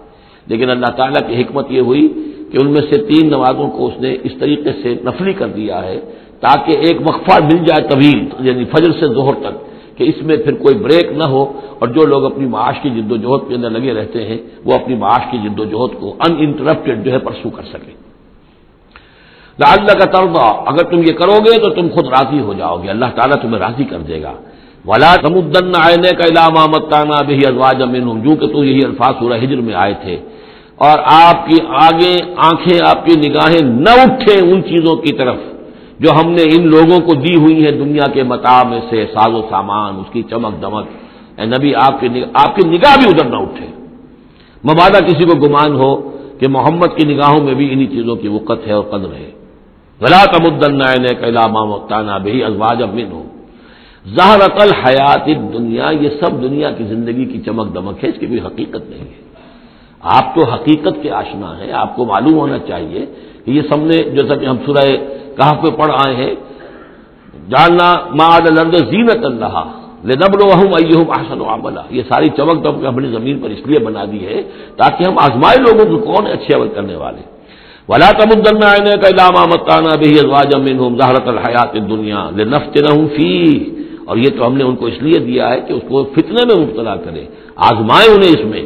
لیکن 0.48 0.70
اللہ 0.70 0.88
تعالیٰ 0.98 1.22
کی 1.28 1.42
حکمت 1.42 1.72
یہ 1.72 1.82
ہوئی 1.82 2.32
کہ 2.52 2.58
ان 2.58 2.72
میں 2.72 2.82
سے 2.90 2.98
تین 2.98 3.28
نمازوں 3.28 3.70
کو 3.70 3.88
اس 3.88 3.94
نے 3.98 4.16
اس 4.24 4.32
طریقے 4.40 4.70
سے 4.84 4.96
نفلی 5.04 5.34
کر 5.34 5.48
دیا 5.48 5.84
ہے 5.84 6.00
تاکہ 6.40 6.72
ایک 6.72 7.02
وقفہ 7.08 7.44
مل 7.44 7.58
جائے 7.58 7.82
طویل 7.82 8.28
یعنی 8.40 8.66
فجر 8.66 8.92
سے 8.92 9.08
ظہر 9.08 9.34
تک، 9.34 9.56
کہ 9.98 10.04
اس 10.04 10.24
میں 10.24 10.38
پھر 10.38 10.54
کوئی 10.54 10.76
بریک 10.76 11.12
نہ 11.12 11.24
ہو، 11.24 11.60
اور 11.80 11.88
جو 11.88 12.06
لوگ 12.06 12.26
اپنی 12.26 12.46
معاش 12.46 12.76
کی 12.82 12.90
جد 12.90 13.12
و 13.12 13.16
جہد 13.16 13.50
کے 13.50 13.56
اندر 13.56 13.70
لگے 13.70 13.94
رہتے 13.94 14.26
ہیں، 14.26 14.38
وہ 14.66 14.74
اپنی 14.74 14.96
معاش 14.96 15.32
کی 15.32 15.38
جد 15.38 15.60
و 15.60 15.64
جہد 15.64 16.00
کو 16.00 16.16
ان 16.20 16.36
انٹرپٹیڈ 16.40 17.06
جو 17.06 17.12
ہے 17.12 17.20
پرسو 17.20 17.50
کر 17.50 17.64
سکیں۔ 17.64 18.06
اللہ 19.60 19.94
کا 19.94 20.06
طربہ 20.06 20.68
اگر 20.68 20.84
تم 20.84 20.98
یہ 20.98 21.14
کرو 21.14 21.32
گے 21.32 21.58
تو 21.64 21.70
تم 21.70 21.88
خود 21.94 22.06
راضی 22.06 22.40
ہو 22.40 22.54
جاؤ 22.54 22.84
گے، 22.84 22.90
اللہ 22.90 23.06
تعالیٰ 23.16 23.42
تمہیں 23.42 23.60
راضی 23.60 23.84
کر 23.84 24.00
دے 24.00 24.22
گا۔ 24.22 24.34
ولا 24.86 25.16
تمدن 25.16 25.76
آئنے 25.76 26.16
کا 26.16 26.24
علامہ 26.24 26.66
متانا 26.70 27.22
بھی 27.22 27.46
ازواج 27.46 27.82
امین 27.82 28.04
ہوں 28.04 28.26
جو 28.26 28.36
کہ 28.36 28.48
تو 28.48 28.64
یہی 28.64 28.84
الفاظ 28.84 29.14
سورہ 29.20 29.38
ہجر 29.44 29.56
میں 29.56 29.74
آئے 29.74 29.94
تھے۔ 30.02 30.18
اور 30.76 31.00
آپ 31.04 31.48
کی 31.48 31.58
آگے، 31.68 32.22
آنکھیں، 32.38 32.80
آپ 32.88 33.06
کی 33.06 33.30
نگاہیں 33.30 33.62
نہ 33.62 33.90
اٹھیں 33.90 34.52
ان 34.52 34.64
چیزوں 34.64 34.96
کی 34.96 35.12
طرف۔ 35.12 35.36
جو 36.00 36.10
ہم 36.12 36.32
نے 36.32 36.44
ان 36.44 36.68
لوگوں 36.68 37.00
کو 37.00 37.14
دی 37.14 37.36
ہوئی 37.36 37.66
ہیں 37.66 37.72
دنیا 37.72 38.08
کے 38.08 38.24
متا 38.24 38.64
میں 38.64 38.80
سے، 38.90 39.06
ساز 39.14 39.34
و 39.34 39.42
سامان، 39.50 39.96
اس 39.96 40.14
کی 40.14 40.24
چمک 40.30 40.62
دمک۔ 40.62 40.86
اے 41.40 41.46
نبی، 41.46 41.76
آپ 41.76 42.00
کی 42.00 42.08
نگاہ، 42.08 42.30
آپ 42.34 42.56
کی 42.56 42.68
نگاہ 42.68 42.96
بھی 42.98 43.08
ادھر 43.08 43.26
نہ 43.26 43.36
اٹھے۔ 43.36 43.68
مبادہ 44.66 45.00
کسی 45.04 45.26
کو 45.26 45.48
گمان 45.48 45.74
ہو 45.76 46.12
کہ 46.40 46.48
محمد 46.48 46.96
کی 46.96 47.04
نگاہوں 47.04 47.44
میں 47.44 47.54
بھی 47.54 47.74
انہی 47.74 47.88
چیزوں 47.88 48.16
کی 48.16 48.28
وقت 48.28 48.68
ہے 48.68 48.74
اور 48.74 48.84
قدر 48.84 49.14
ہے۔ 49.14 49.32
غلا 50.02 50.24
تمدن 50.26 50.82
تانا 51.90 52.18
بہی 52.18 52.44
ازواج 52.44 52.84
امن 52.84 53.12
ہو 53.12 53.24
زہرت 54.06 54.62
الحیات 54.62 55.28
دنیا 55.54 55.90
یہ 56.02 56.10
سب 56.10 56.42
دنیا 56.42 56.72
کی 56.72 56.84
زندگی 56.84 57.26
کی 57.26 57.42
چمک 57.46 57.76
دمک 57.76 58.04
ہے، 58.04 58.10
اس 58.10 58.20
کی 58.20 58.26
کوئی 58.26 58.40
حقیقت 58.40 58.90
نہیں 58.90 59.08
ہے۔ 59.14 59.24
آپ 60.02 60.36
تو 60.36 60.42
حقیقت 60.54 60.96
کے 61.02 61.12
آشنا 61.12 61.60
ہیں، 61.60 61.72
آپ 61.72 61.96
کو 61.96 62.06
معلوم 62.06 62.34
ہونا 62.34 62.58
چاہیے 62.58 63.06
کہ 63.46 63.52
یہ 63.52 63.62
سب 63.70 63.80
نے 63.80 64.04
جیسا 64.04 64.36
کہ 64.36 64.46
ہم 64.46 64.58
سورہ 64.66 64.86
کہاں 65.38 65.56
پہ 65.62 65.70
پڑھ 65.70 65.92
آئے 66.04 66.16
ہیں؟ 66.16 66.36
جاننا 67.50 67.90
ماد 68.20 68.46
لرد 68.58 68.76
زینت 68.92 69.26
اللہ 69.26 69.58
نبل 70.06 70.42
وحم 70.42 70.74
آسن 71.10 71.42
عملہ 71.48 71.84
یہ 71.90 72.02
ساری 72.10 72.30
چمک 72.38 72.64
دمک 72.64 72.86
اپنی 72.86 73.08
زمین 73.08 73.40
پر 73.40 73.50
اس 73.50 73.62
لیے 73.68 73.80
بنا 73.80 74.04
دی 74.12 74.22
ہے 74.26 74.42
تاکہ 74.78 75.04
ہم 75.04 75.16
آزمائے 75.18 75.58
لوگوں 75.60 75.86
کو 75.92 75.98
کون 76.06 76.28
اچھے 76.28 76.52
عمل 76.56 76.68
کرنے 76.68 76.96
والے۔ 76.96 77.22
ولا 77.90 78.12
تمدن 78.12 78.60
کا 78.60 79.08
علامہ 79.08 79.44
متانا 79.46 79.96
بھی 79.96 80.12
ازواج 80.20 80.54
امن 80.56 80.78
زہرت 80.98 81.28
الحیات 81.28 81.74
دنیا 81.74 82.30
نفت 82.38 82.78
نہ 82.78 82.94
فی 83.16 83.34
اور 84.06 84.18
یہ 84.18 84.30
تو 84.38 84.48
ہم 84.48 84.54
نے 84.58 84.64
ان 84.64 84.76
کو 84.76 84.86
اس 84.86 85.02
لیے 85.02 85.20
دیا 85.20 85.50
ہے 85.54 85.60
کہ 85.68 85.74
اس 85.74 85.84
کو 85.88 86.04
فتنے 86.04 86.42
میں 86.46 86.56
مبتلا 86.56 86.96
کرے، 86.96 87.26
آزمائے 87.56 88.08
انہیں 88.16 88.30
اس 88.30 88.46
میں۔ 88.46 88.64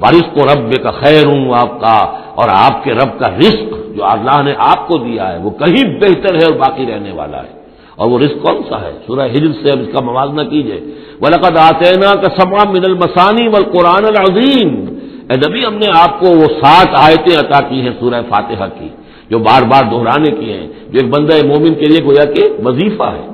بارش 0.00 0.26
کو 0.34 0.40
رب 0.52 0.82
کا 0.82 0.90
خیر 0.90 1.24
ہوں 1.26 1.42
آپ 1.54 1.80
کا 1.80 1.96
اور 2.40 2.48
آپ 2.48 2.84
کے 2.84 2.92
رب 2.92 3.18
کا 3.18 3.28
رزق 3.30 3.96
جو 3.96 4.04
اللہ 4.04 4.42
نے 4.42 4.54
آپ 4.58 4.88
کو 4.88 4.98
دیا 4.98 5.32
ہے، 5.32 5.38
وہ 5.38 5.50
کہیں 5.50 6.00
بہتر 6.00 6.34
ہے 6.34 6.44
اور 6.44 6.54
باقی 6.54 6.86
رہنے 6.86 7.12
والا 7.12 7.42
ہے۔ 7.42 7.60
اور 7.96 8.10
وہ 8.10 8.18
رزق 8.18 8.42
کون 8.42 8.62
سا 8.68 8.80
ہے؟ 8.80 8.92
سورہ 9.06 9.26
ہجر 9.26 9.52
سے 9.62 9.70
اب 9.70 9.78
اس 9.80 9.88
کا 9.92 10.00
موازنہ 10.00 10.42
کیجیے 10.42 10.80
ولقد 11.20 11.56
آتینا 11.56 12.14
کا 12.14 12.28
سما 12.40 12.70
من 12.70 12.84
المسانی 12.84 13.48
و 13.48 13.56
قرآن 13.72 14.04
العظیم 14.08 14.84
اے 15.30 15.36
نبی، 15.36 15.66
ہم 15.66 15.74
نے 15.74 15.86
آپ 16.02 16.20
کو 16.20 16.26
وہ 16.26 16.46
سات 16.62 16.88
آیتیں 16.94 17.36
عطا 17.38 17.60
کی 17.68 17.80
ہیں 17.80 17.90
سورہ 18.00 18.22
فاتحہ 18.28 18.66
کی، 18.78 18.88
جو 19.30 19.38
بار 19.38 19.62
بار 19.62 19.82
دہرانے 19.90 20.30
کی 20.30 20.52
ہیں۔ 20.52 20.66
جو 20.90 21.00
ایک 21.02 21.10
بندہ 21.10 21.46
مومن 21.46 21.74
کے 21.74 21.86
لیے 21.86 22.04
گویا 22.04 22.24
کہ 22.24 22.40
وظیفہ 22.64 23.02
ہے۔ 23.02 23.26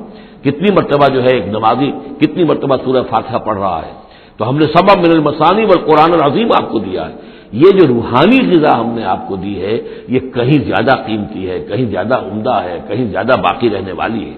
کتنی 0.45 0.75
مرتبہ 0.75 1.09
جو 1.09 1.23
ہے 1.23 1.33
ایک 1.35 1.49
نمازی، 1.49 1.91
کتنی 2.21 2.45
مرتبہ 2.45 2.77
سورہ 2.85 3.03
فاتحہ 3.11 3.39
پڑھ 3.39 3.59
رہا 3.59 3.81
ہے۔ 3.87 3.93
تو 4.37 4.49
ہم 4.49 4.57
نے 4.59 4.65
سبب 4.65 5.07
من 5.07 5.11
المسانی 5.11 5.65
و 5.65 5.73
قرآن 5.87 6.13
العظیم 6.13 6.53
آپ 6.53 6.71
کو 6.71 6.79
دیا 6.79 7.09
ہے۔ 7.09 7.15
یہ 7.53 7.71
جو 7.71 7.87
روحانی 7.89 8.57
غذا 8.57 8.81
ہم 8.81 8.91
نے 8.91 9.05
آپ 9.05 9.29
کو 9.29 9.37
دی 9.37 9.63
ہے، 9.63 9.79
یہ 10.09 10.21
کہیں 10.21 10.65
زیادہ 10.65 10.97
قیمتی 11.07 11.51
ہے، 11.51 11.59
کہیں 11.59 11.87
زیادہ 11.87 12.15
عمدہ 12.15 12.55
ہے، 12.65 12.79
کہیں 12.89 13.05
زیادہ 13.05 13.35
باقی 13.43 13.71
رہنے 13.71 13.93
والی 13.93 14.25
ہے۔ 14.25 14.35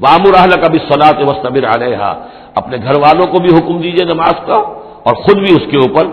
وامر 0.00 0.60
کا 0.60 0.68
بھی 0.68 0.78
صلاح 0.88 1.26
وسطبر 1.26 1.64
علیہ 1.74 2.14
اپنے 2.54 2.76
گھر 2.76 2.96
والوں 2.96 3.26
کو 3.26 3.38
بھی 3.38 3.58
حکم 3.58 3.78
دیجیے 3.78 4.04
نماز 4.04 4.34
کا 4.46 4.54
اور 5.02 5.14
خود 5.14 5.36
بھی 5.36 5.48
اس 5.50 5.70
کے 5.70 5.76
اوپر 5.76 6.06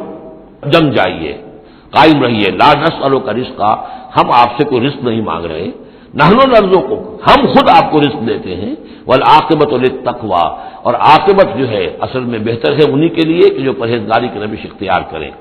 جم 0.69 0.89
جائیے۔ 0.89 1.37
قائم 1.89 2.23
رہیے۔ 2.23 2.51
لا 2.51 2.73
نسلوں 2.81 3.19
کا 3.19 3.33
رزق 3.33 3.61
ہم 4.17 4.31
آپ 4.31 4.49
سے 4.57 4.63
کوئی 4.63 4.87
رزق 4.87 5.03
نہیں 5.03 5.21
مانگ 5.21 5.45
رہے۔ 5.45 5.67
نہنو 6.13 6.51
لفظوں 6.51 6.81
کو 6.81 7.17
ہم 7.27 7.45
خود 7.45 7.69
آپ 7.69 7.91
کو 7.91 8.01
رزق 8.01 8.27
دیتے 8.27 8.55
ہیں۔ 8.55 8.75
والعاقبت 9.07 9.73
تقوا 10.03 10.55
اور 10.83 10.93
عاقبت 10.93 11.57
جو 11.57 11.69
ہے، 11.69 11.97
اصل 11.99 12.19
میں 12.19 12.39
بہتر 12.39 12.73
ہے 12.73 12.91
انہی 12.91 13.09
کے 13.09 13.23
لیے 13.23 13.49
کہ 13.49 13.59
جو 13.59 13.73
پرہیزگاری 13.73 14.27
کے 14.33 14.39
نبش 14.39 14.65
اختیار 14.65 15.01
کریں۔ 15.09 15.31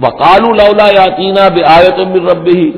وہ 0.00 0.10
کالو 0.10 0.48
لولا 0.54 0.86
یاتینہ 0.86 1.44
بے 1.54 1.62
آیت 1.76 2.00
رب 2.30 2.46
ہی 2.54 2.70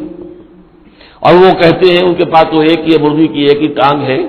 اور 1.21 1.35
وہ 1.35 1.51
کہتے 1.61 1.93
ہیں 1.93 2.03
ان 2.09 2.15
کے 2.15 2.25
پاس 2.25 2.45
تو 2.51 2.61
ایک 2.61 2.81
ہی 2.89 2.99
مرغی 3.03 3.27
کی 3.27 3.43
ایک 3.43 3.63
ہی 3.63 3.69
ٹانگ 3.75 4.03
ہے۔ 4.03 4.21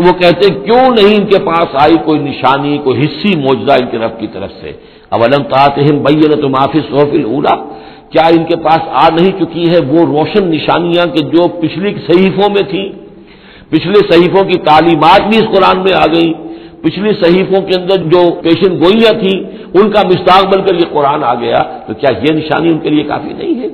وہ 0.00 0.12
کہتے 0.12 0.42
ہیں، 0.46 0.56
کیوں 0.60 0.84
نہیں 0.96 1.14
ان 1.16 1.26
کے 1.26 1.38
پاس 1.38 1.68
آئی 1.74 1.96
کوئی 2.04 2.20
نشانی، 2.20 2.78
کوئی 2.78 2.96
حصی 3.00 3.36
موجودہ 3.36 3.72
ان 3.72 3.86
کے 3.90 3.98
رب 3.98 4.20
کی 4.20 4.26
طرف 4.26 4.50
سے؟ 4.60 4.72
اب 5.10 5.22
علم 5.22 5.42
بین 6.02 6.40
تو 6.40 6.48
معافی 6.48 6.80
صحفل 6.90 7.24
اولا 7.24 7.54
کیا 8.10 8.26
ان 8.26 8.44
کے 8.44 8.56
پاس 8.56 8.80
آ 9.04 9.08
نہیں 9.08 9.32
چکی 9.40 9.68
ہے 9.68 9.78
وہ 9.88 10.00
روشن 10.06 10.44
نشانیاں 10.50 11.06
کہ 11.14 11.20
جو 11.22 11.48
پچھلی 11.60 11.94
صحیفوں 12.08 12.48
میں 12.54 12.62
تھیں؟ 12.70 12.88
پچھلے 13.70 14.00
صحیفوں 14.10 14.44
کی 14.48 14.58
تعلیمات 14.58 15.20
بھی 15.28 15.36
اس 15.38 15.48
قرآن 15.54 15.78
میں 15.82 15.92
آ 15.94 16.06
گئی 16.12 16.32
پچھلی 16.82 17.12
صحیفوں 17.12 17.60
کے 17.66 17.74
اندر 17.80 17.96
جو 17.96 18.20
پیشن 18.42 18.76
گوئیاں 18.76 19.12
تھیں، 19.20 19.38
ان 19.74 19.90
کا 19.90 20.06
مستاق 20.06 20.54
بن 20.54 20.62
کر 20.66 20.74
یہ 20.74 20.84
قرآن 20.92 21.24
آ 21.24 21.34
گیا، 21.34 21.62
تو 21.86 21.94
کیا 21.94 22.10
یہ 22.22 22.32
نشانی 22.32 22.68
ان 22.68 22.78
کے 22.78 22.90
لیے 22.90 23.02
کافی 23.02 23.32
نہیں 23.32 23.60
ہے؟ 23.60 23.68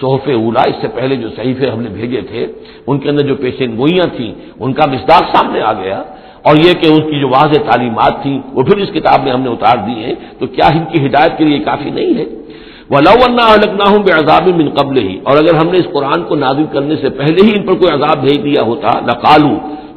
صحف 0.00 0.28
اولا 0.28 0.62
اس 0.62 0.74
سے 0.80 0.88
پہلے 0.88 1.16
جو 1.16 1.28
صحیفے 1.36 1.70
ہم 1.70 1.82
نے 1.82 1.88
بھیجے 1.88 2.20
تھے، 2.20 2.46
ان 2.86 2.98
کے 2.98 3.10
اندر 3.10 3.26
جو 3.26 3.34
پیشن 3.34 3.76
گوئیاں 3.78 4.06
تھیں، 4.16 4.32
ان 4.60 4.72
کا 4.72 4.86
مستاق 4.86 5.36
سامنے 5.36 5.60
آ 5.60 5.72
گیا۔ 5.72 6.02
اور 6.42 6.56
یہ 6.56 6.72
کہ 6.72 6.86
اس 6.92 7.04
کی 7.10 7.20
جو 7.20 7.28
واضح 7.28 7.60
تعلیمات 7.70 8.22
تھیں، 8.22 8.38
وہ 8.54 8.62
پھر 8.62 8.76
اس 8.76 8.90
کتاب 8.94 9.24
میں 9.24 9.32
ہم 9.32 9.40
نے 9.40 9.50
اتار 9.50 9.76
دی 9.86 10.04
ہیں، 10.04 10.14
تو 10.38 10.46
کیا 10.46 10.66
ان 10.66 10.84
کی 10.92 11.06
ہدایت 11.06 11.38
کے 11.38 11.44
لیے 11.44 11.58
کافی 11.58 11.90
نہیں 11.90 12.18
ہے؟ 12.18 12.24
وہ 12.90 13.00
لو 13.00 13.14
ہوں 13.88 14.02
بے 14.02 14.12
عذاب 14.12 14.48
من 14.48 14.68
قبل 14.68 14.96
ہی 14.98 15.18
اور 15.22 15.36
اگر 15.36 15.54
ہم 15.54 15.68
نے 15.68 15.78
اس 15.78 15.88
قرآن 15.92 16.22
کو 16.22 16.34
نازل 16.36 16.64
کرنے 16.72 16.96
سے 16.96 17.08
پہلے 17.10 17.40
ہی 17.46 17.50
ان 17.56 17.66
پر 17.66 17.74
کوئی 17.74 17.92
عذاب 17.92 18.18
بھیج 18.18 18.44
دیا 18.44 18.62
ہوتا 18.62 19.00
نہ 19.06 19.12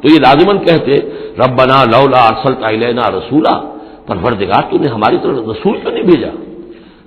تو 0.02 0.08
یہ 0.08 0.18
لازمن 0.18 0.58
کہتے 0.58 0.96
رب 1.38 1.58
بنا 1.58 1.84
لولا 1.84 2.28
ارسل 2.28 2.54
کا 2.54 3.10
رسولہ 3.10 3.60
پروردگار 4.06 4.62
تو 4.70 4.78
نے 4.78 4.88
ہماری 4.88 5.16
طرف 5.22 5.36
رسول 5.38 5.76
کیوں 5.76 5.92
نہیں 5.92 6.02
بھیجا۔ 6.02 6.28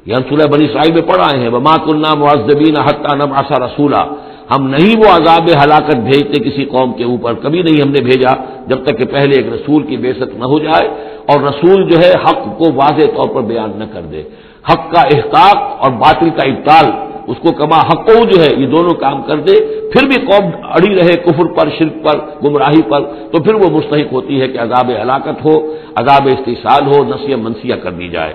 یہ 0.06 0.14
ہم 0.14 0.22
سورہ 0.30 0.48
بنی 0.48 0.66
اسرائیل 0.66 0.94
میں 0.94 1.02
پڑھ 1.02 1.22
آئے 1.22 1.42
ہیں، 1.42 1.50
وما 1.50 1.78
کلنا 1.78 2.14
معذبین 2.14 2.78
حتہ 2.78 3.16
نم 3.16 3.34
آسا 3.34 3.66
رسولہ 3.66 4.06
ہم 4.52 4.68
نہیں 4.68 4.98
وہ 4.98 5.06
عذاب 5.06 5.50
ہلاکت 5.64 5.96
بھیجتے 5.96 6.40
کسی 6.40 6.66
قوم 6.66 6.94
کے 6.94 7.04
اوپر، 7.04 7.34
کبھی 7.34 7.62
نہیں 7.62 7.82
ہم 7.82 7.92
نے 7.92 8.02
بھیجا 8.02 8.36
جب 8.68 8.84
تک 8.84 8.98
کہ 8.98 9.06
پہلے 9.06 9.36
ایک 9.36 9.54
رسول 9.54 9.84
کی 9.84 9.98
بے 9.98 10.14
نہ 10.38 10.46
ہو 10.46 10.60
جائے۔ 10.60 10.90
اور 11.26 11.40
رسول 11.42 11.90
جو 11.90 11.98
ہے، 11.98 12.12
حق 12.12 12.58
کو 12.58 12.66
واضح 12.74 13.04
طور 13.16 13.28
پر 13.28 13.42
بیان 13.42 13.72
نہ 13.76 13.84
کر 13.94 14.02
دے۔ 14.02 14.24
حق 14.72 14.92
کا 14.94 15.02
احقاق 15.02 15.84
اور 15.84 15.92
باطل 15.92 16.30
کا 16.30 16.44
ابتال 16.44 16.86
اس 17.28 17.38
کو 17.38 17.52
کما 17.52 17.78
حق 17.78 18.10
جو 18.34 18.42
ہے، 18.42 18.50
یہ 18.58 18.68
دونوں 18.68 18.94
کام 18.94 19.22
کر 19.22 19.38
دے، 19.38 19.56
پھر 19.94 20.08
بھی 20.08 20.26
قوم 20.26 20.50
اڑی 20.64 20.96
رہے 20.96 21.16
کفر 21.16 21.46
پر، 21.46 21.70
شرک 21.80 22.04
پر، 22.04 22.20
گمراہی 22.44 22.82
پر، 22.82 23.02
تو 23.32 23.44
پھر 23.44 23.54
وہ 23.54 23.70
مستحق 23.72 24.14
ہوتی 24.14 24.42
ہے 24.42 24.48
کہ 24.48 24.60
عذاب 24.60 24.92
ہلاکت 25.02 25.46
ہو، 25.46 25.74
عذاب 25.96 26.28
استحصال 26.28 26.88
ہو 26.88 27.04
نسیہ 27.04 27.36
منسیہ 27.36 27.76
کر 27.76 27.92
دی 27.92 28.08
جائے۔ 28.08 28.34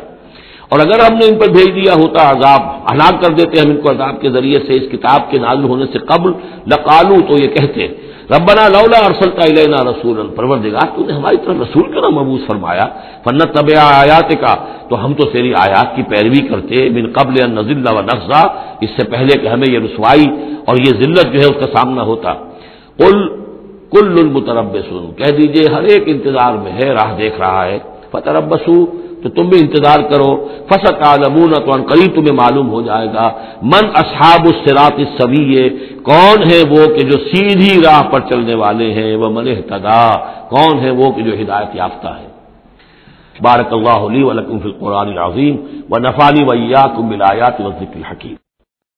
اور 0.70 0.78
اگر 0.78 0.98
ہم 1.00 1.14
نے 1.18 1.24
ان 1.28 1.38
پر 1.38 1.48
بھیج 1.48 1.70
دیا 1.74 1.94
ہوتا 1.94 2.28
عذاب، 2.30 2.62
ہلاک 2.90 3.14
کر 3.22 3.32
دیتے، 3.38 3.60
ہم 3.62 3.70
ان 3.70 3.80
کو 3.80 3.90
عذاب 3.90 4.20
کے 4.20 4.28
ذریعے 4.30 4.58
سے 4.66 4.72
اس 4.76 4.86
کتاب 4.92 5.20
کے 5.30 5.38
نازل 5.38 5.64
ہونے 5.64 5.86
سے 5.92 5.98
قبل 6.10 6.30
لقالو 6.66 7.16
تو 7.28 7.38
یہ 7.38 7.48
کہتے، 7.48 7.86
ربنا 8.34 8.64
لولا 8.68 8.98
ارسلتا 9.06 9.42
الینا 9.42 9.78
رسول 9.90 10.16
پروردگار 10.36 10.86
تو 10.94 11.04
نے 11.06 11.12
ہماری 11.12 11.36
طرف 11.36 11.56
رسول 11.60 11.86
کا 11.92 12.00
نام 12.00 12.14
مبوس 12.14 12.42
فرمایا 12.46 12.86
فنت 13.24 13.54
طب 13.54 13.70
آیات 13.82 14.30
کا 14.40 14.54
تو 14.88 15.04
ہم 15.04 15.14
تو 15.14 15.24
تیری 15.30 15.50
آیات 15.54 15.88
کی 15.96 16.02
پیروی 16.02 16.42
کرتے 16.50 16.88
بن 16.90 17.06
قبل 17.12 17.34
نزل 17.50 17.86
و 17.96 18.00
نقزہ 18.00 18.42
اس 18.80 18.90
سے 18.96 19.02
پہلے 19.04 19.38
کہ 19.40 19.46
ہمیں 19.48 19.68
یہ 19.68 19.78
رسوائی 19.78 20.26
اور 20.66 20.76
یہ 20.76 20.92
ذلت 21.00 21.26
جو 21.32 21.38
ہے 21.40 21.46
اس 21.46 21.58
کا 21.60 21.68
سامنا 21.74 22.02
ہوتا۔ 22.02 22.34
کل 22.98 23.18
کل 23.90 24.14
المترب 24.18 24.74
سن 24.88 25.04
کہہ 25.18 25.34
دیجیے، 25.38 25.64
ہر 25.74 25.82
ایک 25.82 26.02
انتظار 26.06 26.52
میں 26.62 26.72
ہے، 26.72 26.88
راہ 26.94 27.10
دیکھ 27.18 27.36
رہا 27.40 27.64
ہے۔ 27.66 27.78
فتح 28.12 28.30
ربسو 28.30 28.76
تو 29.22 29.28
تم 29.28 29.48
بھی 29.48 29.60
انتظار 29.60 30.00
کرو۔ 30.10 30.48
فسق 30.68 31.02
عالمون 31.02 31.50
تو 31.50 31.72
ان 31.72 31.82
قریب 31.82 32.14
تمہیں 32.14 32.32
معلوم 32.32 32.68
ہو 32.70 32.82
جائے 32.82 33.08
گا۔ 33.14 33.30
من 33.62 33.84
اصحاب 33.94 34.46
السرات 34.46 35.00
سویے 35.18 35.68
کون 36.02 36.42
ہے 36.50 36.60
وہ 36.70 36.86
کہ 36.94 37.02
جو 37.02 37.18
سیدھی 37.18 37.82
راہ 37.84 38.02
پر 38.10 38.20
چلنے 38.20 38.54
والے 38.54 38.92
ہیں؟ 38.92 39.16
وہ 39.16 39.30
من 39.30 39.48
احتدا 39.48 40.16
کون 40.48 40.78
ہے 40.78 40.90
وہ 40.90 41.10
کہ 41.10 41.22
جو 41.22 41.32
ہدایت 41.42 41.76
یافتہ 41.76 42.08
ہے؟ 42.08 42.26
بارک 43.42 43.72
اللہ 43.72 44.00
علی 44.08 44.22
ولکم 44.22 44.58
فی 44.58 44.68
القرآن 44.68 45.08
العظیم 45.08 45.56
و 45.90 45.98
نفالی 45.98 46.44
ویا 46.44 46.86
کم 46.96 47.08
بلایات 47.08 47.60
و 47.60 47.70
ذکر 47.70 47.96
الحکیم۔ 47.96 48.49